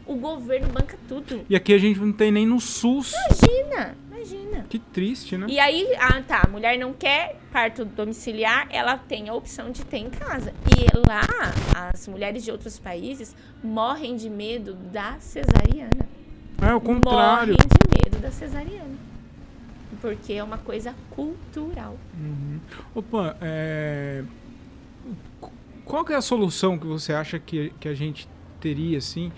O 0.08 0.16
governo 0.16 0.68
banca 0.70 0.98
tudo. 1.08 1.46
E 1.48 1.56
aqui 1.56 1.74
a 1.74 1.78
gente 1.78 2.00
não 2.00 2.12
tem 2.12 2.32
nem 2.32 2.46
no 2.46 2.60
SUS. 2.60 3.14
Imagina, 3.14 3.96
imagina. 4.22 4.66
Que 4.70 4.80
triste, 4.80 5.38
né? 5.38 5.48
E 5.50 5.60
aí, 5.60 5.88
ah, 6.00 6.22
tá, 6.22 6.44
a 6.46 6.48
mulher 6.48 6.78
não 6.78 6.94
quer 6.94 7.40
parto 7.52 7.84
domiciliar, 7.84 8.68
ela 8.70 8.98
tem 8.98 9.30
a 9.30 9.34
opção 9.34 9.72
de 9.72 9.84
ter 9.84 9.98
em 9.98 10.10
casa. 10.10 10.54
E 10.78 10.86
lá, 11.08 11.22
as 11.92 12.08
mulheres 12.08 12.44
de 12.44 12.52
outros 12.52 12.80
países 12.80 13.36
morrem 13.64 14.16
de 14.16 14.30
medo 14.30 14.74
da 14.74 15.18
cesariana. 15.20 16.08
É 16.62 16.74
o 16.74 16.82
contrário. 16.82 17.54
Morrem 17.54 17.68
de 17.68 18.04
medo 18.12 18.22
da 18.22 18.32
cesariana. 18.32 18.96
Porque 20.00 20.34
é 20.34 20.44
uma 20.44 20.58
coisa 20.58 20.96
cultural. 21.10 21.98
Opa, 22.96 23.36
é... 23.42 24.24
qu- 25.40 25.52
qual 25.84 26.06
que 26.06 26.14
é 26.14 26.16
a 26.16 26.22
solução 26.22 26.78
que 26.78 26.88
você 26.88 27.14
acha 27.14 27.38
que, 27.38 27.74
que 27.80 27.88
a 27.88 27.94
gente 27.94 28.28
teria, 28.60 28.98
assim, 28.98 29.32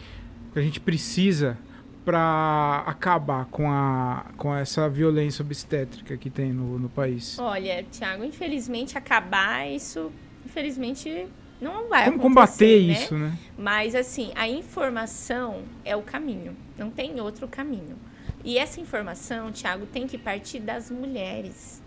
que 0.54 0.60
a 0.60 0.62
gente 0.62 0.80
precisa 0.80 1.58
para 2.04 2.84
acabar 2.86 3.46
com, 3.46 3.70
a, 3.70 4.26
com 4.38 4.54
essa 4.56 4.90
violência 4.90 5.44
obstétrica 5.44 6.18
que 6.18 6.30
tem 6.30 6.52
no, 6.52 6.78
no 6.78 6.90
país? 6.90 7.40
Olha, 7.40 7.84
Tiago, 7.84 8.24
infelizmente 8.24 8.98
acabar 8.98 9.68
isso, 9.70 10.12
infelizmente 10.46 11.28
não 11.62 11.88
vai 11.88 12.06
Como 12.06 12.18
acontecer, 12.18 12.22
combater 12.22 12.88
né? 12.88 12.94
isso, 12.94 13.16
né? 13.16 13.38
Mas 13.58 13.96
assim, 13.96 14.32
a 14.36 14.48
informação 14.48 15.64
é 15.86 15.96
o 15.96 16.02
caminho, 16.02 16.56
não 16.78 16.90
tem 16.90 17.20
outro 17.22 17.48
caminho. 17.48 17.98
E 18.44 18.58
essa 18.58 18.82
informação, 18.82 19.52
Tiago, 19.52 19.86
tem 19.86 20.06
que 20.06 20.18
partir 20.18 20.60
das 20.60 20.92
mulheres. 20.92 21.82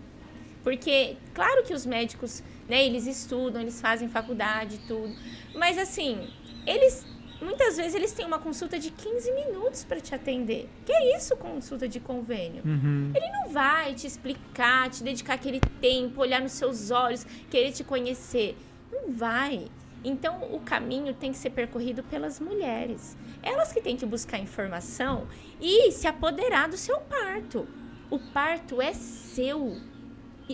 Porque, 0.63 1.15
claro 1.33 1.63
que 1.63 1.73
os 1.73 1.85
médicos, 1.85 2.43
né, 2.67 2.83
eles 2.83 3.05
estudam, 3.05 3.61
eles 3.61 3.79
fazem 3.79 4.09
faculdade 4.09 4.79
tudo, 4.87 5.15
mas 5.55 5.77
assim, 5.77 6.27
eles 6.65 7.05
muitas 7.41 7.77
vezes 7.77 7.95
eles 7.95 8.11
têm 8.11 8.25
uma 8.25 8.39
consulta 8.39 8.79
de 8.79 8.91
15 8.91 9.31
minutos 9.31 9.83
para 9.83 9.99
te 9.99 10.13
atender. 10.13 10.69
Que 10.85 10.91
é 10.91 11.15
isso, 11.17 11.35
consulta 11.37 11.87
de 11.87 11.99
convênio? 11.99 12.63
Uhum. 12.65 13.11
Ele 13.15 13.29
não 13.31 13.49
vai 13.49 13.93
te 13.93 14.07
explicar, 14.07 14.89
te 14.89 15.03
dedicar 15.03 15.33
aquele 15.35 15.59
tempo, 15.81 16.21
olhar 16.21 16.41
nos 16.41 16.53
seus 16.53 16.91
olhos, 16.91 17.25
querer 17.49 17.71
te 17.71 17.83
conhecer. 17.83 18.57
Não 18.91 19.13
vai. 19.13 19.67
Então, 20.03 20.41
o 20.53 20.59
caminho 20.59 21.13
tem 21.13 21.31
que 21.31 21.37
ser 21.37 21.49
percorrido 21.49 22.03
pelas 22.03 22.39
mulheres. 22.39 23.17
Elas 23.41 23.73
que 23.73 23.81
têm 23.81 23.97
que 23.97 24.05
buscar 24.05 24.39
informação 24.39 25.27
e 25.59 25.91
se 25.91 26.07
apoderar 26.07 26.69
do 26.69 26.77
seu 26.77 26.99
parto. 27.01 27.67
O 28.09 28.19
parto 28.19 28.81
é 28.81 28.93
seu. 28.93 29.75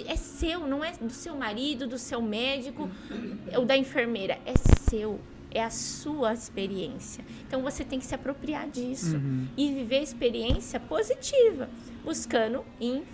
É 0.08 0.16
seu, 0.16 0.62
não 0.68 0.84
é 0.84 0.92
do 0.94 1.14
seu 1.14 1.36
marido, 1.36 1.86
do 1.86 2.00
seu 2.00 2.20
médico 2.20 2.90
ou 3.56 3.64
da 3.64 3.78
enfermeira. 3.78 4.40
É 4.44 4.54
seu. 4.90 5.20
É 5.54 5.64
a 5.64 5.70
sua 5.70 6.34
experiência. 6.34 7.24
Então 7.48 7.62
você 7.62 7.84
tem 7.84 8.00
que 8.00 8.06
se 8.06 8.16
apropriar 8.16 8.68
disso 8.68 9.16
Uhum. 9.18 9.48
e 9.56 9.72
viver 9.74 9.98
a 9.98 10.02
experiência 10.02 10.80
positiva, 10.80 11.70
buscando 12.04 12.64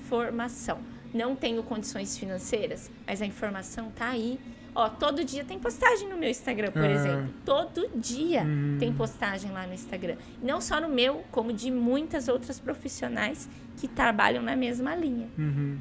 informação. 0.04 0.80
Não 1.14 1.36
tenho 1.36 1.62
condições 1.64 2.18
financeiras, 2.18 2.90
mas 3.06 3.22
a 3.22 3.26
informação 3.26 3.92
tá 3.92 4.10
aí. 4.10 4.40
Ó, 4.76 4.88
todo 4.88 5.24
dia 5.26 5.44
tem 5.44 5.58
postagem 5.60 6.08
no 6.08 6.16
meu 6.16 6.30
Instagram, 6.30 6.72
por 6.72 6.84
É. 6.84 6.94
exemplo. 6.94 7.34
Todo 7.44 7.90
dia 7.96 8.44
Hum. 8.44 8.78
tem 8.80 8.94
postagem 8.94 9.52
lá 9.52 9.66
no 9.66 9.74
Instagram. 9.74 10.16
Não 10.42 10.62
só 10.62 10.80
no 10.80 10.88
meu, 10.88 11.24
como 11.32 11.52
de 11.52 11.72
muitas 11.72 12.28
outras 12.28 12.60
profissionais 12.60 13.50
que 13.78 13.88
trabalham 13.88 14.44
na 14.44 14.56
mesma 14.56 14.96
linha. 14.96 15.28
Uhum. 15.38 15.78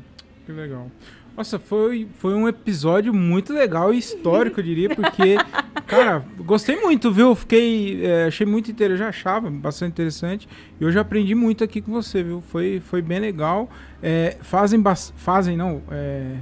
Que 0.47 0.53
legal. 0.53 0.91
Nossa, 1.39 1.57
foi, 1.57 2.09
foi 2.19 2.35
um 2.35 2.49
episódio 2.49 3.15
muito 3.15 3.53
legal 3.53 3.95
e 3.95 3.99
histórico, 3.99 4.59
eu 4.59 4.65
diria, 4.65 4.89
porque, 4.89 5.37
cara, 5.87 6.25
gostei 6.39 6.75
muito, 6.81 7.13
viu? 7.13 7.33
Fiquei, 7.37 8.05
é, 8.05 8.25
achei 8.25 8.45
muito 8.45 8.73
interessante, 8.73 8.99
já 8.99 9.09
achava 9.09 9.49
bastante 9.49 9.93
interessante. 9.93 10.49
E 10.81 10.85
hoje 10.85 10.99
aprendi 10.99 11.37
muito 11.37 11.63
aqui 11.63 11.81
com 11.81 11.93
você, 11.93 12.25
viu? 12.25 12.41
Foi, 12.41 12.83
foi 12.85 13.01
bem 13.01 13.21
legal. 13.21 13.71
É, 14.03 14.37
fazem, 14.41 14.83
fazem, 15.15 15.57
não, 15.57 15.81
é, 15.93 16.39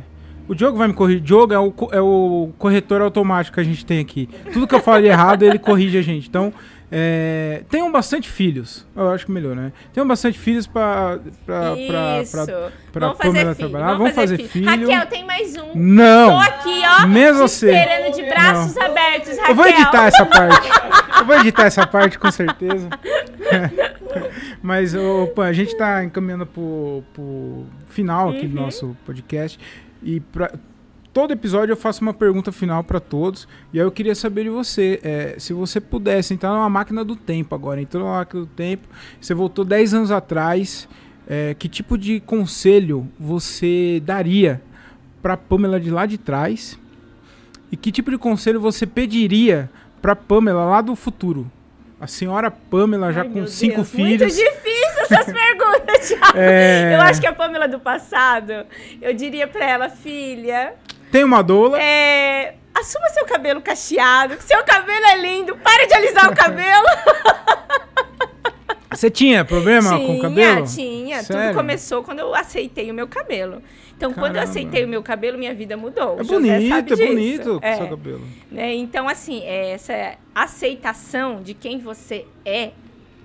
o 0.48 0.54
Diogo 0.54 0.78
vai 0.78 0.88
me 0.88 0.94
corrigir. 0.94 1.20
Diogo 1.20 1.52
é 1.52 1.60
o, 1.60 1.74
é 1.92 2.00
o 2.00 2.48
corretor 2.56 3.02
automático 3.02 3.56
que 3.56 3.60
a 3.60 3.64
gente 3.64 3.84
tem 3.84 4.00
aqui. 4.00 4.30
Tudo 4.50 4.66
que 4.66 4.74
eu 4.74 4.80
falo 4.80 5.02
de 5.02 5.08
errado, 5.08 5.42
ele 5.42 5.58
corrige 5.58 5.98
a 5.98 6.02
gente. 6.02 6.26
Então, 6.26 6.54
é, 6.90 7.62
tenham 7.68 7.90
bastante 7.90 8.28
filhos. 8.30 8.86
Eu 8.94 9.08
acho 9.10 9.26
que 9.26 9.32
melhor, 9.32 9.56
né? 9.56 9.72
Tenham 9.92 10.06
bastante 10.06 10.38
filhos 10.38 10.66
pra, 10.66 11.18
pra, 11.44 11.74
Isso. 12.22 12.32
pra, 12.46 12.70
pra 12.92 13.06
vamos 13.08 13.18
fazer 13.18 13.38
filho. 13.40 13.54
trabalhar. 13.56 13.94
Vamos 13.94 14.12
fazer 14.14 14.38
filho. 14.48 14.66
Raquel, 14.66 15.06
tem 15.06 15.24
mais 15.26 15.56
um. 15.56 15.72
Não! 15.74 16.30
Tô 16.30 16.38
aqui, 16.38 16.82
ó. 17.02 17.06
Mesmo 17.06 17.40
você. 17.48 17.72
esperando 17.72 18.14
de 18.14 18.22
braços 18.24 18.76
abertos, 18.76 19.30
Raquel. 19.36 19.48
Eu 19.48 19.54
vou 19.54 19.66
editar 19.66 20.06
essa 20.06 20.26
parte. 20.26 20.68
Eu 21.18 21.24
vou 21.24 21.36
editar 21.40 21.64
essa 21.64 21.86
parte 21.86 22.18
com 22.18 22.30
certeza. 22.30 22.88
Mas 24.62 24.94
opa, 24.94 25.44
a 25.44 25.52
gente 25.52 25.76
tá 25.76 26.04
encaminhando 26.04 26.46
pro, 26.46 27.02
pro 27.12 27.64
final 27.88 28.30
aqui 28.30 28.42
Uhum. 28.42 28.48
do 28.48 28.54
nosso 28.60 28.96
podcast. 29.04 29.58
E 30.02 30.20
pra, 30.20 30.52
todo 31.16 31.32
episódio 31.32 31.72
eu 31.72 31.78
faço 31.78 32.02
uma 32.02 32.12
pergunta 32.12 32.52
final 32.52 32.84
pra 32.84 33.00
todos. 33.00 33.48
E 33.72 33.80
aí 33.80 33.86
eu 33.86 33.90
queria 33.90 34.14
saber 34.14 34.42
de 34.44 34.50
você. 34.50 35.00
é, 35.02 35.34
se 35.38 35.54
você 35.54 35.80
pudesse 35.80 36.34
entrar 36.34 36.50
numa 36.50 36.68
máquina 36.68 37.02
do 37.02 37.16
tempo 37.16 37.54
agora. 37.54 37.80
Entrou 37.80 38.04
numa 38.04 38.18
máquina 38.18 38.42
do 38.42 38.46
tempo. 38.48 38.86
Você 39.18 39.32
voltou 39.32 39.64
10 39.64 39.94
anos 39.94 40.10
atrás. 40.10 40.86
é, 41.26 41.56
que 41.58 41.70
tipo 41.70 41.96
de 41.96 42.20
conselho 42.20 43.08
você 43.18 43.98
daria 44.04 44.60
pra 45.22 45.38
Pamela 45.38 45.80
de 45.80 45.90
lá 45.90 46.04
de 46.04 46.18
trás? 46.18 46.78
E 47.72 47.78
que 47.78 47.90
tipo 47.90 48.10
de 48.10 48.18
conselho 48.18 48.60
você 48.60 48.86
pediria 48.86 49.70
pra 50.02 50.14
Pamela 50.14 50.66
lá 50.66 50.82
do 50.82 50.94
futuro? 50.94 51.50
A 51.98 52.06
senhora 52.06 52.50
Pamela 52.50 53.10
já 53.10 53.22
Ai, 53.22 53.28
com 53.30 53.46
cinco 53.46 53.76
Deus, 53.76 53.90
filhos. 53.90 54.36
Muito 54.36 54.50
difícil 54.50 55.02
essas 55.10 55.24
perguntas, 55.32 56.08
Thiago. 56.08 56.36
É. 56.38 56.94
Eu 56.94 57.00
acho 57.00 57.18
que 57.22 57.26
a 57.26 57.32
Pamela 57.32 57.66
do 57.66 57.80
passado, 57.80 58.52
eu 59.00 59.14
diria 59.14 59.46
pra 59.48 59.64
ela, 59.66 59.88
filha, 59.88 60.74
Tem 61.10 61.24
uma 61.24 61.42
doula. 61.42 61.80
é, 61.80 62.54
assuma 62.74 63.08
seu 63.10 63.24
cabelo 63.24 63.60
cacheado, 63.60 64.36
que 64.36 64.44
seu 64.44 64.62
cabelo 64.64 65.04
é 65.06 65.16
lindo, 65.16 65.56
para 65.56 65.86
de 65.86 65.94
alisar 65.94 66.30
o 66.30 66.34
cabelo. 66.36 66.86
Você 68.90 69.10
tinha 69.10 69.44
problema 69.44 69.98
com 69.98 70.16
o 70.16 70.20
cabelo? 70.22 70.66
Tinha, 70.66 71.22
Sério? 71.22 71.48
Tudo 71.48 71.56
começou 71.56 72.02
quando 72.02 72.20
eu 72.20 72.34
aceitei 72.34 72.90
o 72.90 72.94
meu 72.94 73.06
cabelo. 73.06 73.62
Então, 73.94 74.12
quando 74.12 74.36
eu 74.36 74.40
Caramba. 74.42 74.50
aceitei 74.50 74.84
o 74.84 74.88
meu 74.88 75.02
cabelo, 75.02 75.36
minha 75.38 75.54
vida 75.54 75.76
mudou. 75.76 76.18
É 76.18 76.24
bonito, 76.24 76.92
é 76.94 77.06
bonito 77.06 77.58
É. 77.62 77.74
o 77.74 77.76
seu 77.76 77.88
cabelo. 77.88 78.22
né? 78.50 78.74
Então, 78.74 79.06
assim, 79.08 79.42
é, 79.44 79.70
essa 79.72 80.14
aceitação 80.34 81.42
de 81.42 81.52
quem 81.52 81.78
você 81.78 82.26
é 82.44 82.70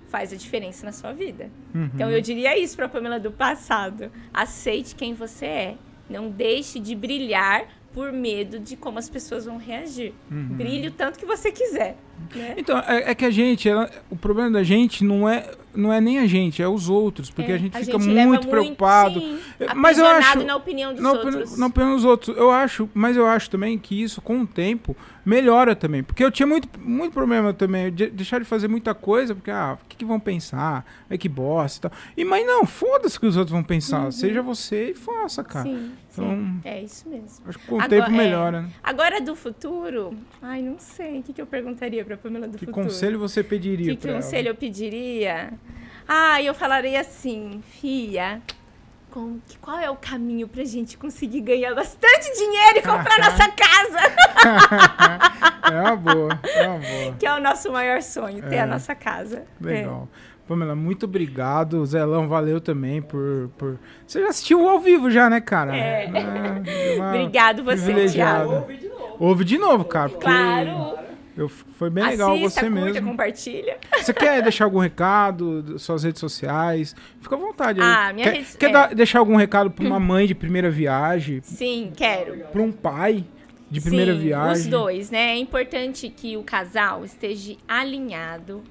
faz 0.10 0.34
a 0.34 0.36
diferença 0.36 0.86
na 0.86 0.92
sua 0.92 1.14
vida. 1.14 1.50
Uhum. 1.74 1.90
Então, 1.96 2.10
eu 2.12 2.20
diria 2.22 2.58
isso 2.58 2.76
para 2.76 2.90
Pamela 2.90 3.20
do 3.20 3.32
passado. 3.32 4.12
Aceite 4.34 4.94
quem 4.96 5.14
você 5.14 5.46
é. 5.46 5.74
Não 6.12 6.30
deixe 6.30 6.80
de 6.80 6.94
brilhar 6.96 7.64
por 7.94 8.12
medo 8.12 8.58
de 8.60 8.76
como 8.78 9.00
as 9.00 9.10
pessoas 9.10 9.46
vão 9.46 9.58
reagir. 9.58 10.14
Uhum. 10.32 10.48
Brilhe 10.52 10.88
o 10.88 10.92
tanto 10.92 11.20
que 11.20 11.26
você 11.26 11.52
quiser. 11.52 11.98
Né? 12.34 12.54
Então, 12.58 12.78
é, 12.80 13.12
é 13.12 13.16
que 13.16 13.26
a 13.26 13.32
gente, 13.32 13.68
ela- 13.68 13.90
o 14.10 14.16
problema 14.16 14.50
da 14.52 14.64
gente 14.64 15.04
não 15.04 15.28
é, 15.28 15.52
não 15.76 15.92
é 15.92 16.00
nem 16.00 16.20
a 16.20 16.26
gente, 16.28 16.62
é 16.62 16.68
os 16.70 16.88
outros, 16.88 17.30
porque 17.30 17.52
É, 17.52 17.56
a 17.56 17.58
gente 17.58 17.78
fica 17.78 17.98
leva 17.98 18.28
muito 18.30 18.48
preocupado. 18.48 19.20
sim, 19.20 19.40
Mas 19.76 19.98
eu 19.98 20.06
acho- 20.06 20.44
na 20.46 20.56
opinião 20.56 20.94
dos 20.94 21.02
Não, 21.04 21.12
outros. 21.16 21.50
pen- 21.52 21.60
não 21.60 21.68
apenas 21.68 21.96
os 21.98 22.06
outros. 22.06 22.38
Eu 22.38 22.50
acho, 22.52 22.90
mas 22.94 23.18
eu 23.18 23.26
acho 23.28 23.50
também 23.50 23.78
que 23.78 24.02
isso, 24.02 24.22
com 24.22 24.40
o 24.42 24.48
tempo, 24.48 24.96
melhora 25.26 25.76
também. 25.76 26.04
Porque 26.04 26.24
eu 26.24 26.32
tinha 26.32 26.48
muito, 26.48 26.68
muito 26.80 27.14
problema 27.14 27.54
também 27.54 27.92
de 27.92 28.08
deixar 28.10 28.40
de 28.40 28.46
fazer 28.46 28.68
muita 28.68 28.94
coisa, 28.94 29.34
porque, 29.36 29.52
ah, 29.52 29.78
o 29.84 29.88
que, 29.88 29.98
que 29.98 30.06
vão 30.06 30.20
pensar? 30.20 30.86
É 31.10 31.18
que 31.18 31.30
bosta 31.30 31.88
e 31.88 31.90
tal. 31.90 32.00
E, 32.18 32.26
mas 32.26 32.46
não, 32.46 32.66
foda-se 32.66 33.20
que 33.20 33.26
os 33.26 33.38
outros 33.38 33.52
vão 33.52 33.64
pensar. 33.64 34.12
Seja 34.12 34.42
você 34.42 34.92
e 34.92 34.94
faça, 34.94 35.44
cara. 35.44 35.68
Uhum. 35.68 35.76
Sim, 35.76 35.92
Então- 36.14 36.30
sim. 36.30 36.62
É 36.66 36.84
isso 36.84 37.10
mesmo. 37.10 37.46
Acho 37.48 37.60
que 37.60 37.66
com 37.68 37.78
o 37.78 37.88
tempo 37.88 38.12
melhora, 38.12 38.62
né? 38.64 38.70
Agora 38.84 39.22
do 39.22 39.36
futuro, 39.36 40.14
ai, 40.42 40.62
não 40.62 40.78
sei. 40.80 41.20
O 41.20 41.24
que, 41.24 41.34
que 41.34 41.42
eu 41.42 41.46
perguntaria 41.48 42.04
pra 42.04 42.18
Pamela 42.18 42.48
do 42.48 42.58
Que 42.58 42.66
futuro? 42.66 42.86
conselho 42.88 43.20
você 43.20 43.44
pediria 43.44 43.96
Que 43.96 44.08
ela? 44.08 44.18
conselho 44.18 44.50
eu 44.50 44.56
pediria? 44.56 45.54
Ah, 46.08 46.42
eu 46.42 46.54
falaria 46.54 47.00
assim, 47.00 47.62
Fia, 47.70 48.42
com- 49.12 49.40
que- 49.48 49.58
qual 49.60 49.78
é 49.78 49.90
o 49.90 49.96
caminho 49.96 50.48
pra 50.48 50.64
gente 50.64 50.98
conseguir 50.98 51.42
ganhar 51.42 51.76
bastante 51.76 52.34
dinheiro 52.36 52.78
e 52.80 52.82
comprar 52.82 53.18
nossa 53.20 53.48
casa? 53.50 54.00
É 55.72 55.80
uma 55.82 55.96
boa, 55.96 56.40
é 56.44 56.68
uma 56.68 56.80
boa. 56.80 57.14
Que 57.18 57.26
é 57.26 57.34
o 57.34 57.40
nosso 57.40 57.72
maior 57.72 58.02
sonho, 58.02 58.42
ter 58.50 58.56
É. 58.56 58.62
a 58.62 58.66
nossa 58.66 58.94
casa. 58.96 59.44
Legal. 59.62 60.10
Pamela, 60.48 60.76
muito 60.76 61.06
obrigado. 61.06 61.86
Zelão, 61.86 62.28
valeu 62.28 62.60
também 62.60 63.02
por, 63.02 63.50
por... 63.58 63.78
Você 64.06 64.22
já 64.22 64.28
assistiu 64.30 64.68
ao 64.68 64.80
vivo 64.82 65.10
já, 65.10 65.30
né, 65.30 65.40
cara? 65.40 65.74
É. 65.78 66.08
uma 66.98 67.08
Obrigado 67.10 67.64
você. 67.64 68.06
Thiago. 68.10 68.54
Ouvi 68.56 68.78
de 68.78 68.88
novo. 68.90 69.16
Ouve 69.20 69.46
de 69.46 69.58
novo, 69.58 69.86
cara. 69.86 70.10
Porque... 70.10 70.26
Claro. 70.26 70.98
Eu, 71.38 71.48
foi 71.48 71.90
bem 71.90 72.04
legal, 72.06 72.34
Assista, 72.34 72.62
você 72.62 72.70
curta, 72.70 72.86
mesmo. 72.86 73.10
compartilha. 73.12 73.78
Você 73.98 74.14
quer 74.14 74.42
deixar 74.42 74.66
algum 74.66 74.80
recado, 74.80 75.80
suas 75.80 76.04
redes 76.04 76.20
sociais? 76.20 76.94
Fica 77.22 77.36
à 77.36 77.38
vontade 77.40 77.80
aí. 77.82 77.88
Ah, 77.88 78.12
minha 78.14 78.26
quer 78.32 78.36
rede- 78.38 78.58
quer 78.58 78.70
é. 78.70 78.74
dar- 78.74 78.94
deixar 78.96 79.20
algum 79.20 79.36
recado 79.38 79.72
pra 79.72 79.86
uma 79.86 80.00
mãe 80.00 80.28
de 80.28 80.36
primeira 80.36 80.70
viagem? 80.70 81.40
Sim, 81.42 81.92
quero. 81.96 82.38
Pra 82.52 82.62
um 82.62 82.72
pai 82.72 83.24
de 83.70 83.80
primeira 83.80 84.14
Sim, 84.14 84.20
viagem? 84.20 84.64
Os 84.64 84.68
dois, 84.68 85.10
né? 85.10 85.30
É 85.32 85.38
importante 85.38 86.10
que 86.10 86.36
o 86.36 86.44
casal 86.44 87.06
esteja 87.06 87.56
alinhado 87.68 88.62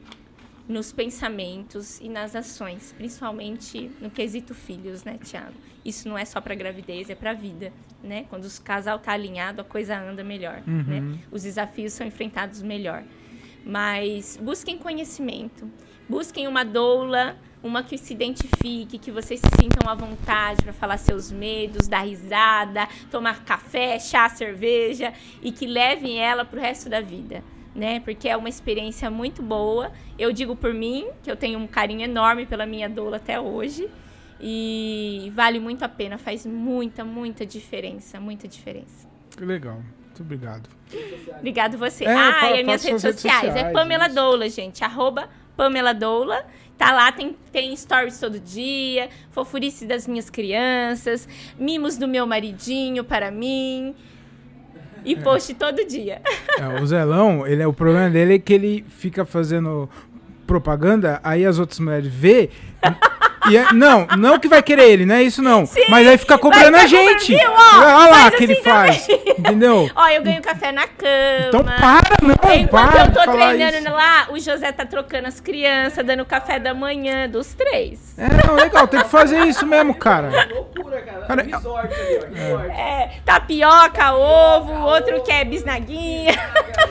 nos 0.70 0.92
pensamentos 0.92 2.00
e 2.00 2.08
nas 2.08 2.36
ações, 2.36 2.94
principalmente 2.96 3.90
no 4.00 4.08
quesito 4.10 4.54
filhos, 4.54 5.02
né, 5.04 5.18
Tiago? 5.22 5.54
Isso 5.84 6.08
não 6.08 6.16
é 6.16 6.24
só 6.24 6.40
para 6.40 6.54
gravidez, 6.54 7.10
é 7.10 7.14
para 7.14 7.32
vida, 7.32 7.72
né? 8.02 8.26
Quando 8.30 8.44
o 8.44 8.60
casal 8.62 8.98
tá 8.98 9.12
alinhado, 9.12 9.60
a 9.60 9.64
coisa 9.64 9.98
anda 9.98 10.22
melhor, 10.22 10.62
Uhum. 10.66 10.84
né? 10.84 11.18
Os 11.32 11.42
desafios 11.42 11.92
são 11.92 12.06
enfrentados 12.06 12.62
melhor. 12.62 13.02
Mas 13.64 14.38
busquem 14.40 14.78
conhecimento, 14.78 15.68
busquem 16.08 16.46
uma 16.46 16.64
doula, 16.64 17.36
uma 17.62 17.82
que 17.82 17.98
se 17.98 18.14
identifique, 18.14 18.96
que 18.98 19.10
vocês 19.10 19.40
se 19.40 19.48
sintam 19.60 19.90
à 19.90 19.94
vontade 19.94 20.62
para 20.62 20.72
falar 20.72 20.96
seus 20.98 21.30
medos, 21.32 21.88
dar 21.88 22.02
risada, 22.06 22.88
tomar 23.10 23.44
café, 23.44 23.98
chá, 23.98 24.28
cerveja 24.28 25.12
e 25.42 25.52
que 25.52 25.66
levem 25.66 26.18
ela 26.18 26.44
pro 26.44 26.60
resto 26.60 26.88
da 26.88 27.00
vida. 27.00 27.42
Né? 27.80 28.00
Porque 28.00 28.28
é 28.28 28.36
uma 28.36 28.48
experiência 28.50 29.10
muito 29.10 29.42
boa. 29.42 29.90
Eu 30.18 30.32
digo 30.32 30.54
por 30.54 30.74
mim, 30.74 31.08
que 31.22 31.30
eu 31.30 31.36
tenho 31.36 31.58
um 31.58 31.66
carinho 31.66 32.02
enorme 32.02 32.44
pela 32.44 32.66
minha 32.66 32.90
doula 32.90 33.16
até 33.16 33.40
hoje. 33.40 33.88
E 34.38 35.32
vale 35.34 35.58
muito 35.58 35.82
a 35.82 35.88
pena, 35.88 36.18
faz 36.18 36.44
muita, 36.44 37.04
muita 37.04 37.46
diferença, 37.46 38.20
muita 38.20 38.46
diferença. 38.46 39.08
Que 39.34 39.44
legal. 39.44 39.82
Muito 40.04 40.20
obrigado. 40.22 40.68
Obrigado 41.38 41.78
você. 41.78 42.04
É, 42.04 42.12
ah, 42.12 42.36
fala- 42.40 42.56
e 42.56 42.60
as 42.60 42.64
minhas 42.66 42.84
redes 42.84 43.00
suas 43.00 43.02
redes 43.14 43.20
sociais. 43.22 43.46
sociais, 43.46 43.70
é 43.70 43.72
Pamela 43.72 44.06
isso. 44.06 44.14
Doula, 44.14 44.48
gente. 44.50 44.84
Arroba 44.84 45.30
Pamela 45.56 45.94
Doula. 45.94 46.44
Tá 46.76 46.92
lá, 46.92 47.12
tem, 47.12 47.36
tem 47.52 47.74
stories 47.76 48.18
todo 48.18 48.38
dia, 48.40 49.08
fofurices 49.30 49.86
das 49.86 50.06
minhas 50.06 50.30
crianças, 50.30 51.28
mimos 51.58 51.98
do 51.98 52.08
meu 52.08 52.26
maridinho 52.26 53.04
para 53.04 53.30
mim. 53.30 53.94
E 55.04 55.16
post 55.16 55.54
todo 55.54 55.84
dia. 55.86 56.20
É, 56.60 56.80
o 56.82 56.86
Zelão, 56.86 57.46
ele, 57.46 57.62
é- 57.62 57.66
o 57.66 57.72
problema 57.72 58.10
dele 58.10 58.34
é 58.34 58.38
que 58.38 58.52
ele 58.52 58.84
fica 58.88 59.24
fazendo 59.24 59.88
propaganda, 60.46 61.18
aí 61.24 61.46
as 61.46 61.58
outras 61.58 61.80
mulheres 61.80 62.06
vê. 62.08 62.50
E 63.48 63.56
é- 63.56 63.72
não, 63.72 64.06
não 64.18 64.38
que 64.38 64.48
vai 64.48 64.62
querer 64.62 64.90
ele, 64.90 65.06
não 65.06 65.14
é 65.14 65.22
isso 65.22 65.40
não. 65.42 65.64
Sim, 65.66 65.82
mas 65.88 66.06
aí 66.06 66.18
fica 66.18 66.36
cobrando 66.38 66.76
a 66.76 66.86
gente. 66.86 67.34
viu? 67.34 67.50
Olha 67.50 68.06
lá 68.10 68.20
faz 68.24 68.34
que 68.36 68.44
ele 68.44 68.52
assim 68.54 68.62
faz. 68.62 69.08
Entendeu? 69.38 69.90
Ó, 69.94 70.08
eu 70.08 70.22
ganho 70.22 70.42
café 70.42 70.72
na 70.72 70.86
cama. 70.86 71.46
Então 71.48 71.64
para, 71.64 72.16
não, 72.22 72.54
Enquanto 72.54 72.90
para 72.90 73.04
eu 73.04 73.12
tô 73.12 73.22
falar 73.22 73.48
treinando 73.48 73.76
isso. 73.78 73.90
lá, 73.90 74.26
o 74.30 74.38
José 74.38 74.72
tá 74.72 74.84
trocando 74.84 75.28
as 75.28 75.40
crianças, 75.40 76.04
dando 76.04 76.24
café 76.24 76.58
da 76.58 76.74
manhã 76.74 77.28
dos 77.28 77.54
três. 77.54 78.14
É, 78.18 78.46
não, 78.46 78.54
legal, 78.56 78.86
tem 78.86 79.00
que 79.00 79.08
fazer 79.08 79.40
isso 79.46 79.66
mesmo, 79.66 79.94
cara. 79.94 80.46
Loucura, 80.52 81.00
cara. 81.00 81.20
Cara, 81.26 81.42
resort 81.42 81.88
ó. 81.94 82.34
Resort. 82.34 82.70
É, 82.70 83.10
tapioca, 83.24 84.12
ovo, 84.14 84.72
outro 84.86 85.22
quer 85.22 85.44
bisnaguinha. 85.44 86.32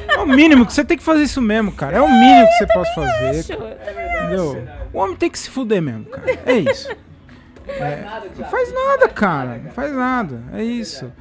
É 0.10 0.18
o 0.18 0.26
mínimo 0.26 0.66
que 0.66 0.74
você 0.74 0.84
tem 0.84 0.98
que 0.98 1.04
fazer 1.04 1.24
isso 1.24 1.42
mesmo, 1.42 1.72
cara. 1.72 1.98
É 1.98 2.02
o 2.02 2.08
mínimo 2.10 2.48
que 2.48 2.54
você 2.54 2.68
pode 2.68 2.96
fazer. 2.96 3.40
Acho. 3.40 3.54
É 3.54 3.94
verdade. 3.94 4.26
Entendeu? 4.26 4.68
É. 4.94 4.98
O 4.98 5.02
homem 5.02 5.16
tem 5.16 5.30
que 5.30 5.40
se 5.40 5.50
fuder 5.50 5.82
mesmo, 5.82 6.06
cara. 6.06 6.40
É 6.46 6.54
isso. 6.58 6.90
Não 7.68 7.76
faz 7.76 8.04
nada, 8.04 8.22
Thiago. 8.22 8.40
Não 8.40 8.50
faz 8.50 8.74
nada, 8.74 9.08
cara. 9.10 9.62
Não 9.64 9.72
faz 9.72 9.94
nada. 9.94 10.44
É 10.54 10.64
isso. 10.64 11.12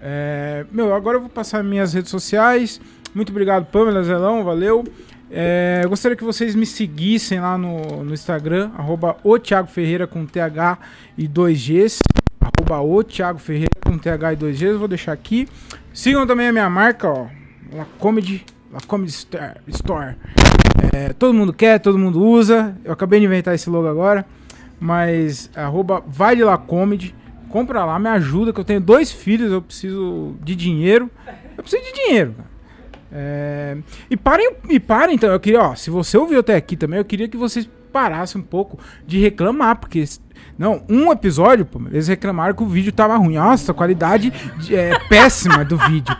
É, 0.00 0.64
meu, 0.72 0.94
agora 0.94 1.16
eu 1.16 1.20
vou 1.20 1.30
passar 1.30 1.62
minhas 1.62 1.92
redes 1.92 2.10
sociais. 2.10 2.80
Muito 3.14 3.30
obrigado, 3.30 3.66
Pamela 3.66 4.02
Zelão. 4.02 4.42
Valeu. 4.42 4.84
É, 5.30 5.84
gostaria 5.88 6.16
que 6.16 6.24
vocês 6.24 6.54
me 6.56 6.66
seguissem 6.66 7.40
lá 7.40 7.56
no, 7.56 8.02
no 8.02 8.12
Instagram, 8.12 8.72
arroba 8.76 9.16
o 9.22 9.38
Thiago 9.38 9.68
Ferreira 9.68 10.06
com 10.06 10.26
TH 10.26 10.78
e 11.16 11.28
2Gs. 11.28 11.98
Arroba 12.40 12.80
o 12.80 13.04
Thiago 13.04 13.38
Ferreira 13.38 13.70
com 13.84 13.96
TH 13.96 14.32
e 14.32 14.36
2Gs. 14.36 14.62
Eu 14.62 14.78
vou 14.78 14.88
deixar 14.88 15.12
aqui. 15.12 15.46
Sigam 15.92 16.26
também 16.26 16.48
a 16.48 16.52
minha 16.52 16.70
marca, 16.70 17.08
ó. 17.08 17.26
La 17.72 17.86
Comedy, 17.98 18.44
La 18.72 18.80
Comedy 18.86 19.10
Store. 19.10 20.16
É, 20.92 21.12
todo 21.12 21.32
mundo 21.34 21.52
quer, 21.52 21.78
todo 21.78 21.98
mundo 21.98 22.20
usa. 22.22 22.76
Eu 22.84 22.92
acabei 22.92 23.20
de 23.20 23.26
inventar 23.26 23.54
esse 23.54 23.68
logo 23.70 23.86
agora. 23.88 24.24
Mas 24.78 25.50
arroba 25.54 26.02
vai 26.06 26.34
de 26.36 26.42
lá 26.44 26.56
comedy. 26.56 27.14
Compra 27.48 27.84
lá, 27.84 27.98
me 27.98 28.08
ajuda, 28.08 28.52
que 28.52 28.60
eu 28.60 28.64
tenho 28.64 28.80
dois 28.80 29.10
filhos, 29.10 29.50
eu 29.52 29.60
preciso 29.60 30.36
de 30.42 30.54
dinheiro. 30.54 31.10
Eu 31.56 31.62
preciso 31.64 31.82
de 31.82 31.92
dinheiro, 31.92 32.34
cara. 32.36 32.50
É, 33.12 33.76
e 34.08 34.16
parem, 34.16 34.52
e 34.68 34.78
parem, 34.78 35.16
então. 35.16 35.30
Eu 35.30 35.40
queria, 35.40 35.60
ó, 35.60 35.74
se 35.74 35.90
você 35.90 36.16
ouviu 36.16 36.38
até 36.40 36.54
aqui 36.54 36.76
também, 36.76 36.98
eu 36.98 37.04
queria 37.04 37.28
que 37.28 37.36
vocês 37.36 37.68
parassem 37.92 38.40
um 38.40 38.44
pouco 38.44 38.78
de 39.06 39.18
reclamar, 39.20 39.76
porque. 39.76 40.04
Não, 40.56 40.82
um 40.88 41.10
episódio, 41.10 41.66
pô, 41.66 41.80
eles 41.90 42.06
reclamaram 42.06 42.54
que 42.54 42.62
o 42.62 42.66
vídeo 42.66 42.92
tava 42.92 43.16
ruim. 43.16 43.34
Nossa, 43.34 43.72
a 43.72 43.74
qualidade 43.74 44.30
de- 44.58 44.76
é 44.76 44.96
péssima 45.08 45.64
do 45.64 45.76
vídeo. 45.76 46.16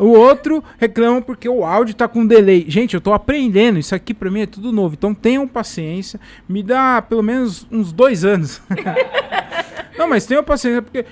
O 0.00 0.12
outro 0.12 0.64
reclama 0.78 1.20
porque 1.20 1.46
o 1.46 1.62
áudio 1.62 1.94
tá 1.94 2.08
com 2.08 2.26
delay. 2.26 2.64
Gente, 2.66 2.94
eu 2.94 3.02
tô 3.02 3.12
aprendendo. 3.12 3.78
Isso 3.78 3.94
aqui 3.94 4.14
pra 4.14 4.30
mim 4.30 4.40
é 4.40 4.46
tudo 4.46 4.72
novo. 4.72 4.94
Então 4.94 5.14
tenham 5.14 5.46
paciência. 5.46 6.18
Me 6.48 6.62
dá 6.62 7.02
pelo 7.02 7.22
menos 7.22 7.66
uns 7.70 7.92
dois 7.92 8.24
anos. 8.24 8.62
Não, 9.98 10.08
mas 10.08 10.24
tenham 10.24 10.42
paciência 10.42 10.80
porque. 10.80 11.04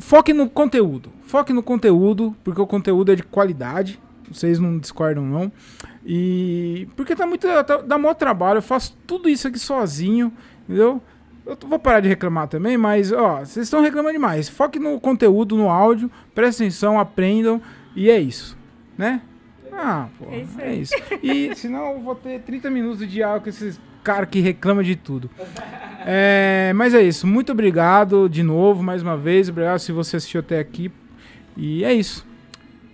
Foque 0.00 0.32
no 0.32 0.50
conteúdo. 0.50 1.12
Foque 1.22 1.52
no 1.52 1.62
conteúdo, 1.62 2.34
porque 2.42 2.60
o 2.60 2.66
conteúdo 2.66 3.12
é 3.12 3.14
de 3.14 3.22
qualidade. 3.22 4.00
Vocês 4.28 4.58
não 4.58 4.76
discordam, 4.78 5.24
não. 5.24 5.52
E. 6.04 6.88
Porque 6.96 7.14
tá 7.14 7.24
muito. 7.24 7.46
Tá, 7.46 7.76
dá 7.76 7.96
maior 7.96 8.14
trabalho. 8.14 8.58
Eu 8.58 8.62
faço 8.62 8.96
tudo 9.06 9.28
isso 9.28 9.46
aqui 9.46 9.60
sozinho. 9.60 10.32
Entendeu? 10.64 11.00
Eu 11.46 11.56
vou 11.68 11.78
parar 11.78 12.00
de 12.00 12.08
reclamar 12.08 12.48
também, 12.48 12.76
mas, 12.76 13.12
ó, 13.12 13.38
vocês 13.38 13.66
estão 13.66 13.80
reclamando 13.80 14.14
demais. 14.14 14.48
Foque 14.48 14.80
no 14.80 14.98
conteúdo, 14.98 15.56
no 15.56 15.70
áudio. 15.70 16.10
Prestem 16.34 16.66
atenção, 16.66 16.98
aprendam. 16.98 17.62
E 17.96 18.10
é 18.10 18.20
isso. 18.20 18.56
Né? 18.96 19.22
Ah, 19.72 20.08
pô. 20.18 20.26
É 20.30 20.38
isso 20.38 20.60
É 20.60 20.74
isso. 20.74 20.94
E 21.22 21.54
senão 21.56 21.94
eu 21.94 22.00
vou 22.00 22.14
ter 22.14 22.40
30 22.42 22.70
minutos 22.70 23.00
de 23.00 23.06
diálogo 23.06 23.44
com 23.44 23.50
esses 23.50 23.80
caras 24.04 24.28
que 24.28 24.40
reclamam 24.40 24.84
de 24.84 24.94
tudo. 24.94 25.30
É, 26.08 26.72
mas 26.76 26.94
é 26.94 27.02
isso. 27.02 27.26
Muito 27.26 27.50
obrigado 27.50 28.28
de 28.28 28.40
novo, 28.40 28.80
mais 28.80 29.02
uma 29.02 29.16
vez. 29.16 29.48
Obrigado 29.48 29.80
se 29.80 29.90
você 29.90 30.18
assistiu 30.18 30.38
até 30.38 30.60
aqui. 30.60 30.88
E 31.56 31.82
é 31.82 31.92
isso. 31.92 32.24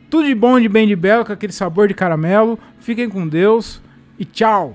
Tudo 0.08 0.26
de 0.26 0.34
bom, 0.34 0.58
de 0.58 0.66
bem, 0.66 0.88
de 0.88 0.96
belo, 0.96 1.22
com 1.22 1.30
aquele 1.30 1.52
sabor 1.52 1.88
de 1.88 1.92
caramelo. 1.92 2.58
Fiquem 2.78 3.10
com 3.10 3.28
Deus 3.28 3.82
e 4.18 4.24
tchau. 4.24 4.74